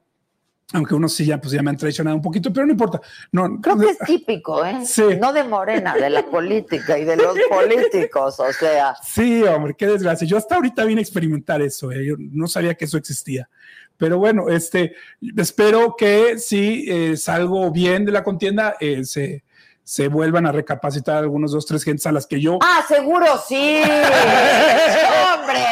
aunque 0.73 0.95
unos 0.95 1.15
sí 1.15 1.25
ya, 1.25 1.41
pues 1.41 1.53
ya 1.53 1.63
me 1.63 1.71
han 1.71 1.77
traicionado 1.79 2.17
un 2.17 2.23
poquito, 2.23 2.53
pero 2.53 2.67
no 2.67 2.73
importa. 2.73 3.01
No, 3.33 3.59
Creo 3.61 3.79
que 3.79 3.87
es 3.91 3.99
típico, 4.01 4.65
¿eh? 4.65 4.85
Sí. 4.85 5.03
No 5.19 5.33
de 5.33 5.43
Morena, 5.43 5.95
de 5.95 6.11
la 6.11 6.27
política 6.27 6.99
y 6.99 7.05
de 7.05 7.17
los 7.17 7.37
políticos. 7.51 8.39
O 8.39 8.53
sea, 8.53 8.95
Sí, 9.03 9.43
hombre, 9.45 9.75
qué 9.77 9.87
desgracia. 9.87 10.27
Yo 10.27 10.37
hasta 10.37 10.57
ahorita 10.57 10.85
vine 10.85 11.01
a 11.01 11.03
experimentar 11.03 11.63
eso, 11.63 11.91
¿eh? 11.91 12.05
yo 12.07 12.17
no 12.19 12.47
sabía 12.49 12.75
que 12.75 12.85
eso 12.85 12.99
existía. 12.99 13.49
Pero 13.97 14.19
bueno, 14.19 14.49
este, 14.49 14.95
espero 15.37 15.97
que 15.97 16.39
si 16.39 16.85
eh, 16.89 17.17
salgo 17.17 17.71
bien 17.73 18.05
de 18.05 18.13
la 18.13 18.23
contienda, 18.23 18.77
eh, 18.79 19.05
se, 19.05 19.45
se 19.89 20.09
vuelvan 20.09 20.44
a 20.44 20.52
recapacitar 20.52 21.16
algunos 21.16 21.51
dos, 21.51 21.65
tres 21.65 21.82
gentes 21.82 22.05
a 22.05 22.12
las 22.12 22.27
que 22.27 22.43
yo... 22.43 22.59
ah, 22.60 22.85
seguro 22.86 23.24
sí. 23.48 23.81
Hombre, 25.32 25.65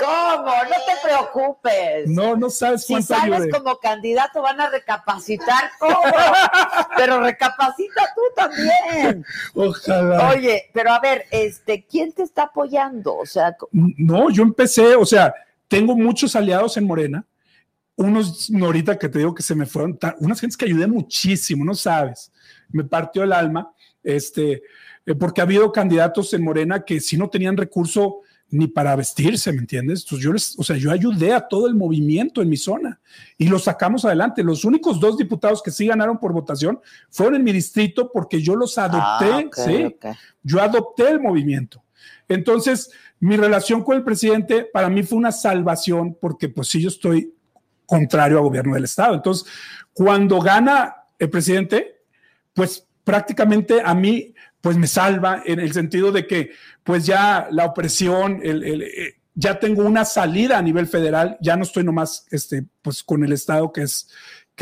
¿cómo? 0.00 0.46
No 0.50 0.76
te 0.84 1.06
preocupes. 1.06 2.08
No, 2.08 2.34
no 2.34 2.50
sabes 2.50 2.84
Si 2.84 2.94
cuánto 2.94 3.14
sales 3.14 3.42
ayudé. 3.42 3.50
como 3.50 3.76
candidato 3.78 4.42
van 4.42 4.60
a 4.60 4.70
recapacitar 4.70 5.70
¿cómo? 5.78 5.94
pero 6.96 7.20
recapacita 7.20 8.12
tú 8.12 8.22
también. 8.34 9.24
Ojalá. 9.54 10.30
Oye, 10.30 10.68
pero 10.74 10.90
a 10.90 10.98
ver, 10.98 11.26
este, 11.30 11.86
¿quién 11.88 12.12
te 12.12 12.24
está 12.24 12.42
apoyando? 12.42 13.18
O 13.18 13.26
sea, 13.26 13.56
No, 13.70 14.30
yo 14.30 14.42
empecé, 14.42 14.96
o 14.96 15.06
sea, 15.06 15.32
tengo 15.68 15.94
muchos 15.94 16.34
aliados 16.34 16.76
en 16.76 16.88
Morena, 16.88 17.24
unos 17.94 18.50
no, 18.50 18.66
ahorita 18.66 18.98
que 18.98 19.08
te 19.08 19.20
digo 19.20 19.32
que 19.32 19.44
se 19.44 19.54
me 19.54 19.66
fueron, 19.66 19.96
unas 20.18 20.40
gentes 20.40 20.56
que 20.56 20.64
ayudé 20.64 20.88
muchísimo, 20.88 21.64
no 21.64 21.76
sabes, 21.76 22.32
me 22.72 22.84
partió 22.84 23.22
el 23.22 23.32
alma, 23.32 23.72
este, 24.02 24.62
eh, 25.06 25.14
porque 25.18 25.40
ha 25.40 25.44
habido 25.44 25.72
candidatos 25.72 26.32
en 26.34 26.44
Morena 26.44 26.84
que 26.84 27.00
si 27.00 27.16
no 27.16 27.28
tenían 27.28 27.56
recurso 27.56 28.20
ni 28.52 28.66
para 28.68 28.94
vestirse, 28.94 29.50
¿me 29.50 29.60
entiendes? 29.60 30.02
Entonces 30.02 30.24
yo 30.24 30.32
les, 30.32 30.58
o 30.58 30.62
sea, 30.62 30.76
yo 30.76 30.90
ayudé 30.90 31.32
a 31.32 31.48
todo 31.48 31.66
el 31.66 31.74
movimiento 31.74 32.42
en 32.42 32.50
mi 32.50 32.58
zona 32.58 33.00
y 33.38 33.48
lo 33.48 33.58
sacamos 33.58 34.04
adelante. 34.04 34.44
Los 34.44 34.66
únicos 34.66 35.00
dos 35.00 35.16
diputados 35.16 35.62
que 35.62 35.70
sí 35.70 35.86
ganaron 35.86 36.18
por 36.18 36.34
votación 36.34 36.78
fueron 37.08 37.36
en 37.36 37.44
mi 37.44 37.52
distrito 37.52 38.10
porque 38.12 38.42
yo 38.42 38.54
los 38.54 38.76
adopté, 38.76 39.32
Ah, 39.32 39.42
ok, 39.46 39.56
sí 39.56 39.96
yo 40.42 40.60
adopté 40.60 41.08
el 41.08 41.20
movimiento. 41.20 41.82
Entonces, 42.28 42.90
mi 43.20 43.36
relación 43.36 43.82
con 43.82 43.96
el 43.96 44.04
presidente 44.04 44.64
para 44.64 44.88
mí 44.88 45.02
fue 45.02 45.18
una 45.18 45.32
salvación 45.32 46.16
porque 46.20 46.48
pues 46.48 46.68
sí 46.68 46.82
yo 46.82 46.88
estoy 46.88 47.34
contrario 47.86 48.38
al 48.38 48.44
gobierno 48.44 48.74
del 48.74 48.84
estado. 48.84 49.14
Entonces, 49.14 49.46
cuando 49.92 50.40
gana 50.40 50.94
el 51.18 51.30
presidente, 51.30 51.91
pues 52.54 52.86
prácticamente 53.04 53.82
a 53.84 53.94
mí 53.94 54.34
pues 54.60 54.76
me 54.76 54.86
salva 54.86 55.42
en 55.44 55.58
el 55.58 55.72
sentido 55.72 56.12
de 56.12 56.26
que 56.26 56.52
pues 56.84 57.04
ya 57.04 57.48
la 57.50 57.66
opresión, 57.66 58.40
el, 58.42 58.62
el, 58.62 58.82
eh, 58.82 59.16
ya 59.34 59.58
tengo 59.58 59.84
una 59.84 60.04
salida 60.04 60.58
a 60.58 60.62
nivel 60.62 60.86
federal, 60.86 61.36
ya 61.40 61.56
no 61.56 61.64
estoy 61.64 61.84
nomás 61.84 62.26
este, 62.30 62.64
pues 62.80 63.02
con 63.02 63.24
el 63.24 63.32
estado 63.32 63.72
que 63.72 63.82
es 63.82 64.08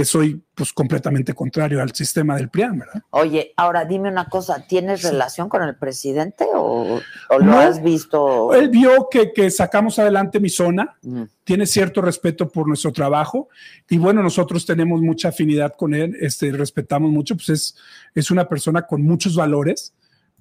que 0.00 0.06
soy 0.06 0.42
pues 0.54 0.72
completamente 0.72 1.34
contrario 1.34 1.82
al 1.82 1.92
sistema 1.94 2.34
del 2.34 2.48
PRIAN, 2.48 2.78
¿verdad? 2.78 3.02
Oye, 3.10 3.52
ahora 3.54 3.84
dime 3.84 4.08
una 4.08 4.30
cosa, 4.30 4.64
¿tienes 4.66 5.02
relación 5.02 5.50
con 5.50 5.62
el 5.62 5.76
presidente 5.76 6.46
o, 6.54 6.98
o 7.28 7.38
lo 7.38 7.44
No. 7.44 7.58
has 7.58 7.82
visto? 7.82 8.54
Él 8.54 8.70
vio 8.70 9.08
que, 9.10 9.30
que 9.34 9.50
sacamos 9.50 9.98
adelante 9.98 10.40
mi 10.40 10.48
zona, 10.48 10.96
Mm. 11.02 11.24
tiene 11.44 11.66
cierto 11.66 12.00
respeto 12.00 12.48
por 12.48 12.66
nuestro 12.66 12.92
trabajo 12.92 13.50
y 13.90 13.98
bueno, 13.98 14.22
nosotros 14.22 14.64
tenemos 14.64 15.02
mucha 15.02 15.28
afinidad 15.28 15.74
con 15.76 15.92
él, 15.92 16.16
este, 16.18 16.50
respetamos 16.52 17.10
mucho, 17.10 17.34
pues 17.36 17.50
es, 17.50 17.76
es 18.14 18.30
una 18.30 18.48
persona 18.48 18.86
con 18.86 19.02
muchos 19.02 19.34
valores. 19.36 19.92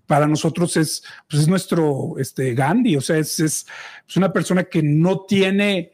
Para 0.07 0.25
nosotros 0.25 0.77
es, 0.77 1.03
pues 1.29 1.41
es 1.43 1.47
nuestro 1.49 2.13
este, 2.17 2.53
Gandhi, 2.53 2.95
o 2.95 3.01
sea, 3.01 3.17
es, 3.17 3.41
es, 3.41 3.67
es 4.07 4.15
una 4.15 4.31
persona 4.31 4.63
que 4.63 4.81
no 4.81 5.25
tiene 5.25 5.91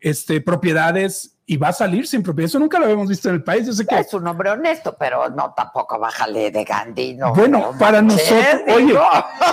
este, 0.00 0.40
propiedades 0.40 1.34
y 1.50 1.56
va 1.56 1.68
a 1.68 1.72
salir 1.72 2.06
sin 2.06 2.22
propiedad. 2.22 2.44
Eso 2.46 2.58
nunca 2.58 2.78
lo 2.78 2.84
habíamos 2.84 3.08
visto 3.08 3.30
en 3.30 3.36
el 3.36 3.42
país. 3.42 3.66
Yo 3.66 3.72
sé 3.72 3.86
que 3.86 3.98
Es 3.98 4.12
un 4.12 4.26
hombre 4.26 4.50
honesto, 4.50 4.94
pero 4.98 5.30
no 5.30 5.54
tampoco 5.56 5.98
bájale 5.98 6.50
de 6.50 6.62
Gandhi, 6.62 7.14
no. 7.14 7.32
Bueno, 7.34 7.72
no 7.72 7.78
para 7.78 8.02
manches, 8.02 8.30
nosotros- 8.30 8.76
oye, 8.76 8.94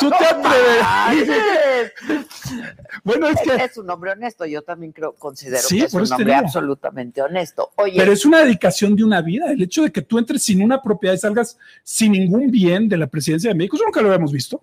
tú 0.02 0.10
te 0.10 0.26
atreves. 0.26 1.94
bueno, 3.06 3.30
es 3.30 3.40
que 3.40 3.64
Es 3.64 3.78
un 3.78 3.90
hombre 3.90 4.12
honesto, 4.12 4.46
yo 4.46 4.62
también 4.62 4.92
creo, 4.92 5.14
considero 5.14 5.62
Sí, 5.64 5.80
que 5.80 5.86
es 5.86 5.94
un 5.94 6.12
hombre 6.12 6.36
absolutamente 6.36 7.22
honesto. 7.22 7.72
Oye, 7.78 7.94
Pero 7.96 8.12
es 8.12 8.26
una 8.26 8.40
dedicación 8.40 8.94
de 8.98 9.06
una 9.06 9.22
vida. 9.22 9.50
El 9.54 9.64
hecho 9.64 9.84
de 9.84 9.92
que 9.94 10.02
tú 10.02 10.20
entres 10.20 10.44
sin 10.44 10.62
una 10.62 10.82
propiedad 10.82 11.16
y 11.16 11.20
salgas 11.20 11.58
sin 11.82 12.12
ningún 12.12 12.52
bien 12.52 12.90
de 12.90 12.98
la 12.98 13.08
presidencia 13.08 13.50
de 13.52 13.56
México, 13.56 13.78
eso 13.78 13.86
nunca 13.86 14.02
lo 14.02 14.10
habíamos 14.10 14.34
visto. 14.34 14.62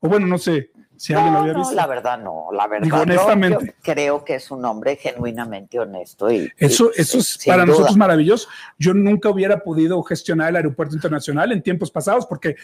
O 0.00 0.08
bueno, 0.08 0.26
no 0.26 0.38
sé 0.38 0.70
Si 1.00 1.14
alguien 1.14 1.32
lo 1.32 1.38
No, 1.38 1.42
había 1.44 1.52
no, 1.54 1.58
visto. 1.60 1.74
la 1.74 1.86
verdad 1.86 2.18
no, 2.18 2.48
la 2.52 2.66
verdad. 2.66 2.84
Digo, 2.84 2.96
yo- 2.98 3.02
honestamente. 3.04 3.64
yo 3.68 3.72
creo 3.94 4.22
que 4.22 4.34
es 4.34 4.50
un 4.50 4.62
hombre 4.66 4.96
genuinamente 4.96 5.78
honesto. 5.80 6.30
Y, 6.30 6.52
Eso, 6.58 6.90
y- 6.94 7.00
eso 7.00 7.16
es 7.16 7.38
para 7.46 7.62
duda. 7.62 7.72
nosotros 7.72 7.96
maravilloso. 7.96 8.48
Yo 8.78 8.92
nunca 8.92 9.30
hubiera 9.30 9.60
podido 9.60 10.02
gestionar 10.02 10.50
el 10.50 10.56
aeropuerto 10.56 10.94
internacional 10.94 11.52
en 11.52 11.62
tiempos 11.62 11.90
pasados 11.90 12.26
porque 12.26 12.56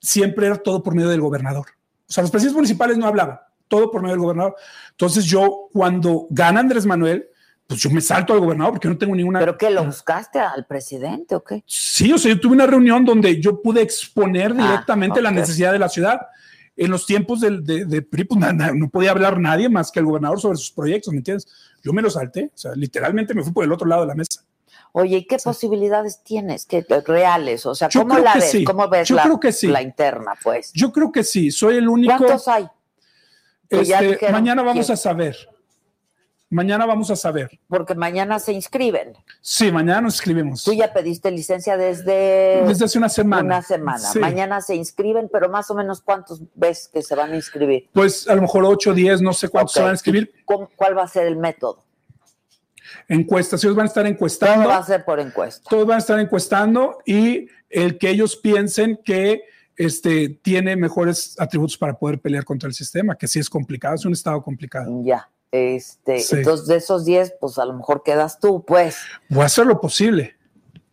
siempre 0.00 0.48
era 0.48 0.56
todo 0.56 0.82
por 0.82 0.94
medio 0.94 1.08
del 1.08 1.22
gobernador. 1.22 1.64
O 2.06 2.12
sea, 2.12 2.20
los 2.20 2.30
presidentes 2.30 2.56
municipales 2.56 2.98
no 2.98 3.06
hablaban, 3.06 3.40
todo 3.68 3.90
por 3.90 4.02
medio 4.02 4.16
del 4.16 4.20
gobernador. 4.22 4.54
Entonces 4.90 5.24
yo, 5.24 5.68
cuando 5.72 6.26
gana 6.28 6.60
Andrés 6.60 6.84
Manuel, 6.84 7.26
pues 7.66 7.80
yo 7.80 7.88
me 7.88 8.02
salto 8.02 8.34
al 8.34 8.40
gobernador 8.40 8.74
porque 8.74 8.88
no 8.88 8.98
tengo 8.98 9.16
ninguna... 9.16 9.38
¿Pero 9.38 9.56
qué, 9.56 9.70
lo 9.70 9.82
buscaste 9.84 10.38
al 10.38 10.66
presidente 10.66 11.34
o 11.36 11.42
qué? 11.42 11.62
Sí, 11.64 12.12
o 12.12 12.18
sea, 12.18 12.34
yo 12.34 12.38
tuve 12.38 12.52
una 12.52 12.66
reunión 12.66 13.02
donde 13.06 13.40
yo 13.40 13.62
pude 13.62 13.80
exponer 13.80 14.54
directamente 14.54 15.22
la 15.22 15.30
necesidad 15.30 15.72
de 15.72 15.78
la 15.78 15.88
ciudad. 15.88 16.20
En 16.84 16.90
los 16.90 17.06
tiempos 17.06 17.40
del- 17.40 17.64
de, 17.64 17.84
de 17.84 18.02
PRI, 18.02 18.24
pues, 18.24 18.40
na- 18.40 18.52
na- 18.52 18.72
no 18.72 18.88
podía 18.88 19.10
hablar 19.12 19.38
nadie 19.38 19.68
más 19.68 19.90
que 19.92 20.00
el 20.00 20.06
gobernador 20.06 20.40
sobre 20.40 20.56
sus 20.58 20.70
proyectos, 20.72 21.12
¿me 21.12 21.18
entiendes? 21.18 21.46
Yo 21.82 21.92
me 21.92 22.02
lo 22.02 22.10
salté, 22.10 22.50
o 22.54 22.58
sea, 22.58 22.72
literalmente 22.74 23.34
me 23.34 23.42
fui 23.42 23.52
por 23.52 23.64
el 23.64 23.72
otro 23.72 23.86
lado 23.86 24.02
de 24.02 24.08
la 24.08 24.14
mesa. 24.14 24.42
Oye, 24.92 25.18
¿y 25.18 25.24
qué 25.26 25.38
posibilidades 25.42 26.22
tienes? 26.22 26.66
¿Qué 26.66 26.84
reales? 27.06 27.64
O 27.66 27.74
sea, 27.74 27.88
¿cómo 27.92 28.18
la 28.18 28.34
que 28.34 28.38
ves? 28.40 28.50
sí. 28.50 28.64
¿Cómo 28.64 28.88
ves 28.88 29.08
Yo 29.08 29.16
la, 29.16 29.22
creo 29.22 29.40
que 29.40 29.52
sí. 29.52 29.66
la 29.68 29.80
interna, 29.80 30.32
pues? 30.42 30.70
Yo 30.74 30.92
creo 30.92 31.10
que 31.10 31.24
sí, 31.24 31.50
soy 31.50 31.76
el 31.76 31.88
único. 31.88 32.14
¿Cuántos 32.18 32.46
hay? 32.48 32.66
Que 33.70 33.80
Este, 33.80 34.30
mañana 34.30 34.62
vamos 34.62 34.84
quién. 34.86 34.92
a 34.92 34.96
saber. 34.96 35.36
Mañana 36.52 36.84
vamos 36.84 37.10
a 37.10 37.16
saber. 37.16 37.58
Porque 37.66 37.94
mañana 37.94 38.38
se 38.38 38.52
inscriben. 38.52 39.14
Sí, 39.40 39.72
mañana 39.72 40.02
nos 40.02 40.16
escribimos. 40.16 40.62
Tú 40.62 40.74
ya 40.74 40.92
pediste 40.92 41.30
licencia 41.30 41.78
desde... 41.78 42.62
Desde 42.66 42.84
hace 42.84 42.98
una 42.98 43.08
semana. 43.08 43.42
Una 43.42 43.62
semana. 43.62 43.98
Sí. 43.98 44.18
Mañana 44.18 44.60
se 44.60 44.74
inscriben, 44.76 45.30
pero 45.32 45.48
más 45.48 45.70
o 45.70 45.74
menos 45.74 46.02
¿cuántos 46.02 46.42
ves 46.54 46.90
que 46.92 47.00
se 47.00 47.14
van 47.14 47.32
a 47.32 47.36
inscribir? 47.36 47.88
Pues 47.94 48.28
a 48.28 48.34
lo 48.34 48.42
mejor 48.42 48.66
8, 48.66 48.92
10, 48.92 49.22
no 49.22 49.32
sé 49.32 49.48
cuántos 49.48 49.72
se 49.72 49.80
van 49.80 49.92
a 49.92 49.94
escribir. 49.94 50.30
¿Cómo- 50.44 50.68
¿Cuál 50.76 50.96
va 50.96 51.04
a 51.04 51.08
ser 51.08 51.26
el 51.26 51.36
método? 51.36 51.84
Encuestas, 53.08 53.64
ellos 53.64 53.74
van 53.74 53.84
a 53.84 53.88
estar 53.88 54.04
Todo 54.04 54.12
encuestando. 54.12 54.68
va 54.68 54.76
a 54.76 54.84
ser 54.84 55.06
por 55.06 55.20
encuesta. 55.20 55.70
Todos 55.70 55.86
van 55.86 55.96
a 55.96 55.98
estar 56.00 56.20
encuestando 56.20 56.98
y 57.06 57.48
el 57.70 57.96
que 57.96 58.10
ellos 58.10 58.36
piensen 58.36 59.00
que 59.02 59.42
este, 59.76 60.28
tiene 60.28 60.76
mejores 60.76 61.34
atributos 61.40 61.78
para 61.78 61.94
poder 61.94 62.20
pelear 62.20 62.44
contra 62.44 62.66
el 62.68 62.74
sistema, 62.74 63.16
que 63.16 63.26
sí 63.26 63.38
es 63.38 63.48
complicado, 63.48 63.94
es 63.94 64.04
un 64.04 64.12
estado 64.12 64.42
complicado. 64.42 65.02
Ya. 65.02 65.28
Este, 65.52 66.18
Sí. 66.20 66.36
Entonces, 66.36 66.66
de 66.66 66.76
esos 66.76 67.04
10, 67.04 67.34
pues 67.40 67.58
a 67.58 67.64
lo 67.66 67.74
mejor 67.74 68.02
quedas 68.02 68.40
tú, 68.40 68.64
pues. 68.64 68.96
Voy 69.28 69.42
a 69.42 69.46
hacer 69.46 69.66
lo 69.66 69.80
posible. 69.80 70.36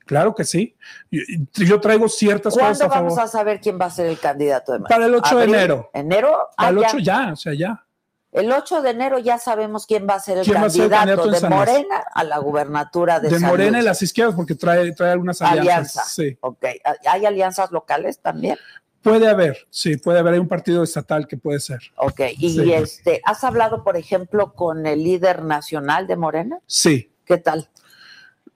Claro 0.05 0.35
que 0.35 0.43
sí. 0.43 0.75
Yo, 1.09 1.21
yo 1.53 1.79
traigo 1.79 2.09
ciertas 2.09 2.53
cosas 2.53 2.77
¿Cuándo 2.79 2.95
vamos 2.95 3.13
favor. 3.15 3.29
a 3.29 3.31
saber 3.31 3.61
quién 3.61 3.79
va 3.79 3.85
a 3.85 3.89
ser 3.91 4.07
el 4.07 4.19
candidato 4.19 4.73
de 4.73 4.79
Para 4.81 5.05
el 5.05 5.15
8 5.15 5.37
de 5.37 5.43
enero. 5.45 5.89
¿Enero? 5.93 6.35
Ah, 6.57 6.67
Al 6.67 6.79
ya. 6.79 6.87
8 6.87 6.97
ya, 6.99 7.29
o 7.31 7.35
sea, 7.35 7.53
ya. 7.53 7.85
El 8.31 8.51
8 8.51 8.81
de 8.81 8.89
enero 8.91 9.17
ya 9.17 9.39
sabemos 9.39 9.87
quién 9.87 10.07
va 10.07 10.15
a 10.15 10.19
ser 10.19 10.39
el 10.39 10.45
¿Quién 10.45 10.61
va 10.61 10.67
a 10.67 10.69
ser 10.69 10.83
el 10.83 10.89
candidato, 10.89 11.29
de? 11.29 11.49
Morena 11.49 12.03
a 12.13 12.23
la 12.23 12.37
gubernatura 12.37 13.19
de, 13.19 13.29
De 13.29 13.39
San 13.39 13.49
Morena 13.49 13.79
y 13.79 13.83
las 13.83 14.01
izquierdas, 14.01 14.35
porque 14.35 14.53
trae, 14.55 14.91
trae 14.93 15.13
algunas 15.13 15.41
alianzas. 15.41 15.63
Alianza. 15.67 16.03
Sí. 16.05 16.37
Ok. 16.41 16.65
¿Hay 17.07 17.25
alianzas 17.25 17.71
locales 17.71 18.19
también? 18.19 18.57
Puede 19.01 19.27
haber, 19.29 19.67
sí, 19.69 19.95
puede 19.97 20.19
haber. 20.19 20.33
Hay 20.33 20.39
un 20.39 20.47
partido 20.47 20.83
estatal 20.83 21.27
que 21.27 21.37
puede 21.37 21.59
ser. 21.59 21.79
Ok. 21.95 22.21
¿Y 22.37 22.49
Sí. 22.51 22.73
este, 22.73 23.21
has 23.23 23.43
hablado, 23.43 23.83
por 23.83 23.95
ejemplo, 23.95 24.53
con 24.53 24.85
el 24.85 25.03
líder 25.03 25.43
nacional 25.43 26.05
de 26.07 26.17
Morena? 26.17 26.59
Sí. 26.65 27.11
¿Qué 27.25 27.37
tal? 27.37 27.69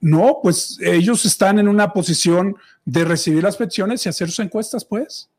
No, 0.00 0.40
pues 0.42 0.78
ellos 0.82 1.24
están 1.24 1.58
en 1.58 1.66
una 1.68 1.92
posición 1.94 2.56
de 2.84 3.04
recibir 3.04 3.42
las 3.42 3.56
peticiones 3.56 4.04
y 4.04 4.10
hacer 4.10 4.28
sus 4.28 4.40
encuestas, 4.40 4.84
pues. 4.84 5.30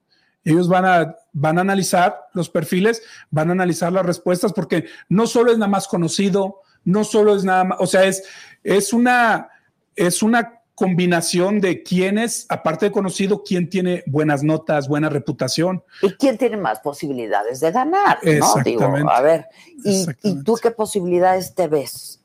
Ellos 0.44 0.68
van 0.68 0.86
a, 0.86 1.16
van 1.34 1.58
a 1.58 1.62
analizar 1.62 2.28
los 2.34 2.50
perfiles, 2.50 3.02
van 3.30 3.50
a 3.50 3.54
analizar 3.54 3.92
las 3.92 4.06
respuestas, 4.06 4.54
porque 4.54 4.86
no 5.10 5.28
solo 5.28 5.52
es 5.52 5.58
nada 5.58 5.70
más 5.70 5.88
conocido, 5.88 6.62
no 6.84 7.04
solo 7.04 7.36
es 7.36 7.44
nada 7.44 7.64
más, 7.64 7.78
o 7.80 7.88
sea, 7.88 8.06
es, 8.06 8.24
es 8.64 8.94
una, 8.94 9.50
es 9.96 10.22
una 10.24 10.55
combinación 10.76 11.62
de 11.62 11.82
quién 11.84 12.18
es, 12.18 12.46
aparte 12.50 12.86
de 12.88 12.92
conocido, 12.92 13.44
quién 13.44 13.70
tiene 13.70 14.04
buenas 14.06 14.44
notas, 14.44 14.88
buena 14.88 15.10
reputación. 15.10 15.84
¿Y 16.02 16.12
quién 16.14 16.38
tiene 16.38 16.58
más 16.58 16.82
posibilidades 16.82 17.62
de 17.62 17.72
ganar? 17.72 18.20
¿no? 18.22 18.56
Digo, 18.64 18.84
a 19.10 19.22
ver, 19.22 19.48
¿y. 19.84 20.06
¿y 20.22 20.44
tú 20.44 20.58
qué 20.62 20.72
posibilidades 20.72 21.56
te 21.56 21.68
ves? 21.68 22.22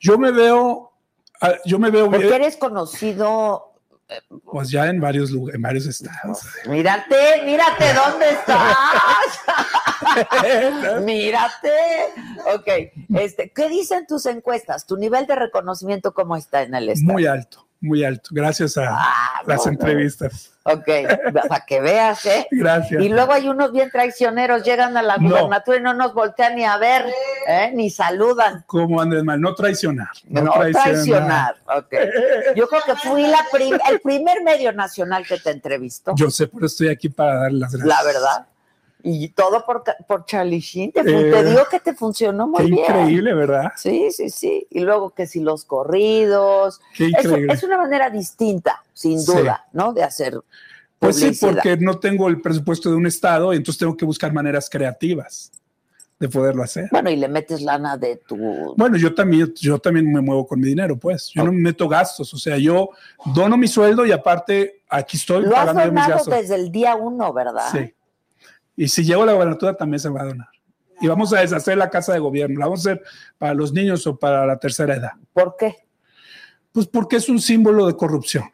Yo 0.00 0.18
me 0.18 0.32
veo, 0.32 0.92
ah, 1.40 1.54
yo 1.64 1.78
me 1.78 1.90
veo 1.90 2.10
Porque 2.10 2.34
eres 2.34 2.56
conocido. 2.56 3.74
pues 4.50 4.70
ya 4.70 4.86
en 4.86 5.00
varios 5.00 5.30
lugares, 5.30 5.54
en 5.54 5.62
varios 5.62 5.86
estados. 5.86 6.40
Mírate, 6.66 7.42
mírate 7.44 7.84
dónde 7.94 8.30
estás. 8.30 8.74
mírate. 11.02 11.70
Ok, 12.54 12.68
este, 13.16 13.50
¿qué 13.50 13.68
dicen 13.68 14.06
tus 14.06 14.26
encuestas? 14.26 14.86
¿Tu 14.86 14.96
nivel 14.96 15.26
de 15.26 15.36
reconocimiento 15.36 16.12
cómo 16.14 16.36
está 16.36 16.62
en 16.62 16.74
el 16.74 16.88
estado? 16.88 17.12
Muy 17.12 17.26
alto, 17.26 17.66
muy 17.80 18.04
alto, 18.04 18.30
gracias 18.32 18.76
a 18.76 18.88
Ah, 18.90 19.42
las 19.46 19.58
no, 19.60 19.64
no. 19.66 19.70
entrevistas. 19.72 20.52
Ok, 20.62 20.86
para 21.48 21.64
que 21.64 21.80
veas, 21.80 22.24
¿eh? 22.26 22.46
Gracias. 22.50 23.02
Y 23.02 23.08
luego 23.08 23.32
hay 23.32 23.48
unos 23.48 23.72
bien 23.72 23.90
traicioneros, 23.90 24.62
llegan 24.62 24.94
a 24.96 25.02
la 25.02 25.16
No. 25.16 25.30
gubernatura 25.30 25.78
y 25.78 25.80
no 25.80 25.94
nos 25.94 26.12
voltean 26.12 26.54
ni 26.56 26.64
a 26.64 26.76
ver, 26.76 27.06
¿eh? 27.48 27.70
ni 27.74 27.88
saludan. 27.90 28.62
Como 28.66 29.00
Andrés 29.00 29.24
Manuel, 29.24 29.40
no 29.40 29.54
traicionar. 29.54 30.08
No, 30.28 30.52
traicionar. 30.52 31.56
ok. 31.64 31.94
Yo 32.56 32.68
creo 32.68 32.82
que 32.84 32.94
fui 32.96 33.26
la 33.26 33.44
prim- 33.50 33.78
el 33.90 34.00
primer 34.00 34.42
medio 34.42 34.70
nacional 34.72 35.26
que 35.26 35.38
te 35.38 35.50
entrevistó, 35.50 36.12
Yo 36.14 36.30
sé, 36.30 36.46
por 36.46 36.60
eso 36.60 36.66
estoy 36.66 36.88
aquí 36.88 37.08
para 37.08 37.36
darle 37.36 37.60
las 37.60 37.72
gracias. 37.72 37.88
la 37.88 38.04
verdad. 38.04 38.46
Y 39.02 39.28
todo 39.30 39.64
por, 39.64 39.82
por 40.06 40.24
Charlie 40.26 40.60
Sheen. 40.60 40.92
Te, 40.92 41.00
Eh, 41.00 41.30
te 41.30 41.44
digo 41.44 41.62
que 41.70 41.80
te 41.80 41.94
funcionó 41.94 42.46
muy 42.46 42.58
Qué 42.64 42.70
bien. 42.70 42.78
increíble, 42.84 43.34
¿verdad? 43.34 43.72
Sí, 43.76 44.10
sí, 44.10 44.30
sí. 44.30 44.66
Y 44.70 44.80
luego 44.80 45.10
que 45.10 45.26
si 45.26 45.40
los 45.40 45.64
corridos. 45.64 46.80
Qué 46.94 47.06
Es, 47.06 47.24
increíble. 47.24 47.52
es 47.54 47.62
una 47.62 47.78
manera 47.78 48.10
distinta, 48.10 48.82
sin 48.92 49.20
Sí. 49.20 49.32
duda, 49.32 49.66
¿no? 49.72 49.92
De 49.92 50.02
hacer 50.02 50.38
Pues 50.98 51.16
sí, 51.16 51.32
porque 51.40 51.76
no 51.78 51.98
tengo 51.98 52.28
el 52.28 52.40
presupuesto 52.42 52.90
de 52.90 52.96
un 52.96 53.06
estado 53.06 53.52
y 53.54 53.56
entonces 53.56 53.78
tengo 53.78 53.96
que 53.96 54.04
buscar 54.04 54.32
maneras 54.34 54.68
creativas 54.68 55.50
de 56.18 56.28
poderlo 56.28 56.62
hacer. 56.62 56.88
Bueno, 56.92 57.08
y 57.08 57.16
le 57.16 57.26
metes 57.28 57.62
lana 57.62 57.96
de 57.96 58.16
tu. 58.16 58.74
Bueno, 58.76 58.98
yo 58.98 59.14
también, 59.14 59.54
yo 59.54 59.78
también 59.78 60.12
me 60.12 60.20
muevo 60.20 60.46
con 60.46 60.60
mi 60.60 60.66
dinero, 60.66 60.98
pues. 60.98 61.30
Yo 61.34 61.42
no 61.42 61.52
me 61.52 61.58
meto 61.60 61.88
gastos, 61.88 62.34
o 62.34 62.36
sea, 62.36 62.58
yo 62.58 62.90
dono 63.34 63.56
mi 63.56 63.66
sueldo 63.66 64.04
y 64.04 64.12
aparte 64.12 64.82
aquí 64.90 65.16
estoy 65.16 65.44
Lo 65.44 65.56
has 65.56 65.64
pagando 65.68 65.80
mis 65.80 65.88
donado 66.02 66.10
gastos. 66.16 66.34
desde 66.34 66.54
el 66.56 66.70
día 66.70 66.94
uno, 66.96 67.32
¿verdad? 67.32 67.70
Sí. 67.72 67.94
Y 68.76 68.88
si 68.88 69.04
llego 69.04 69.22
a 69.22 69.26
la 69.26 69.32
gobernatura 69.32 69.76
también 69.76 70.00
se 70.00 70.08
va 70.08 70.22
a 70.22 70.26
donar. 70.26 70.48
Y 71.00 71.06
vamos 71.08 71.32
a 71.32 71.40
deshacer 71.40 71.76
la 71.78 71.88
casa 71.90 72.12
de 72.12 72.18
gobierno. 72.18 72.58
La 72.60 72.66
vamos 72.66 72.86
a 72.86 72.90
hacer 72.92 73.02
para 73.38 73.54
los 73.54 73.72
niños 73.72 74.06
o 74.06 74.18
para 74.18 74.44
la 74.46 74.58
tercera 74.58 74.94
edad. 74.96 75.12
¿Por 75.32 75.56
qué? 75.58 75.76
Pues 76.72 76.86
porque 76.86 77.16
es 77.16 77.28
un 77.28 77.40
símbolo 77.40 77.86
de 77.86 77.96
corrupción 77.96 78.44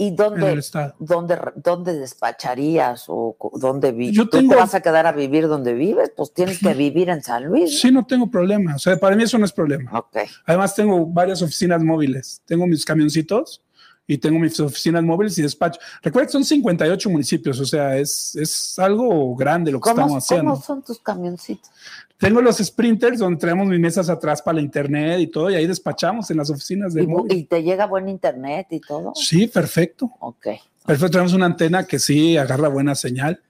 ¿Y 0.00 0.12
dónde, 0.12 0.60
dónde, 1.00 1.38
dónde 1.56 1.98
despacharías 1.98 3.06
o 3.08 3.36
dónde 3.54 3.90
vives? 3.90 4.14
Yo 4.16 4.24
¿Tú 4.24 4.30
te 4.30 4.38
tengo- 4.38 4.54
vas 4.56 4.72
a 4.74 4.80
quedar 4.80 5.06
a 5.08 5.12
vivir 5.12 5.48
donde 5.48 5.74
vives? 5.74 6.12
Pues 6.16 6.32
tienes 6.32 6.60
que 6.60 6.72
vivir 6.72 7.08
en 7.08 7.20
San 7.20 7.44
Luis. 7.46 7.80
Sí, 7.80 7.90
no 7.90 8.06
tengo 8.06 8.30
problema. 8.30 8.76
O 8.76 8.78
sea, 8.78 8.96
para 8.96 9.16
mí 9.16 9.24
eso 9.24 9.38
no 9.38 9.44
es 9.44 9.52
problema. 9.52 9.90
Ok. 9.98 10.18
Además, 10.46 10.74
tengo 10.76 11.04
varias 11.04 11.42
oficinas 11.42 11.82
móviles. 11.82 12.40
Tengo 12.46 12.64
mis 12.68 12.84
camioncitos 12.84 13.60
y 14.10 14.18
tengo 14.18 14.38
mis 14.38 14.58
oficinas 14.58 15.04
móviles 15.04 15.38
y 15.38 15.42
despacho. 15.42 15.78
Recuerda 16.02 16.26
que 16.26 16.32
son 16.32 16.44
58 16.44 17.10
municipios, 17.10 17.60
o 17.60 17.64
sea, 17.66 17.96
es, 17.98 18.34
es 18.36 18.78
algo 18.78 19.36
grande 19.36 19.70
lo 19.70 19.78
que 19.78 19.90
¿Cómo, 19.90 20.00
estamos 20.00 20.24
haciendo. 20.24 20.52
¿Cómo 20.52 20.64
son 20.64 20.82
tus 20.82 20.98
camioncitos? 20.98 21.70
Tengo 22.16 22.40
los 22.40 22.56
sprinters 22.56 23.18
donde 23.20 23.38
traemos 23.38 23.68
mis 23.68 23.78
mesas 23.78 24.08
atrás 24.08 24.42
para 24.42 24.56
la 24.56 24.62
internet 24.62 25.20
y 25.20 25.26
todo, 25.28 25.50
y 25.50 25.54
ahí 25.54 25.66
despachamos 25.68 26.28
en 26.32 26.38
las 26.38 26.50
oficinas 26.50 26.92
¿Y, 26.94 26.96
del 26.96 27.06
bu- 27.06 27.18
móvil. 27.18 27.36
y 27.36 27.44
te 27.44 27.62
llega 27.62 27.86
buen 27.86 28.08
internet 28.08 28.66
y 28.70 28.80
todo? 28.80 29.12
Sí, 29.14 29.46
perfecto. 29.46 30.10
Ok, 30.20 30.46
Perfecto, 30.86 31.10
tenemos 31.10 31.34
una 31.34 31.44
antena 31.44 31.84
que 31.86 31.98
sí 31.98 32.38
agarra 32.38 32.68
buena 32.68 32.94
señal. 32.94 33.42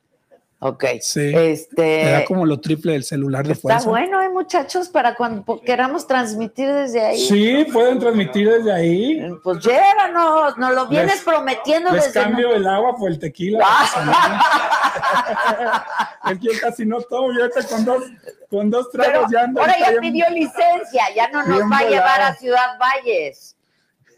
Ok. 0.60 0.84
Sí. 1.00 1.20
Me 1.20 1.32
da 1.32 1.42
Este, 1.44 2.24
como 2.26 2.46
lo 2.46 2.60
triple 2.60 2.92
del 2.92 3.04
celular 3.04 3.46
de 3.46 3.52
está 3.52 3.62
fuerza. 3.80 3.88
bueno, 3.88 4.20
¿eh, 4.22 4.28
muchachos? 4.28 4.88
Para 4.88 5.14
cuando 5.14 5.60
queramos 5.60 6.06
transmitir 6.06 6.68
desde 6.72 7.00
ahí. 7.04 7.18
Sí, 7.18 7.66
pueden 7.72 7.98
transmitir 7.98 8.48
desde 8.50 8.72
ahí. 8.72 9.20
Pues 9.44 9.58
llévanos, 9.64 10.56
nos 10.58 10.74
lo 10.74 10.86
vienes 10.88 11.14
Les- 11.14 11.24
prometiendo 11.24 11.92
Les 11.92 12.06
desde... 12.06 12.20
cambio 12.20 12.54
el 12.54 12.66
agua 12.66 12.96
por 12.96 13.10
el 13.10 13.18
tequila. 13.18 13.64
es 16.30 16.38
que 16.38 16.46
yo 16.46 16.52
casi 16.60 16.84
no 16.86 17.00
tomo, 17.02 17.32
yo 17.32 17.42
ahorita 17.42 17.62
con 17.68 17.84
dos, 17.84 18.02
con 18.50 18.70
dos 18.70 18.88
Pero 18.92 19.04
tragos 19.04 19.30
ya 19.32 19.40
ando. 19.42 19.60
ahora 19.60 19.74
ya 19.78 19.90
bien- 19.90 20.00
pidió 20.00 20.26
licencia, 20.30 21.04
ya 21.14 21.28
no 21.30 21.42
nos 21.44 21.56
bien 21.56 21.70
va 21.70 21.78
a 21.78 21.88
llevar 21.88 22.20
a 22.20 22.34
Ciudad 22.34 22.78
Valles. 22.78 23.54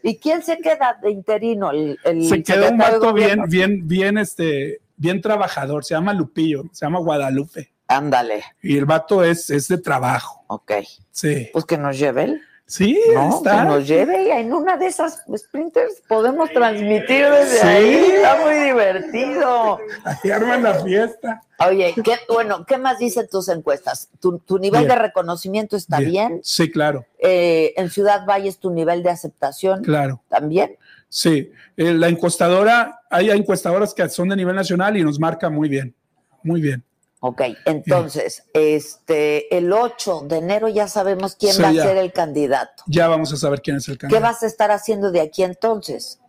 ¿Y 0.03 0.17
quién 0.17 0.41
se 0.41 0.57
queda 0.57 0.97
de 0.99 1.11
interino? 1.11 1.69
El, 1.69 1.99
el 2.03 2.27
Se 2.27 2.41
quedó 2.41 2.69
un 2.71 2.77
vato 2.79 3.13
bien, 3.13 3.43
bien, 3.47 3.87
bien, 3.87 4.17
este, 4.17 4.80
bien 5.01 5.19
trabajador. 5.21 5.83
Se 5.83 5.95
llama 5.95 6.13
Lupillo, 6.13 6.63
se 6.71 6.85
llama 6.85 6.99
Guadalupe. 6.99 7.71
Ándale, 7.87 8.43
Y 8.61 8.77
el 8.77 8.85
vato 8.85 9.23
es, 9.23 9.49
es 9.49 9.67
de 9.67 9.77
trabajo. 9.77 10.43
ok. 10.47 10.71
Sí. 11.11 11.49
Pues 11.51 11.65
que 11.65 11.77
nos 11.77 11.97
lleve 11.99 12.23
él. 12.23 12.41
Sí, 12.65 12.97
No, 13.13 13.35
está. 13.35 13.57
que 13.63 13.67
nos 13.67 13.85
lleve 13.85 14.23
y 14.27 14.31
en 14.31 14.53
una 14.53 14.77
de 14.77 14.85
esas 14.87 15.25
sprinters 15.35 16.01
podemos 16.07 16.49
transmitir 16.51 17.25
desde 17.29 17.57
Sí. 17.59 17.67
ahí. 17.67 17.95
Está 18.15 18.37
muy 18.45 18.53
divertido. 18.63 19.79
Ahí 20.05 20.31
arman 20.31 20.63
la 20.63 20.75
fiesta. 20.75 21.41
Oye, 21.67 21.93
qué, 22.01 22.15
bueno, 22.29 22.65
¿qué 22.65 22.77
más 22.77 22.97
dicen 22.97 23.27
tus 23.29 23.49
encuestas? 23.49 24.07
¿Tu, 24.21 24.39
tu 24.39 24.57
nivel 24.57 24.81
Bien. 24.85 24.89
de 24.89 24.95
reconocimiento 24.95 25.75
está 25.75 25.99
bien? 25.99 26.39
Sí, 26.43 26.71
claro, 26.71 27.05
Eh, 27.19 27.73
en 27.75 27.89
Ciudad 27.89 28.25
Valles, 28.25 28.57
tu 28.59 28.71
nivel 28.71 29.03
de 29.03 29.09
aceptación 29.09 29.83
claro. 29.83 30.21
también. 30.29 30.77
Sí, 31.13 31.51
Eh, 31.75 31.93
la 31.93 32.07
encuestadora, 32.07 33.01
hay 33.09 33.31
encuestadoras 33.31 33.93
que 33.93 34.07
son 34.07 34.29
de 34.29 34.35
nivel 34.37 34.55
nacional 34.55 34.95
y 34.95 35.03
nos 35.03 35.19
marca 35.19 35.49
muy 35.49 35.67
bien, 35.67 35.93
muy 36.41 36.61
bien. 36.61 36.83
Ok, 37.19 37.41
entonces, 37.65 38.43
este, 38.53 39.55
el 39.57 39.71
8 39.73 40.21
de 40.27 40.37
enero 40.37 40.69
ya 40.69 40.87
sabemos 40.87 41.35
quién 41.35 41.53
Sí, 41.53 41.61
va 41.61 41.71
ya. 41.73 41.83
a 41.83 41.85
ser 41.87 41.97
el 41.97 42.13
candidato. 42.13 42.83
Ya 42.87 43.07
vamos 43.09 43.33
a 43.33 43.37
saber 43.37 43.61
quién 43.61 43.75
es 43.77 43.87
el 43.89 43.95
¿Qué 43.95 44.01
candidato. 44.07 44.23
vas 44.25 44.43
a 44.43 44.47
estar 44.47 44.71
haciendo 44.71 45.11
de 45.11 45.19
aquí 45.21 45.43
entonces? 45.43 46.19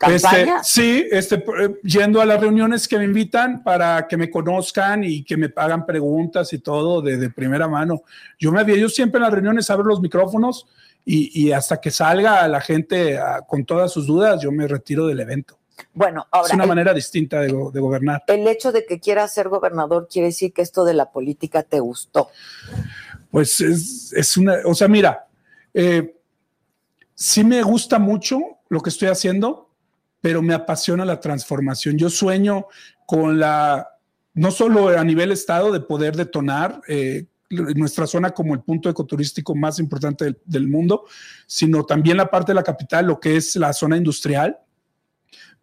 Este, 0.00 0.22
¿Campaña? 0.28 0.64
sí, 0.64 1.06
este, 1.10 1.36
eh, 1.36 1.80
yendo 1.82 2.20
a 2.20 2.24
las 2.26 2.40
reuniones 2.40 2.88
que 2.88 2.98
me 2.98 3.04
invitan 3.04 3.62
para 3.62 4.06
que 4.08 4.16
me 4.16 4.30
conozcan 4.30 5.04
y 5.04 5.22
que 5.24 5.36
me 5.36 5.52
hagan 5.56 5.84
preguntas 5.86 6.52
y 6.52 6.58
todo 6.58 7.00
de, 7.02 7.16
de 7.16 7.30
primera 7.30 7.68
mano. 7.68 8.02
Yo 8.38 8.50
me 8.50 8.60
había, 8.60 8.76
yo 8.76 8.88
siempre 8.88 9.18
en 9.18 9.22
las 9.24 9.32
reuniones 9.32 9.68
abro 9.70 9.84
los 9.84 10.00
micrófonos 10.00 10.66
y, 11.04 11.46
y 11.48 11.52
hasta 11.52 11.80
que 11.80 11.90
salga 11.90 12.46
la 12.48 12.60
gente 12.60 13.18
ah, 13.18 13.42
con 13.46 13.64
todas 13.64 13.92
sus 13.92 14.06
dudas, 14.06 14.40
yo 14.42 14.50
me 14.52 14.66
retiro 14.66 15.06
del 15.06 15.20
evento. 15.20 15.58
Bueno, 15.92 16.26
ahora, 16.30 16.48
es 16.48 16.54
una 16.54 16.64
el- 16.64 16.68
manera 16.68 16.94
distinta 16.94 17.40
de, 17.40 17.52
go- 17.52 17.70
de 17.70 17.80
gobernar. 17.80 18.22
el 18.28 18.46
hecho 18.46 18.70
de 18.72 18.86
que 18.86 19.00
quieras 19.00 19.34
ser 19.34 19.48
gobernador 19.48 20.08
quiere 20.10 20.28
decir 20.28 20.52
que 20.52 20.62
esto 20.62 20.84
de 20.84 20.94
la 20.94 21.10
política 21.10 21.62
te 21.62 21.80
gustó. 21.80 22.28
Pues 23.30 23.60
es, 23.60 24.12
es 24.12 24.36
una, 24.36 24.58
o 24.64 24.74
sea, 24.74 24.86
mira, 24.88 25.26
eh, 25.74 26.16
sí 27.14 27.42
me 27.44 27.62
gusta 27.62 27.98
mucho 27.98 28.38
lo 28.68 28.80
que 28.80 28.90
estoy 28.90 29.08
haciendo, 29.08 29.68
pero 30.20 30.42
me 30.42 30.54
apasiona 30.54 31.04
la 31.04 31.20
transformación. 31.20 31.98
Yo 31.98 32.08
sueño 32.08 32.66
con 33.06 33.38
la, 33.38 33.88
no 34.34 34.50
solo 34.52 34.88
a 34.88 35.04
nivel 35.04 35.32
estado, 35.32 35.72
de 35.72 35.80
poder 35.80 36.16
detonar 36.16 36.80
eh, 36.88 37.26
nuestra 37.54 38.06
zona 38.06 38.30
como 38.30 38.54
el 38.54 38.60
punto 38.60 38.88
ecoturístico 38.88 39.54
más 39.54 39.78
importante 39.78 40.36
del, 40.44 40.68
mundo, 40.68 41.04
sino 41.46 41.84
también 41.84 42.16
la 42.16 42.30
parte 42.30 42.52
de 42.52 42.56
la 42.56 42.62
capital, 42.62 43.06
lo 43.06 43.20
que 43.20 43.36
es 43.36 43.56
la 43.56 43.72
zona 43.72 43.96
industrial 43.96 44.58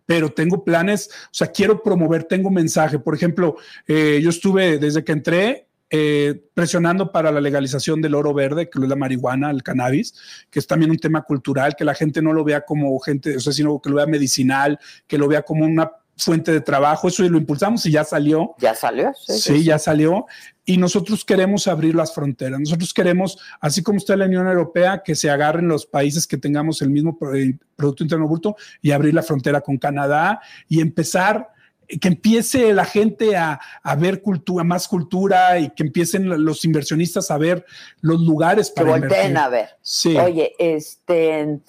pero 0.03 0.29
tengo 0.29 0.65
planes, 0.65 1.09
o 1.25 1.29
sea, 1.31 1.47
quiero 1.47 1.81
promover, 1.81 2.25
tengo 2.25 2.51
mensaje. 2.51 2.99
Por 2.99 3.15
ejemplo, 3.15 3.55
eh, 3.87 4.19
yo 4.21 4.29
estuve 4.29 4.77
desde 4.77 5.05
que 5.05 5.13
entré 5.13 5.67
eh, 5.93 6.41
presionando 6.53 7.11
para 7.11 7.33
la 7.33 7.41
legalización 7.41 8.01
del 8.01 8.15
oro 8.15 8.33
verde, 8.33 8.69
que 8.69 8.79
es 8.79 8.87
la 8.87 8.95
marihuana, 8.95 9.51
el 9.51 9.61
cannabis, 9.61 10.13
que 10.49 10.59
es 10.59 10.65
también 10.65 10.89
un 10.89 10.97
tema 10.97 11.21
cultural, 11.21 11.75
que 11.77 11.83
la 11.83 11.93
gente 11.93 12.21
no 12.21 12.31
lo 12.31 12.45
vea 12.45 12.61
como 12.61 12.97
gente, 12.99 13.35
o 13.35 13.39
sea, 13.41 13.51
sino 13.51 13.81
que 13.81 13.89
lo 13.89 13.97
vea 13.97 14.05
medicinal, 14.05 14.79
que 15.05 15.17
lo 15.17 15.27
vea 15.27 15.41
como 15.41 15.65
una 15.65 15.91
fuente 16.17 16.51
de 16.51 16.61
trabajo. 16.61 17.07
Eso 17.07 17.23
lo 17.23 17.37
impulsamos 17.37 17.85
y 17.85 17.91
ya 17.91 18.03
salió. 18.03 18.55
¿Ya 18.59 18.75
salió? 18.75 19.11
Sí, 19.15 19.63
ya 19.63 19.79
salió. 19.79 20.25
Y 20.65 20.77
nosotros 20.77 21.25
queremos 21.25 21.67
abrir 21.67 21.95
las 21.95 22.13
fronteras. 22.13 22.59
Nosotros 22.59 22.93
queremos, 22.93 23.39
así 23.59 23.81
como 23.81 23.97
está 23.97 24.15
la 24.15 24.25
Unión 24.25 24.47
Europea, 24.47 25.01
que 25.03 25.15
se 25.15 25.29
agarren 25.29 25.67
los 25.67 25.85
países 25.85 26.27
que 26.27 26.37
tengamos 26.37 26.81
el 26.81 26.91
mismo 26.91 27.17
eh, 27.33 27.57
Producto 27.75 28.03
Interno 28.03 28.27
Bruto 28.27 28.55
y 28.81 28.91
abrir 28.91 29.13
la 29.13 29.23
frontera 29.23 29.61
con 29.61 29.77
Canadá 29.77 30.39
y 30.69 30.79
empezar, 30.79 31.49
eh, 31.87 31.97
que 31.99 32.09
empiece 32.09 32.71
la 32.73 32.85
gente 32.85 33.35
a, 33.35 33.59
a 33.81 33.95
ver 33.95 34.21
cultura, 34.21 34.63
más 34.63 34.87
cultura 34.87 35.57
y 35.59 35.71
que 35.71 35.83
empiecen 35.83 36.45
los 36.45 36.63
inversionistas 36.63 37.31
a 37.31 37.37
ver 37.39 37.65
los 38.01 38.21
lugares 38.21 38.69
Que 38.69 38.75
para 38.75 38.91
volteen 38.91 39.09
invertir. 39.29 39.37
a 39.37 39.49
ver. 39.49 39.69
Sí. 39.81 40.15
Oye, 40.15 40.53
este, 40.59 41.59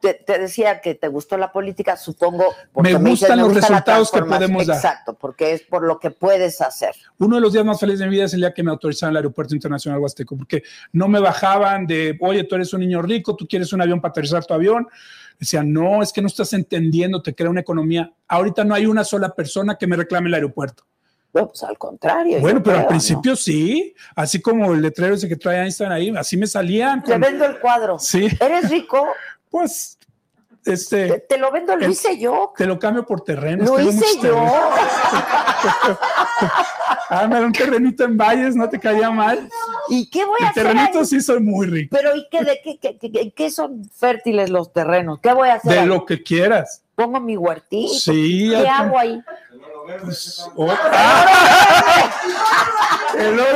te, 0.00 0.14
te 0.14 0.38
decía 0.38 0.80
que 0.80 0.94
te 0.94 1.08
gustó 1.08 1.36
la 1.36 1.52
política, 1.52 1.96
supongo. 1.96 2.44
porque 2.72 2.92
Me 2.94 2.98
dices, 2.98 3.20
gustan 3.28 3.38
los 3.38 3.48
gusta 3.48 3.60
resultados 3.68 4.10
que 4.10 4.18
transformación". 4.18 4.50
podemos 4.52 4.66
dar. 4.66 4.76
Exacto, 4.76 5.14
porque 5.14 5.52
es 5.52 5.62
por 5.62 5.84
lo 5.84 5.98
que 6.00 6.10
puedes 6.10 6.60
hacer. 6.60 6.94
Uno 7.18 7.36
de 7.36 7.40
los 7.42 7.52
días 7.52 7.64
más 7.64 7.78
felices 7.78 8.00
de 8.00 8.06
mi 8.06 8.12
vida 8.12 8.24
es 8.24 8.34
el 8.34 8.40
día 8.40 8.52
que 8.52 8.62
me 8.62 8.70
autorizaron 8.70 9.12
al 9.12 9.18
Aeropuerto 9.18 9.54
Internacional 9.54 10.00
Huasteco, 10.00 10.36
porque 10.36 10.62
no 10.92 11.06
me 11.08 11.20
bajaban 11.20 11.86
de, 11.86 12.16
oye, 12.20 12.44
tú 12.44 12.56
eres 12.56 12.72
un 12.72 12.80
niño 12.80 13.00
rico, 13.02 13.36
tú 13.36 13.46
quieres 13.46 13.72
un 13.72 13.80
avión 13.80 14.00
para 14.00 14.10
aterrizar 14.10 14.44
tu 14.44 14.54
avión. 14.54 14.86
Decían, 15.38 15.72
no, 15.72 16.02
es 16.02 16.12
que 16.12 16.22
no 16.22 16.28
estás 16.28 16.52
entendiendo, 16.54 17.20
te 17.22 17.34
crea 17.34 17.50
una 17.50 17.60
economía. 17.60 18.10
Ahorita 18.26 18.64
no 18.64 18.74
hay 18.74 18.86
una 18.86 19.04
sola 19.04 19.28
persona 19.34 19.76
que 19.76 19.86
me 19.86 19.94
reclame 19.96 20.28
el 20.28 20.34
aeropuerto. 20.34 20.84
No, 21.34 21.48
pues 21.48 21.62
al 21.64 21.76
contrario. 21.76 22.40
Bueno, 22.40 22.62
pero 22.62 22.76
al 22.76 22.82
creo, 22.84 22.88
principio 22.88 23.36
sí, 23.36 23.94
así 24.14 24.40
como 24.40 24.72
el 24.72 24.80
letrero 24.80 25.14
ese 25.14 25.28
que 25.28 25.36
trae 25.36 25.60
Einstein 25.60 25.92
ahí, 25.92 26.08
así 26.16 26.34
me 26.38 26.46
salían. 26.46 27.02
Te 27.02 27.18
vendo 27.18 27.44
el 27.44 27.60
cuadro. 27.60 27.98
Sí, 27.98 28.26
¿Eres 28.40 28.70
rico? 28.70 29.06
Pues, 29.50 29.98
Te, 30.62 30.72
este, 30.72 31.20
te 31.28 31.38
lo 31.38 31.50
vendo, 31.52 31.76
lo 31.76 31.88
hice 31.88 32.18
yo. 32.18 32.52
te 32.56 32.66
lo 32.66 32.78
cambio 32.78 33.04
por 33.06 33.22
terrenos. 33.22 33.68
Lo 33.68 33.80
hice 33.80 34.06
yo. 34.16 34.34
terrenos. 34.34 35.98
Ah, 37.08 37.28
me 37.28 37.38
da 37.38 37.46
un 37.46 37.52
terrenito 37.52 38.04
en 38.04 38.16
Valles, 38.16 38.56
no 38.56 38.68
te 38.68 38.80
caía 38.80 39.10
mal. 39.10 39.48
¿Y 39.88 40.10
qué 40.10 40.24
voy 40.24 40.38
a 40.40 40.48
hacer? 40.48 40.64
terrenito 40.64 40.98
ahí? 40.98 41.04
sí 41.04 41.20
soy 41.20 41.40
muy 41.40 41.66
rico. 41.66 41.96
Pero 41.96 42.16
¿y 42.16 42.26
qué, 42.28 42.42
de 42.42 42.60
qué, 42.62 43.32
qué, 43.32 43.50
son 43.50 43.88
fértiles 43.94 44.50
los 44.50 44.72
terrenos? 44.72 45.20
¿Qué 45.20 45.32
voy 45.32 45.48
a 45.48 45.54
hacer? 45.54 45.72
De 45.72 45.78
ahí? 45.80 45.86
lo 45.86 46.04
que 46.04 46.22
quieras. 46.22 46.82
Pongo 46.96 47.20
mi 47.20 47.36
huertito. 47.36 47.94
Sí, 47.94 48.50
¿Qué 48.50 48.68
hago 48.68 48.98
ahí? 48.98 49.22
Pues, 50.02 50.44
oh, 50.56 50.68
¡ah! 50.68 52.10
El 53.18 53.38
oro 53.38 53.52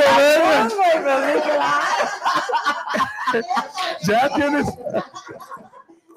verde. 1.03 1.41
Ya 4.03 4.29
tienes. 4.35 4.67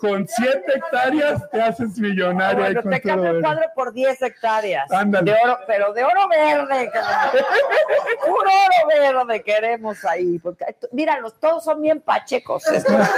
Con 0.04 0.28
siete 0.28 0.64
hectáreas 0.74 1.50
te 1.50 1.62
haces 1.62 1.98
millonario. 1.98 2.60
Bueno, 2.62 2.82
con 2.82 2.90
te 2.92 3.00
todo 3.00 3.12
cambio 3.14 3.30
el 3.30 3.40
cuadro 3.40 3.62
por 3.74 3.94
10 3.94 4.20
hectáreas. 4.20 4.92
Ándale. 4.92 5.32
De 5.32 5.38
oro, 5.42 5.58
pero 5.66 5.94
de 5.94 6.04
oro 6.04 6.28
verde. 6.28 6.90
Puro 8.26 8.50
oro 8.50 9.24
verde 9.26 9.42
queremos 9.42 10.04
ahí. 10.04 10.38
Porque, 10.38 10.76
míralos, 10.92 11.40
todos 11.40 11.64
son 11.64 11.80
bien 11.80 12.02
pachecos. 12.02 12.66
estos. 12.66 12.94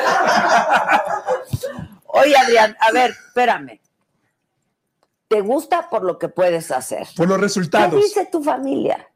Oye, 2.07 2.37
Adrián, 2.37 2.77
a 2.79 2.93
ver, 2.93 3.11
espérame. 3.11 3.81
¿Te 5.27 5.41
gusta 5.41 5.91
por 5.91 6.05
lo 6.05 6.21
que 6.21 6.29
puedes 6.29 6.71
hacer? 6.71 7.09
Por 7.17 7.27
los 7.27 7.39
¿Qué 7.39 7.43
resultados. 7.43 7.97
dice 7.97 8.29
tu 8.31 8.45
familia? 8.45 9.09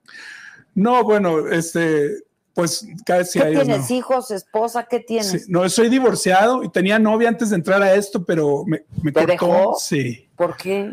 No, 0.75 1.05
bueno, 1.05 1.47
este, 1.47 2.17
pues 2.61 2.87
casi 3.05 3.39
¿Qué 3.39 3.49
ellos 3.49 3.65
tienes? 3.65 3.91
no. 3.91 3.97
¿Hijos, 3.97 4.31
esposa? 4.31 4.87
¿Qué 4.89 5.01
tienes? 5.01 5.31
Sí, 5.31 5.39
no, 5.49 5.69
soy 5.69 5.89
divorciado 5.89 6.63
y 6.65 6.69
tenía 6.71 6.99
novia 6.99 7.29
antes 7.29 7.51
de 7.51 7.57
entrar 7.57 7.83
a 7.83 7.95
esto, 7.95 8.25
pero 8.25 8.65
me, 8.67 8.85
me 9.03 9.13
¿Te 9.13 9.21
cortó. 9.21 9.33
dejó? 9.33 9.77
Sí. 9.79 10.29
¿Por 10.37 10.57
qué? 10.57 10.93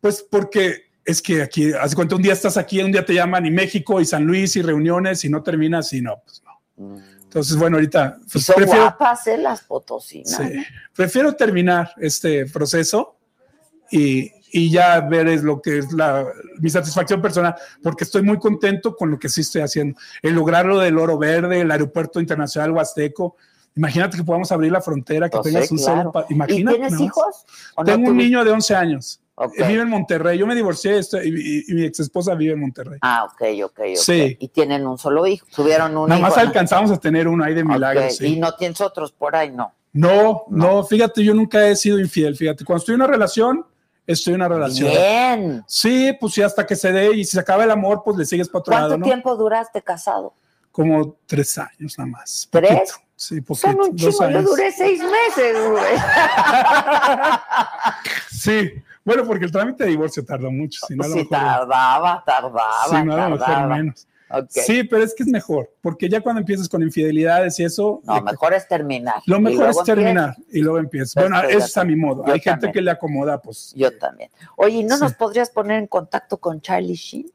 Pues 0.00 0.22
porque 0.22 0.84
es 1.04 1.20
que 1.20 1.42
aquí, 1.42 1.72
hace 1.72 1.94
cuenta, 1.94 2.16
un 2.16 2.22
día 2.22 2.32
estás 2.32 2.56
aquí, 2.56 2.80
un 2.80 2.92
día 2.92 3.04
te 3.04 3.14
llaman 3.14 3.44
y 3.46 3.50
México 3.50 4.00
y 4.00 4.04
San 4.04 4.24
Luis 4.24 4.56
y 4.56 4.62
reuniones 4.62 5.24
y 5.24 5.28
no 5.28 5.42
terminas 5.42 5.92
y 5.92 6.00
no, 6.00 6.22
pues 6.24 6.42
no. 6.44 6.98
Entonces, 7.22 7.56
bueno, 7.56 7.76
ahorita 7.76 8.18
pues, 8.30 8.44
son 8.44 8.54
prefiero, 8.56 8.82
guapas, 8.82 9.26
¿eh? 9.26 9.36
Las 9.38 9.62
potosinas. 9.62 10.36
sí, 10.36 10.64
prefiero 10.94 11.34
terminar 11.34 11.92
este 11.98 12.46
proceso 12.46 13.16
y, 13.90 14.30
y 14.56 14.70
ya 14.70 15.00
ver 15.00 15.26
es 15.26 15.42
lo 15.42 15.60
que 15.60 15.78
es 15.78 15.92
la, 15.92 16.24
mi 16.60 16.70
satisfacción 16.70 17.20
personal, 17.20 17.56
porque 17.82 18.04
estoy 18.04 18.22
muy 18.22 18.38
contento 18.38 18.94
con 18.94 19.10
lo 19.10 19.18
que 19.18 19.28
sí 19.28 19.40
estoy 19.40 19.62
haciendo. 19.62 19.98
El 20.22 20.34
lograr 20.34 20.64
lo 20.64 20.78
del 20.78 20.96
oro 20.96 21.18
verde, 21.18 21.60
el 21.62 21.70
aeropuerto 21.72 22.20
internacional 22.20 22.70
huasteco. 22.70 23.36
Imagínate 23.74 24.16
que 24.16 24.22
podamos 24.22 24.52
abrir 24.52 24.70
la 24.70 24.80
frontera, 24.80 25.28
que 25.28 25.38
Pues 25.38 25.52
tengas 25.52 25.70
un 25.72 25.78
claro. 25.78 25.96
solo. 25.98 26.12
pa- 26.12 26.26
¿Y 26.28 26.34
Imagínate. 26.34 26.78
tienes 26.78 27.00
hijos? 27.00 27.44
¿O 27.74 27.82
no 27.82 27.84
Tengo 27.84 28.10
un 28.10 28.16
niño 28.16 28.44
de 28.44 28.52
11 28.52 28.76
años. 28.76 29.20
Ok. 29.34 29.54
Vive 29.66 29.82
en 29.82 29.88
Monterrey. 29.88 30.38
Yo 30.38 30.46
me 30.46 30.54
divorcié 30.54 30.98
estoy- 30.98 31.26
y, 31.28 31.30
y- 31.30 31.64
y 31.66 31.74
mi 31.74 31.82
ex 31.84 31.98
esposa 31.98 32.36
vive 32.36 32.52
en 32.52 32.60
Monterrey. 32.60 33.00
Ah, 33.02 33.24
ok, 33.24 33.42
ok, 33.64 33.72
ok. 33.80 33.96
Sí. 33.96 34.36
Y 34.38 34.46
tienen 34.50 34.86
un 34.86 34.96
solo 34.96 35.26
hijo. 35.26 35.44
Tuvieron 35.56 35.96
un 35.96 36.08
Nada 36.08 36.20
más 36.20 36.38
alcanzamos 36.38 36.92
a 36.92 36.98
tener 36.98 37.26
uno 37.26 37.42
ahí 37.42 37.54
de 37.54 37.64
milagro. 37.64 38.04
Ok, 38.04 38.10
sí. 38.10 38.26
Y 38.26 38.38
no 38.38 38.54
tienes 38.54 38.80
otros 38.80 39.10
por 39.10 39.34
ahí, 39.34 39.50
no. 39.50 39.72
No, 39.92 40.44
no, 40.50 40.84
fíjate, 40.84 41.24
yo 41.24 41.34
nunca 41.34 41.66
he 41.66 41.74
sido 41.74 41.98
infiel. 41.98 42.36
Fíjate, 42.36 42.64
cuando 42.64 42.78
estoy 42.78 42.94
en 42.94 43.00
una 43.00 43.10
relación, 43.10 43.66
estoy 44.06 44.34
en 44.34 44.40
una 44.40 44.48
relación. 44.48 44.90
Bien. 44.90 45.64
Sí, 45.66 46.16
pues 46.20 46.34
sí, 46.34 46.42
hasta 46.42 46.66
que 46.66 46.76
se 46.76 46.92
dé 46.92 47.14
y 47.14 47.24
si 47.24 47.32
se 47.32 47.40
acaba 47.40 47.64
el 47.64 47.70
amor, 47.70 48.02
pues 48.04 48.16
le 48.16 48.24
sigues 48.24 48.48
otro 48.48 48.62
¿Cuánto 48.64 48.88
lado, 48.88 48.98
¿no? 48.98 49.04
tiempo 49.04 49.34
duraste 49.36 49.82
casado? 49.82 50.34
Como 50.70 51.16
tres 51.26 51.56
años 51.58 51.96
nada 51.98 52.10
más. 52.10 52.48
¿Tres? 52.50 52.70
Poquito. 52.70 52.92
Sí, 53.16 53.40
poquito. 53.40 53.68
Son 53.70 53.80
un 53.80 53.96
chingo. 53.96 54.30
Yo 54.30 54.42
duré 54.42 54.72
seis 54.72 55.00
meses, 55.00 55.70
güey. 55.70 55.84
Sí, 58.30 58.72
bueno, 59.04 59.24
porque 59.24 59.46
el 59.46 59.52
trámite 59.52 59.84
de 59.84 59.90
divorcio 59.90 60.24
tardó 60.24 60.50
mucho. 60.50 60.84
Si 60.86 60.94
no, 60.94 61.04
a 61.04 61.08
lo 61.08 61.14
mejor, 61.14 61.30
tardaba, 61.30 62.22
tardaba, 62.26 62.84
si 62.88 63.02
no, 63.02 63.14
a 63.14 63.16
lo 63.16 63.22
mejor 63.30 63.38
tardaba. 63.38 63.76
menos. 63.76 64.06
Sí, 64.48 64.84
pero 64.84 65.02
es 65.04 65.14
que 65.14 65.22
es 65.22 65.28
mejor, 65.28 65.70
porque 65.80 66.08
ya 66.08 66.20
cuando 66.20 66.40
empiezas 66.40 66.68
con 66.68 66.82
infidelidades 66.82 67.58
y 67.60 67.64
eso, 67.64 68.00
No, 68.04 68.20
mejor 68.22 68.54
es 68.54 68.66
terminar. 68.66 69.22
lo 69.26 69.40
mejor 69.40 69.70
es 69.70 69.82
terminar 69.84 70.34
y 70.50 70.60
luego 70.60 70.78
empiezas. 70.78 71.14
Bueno, 71.14 71.40
eso 71.42 71.58
es 71.66 71.76
a 71.76 71.84
mi 71.84 71.94
modo. 71.94 72.24
Yo 72.26 72.32
Hay 72.32 72.40
gente 72.40 72.72
que 72.72 72.80
le 72.80 72.90
acomoda, 72.90 73.40
pues. 73.40 73.72
Yo 73.76 73.96
también. 73.98 74.30
Oye, 74.56 74.78
¿y 74.78 74.84
¿no 74.84 74.96
Sí. 74.96 75.02
nos 75.02 75.14
podrías 75.14 75.50
poner 75.50 75.78
en 75.78 75.86
contacto 75.86 76.38
con 76.38 76.60
Charlie 76.60 76.94
Sheen? 76.94 77.30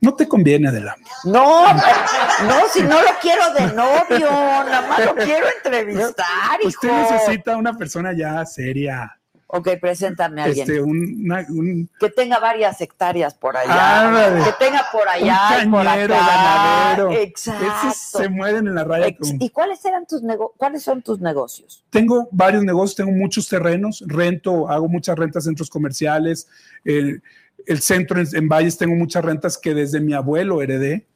No 0.00 0.14
te 0.14 0.28
conviene, 0.28 0.68
Adela. 0.68 0.94
No, 1.24 1.72
no, 1.72 2.54
si 2.72 2.82
no 2.82 3.02
lo 3.02 3.08
quiero 3.20 3.52
de 3.54 3.66
novio, 3.74 4.30
nada 4.30 4.86
más 4.88 5.04
lo 5.06 5.14
quiero 5.16 5.46
entrevistar, 5.56 6.60
hijo. 6.60 6.68
Usted 6.68 6.88
necesita 6.88 7.56
una 7.56 7.76
persona 7.76 8.12
ya 8.12 8.46
seria. 8.46 9.17
Ok, 9.50 9.66
preséntame 9.80 10.42
a 10.42 10.44
alguien. 10.44 10.68
Este, 10.68 10.82
un, 10.82 11.22
una- 11.24 11.46
un- 11.48 11.88
que 11.98 12.10
tenga 12.10 12.38
varias 12.38 12.78
hectáreas 12.82 13.32
por 13.32 13.56
allá, 13.56 14.44
que 14.44 14.52
tenga 14.62 14.84
por 14.92 15.08
allá 15.08 15.62
y 15.62 15.64
un 15.66 15.72
por 15.72 15.84
cañero 15.84 16.14
acá. 16.14 16.26
ganadero. 16.26 17.12
Exacto. 17.12 17.64
Esos 17.88 17.96
se 17.96 18.28
mueren 18.28 18.66
en 18.66 18.74
la 18.74 18.84
raya. 18.84 19.16
Con- 19.16 19.40
¿Y 19.40 19.48
cuáles 19.48 19.82
eran 19.86 20.06
tus 20.06 20.22
nego- 20.22 20.52
cuáles 20.58 20.82
son 20.82 21.00
tus 21.00 21.18
negocios? 21.20 21.82
tengo 21.88 22.28
varios 22.30 22.62
negocios, 22.62 22.96
tengo 22.96 23.12
muchos 23.12 23.48
terrenos, 23.48 24.04
rento, 24.06 24.68
hago 24.68 24.86
muchas 24.86 25.16
rentas 25.16 25.44
en 25.44 25.52
centros 25.52 25.70
comerciales. 25.70 26.46
el 26.84 27.80
centro 27.80 28.20
en, 28.20 28.26
en 28.34 28.48
Valles 28.48 28.76
tengo 28.76 28.94
muchas 28.96 29.24
rentas 29.24 29.56
que 29.58 29.72
desde 29.74 29.98
mi 30.00 30.12
abuelo 30.12 30.60
heredé, 30.62 31.06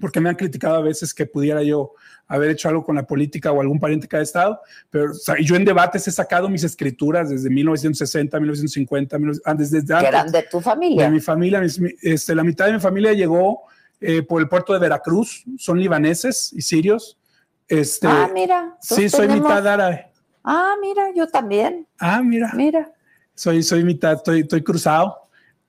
porque 0.00 0.20
me 0.20 0.28
han 0.28 0.34
criticado 0.36 0.74
a 0.76 0.80
veces 0.82 1.14
que 1.14 1.24
pudiera 1.26 1.62
yo 1.62 1.92
haber 2.30 2.50
hecho 2.50 2.68
algo 2.68 2.84
con 2.84 2.94
la 2.94 3.02
política 3.06 3.50
o 3.50 3.60
algún 3.60 3.80
pariente 3.80 4.06
que 4.06 4.16
haya 4.16 4.22
estado, 4.22 4.60
pero 4.88 5.10
o 5.10 5.14
sea, 5.14 5.34
yo 5.42 5.56
en 5.56 5.64
debates 5.64 6.06
he 6.06 6.12
sacado 6.12 6.48
mis 6.48 6.62
escrituras 6.62 7.28
desde 7.28 7.50
1960, 7.50 8.38
1950, 8.38 9.18
19 9.18 9.40
ah, 9.44 9.54
desde, 9.54 9.78
antes 9.78 10.08
eran 10.08 10.30
de 10.30 10.42
tu 10.44 10.60
familia. 10.60 11.04
de 11.04 11.10
mi 11.10 11.20
familia. 11.20 11.60
mis- 11.60 11.80
mi- 11.80 11.90
este, 12.02 12.34
la 12.36 12.44
mitad 12.44 12.66
de 12.66 12.74
mi 12.74 12.80
familia 12.80 13.12
llegó 13.12 13.62
eh, 14.00 14.22
por 14.22 14.40
el 14.40 14.48
puerto 14.48 14.72
de 14.72 14.78
Veracruz, 14.78 15.44
son 15.58 15.80
libaneses 15.80 16.52
y 16.54 16.62
sirios. 16.62 17.18
Este, 17.66 18.06
ah, 18.06 18.30
mira. 18.32 18.76
sí, 18.80 18.94
entonces 18.94 19.12
soy 19.12 19.26
tenemos- 19.26 19.48
mitad 19.48 19.66
árabe. 19.66 20.06
Ah, 20.44 20.74
mira, 20.80 21.12
yo 21.14 21.26
también. 21.26 21.86
Ah, 21.98 22.22
mira, 22.22 22.52
Mira. 22.54 22.90
soy, 23.34 23.62
soy 23.62 23.82
mitad, 23.84 24.12
estoy, 24.14 24.40
estoy 24.40 24.62
cruzado. 24.62 25.16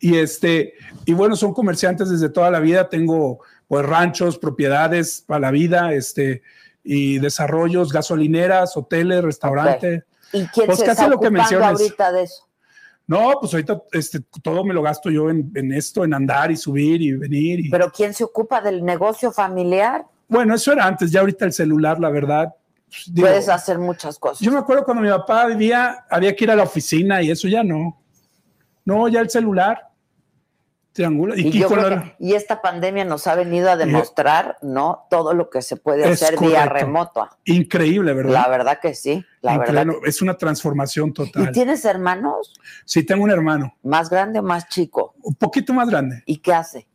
Y 0.02 0.18
este, 0.18 0.74
y 1.06 1.14
bueno, 1.14 1.36
son 1.36 1.54
comerciantes 1.54 2.10
desde 2.10 2.28
toda 2.30 2.50
la 2.52 2.60
vida. 2.60 2.90
Tengo 2.90 3.40
pues 3.68 3.86
ranchos, 3.86 4.38
propiedades 4.38 5.24
para 5.26 5.40
la 5.40 5.52
vida, 5.52 5.94
este, 5.94 6.42
y 6.84 7.20
desarrollos, 7.20 7.94
gasolineras, 7.94 8.76
hoteles, 8.76 9.24
restaurantes. 9.24 10.04
¿Y 10.34 10.46
quién 10.48 10.66
Pues 10.66 10.80
se 10.80 10.86
casi 10.86 11.02
está 11.04 11.08
lo 11.08 11.20
que 11.20 11.30
mencionas. 11.30 11.80
ahorita 11.80 12.12
de 12.12 12.24
eso? 12.24 12.48
No, 13.08 13.34
pues 13.40 13.54
ahorita 13.54 13.82
este, 13.92 14.20
todo 14.42 14.64
me 14.64 14.74
lo 14.74 14.82
gasto 14.82 15.10
yo 15.10 15.30
en, 15.30 15.52
en 15.56 15.72
esto, 15.74 16.04
en 16.04 16.14
andar 16.14 16.50
y 16.52 16.56
subir 16.58 17.02
y 17.02 17.14
venir. 17.14 17.60
Y, 17.60 17.70
Pero 17.70 17.92
¿quién 17.92 18.14
se 18.14 18.24
ocupa 18.24 18.60
del 18.62 18.84
negocio 18.84 19.32
familiar? 19.32 20.06
bueno, 20.28 20.56
eso 20.56 20.72
era 20.72 20.86
antes, 20.86 21.12
ya 21.12 21.20
ahorita 21.20 21.44
el 21.46 21.52
celular, 21.52 22.00
la 22.00 22.10
verdad. 22.10 22.56
pues, 22.88 23.04
digo, 23.14 23.28
Puedes 23.28 23.50
hacer 23.50 23.78
muchas 23.80 24.18
cosas. 24.18 24.40
yo 24.40 24.50
me 24.52 24.60
acuerdo 24.60 24.86
cuando 24.86 25.04
mi 25.04 25.10
papá 25.10 25.46
vivía, 25.48 26.06
había 26.10 26.34
que 26.36 26.46
ir 26.46 26.52
a 26.52 26.56
la 26.56 26.64
oficina 26.64 27.22
y 27.22 27.30
eso 27.32 27.48
ya 27.50 27.64
no. 27.64 28.02
No, 28.86 29.08
ya 29.10 29.20
el 29.20 29.30
celular. 29.30 29.90
Triangula. 30.94 31.36
Y, 31.38 31.42
Y, 31.44 31.48
y 31.48 31.52
que- 31.64 32.16
y 32.20 32.34
esta 32.34 32.62
pandemia 32.62 33.06
nos 33.06 33.26
ha 33.28 33.36
venido 33.36 33.70
a 33.72 33.78
demostrar, 33.78 34.58
¿no? 34.62 35.08
Todo 35.10 35.34
lo 35.34 35.50
que 35.50 35.62
se 35.62 35.78
puede 35.78 36.04
hacer 36.06 36.38
vía 36.38 36.66
remoto. 36.66 37.30
increíble, 37.46 38.14
¿verdad? 38.14 38.32
La 38.34 38.48
verdad 38.50 38.80
que 38.82 38.94
sí, 38.94 39.26
la 39.42 39.58
verdad. 39.58 39.88
Es 40.06 40.22
una 40.22 40.36
transformación 40.38 41.10
¿Y 41.10 41.14
total. 41.14 41.52
tienes 41.54 41.86
hermanos? 41.86 42.54
Sí, 42.86 43.04
tengo 43.04 43.24
un 43.24 43.32
hermano, 43.32 43.74
¿Más 43.84 44.10
grande 44.10 44.40
o 44.40 44.44
más 44.44 44.68
chico? 44.68 45.16
un 45.24 45.36
poquito 45.36 45.74
más 45.74 45.90
grande. 45.90 46.24
¿Y 46.26 46.38
qué 46.38 46.54
hace? 46.54 46.88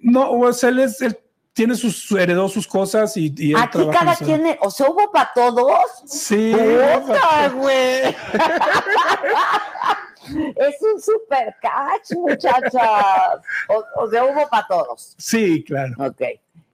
No, 0.00 0.30
pues 0.38 0.62
él, 0.64 0.78
es, 0.80 1.00
él 1.02 1.18
tiene 1.52 1.74
sus, 1.74 2.10
heredó 2.12 2.48
sus 2.48 2.66
cosas 2.68 3.16
y, 3.16 3.34
y 3.36 3.52
Aquí 3.56 3.78
cada 3.92 4.14
quien, 4.16 4.44
o 4.60 4.70
sea, 4.70 4.88
hubo 4.90 5.10
para 5.12 5.30
todos. 5.34 5.78
Sí. 6.06 6.52
¡Puta, 6.54 7.48
güey! 7.54 8.16
es 10.56 10.76
un 10.82 11.00
super 11.00 11.56
catch, 11.60 12.12
muchachas. 12.12 13.42
O, 13.68 13.84
o 13.96 14.10
sea, 14.10 14.24
hubo 14.24 14.48
para 14.48 14.66
todos. 14.66 15.14
Sí, 15.18 15.64
claro. 15.64 15.94
Ok. 15.98 16.22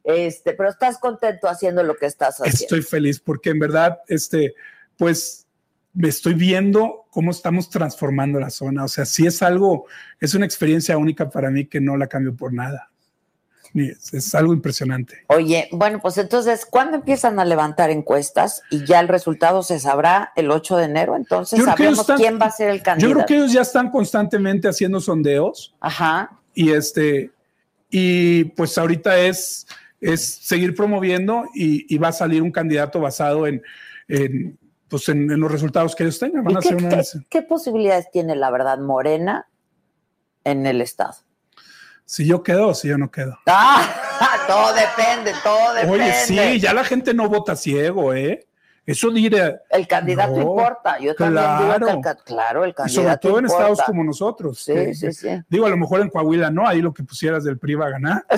Este, 0.05 0.53
pero 0.53 0.69
estás 0.69 0.99
contento 0.99 1.49
haciendo 1.49 1.83
lo 1.83 1.97
que 1.97 2.07
estás 2.07 2.39
haciendo. 2.41 2.59
Estoy 2.59 2.83
feliz 2.83 3.19
porque 3.21 3.51
en 3.51 3.59
verdad, 3.59 4.01
este, 4.09 4.55
pues 4.99 5.47
me 5.95 6.09
estoy 6.09 6.35
viendo 6.35 7.07
cómo 7.11 7.31
estamos 7.31 7.71
transformando 7.71 8.39
la 8.39 8.51
zona. 8.51 8.85
O 8.85 8.89
sea, 8.89 9.07
sí 9.07 9.27
es 9.27 9.43
algo, 9.43 9.87
es 10.21 10.35
una 10.35 10.45
experiencia 10.45 10.99
única 10.99 11.31
para 11.31 11.51
mí 11.51 11.67
que 11.67 11.81
no 11.81 11.97
la 11.97 12.09
cambio 12.09 12.37
por 12.37 12.53
nada. 12.53 12.91
Es, 13.75 14.35
algo 14.37 14.55
impresionante. 14.55 15.25
Oye, 15.27 15.69
bueno, 15.73 15.99
pues 16.01 16.17
entonces, 16.19 16.65
¿cuándo 16.65 16.97
empiezan 16.97 17.41
a 17.41 17.45
levantar 17.45 17.91
encuestas? 17.91 18.63
Y 18.71 18.85
ya 18.85 19.01
el 19.01 19.09
resultado 19.09 19.65
se 19.65 19.81
sabrá 19.81 20.33
el 20.37 20.51
8 20.53 20.77
de 20.77 20.85
enero, 20.85 21.17
entonces 21.17 21.59
Yo 21.59 21.65
sabemos 21.65 21.99
están- 21.99 22.17
quién 22.19 22.39
va 22.41 22.47
a 22.47 22.51
ser 22.53 22.71
el 22.71 22.79
Yo 22.79 22.85
candidato. 22.85 23.15
creo 23.15 23.27
que 23.27 23.37
ellos 23.37 23.53
ya 23.53 23.63
están 23.63 23.91
constantemente 23.91 24.69
haciendo 24.69 25.01
sondeos 25.01 25.75
Ajá. 25.81 26.39
y 26.55 26.71
este, 26.71 27.33
y 27.91 28.45
pues 28.45 28.79
ahorita 28.79 29.19
es, 29.19 29.67
es 30.01 30.25
seguir 30.25 30.77
promoviendo 30.77 31.45
y, 31.53 31.93
y 31.93 31.99
va 31.99 32.09
a 32.09 32.13
salir 32.13 32.43
un 32.43 32.53
candidato 32.53 33.01
basado 33.01 33.47
en, 33.49 33.61
en, 34.07 34.57
pues 34.87 35.09
en, 35.09 35.31
en 35.33 35.41
los 35.41 35.51
resultados 35.51 35.97
que 35.97 36.05
ellos 36.05 36.21
tengan. 36.21 36.45
Van 36.45 36.53
¿Y 36.55 36.57
a 36.57 36.61
qué, 36.61 36.69
hacer 36.69 36.77
una- 36.77 36.97
qué- 36.97 37.03
qué 37.29 37.43
posibilidades 37.43 38.09
tiene 38.13 38.37
la 38.37 38.51
verdad 38.53 38.79
Morena 38.79 39.49
en 40.45 40.65
el 40.67 40.81
Estado? 40.81 41.15
Si 42.05 42.27
yo 42.27 42.43
quedo 42.43 42.69
o 42.69 42.75
si 42.75 42.89
yo 42.89 42.99
no 42.99 43.11
quedo. 43.11 43.39
Ah, 43.47 44.45
todo 44.47 44.73
depende, 44.75 45.33
todo 45.43 45.75
depende. 45.75 45.93
Oye, 46.05 46.13
sí, 46.13 46.61
ya 46.61 46.73
la 46.73 46.85
gente 46.85 47.13
no 47.13 47.29
vota 47.29 47.57
ciego, 47.57 48.15
¿eh? 48.15 48.47
Eso 48.87 49.11
diré. 49.11 49.57
El 49.71 49.89
candidato 49.89 50.33
No, 50.37 50.41
importa. 50.43 50.99
Yo 51.01 51.15
también 51.17 51.43
digo 51.59 51.69
que 51.69 51.75
el, 51.75 52.01
claro. 52.01 52.19
claro, 52.25 52.65
el 52.65 52.71
Y 52.71 52.75
candidato 52.75 53.03
sobre 53.03 53.17
todo 53.19 53.39
en 53.41 53.47
estados 53.47 53.83
como 53.83 54.05
nosotros. 54.05 54.61
Sí, 54.63 54.73
que- 54.73 54.95
sí, 54.95 55.13
sí. 55.13 55.29
Digo, 55.49 55.67
a 55.67 55.71
lo 55.71 55.77
mejor 55.77 56.01
en 56.03 56.11
Coahuila 56.11 56.51
no, 56.51 56.67
ahí 56.67 56.81
lo 56.81 56.95
que 56.95 57.03
pusieras 57.03 57.43
del 57.45 57.59
PRI 57.59 57.75
va 57.75 57.87
a 57.87 57.91
ganar. 57.91 58.25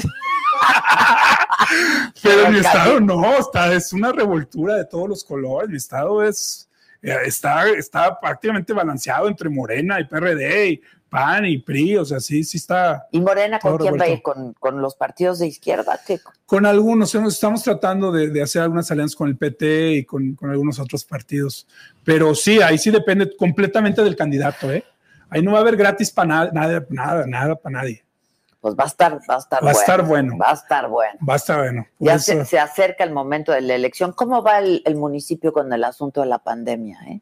Pero 2.23 2.47
en 2.47 2.53
mi 2.53 2.59
Pero 2.61 2.69
estado 2.69 3.01
no, 3.01 3.37
está, 3.39 3.73
es 3.75 3.93
una 3.93 4.13
revoltura 4.13 4.77
de 4.77 4.85
todos 4.87 5.09
los 5.09 5.25
colores. 5.25 5.69
Mi 5.69 5.77
estado 5.77 6.23
es, 6.23 6.69
eh, 7.03 7.17
está, 7.25 7.69
está 7.71 8.19
prácticamente 8.19 8.73
balanceado 8.73 9.29
entre 9.29 9.49
Morena 9.49 10.01
y 10.01 10.05
PRD 10.05 10.69
y 10.71 10.81
PAN 11.17 11.47
y 11.47 11.57
PRI, 11.57 11.97
o 11.97 12.05
sea, 12.05 12.21
sí, 12.21 12.45
sí 12.45 12.59
está 12.59 13.07
¿Y 13.11 13.21
Morena 13.23 13.59
con 13.59 13.79
quién 13.79 13.99
va 13.99 14.05
a. 14.05 14.21
¿Con, 14.21 14.53
con 14.53 14.83
los 14.83 14.95
partidos 14.97 15.39
de 15.39 15.47
izquierda? 15.47 15.99
¿Qué? 16.07 16.21
con 16.45 16.67
algunos, 16.67 17.15
nos 17.15 17.33
estamos 17.35 17.63
tratando 17.63 18.13
de, 18.13 18.29
de 18.29 18.43
hacer 18.43 18.61
algunas 18.61 18.91
alianzas 18.91 19.17
con 19.17 19.29
el 19.29 19.37
PT 19.39 19.93
y 19.93 20.05
con, 20.05 20.35
con 20.35 20.51
algunos 20.51 20.79
otros 20.79 21.05
partidos, 21.05 21.67
pero 22.05 22.35
sí, 22.35 22.61
ahí 22.61 22.77
sí 22.77 22.91
depende 22.91 23.35
completamente 23.35 24.03
del 24.05 24.15
candidato, 24.15 24.71
¿eh? 24.71 24.85
Ahí 25.31 25.41
no 25.43 25.53
va 25.53 25.59
a 25.59 25.61
haber 25.63 25.77
gratis 25.77 26.11
para 26.11 26.29
nada, 26.29 26.51
nada, 26.53 26.87
nada, 26.91 27.27
nada 27.27 27.57
para 27.57 27.79
nadie. 27.79 28.05
Pues 28.61 28.75
va 28.75 28.85
a 28.85 28.89
estar, 28.89 29.19
va 29.31 29.37
a 29.37 29.39
estar 29.39 29.65
Va 29.65 29.71
a 29.71 29.73
bueno. 29.73 29.81
estar 29.81 30.07
bueno. 30.07 30.39
Va 30.39 30.51
a 30.51 30.55
estar 30.55 30.89
bueno. 30.89 31.19
Va 31.27 31.33
a 31.33 31.37
estar 31.37 31.59
bueno. 31.61 31.87
Ya 31.99 32.19
se, 32.19 32.45
se 32.45 32.59
acerca 32.59 33.05
el 33.05 33.13
momento 33.13 33.53
de 33.53 33.61
la 33.63 33.75
elección. 33.75 34.13
¿Cómo 34.13 34.43
va 34.43 34.59
el, 34.59 34.83
el 34.85 34.97
municipio 34.97 35.53
con 35.53 35.73
el 35.73 35.83
asunto 35.83 36.21
de 36.21 36.27
la 36.27 36.39
pandemia? 36.41 36.99
eh? 37.09 37.21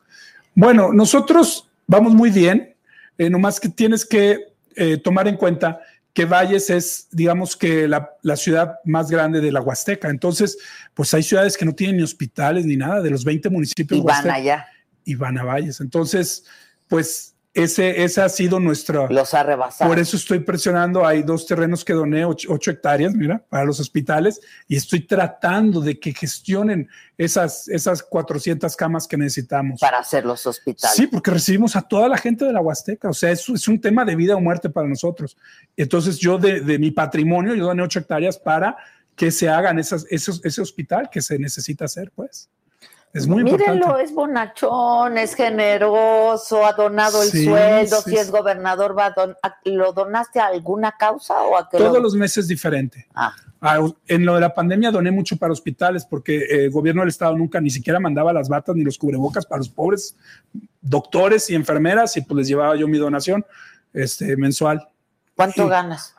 Bueno, 0.55 0.93
nosotros 0.93 1.69
vamos 1.87 2.13
muy 2.15 2.31
bien, 2.31 2.74
eh, 3.19 3.31
nomás 3.31 3.61
que 3.61 3.69
tienes 3.69 4.05
que 4.05 4.55
eh, 4.77 4.97
tomar 4.99 5.29
en 5.29 5.37
cuenta 5.37 5.81
que 6.13 6.25
Valles 6.27 6.71
es, 6.71 7.09
digamos 7.11 7.57
que 7.57 7.89
la, 7.89 8.11
la 8.23 8.37
ciudad 8.37 8.77
más 8.85 9.11
grande 9.11 9.41
de 9.41 9.51
la 9.51 9.61
Huasteca. 9.61 10.09
Entonces, 10.11 10.57
pues 10.95 11.13
hay 11.13 11.25
ciudades 11.25 11.57
que 11.57 11.65
no 11.65 11.73
tienen 11.75 11.97
ni 11.97 12.03
hospitales 12.05 12.65
ni 12.65 12.77
nada, 12.77 13.03
de 13.03 13.11
los 13.11 13.25
20 13.25 13.51
municipios 13.51 14.01
Y 14.01 14.03
van 14.05 14.31
allá. 14.31 14.67
y 15.05 15.15
van 15.17 15.39
a 15.39 15.43
Valles. 15.45 15.81
Entonces, 15.81 16.45
pues 16.87 17.34
ese, 17.55 18.03
ese 18.03 18.21
ha 18.21 18.29
sido 18.29 18.59
nuestro... 18.59 19.09
Los 19.09 19.33
ha 19.33 19.45
rebasado. 19.45 19.89
Por 19.89 20.01
eso 20.01 20.17
estoy 20.17 20.41
presionando. 20.41 21.07
Hay 21.07 21.23
dos 21.23 21.47
terrenos 21.47 21.85
que 21.85 21.93
doné, 21.93 22.25
ocho, 22.25 22.53
ocho 22.53 22.73
hectáreas, 22.73 23.15
mira, 23.15 23.45
para 23.49 23.65
los 23.65 23.79
hospitales, 23.79 24.41
y 24.67 24.77
estoy 24.77 25.07
tratando 25.07 25.81
de 25.81 26.01
que 26.01 26.13
gestionen 26.13 26.89
esas, 27.17 27.69
esas 27.69 28.03
400 28.03 28.75
camas 28.75 29.07
que 29.07 29.17
necesitamos. 29.17 29.81
para 29.81 29.99
hacer 29.99 30.27
los 30.27 30.45
hospitales. 30.47 30.97
Sí, 30.97 31.07
porque 31.07 31.31
recibimos 31.31 31.77
a 31.77 31.83
toda 31.83 32.09
la 32.09 32.19
gente 32.19 32.45
de 32.45 32.53
la 32.53 32.61
Huasteca. 32.61 33.09
O 33.09 33.15
sea, 33.15 33.31
es, 33.31 33.49
es 33.49 33.69
un 33.69 33.81
tema 33.81 34.05
de 34.05 34.17
vida 34.17 34.35
o 34.35 34.41
muerte 34.41 34.69
para 34.69 34.89
nosotros. 34.89 35.37
Entonces, 35.77 36.19
yo 36.19 36.39
de, 36.39 36.61
de 36.61 36.79
mi 36.81 36.91
patrimonio, 36.91 37.55
yo 37.55 37.67
doné 37.67 37.83
ocho 37.85 38.01
hectáreas 38.01 38.37
para 38.37 38.77
que 39.15 39.31
se 39.31 39.49
hagan 39.49 39.79
esas, 39.79 40.07
esos, 40.11 40.45
ese 40.45 40.61
hospital 40.61 41.09
que 41.11 41.23
se 41.23 41.39
necesita 41.39 41.85
hacer, 41.85 42.11
pues. 42.15 42.51
Es 43.15 43.29
muy 43.29 43.45
Mírenlo, 43.45 43.75
importante. 43.75 44.03
es 44.05 44.13
bonachón, 44.13 45.19
es 45.19 45.35
generoso, 45.37 46.67
ha 46.67 46.73
donado 46.73 47.23
el 47.23 47.29
Sí, 47.31 47.45
sueldo, 47.45 48.03
sí, 48.03 48.11
si 48.11 48.17
es 48.17 48.27
sí. 48.27 48.33
gobernador, 48.33 48.99
va 48.99 49.07
a 49.07 49.11
don- 49.13 49.37
¿lo 49.67 49.93
donaste 49.93 50.41
a 50.41 50.47
alguna 50.47 50.93
causa 50.99 51.41
o 51.43 51.57
a 51.57 51.69
qué 51.69 51.79
lo- 51.79 51.87
Todos 51.91 52.03
los 52.03 52.15
meses 52.15 52.49
diferente. 52.49 53.07
Ah, 53.15 53.33
Ah, 53.67 53.79
En 54.09 54.27
lo 54.27 54.35
de 54.35 54.43
la 54.43 54.53
pandemia 54.53 54.91
doné 54.91 55.11
mucho 55.11 55.39
para 55.39 55.51
hospitales 55.51 56.05
porque 56.05 56.37
eh, 56.37 56.65
el 56.65 56.71
gobierno 56.71 57.01
del 57.01 57.09
estado 57.09 57.35
nunca 57.35 57.63
ni 57.63 57.71
siquiera 57.71 57.99
mandaba 57.99 58.31
las 58.31 58.47
batas 58.51 58.77
ni 58.77 58.85
los 58.85 58.99
cubrebocas 58.99 59.47
para 59.47 59.59
los 59.61 59.71
pobres 59.71 60.17
doctores 60.83 61.49
y 61.49 61.55
enfermeras 61.55 62.15
y 62.19 62.21
pues 62.21 62.37
les 62.37 62.49
llevaba 62.49 62.77
yo 62.77 62.87
mi 62.87 62.99
donación 62.99 63.43
este, 63.95 64.37
mensual. 64.37 64.87
¿Cuánto 65.35 65.67
ganas? 65.67 66.15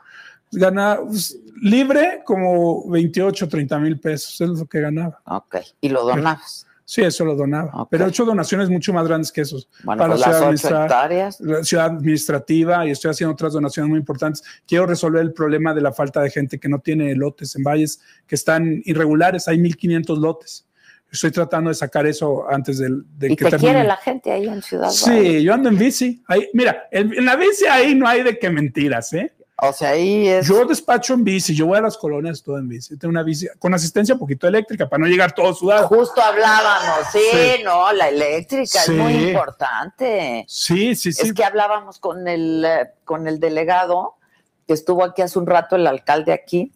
Gana 0.51 0.97
pues, 1.05 1.37
libre 1.61 2.21
como 2.25 2.89
28, 2.89 3.47
30 3.47 3.77
mil 3.77 3.99
pesos, 3.99 4.41
es 4.41 4.49
lo 4.59 4.65
que 4.65 4.79
ganaba. 4.81 5.19
Ok, 5.25 5.57
y 5.81 5.89
lo 5.89 6.03
donabas. 6.03 6.65
Sí, 6.87 7.01
eso 7.01 7.25
lo 7.25 7.35
donaba. 7.35 7.87
Pero 7.89 8.05
he 8.05 8.09
hecho 8.09 8.25
donaciones 8.25 8.69
mucho 8.69 8.93
más 8.93 9.07
grandes 9.07 9.31
que 9.31 9.41
esos. 9.41 9.67
Bueno, 9.83 10.03
para 10.03 10.13
pues 10.13 10.21
la 10.21 10.27
las 10.27 10.35
ciudad, 10.37 10.41
ocho 10.41 10.49
administra- 10.77 10.83
hectáreas. 10.85 11.41
la 11.41 11.63
ciudad 11.63 11.85
administrativa 11.87 12.85
y 12.87 12.91
estoy 12.91 13.11
haciendo 13.11 13.33
otras 13.33 13.53
donaciones 13.53 13.89
muy 13.89 13.97
importantes. 13.99 14.43
Quiero 14.67 14.85
resolver 14.85 15.21
el 15.23 15.33
problema 15.33 15.73
de 15.73 15.81
la 15.81 15.91
falta 15.91 16.21
de 16.21 16.29
gente 16.29 16.59
que 16.59 16.69
no 16.69 16.79
tiene 16.79 17.15
lotes 17.15 17.55
en 17.55 17.63
valles 17.63 17.99
que 18.27 18.35
están 18.35 18.81
irregulares. 18.85 19.47
Hay 19.47 19.57
1.500 19.57 20.19
lotes. 20.19 20.67
Estoy 21.11 21.31
tratando 21.31 21.69
de 21.69 21.73
sacar 21.75 22.05
eso 22.05 22.45
antes 22.49 22.77
del, 22.77 23.03
de 23.17 23.31
Y 23.31 23.35
que 23.35 23.45
te 23.45 23.51
termine. 23.51 23.71
quiere 23.73 23.87
la 23.87 23.97
gente 23.97 24.31
ahí 24.31 24.47
en 24.47 24.61
Ciudad. 24.61 24.89
Sí, 24.89 25.41
yo 25.43 25.53
ando 25.53 25.69
en 25.69 25.77
bici. 25.77 26.23
Ahí, 26.27 26.47
mira, 26.53 26.87
en, 26.91 27.13
en 27.13 27.25
la 27.25 27.35
bici 27.35 27.65
ahí 27.65 27.95
no 27.95 28.07
hay 28.07 28.21
de 28.23 28.37
qué 28.37 28.49
mentiras, 28.49 29.11
¿eh? 29.13 29.31
O 29.57 29.71
sea, 29.71 29.91
ahí 29.91 30.27
es. 30.27 30.47
Yo 30.47 30.65
despacho 30.65 31.13
en 31.13 31.23
bici, 31.23 31.55
yo 31.55 31.67
voy 31.67 31.77
a 31.77 31.81
las 31.81 31.95
colonias 31.97 32.43
todo 32.43 32.57
en 32.57 32.67
bici. 32.67 32.97
Tengo 32.97 33.11
una 33.11 33.23
bici 33.23 33.47
con 33.57 33.73
asistencia 33.73 34.13
un 34.13 34.19
poquito 34.19 34.47
eléctrica 34.47 34.89
para 34.89 35.03
no 35.03 35.07
llegar 35.07 35.31
todo 35.33 35.53
sudado. 35.53 35.87
Justo 35.87 36.21
hablábamos, 36.21 37.07
sí, 37.11 37.19
Sí. 37.31 37.63
no, 37.63 37.91
la 37.93 38.09
eléctrica 38.09 38.81
Sí. 38.81 38.91
es 38.91 38.97
muy 38.97 39.13
importante. 39.29 40.43
Sí, 40.49 40.93
sí, 40.95 41.13
sí. 41.13 41.21
Es 41.21 41.33
que 41.33 41.43
hablábamos 41.45 41.99
con 41.99 42.27
el, 42.27 42.65
eh, 42.65 42.89
con 43.05 43.27
el 43.29 43.39
delegado 43.39 44.15
que 44.67 44.73
estuvo 44.73 45.03
aquí 45.05 45.21
hace 45.21 45.39
un 45.39 45.45
rato, 45.47 45.77
el 45.77 45.87
alcalde 45.87 46.33
aquí 46.33 46.73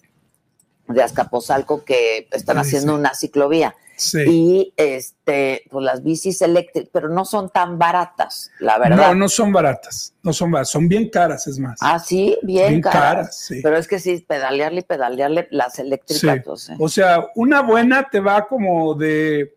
de 0.87 1.03
Azcapotzalco, 1.03 1.83
que 1.83 2.27
están 2.31 2.57
haciendo 2.57 2.95
una 2.95 3.13
ciclovía. 3.13 3.75
Sí. 3.99 4.23
Y 4.27 4.73
este, 4.77 5.63
pues 5.69 5.83
las 5.85 6.01
bicis 6.03 6.41
eléctricas, 6.41 6.89
pero 6.91 7.09
no 7.09 7.25
son 7.25 7.49
tan 7.49 7.77
baratas, 7.77 8.51
la 8.59 8.77
verdad. 8.77 9.09
No, 9.09 9.15
no 9.15 9.29
son 9.29 9.51
baratas. 9.51 10.13
No 10.23 10.33
son 10.33 10.51
baratas. 10.51 10.69
Son 10.71 10.87
bien 10.87 11.09
caras, 11.09 11.45
es 11.47 11.59
más. 11.59 11.77
Ah, 11.81 11.99
sí, 11.99 12.37
bien, 12.43 12.69
Bien 12.69 12.81
caras. 12.81 13.01
caras, 13.01 13.37
sí. 13.37 13.59
Pero 13.61 13.77
es 13.77 13.87
que 13.87 13.99
sí, 13.99 14.23
pedalearle 14.27 14.79
y 14.79 14.83
pedalearle 14.83 15.47
las 15.51 15.79
eléctricas. 15.79 16.35
Sí. 16.35 16.41
pues, 16.45 16.69
eh. 16.69 16.75
O 16.79 16.89
sea, 16.89 17.27
una 17.35 17.61
buena 17.61 18.07
te 18.09 18.19
va 18.19 18.47
como 18.47 18.95
de 18.95 19.55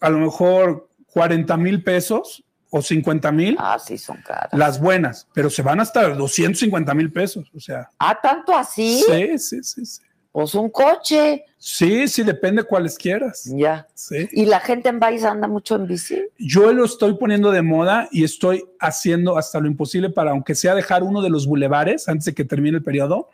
a 0.00 0.10
lo 0.10 0.18
mejor 0.18 0.88
40 1.12 1.56
mil 1.56 1.82
pesos 1.82 2.42
o 2.70 2.82
50 2.82 3.30
mil. 3.30 3.56
Ah, 3.60 3.78
sí, 3.78 3.96
son 3.96 4.16
caras. 4.22 4.48
Las 4.52 4.80
buenas, 4.80 5.28
pero 5.32 5.48
se 5.48 5.62
van 5.62 5.78
hasta 5.80 6.08
250 6.08 6.92
mil 6.94 7.12
pesos. 7.12 7.48
O 7.54 7.60
sea, 7.60 7.88
Ah, 7.98 8.18
tanto 8.20 8.52
así. 8.56 9.00
sí, 9.08 9.38
sí, 9.38 9.62
sí. 9.62 9.86
Sí, 9.86 10.02
Pues 10.34 10.52
un 10.56 10.68
coche. 10.68 11.44
sí, 11.58 12.08
sí, 12.08 12.24
depende 12.24 12.64
cuáles 12.64 12.98
quieras. 12.98 13.44
Ya. 13.44 13.86
Sí. 13.94 14.28
¿Y 14.32 14.46
la 14.46 14.58
gente 14.58 14.88
en 14.88 14.98
Valles 14.98 15.22
anda 15.22 15.46
mucho 15.46 15.76
en 15.76 15.86
bici? 15.86 16.24
Yo 16.40 16.72
lo 16.72 16.84
estoy 16.84 17.14
poniendo 17.14 17.52
de 17.52 17.62
moda 17.62 18.08
y 18.10 18.24
estoy 18.24 18.64
haciendo 18.80 19.38
hasta 19.38 19.60
lo 19.60 19.68
imposible 19.68 20.10
para, 20.10 20.32
aunque 20.32 20.56
sea 20.56 20.74
dejar 20.74 21.04
uno 21.04 21.22
de 21.22 21.30
los 21.30 21.46
bulevares 21.46 22.08
antes 22.08 22.24
de 22.24 22.34
que 22.34 22.44
termine 22.44 22.78
el 22.78 22.82
periodo, 22.82 23.30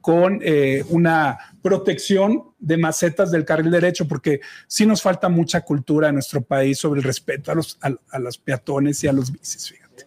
con 0.00 0.38
eh, 0.44 0.84
una 0.90 1.38
protección 1.60 2.44
de 2.60 2.76
macetas 2.76 3.32
del 3.32 3.44
carril 3.44 3.72
derecho, 3.72 4.06
porque 4.06 4.40
sí 4.68 4.86
nos 4.86 5.02
falta 5.02 5.28
mucha 5.28 5.62
cultura 5.62 6.10
en 6.10 6.14
nuestro 6.14 6.40
país 6.40 6.78
sobre 6.78 7.00
el 7.00 7.04
respeto 7.04 7.50
a 7.50 7.56
los, 7.56 7.76
a, 7.82 7.90
a 8.12 8.20
los 8.20 8.38
peatones 8.38 9.02
y 9.02 9.08
a 9.08 9.12
los 9.12 9.32
bicis, 9.32 9.70
fíjate. 9.70 10.06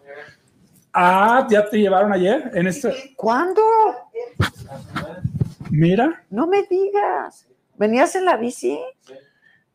Ah, 0.94 1.46
¿ya 1.50 1.68
te 1.68 1.76
llevaron 1.76 2.10
ayer? 2.10 2.50
En 2.54 2.68
este, 2.68 3.12
¿Cuándo? 3.16 3.60
Mira, 5.70 6.24
No 6.30 6.46
me 6.46 6.62
digas. 6.64 7.46
¿Venías 7.76 8.14
en 8.16 8.24
la 8.24 8.36
bici? 8.36 8.78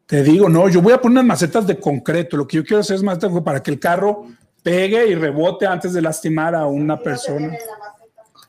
te 0.06 0.22
digo, 0.22 0.48
no, 0.50 0.68
yo 0.70 0.82
voy 0.82 0.94
a 0.94 1.00
poner 1.02 1.14
unas 1.20 1.26
macetas 1.26 1.66
de 1.66 1.80
concreto. 1.80 2.36
Lo 2.38 2.46
que 2.48 2.58
yo 2.58 2.64
quiero 2.64 2.82
hacer 2.82 2.98
es 2.98 3.04
macetas 3.04 3.32
para 3.42 3.64
que 3.64 3.72
el 3.72 3.80
carro 3.80 4.28
pegue 4.62 5.08
y 5.08 5.16
rebote 5.16 5.66
antes 5.66 5.94
de 5.94 6.02
lastimar 6.02 6.54
a 6.54 6.66
una 6.68 7.00
persona. 7.00 7.58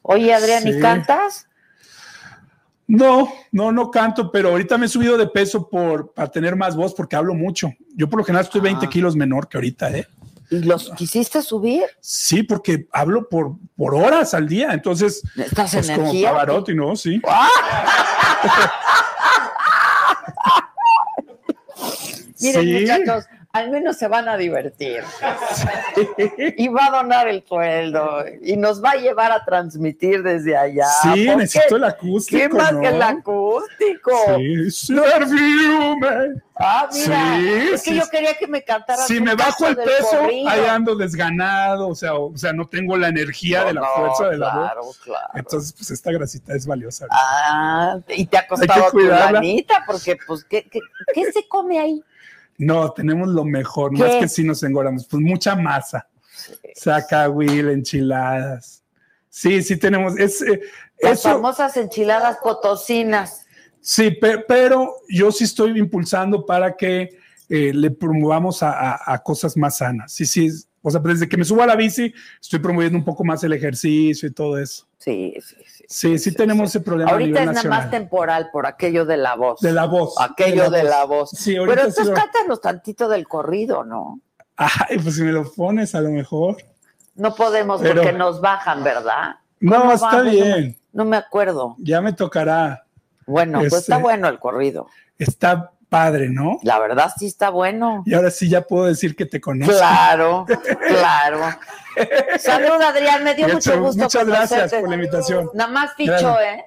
Oye, 0.02 0.34
Adrián, 0.34 0.66
¿y 0.66 0.78
cantas? 0.80 1.48
No, 2.86 3.32
no, 3.50 3.72
no 3.72 3.90
canto, 3.90 4.30
pero 4.30 4.50
ahorita 4.50 4.76
me 4.76 4.86
he 4.86 4.88
subido 4.90 5.16
de 5.16 5.26
peso 5.28 5.68
por, 5.70 6.12
para 6.12 6.30
tener 6.30 6.54
más 6.54 6.76
voz 6.76 6.92
porque 6.92 7.16
hablo 7.16 7.32
mucho. 7.34 7.72
Yo 7.96 8.10
por 8.10 8.18
lo 8.18 8.24
general 8.24 8.44
estoy 8.44 8.60
20 8.60 8.84
Ah. 8.84 8.90
kilos 8.90 9.16
menor 9.16 9.48
que 9.48 9.56
ahorita, 9.56 9.90
¿eh? 9.96 10.06
¿Y 10.50 10.58
los 10.60 10.90
quisiste 10.96 11.40
subir? 11.42 11.84
Sí, 12.00 12.42
porque 12.42 12.86
hablo 12.92 13.28
por, 13.28 13.56
por 13.76 13.94
horas 13.94 14.34
al 14.34 14.46
día, 14.48 14.72
entonces, 14.72 15.22
¿Necesitas 15.34 15.72
pues 15.72 15.86
como 15.90 16.00
energía? 16.02 16.30
Pavarotti, 16.32 16.74
¿no? 16.74 16.94
Sí. 16.96 17.20
Miren, 22.40 22.62
Sí. 22.62 22.80
muchachos, 22.80 23.24
al 23.54 23.70
menos 23.70 23.96
se 23.96 24.08
van 24.08 24.28
a 24.28 24.36
divertir. 24.36 25.04
Y 26.56 26.66
va 26.68 26.86
a 26.86 26.90
donar 26.90 27.28
el 27.28 27.44
sueldo. 27.46 28.24
Y 28.42 28.56
nos 28.56 28.82
va 28.82 28.90
a 28.90 28.96
llevar 28.96 29.30
a 29.30 29.44
transmitir 29.44 30.24
desde 30.24 30.56
allá. 30.56 30.88
Sí, 31.02 31.26
¿Por 31.26 31.36
necesito 31.36 31.76
el 31.76 31.84
acústico, 31.84 32.36
¿Qué 32.42 32.48
más 32.48 32.72
¿no? 32.72 32.80
que 32.80 32.88
el 32.88 33.00
acústico? 33.02 34.10
Sí, 34.70 34.94
perfume. 34.96 36.42
Ah, 36.56 36.88
mira, 36.92 37.36
Sí, 37.36 37.48
es 37.74 37.82
que 37.82 37.90
sí. 37.90 37.96
yo 37.96 38.08
quería 38.10 38.34
que 38.34 38.46
me 38.48 38.62
cantaras 38.62 39.06
Si 39.06 39.20
me 39.20 39.34
bajo 39.36 39.66
el 39.68 39.76
peso, 39.76 40.18
corrido. 40.20 40.48
ahí 40.48 40.64
ando 40.68 40.96
desganado, 40.96 41.88
o 41.88 41.94
sea, 41.94 42.14
o 42.14 42.36
sea, 42.36 42.52
no 42.52 42.66
tengo 42.68 42.96
la 42.96 43.08
energía 43.08 43.64
de 43.64 43.74
la 43.74 43.80
No, 43.82 43.86
fuerza 43.96 44.28
de 44.30 44.38
la 44.38 44.50
claro, 44.52 44.82
voz. 44.84 44.98
claro. 44.98 45.28
Entonces, 45.34 45.72
pues 45.72 45.90
esta 45.92 46.10
grasita 46.12 46.54
es 46.54 46.66
valiosa. 46.66 47.06
Ah, 47.10 47.98
y 48.08 48.26
te 48.26 48.36
ha 48.38 48.46
costado 48.48 48.90
tu 48.90 48.98
lanita, 48.98 49.84
porque, 49.86 50.16
pues, 50.26 50.44
¿qué, 50.44 50.68
qué, 50.68 50.80
qué 51.14 51.32
se 51.32 51.46
come 51.48 51.78
ahí? 51.78 52.02
No, 52.58 52.92
tenemos 52.92 53.28
lo 53.28 53.44
mejor, 53.44 53.90
¿Qué? 53.92 53.98
más 53.98 54.16
que 54.16 54.28
si 54.28 54.44
nos 54.44 54.62
engordamos, 54.62 55.06
pues 55.06 55.22
mucha 55.22 55.56
masa. 55.56 56.08
Sacahuil, 56.74 57.68
enchiladas. 57.70 58.82
Sí, 59.28 59.62
sí 59.62 59.76
tenemos. 59.76 60.18
Es, 60.18 60.42
eh, 60.42 60.60
Las 61.00 61.20
eso, 61.20 61.30
famosas 61.30 61.76
enchiladas 61.76 62.38
potosinas. 62.42 63.46
sí, 63.80 64.10
pe- 64.12 64.44
pero 64.46 64.96
yo 65.08 65.32
sí 65.32 65.44
estoy 65.44 65.78
impulsando 65.78 66.44
para 66.46 66.76
que 66.76 67.18
eh, 67.48 67.72
le 67.74 67.90
promovamos 67.90 68.62
a, 68.62 68.70
a- 68.72 69.14
a 69.14 69.22
cosas 69.22 69.56
más 69.56 69.78
sanas. 69.78 70.12
Sí, 70.12 70.24
sí. 70.24 70.48
O 70.82 70.90
sea, 70.90 71.00
desde 71.00 71.28
que 71.28 71.36
me 71.36 71.44
subo 71.44 71.62
a 71.62 71.66
la 71.66 71.76
bici, 71.76 72.12
estoy 72.40 72.58
promoviendo 72.58 72.98
un 72.98 73.04
poco 73.04 73.24
más 73.24 73.42
el 73.44 73.52
ejercicio 73.52 74.28
y 74.28 74.32
todo 74.32 74.58
eso. 74.58 74.86
Sí, 74.98 75.34
sí, 75.44 75.56
sí. 75.88 76.18
Sí, 76.18 76.30
sí, 76.30 76.36
tenemos 76.36 76.70
ese 76.70 76.80
problema 76.80 77.10
Ahorita 77.12 77.40
es 77.42 77.46
nada 77.52 77.68
más 77.68 77.90
temporal 77.90 78.50
por 78.52 78.66
aquello 78.66 79.04
de 79.04 79.16
la 79.16 79.34
voz. 79.36 79.60
de 79.60 79.72
la 79.72 79.86
voz. 79.86 80.14
Aquello 80.20 80.70
de 80.70 80.82
la 80.84 81.04
voz. 81.04 81.30
Sí, 81.30 81.56
ahorita 81.56 81.74
Pero 81.74 81.82
sí 81.84 81.88
entonces 82.00 82.06
lo- 82.08 82.14
cántanos 82.14 82.60
tantito 82.60 83.08
del 83.08 83.26
corrido, 83.28 83.84
¿no? 83.84 84.20
Ay, 84.56 84.98
pues 85.02 85.16
si 85.16 85.22
me 85.22 85.32
lo 85.32 85.50
pones, 85.52 85.94
a 85.94 86.00
lo 86.00 86.10
mejor. 86.10 86.56
No 87.16 87.34
podemos 87.34 87.80
Pero- 87.80 88.02
porque 88.02 88.12
nos 88.16 88.40
bajan, 88.40 88.82
¿verdad? 88.84 89.36
No, 89.60 89.78
¿Cómo 89.80 89.92
está 89.92 90.16
vamos? 90.16 90.30
bien. 90.32 90.78
No 90.92 91.04
me 91.04 91.16
acuerdo. 91.16 91.74
Ya 91.78 92.00
me 92.00 92.12
tocará. 92.12 92.84
Bueno, 93.26 93.58
pues 93.60 93.72
Este- 93.72 93.78
está 93.92 93.98
bueno 93.98 94.28
el 94.28 94.38
corrido. 94.38 94.86
Está 95.18 95.72
padre, 95.88 96.28
¿no? 96.28 96.58
La 96.62 96.78
verdad 96.78 97.12
sí 97.16 97.26
está 97.26 97.50
bueno. 97.50 98.02
Y 98.06 98.14
ahora 98.14 98.30
sí 98.30 98.48
ya 98.48 98.62
puedo 98.62 98.86
decir 98.86 99.14
que 99.16 99.26
te 99.26 99.40
conozco. 99.40 99.74
Claro, 99.76 100.46
claro. 100.88 101.40
Salud, 102.38 102.80
Adrián, 102.82 103.22
me 103.24 103.34
dio 103.34 103.48
mucho 103.48 103.80
gusto 103.80 104.02
muchas 104.02 104.26
gracias 104.26 104.48
conocerte. 104.50 104.80
por 104.80 104.88
la 104.88 104.94
invitación. 104.96 105.50
Nada 105.54 105.70
más 105.70 105.94
fichó. 105.96 106.36
¿eh? 106.40 106.66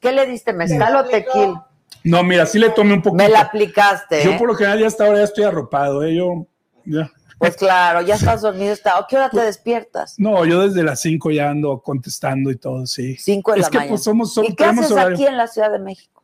¿Qué 0.00 0.12
le 0.12 0.26
diste, 0.26 0.52
mezcal 0.52 0.96
o 0.96 1.04
tequil? 1.04 1.54
No, 2.02 2.22
mira, 2.22 2.46
sí 2.46 2.58
le 2.58 2.70
tomé 2.70 2.94
un 2.94 3.02
poquito. 3.02 3.22
Me 3.22 3.28
la 3.28 3.40
aplicaste, 3.40 4.24
Yo 4.24 4.32
¿eh? 4.32 4.38
por 4.38 4.48
lo 4.48 4.54
general 4.54 4.78
ya 4.80 4.86
hasta 4.86 5.04
ahora 5.04 5.18
ya 5.18 5.24
estoy 5.24 5.44
arropado, 5.44 6.02
¿eh? 6.02 6.14
Yo, 6.14 6.46
ya. 6.86 7.10
Pues 7.38 7.56
claro, 7.56 8.02
ya 8.02 8.16
estás 8.16 8.42
dormido. 8.42 8.72
Está. 8.72 8.98
¿A 8.98 9.06
qué 9.08 9.16
hora 9.16 9.30
te 9.30 9.40
despiertas? 9.40 10.14
No, 10.18 10.44
yo 10.44 10.60
desde 10.66 10.82
las 10.82 11.00
5 11.00 11.30
ya 11.30 11.48
ando 11.50 11.80
contestando 11.80 12.50
y 12.50 12.56
todo, 12.56 12.86
sí. 12.86 13.16
Cinco 13.18 13.52
de 13.52 13.60
es 13.60 13.66
la 13.66 13.70
que 13.70 13.78
mañana. 13.78 13.90
pues 13.92 14.02
somos, 14.04 14.34
somos 14.34 14.50
¿Y 14.50 14.54
qué 14.56 14.64
haces 14.64 14.90
horario. 14.90 15.14
aquí 15.14 15.26
en 15.26 15.36
la 15.38 15.46
Ciudad 15.46 15.70
de 15.72 15.78
México? 15.78 16.19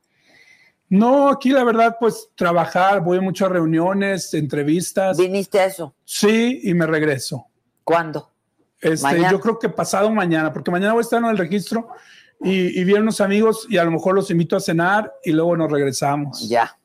No, 0.88 1.28
aquí 1.28 1.50
la 1.50 1.64
verdad, 1.64 1.96
pues 1.98 2.28
trabajar, 2.36 3.00
voy 3.00 3.18
a 3.18 3.20
muchas 3.20 3.48
reuniones, 3.48 4.32
entrevistas. 4.34 5.16
¿Viniste 5.18 5.58
a 5.60 5.64
eso? 5.66 5.94
Sí, 6.04 6.60
y 6.62 6.74
me 6.74 6.86
regreso. 6.86 7.46
¿Cuándo? 7.82 8.30
Este, 8.80 9.02
Mañana. 9.06 9.30
yo 9.32 9.40
creo 9.40 9.58
que 9.58 9.68
pasado 9.68 10.10
mañana, 10.10 10.52
porque 10.52 10.70
mañana 10.70 10.92
voy 10.92 11.00
a 11.00 11.02
estar 11.02 11.18
en 11.20 11.28
el 11.28 11.38
registro 11.38 11.88
y, 12.40 12.78
y 12.80 12.84
vienen 12.84 13.02
unos 13.04 13.20
amigos 13.20 13.66
y 13.70 13.78
a 13.78 13.84
lo 13.84 13.90
mejor 13.90 14.14
los 14.14 14.30
invito 14.30 14.54
a 14.56 14.60
cenar 14.60 15.12
y 15.24 15.32
luego 15.32 15.56
nos 15.56 15.70
regresamos. 15.72 16.48
Ya. 16.48 16.76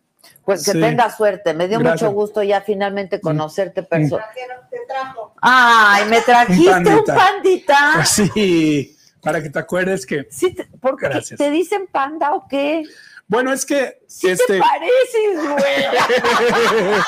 Pues 0.45 0.65
que 0.65 0.71
Sí. 0.71 0.79
tengas 0.79 1.17
suerte. 1.17 1.53
Me 1.53 1.67
dio 1.67 1.77
Gracias. 1.79 2.01
mucho 2.09 2.13
gusto 2.15 2.41
ya 2.41 2.61
finalmente 2.61 3.19
conocerte 3.21 3.83
persona. 3.83 4.25
Te 4.69 4.77
trajo. 4.87 5.35
Ay, 5.41 6.05
me 6.09 6.21
trajiste 6.21 6.69
un 6.73 6.83
pandita. 6.83 7.15
pandita. 7.15 8.05
Sí, 8.05 8.97
para 9.21 9.43
que 9.43 9.49
te 9.51 9.59
acuerdes 9.59 10.05
que. 10.05 10.25
Sí, 10.31 10.55
te- 10.55 10.65
¿por 10.79 10.97
qué? 10.97 11.07
Gracias. 11.07 11.37
¿Te 11.37 11.51
dicen 11.51 11.87
panda 11.91 12.33
o 12.33 12.47
qué? 12.47 12.83
Bueno, 13.31 13.53
es 13.53 13.65
que. 13.65 13.97
Sí 14.07 14.27
este, 14.29 14.45
te 14.55 14.59
pareces, 14.59 15.41
güey. 15.41 15.85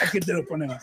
Aquí 0.00 0.20
te 0.20 0.32
lo 0.32 0.46
ponemos. 0.46 0.76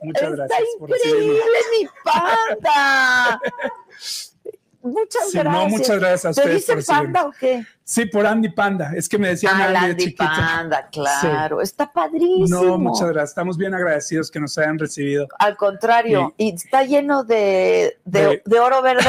Muchas 0.00 0.22
Está 0.22 0.36
gracias 0.36 0.68
por 0.78 0.88
increíble, 0.88 1.40
recibirme. 1.52 1.78
mi 1.78 1.88
panda. 2.02 3.40
Muchas 4.82 5.30
Sí, 5.30 5.36
no, 5.36 5.42
gracias. 5.44 5.70
muchas 5.70 5.98
gracias 5.98 6.24
a 6.24 6.28
¿Te 6.28 6.40
ustedes 6.40 6.56
dicen 6.56 6.74
por 6.76 6.76
recibirme. 6.78 7.12
panda 7.12 7.26
o 7.28 7.32
qué? 7.38 7.66
Sí, 7.90 8.04
por 8.04 8.26
Andy 8.26 8.50
Panda. 8.50 8.92
Es 8.94 9.08
que 9.08 9.16
me 9.16 9.28
decían 9.28 9.54
Ah, 9.58 9.64
Andy 9.64 9.72
de 9.80 9.80
Landy 9.88 10.04
chiquito. 10.04 10.24
Panda, 10.24 10.88
claro. 10.92 11.62
Está 11.62 11.90
padrísimo. 11.90 12.46
No, 12.62 12.76
muchas 12.78 13.08
gracias. 13.08 13.30
Estamos 13.30 13.56
bien 13.56 13.72
agradecidos 13.74 14.30
que 14.30 14.38
nos 14.40 14.58
hayan 14.58 14.78
recibido. 14.78 15.26
Al 15.38 15.56
contrario, 15.56 16.34
y 16.36 16.54
está 16.54 16.82
lleno 16.84 17.24
de, 17.24 17.96
de, 18.04 18.20
De- 18.26 18.42
de 18.44 18.60
oro 18.60 18.82
verde. 18.82 19.08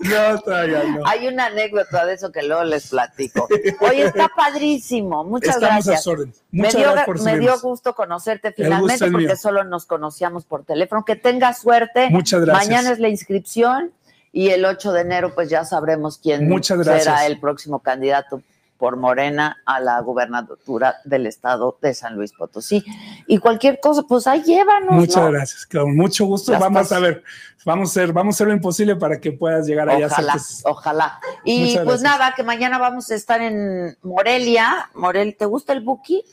No, 0.00 0.38
todavía 0.40 0.84
no. 0.84 1.02
Hay 1.06 1.26
una 1.26 1.46
anécdota 1.46 2.04
de 2.06 2.14
eso 2.14 2.30
que 2.30 2.42
luego 2.42 2.62
les 2.64 2.88
platico. 2.90 3.48
Oye, 3.80 4.04
está 4.06 4.28
padrísimo. 4.28 5.24
Muchas 5.24 5.56
Estamos 5.56 5.84
gracias. 5.86 6.06
a 6.06 6.10
orden. 6.10 6.32
Me 6.50 6.58
Muchas 6.62 6.74
dio, 6.76 6.82
gracias 6.92 7.06
por 7.06 7.22
me 7.22 7.38
dio 7.38 7.60
gusto 7.60 7.94
conocerte 7.94 8.52
finalmente 8.52 9.10
porque 9.10 9.26
mío. 9.26 9.36
solo 9.36 9.64
nos 9.64 9.86
conocíamos 9.86 10.44
por 10.44 10.64
teléfono. 10.64 11.04
Que 11.04 11.16
tengas 11.16 11.58
suerte. 11.60 12.08
Muchas 12.10 12.42
gracias. 12.44 12.68
Mañana 12.68 12.90
es 12.92 12.98
la 13.00 13.08
inscripción 13.08 13.90
y 14.32 14.48
el 14.50 14.64
8 14.64 14.92
de 14.92 15.00
enero 15.00 15.34
pues 15.34 15.48
ya 15.50 15.64
sabremos 15.64 16.18
quién 16.18 16.48
será 16.62 17.26
el 17.26 17.40
próximo 17.40 17.80
candidato 17.80 18.42
por 18.78 18.96
Morena 18.96 19.56
a 19.66 19.80
la 19.80 20.00
gubernatura 20.00 20.96
del 21.04 21.26
estado 21.26 21.76
de 21.82 21.94
San 21.94 22.14
Luis 22.14 22.32
Potosí. 22.32 22.84
Y 23.26 23.38
cualquier 23.38 23.80
cosa, 23.80 24.04
pues 24.04 24.26
ahí 24.28 24.42
llévanos. 24.44 24.92
Muchas 24.92 25.24
¿no? 25.24 25.32
gracias. 25.32 25.66
Con 25.66 25.96
mucho 25.96 26.24
gusto. 26.26 26.56
Vamos 26.58 26.92
a 26.92 27.00
ver. 27.00 27.24
Vamos 27.64 27.88
a 27.88 27.90
hacer, 27.90 28.12
vamos 28.12 28.34
a 28.34 28.36
hacer 28.36 28.46
lo 28.46 28.52
imposible 28.54 28.94
para 28.94 29.20
que 29.20 29.32
puedas 29.32 29.66
llegar 29.66 29.90
allá. 29.90 30.06
Ojalá, 30.06 30.32
tus- 30.34 30.60
ojalá. 30.64 31.20
Y 31.44 31.60
Muchas 31.60 31.84
pues 31.84 32.00
gracias. 32.02 32.02
nada, 32.02 32.34
que 32.36 32.42
mañana 32.44 32.78
vamos 32.78 33.10
a 33.10 33.16
estar 33.16 33.42
en 33.42 33.98
Morelia. 34.02 34.88
Morel, 34.94 35.36
¿te 35.36 35.44
gusta 35.44 35.72
el 35.72 35.80
Buki? 35.80 36.24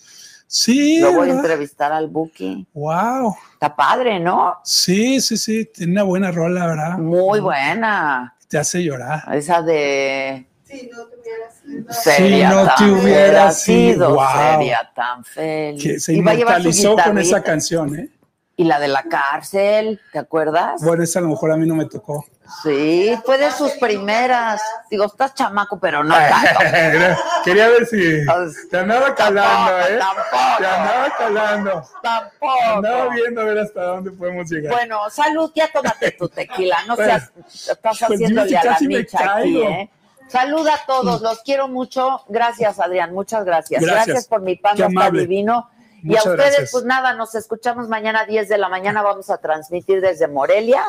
Sí. 0.47 0.99
Lo 0.99 1.11
voy 1.13 1.29
a 1.29 1.33
entrevistar 1.33 1.91
al 1.91 2.07
Buki. 2.07 2.67
Wow. 2.73 3.35
Está 3.53 3.75
padre, 3.75 4.19
¿no? 4.19 4.55
Sí, 4.63 5.19
sí, 5.21 5.37
sí. 5.37 5.65
Tiene 5.65 5.93
una 5.93 6.03
buena 6.03 6.31
rola, 6.31 6.67
¿verdad? 6.67 6.97
Muy 6.97 7.39
buena. 7.39 8.35
Te 8.47 8.57
hace 8.57 8.83
llorar. 8.83 9.23
Esa 9.33 9.61
de 9.61 10.45
Si 10.65 10.89
no 10.91 11.05
tuvieras 11.07 11.55
sido- 11.61 11.93
sería 11.93 12.49
no 12.51 12.65
tan 12.65 12.75
te 12.77 12.91
hubiera 12.91 13.51
sido. 13.51 14.13
Wow. 14.15 14.27
sería 14.53 14.91
tan 14.95 15.23
feliz. 15.25 15.83
Que 15.83 15.99
se 15.99 16.13
Y 16.13 16.21
va 16.21 16.31
a 16.31 16.35
llevar 16.35 16.61
su 16.61 16.69
inmortalizó 16.69 16.95
con 17.03 17.17
esa 17.17 17.41
canción, 17.43 17.95
¿eh? 17.99 18.09
Y 18.57 18.63
la 18.63 18.79
de 18.79 18.87
la 18.87 19.03
cárcel, 19.03 19.99
¿te 20.13 20.19
acuerdas? 20.19 20.81
Bueno, 20.81 21.03
esa 21.03 21.19
a 21.19 21.21
lo 21.23 21.29
mejor 21.29 21.51
a 21.51 21.57
mí 21.57 21.67
no 21.67 21.75
me 21.75 21.85
tocó. 21.85 22.23
Sí, 22.63 23.17
fue 23.25 23.37
de 23.37 23.51
sus 23.51 23.71
primeras. 23.73 24.61
Digo, 24.89 25.05
estás 25.05 25.33
chamaco, 25.33 25.79
pero 25.79 26.03
no 26.03 26.13
tanto. 26.15 26.59
Quería 27.43 27.67
ver 27.69 27.85
si 27.85 28.23
Pues, 28.25 28.69
te 28.69 28.77
andaba 28.77 29.15
calando, 29.15 29.79
¿eh? 29.87 29.99
Tampoco, 29.99 30.57
Te 30.59 30.65
andaba 30.67 31.15
calando. 31.17 31.89
tampoco. 32.01 32.75
Andaba 32.75 33.09
viendo 33.09 33.41
a 33.41 33.43
ver 33.45 33.59
hasta 33.59 33.81
dónde 33.83 34.11
podemos 34.11 34.49
llegar. 34.49 34.71
Bueno, 34.73 35.09
salud, 35.09 35.51
ya 35.55 35.71
tómate 35.71 36.11
tu 36.11 36.29
tequila, 36.29 36.77
no 36.87 36.95
Pues, 36.95 37.07
seas, 37.07 37.31
estás 37.69 37.77
pues, 37.81 38.01
haciéndole 38.03 38.57
a 38.57 38.63
la 38.63 38.71
casi 38.73 38.87
me 38.87 38.97
micha 38.99 39.17
aquí, 39.17 39.27
caigo. 39.27 39.69
¿eh? 39.69 39.89
Salud 40.27 40.67
a 40.67 40.79
todos, 40.87 41.21
los 41.21 41.39
quiero 41.43 41.67
mucho. 41.67 42.23
Gracias, 42.29 42.79
Adrián, 42.79 43.13
muchas 43.13 43.45
gracias. 43.45 43.81
Gracias. 43.81 44.05
Gracias, 44.07 44.27
por 44.27 44.41
mi 44.41 44.55
pan, 44.55 44.79
está 44.81 45.11
divino. 45.11 45.69
Y 46.03 46.15
a 46.15 46.19
ustedes, 46.19 46.37
gracias. 46.37 46.71
pues 46.71 46.83
nada, 46.83 47.13
nos 47.13 47.33
escuchamos 47.35 47.87
mañana 47.89 48.21
a 48.21 48.25
10 48.25 48.47
de 48.49 48.57
la 48.59 48.69
mañana. 48.69 49.01
Vamos 49.01 49.29
a 49.31 49.37
transmitir 49.37 50.01
desde 50.01 50.27
Morelia, 50.27 50.83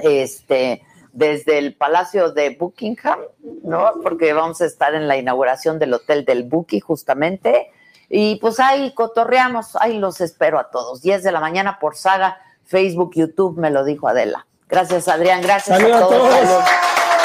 este, 0.00 0.82
desde 1.12 1.58
el 1.58 1.74
Palacio 1.74 2.32
de 2.32 2.50
Buckingham, 2.50 3.18
¿no? 3.64 3.94
Porque 4.02 4.32
vamos 4.32 4.60
a 4.60 4.66
estar 4.66 4.94
en 4.94 5.08
la 5.08 5.16
inauguración 5.16 5.78
del 5.78 5.94
Hotel 5.94 6.24
del 6.24 6.44
Buki, 6.44 6.80
justamente. 6.80 7.70
Y 8.08 8.36
pues 8.36 8.60
ahí 8.60 8.92
cotorreamos, 8.94 9.76
ahí 9.76 9.98
los 9.98 10.20
espero 10.20 10.58
a 10.58 10.70
todos. 10.70 11.02
10 11.02 11.22
de 11.22 11.32
la 11.32 11.40
mañana 11.40 11.78
por 11.78 11.96
Saga, 11.96 12.38
Facebook, 12.64 13.12
YouTube, 13.14 13.58
me 13.58 13.70
lo 13.70 13.84
dijo 13.84 14.08
Adela. 14.08 14.46
Gracias, 14.68 15.08
Adrián. 15.08 15.42
Gracias 15.42 15.80
a 15.80 15.84
a 15.84 16.00
todos. 16.00 16.08
todos. 16.08 16.32
Salud. 16.34 16.64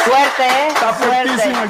Suerte, 0.05 0.43
¿eh? 0.43 0.67
Está 0.67 0.97
Suerte. 0.97 1.69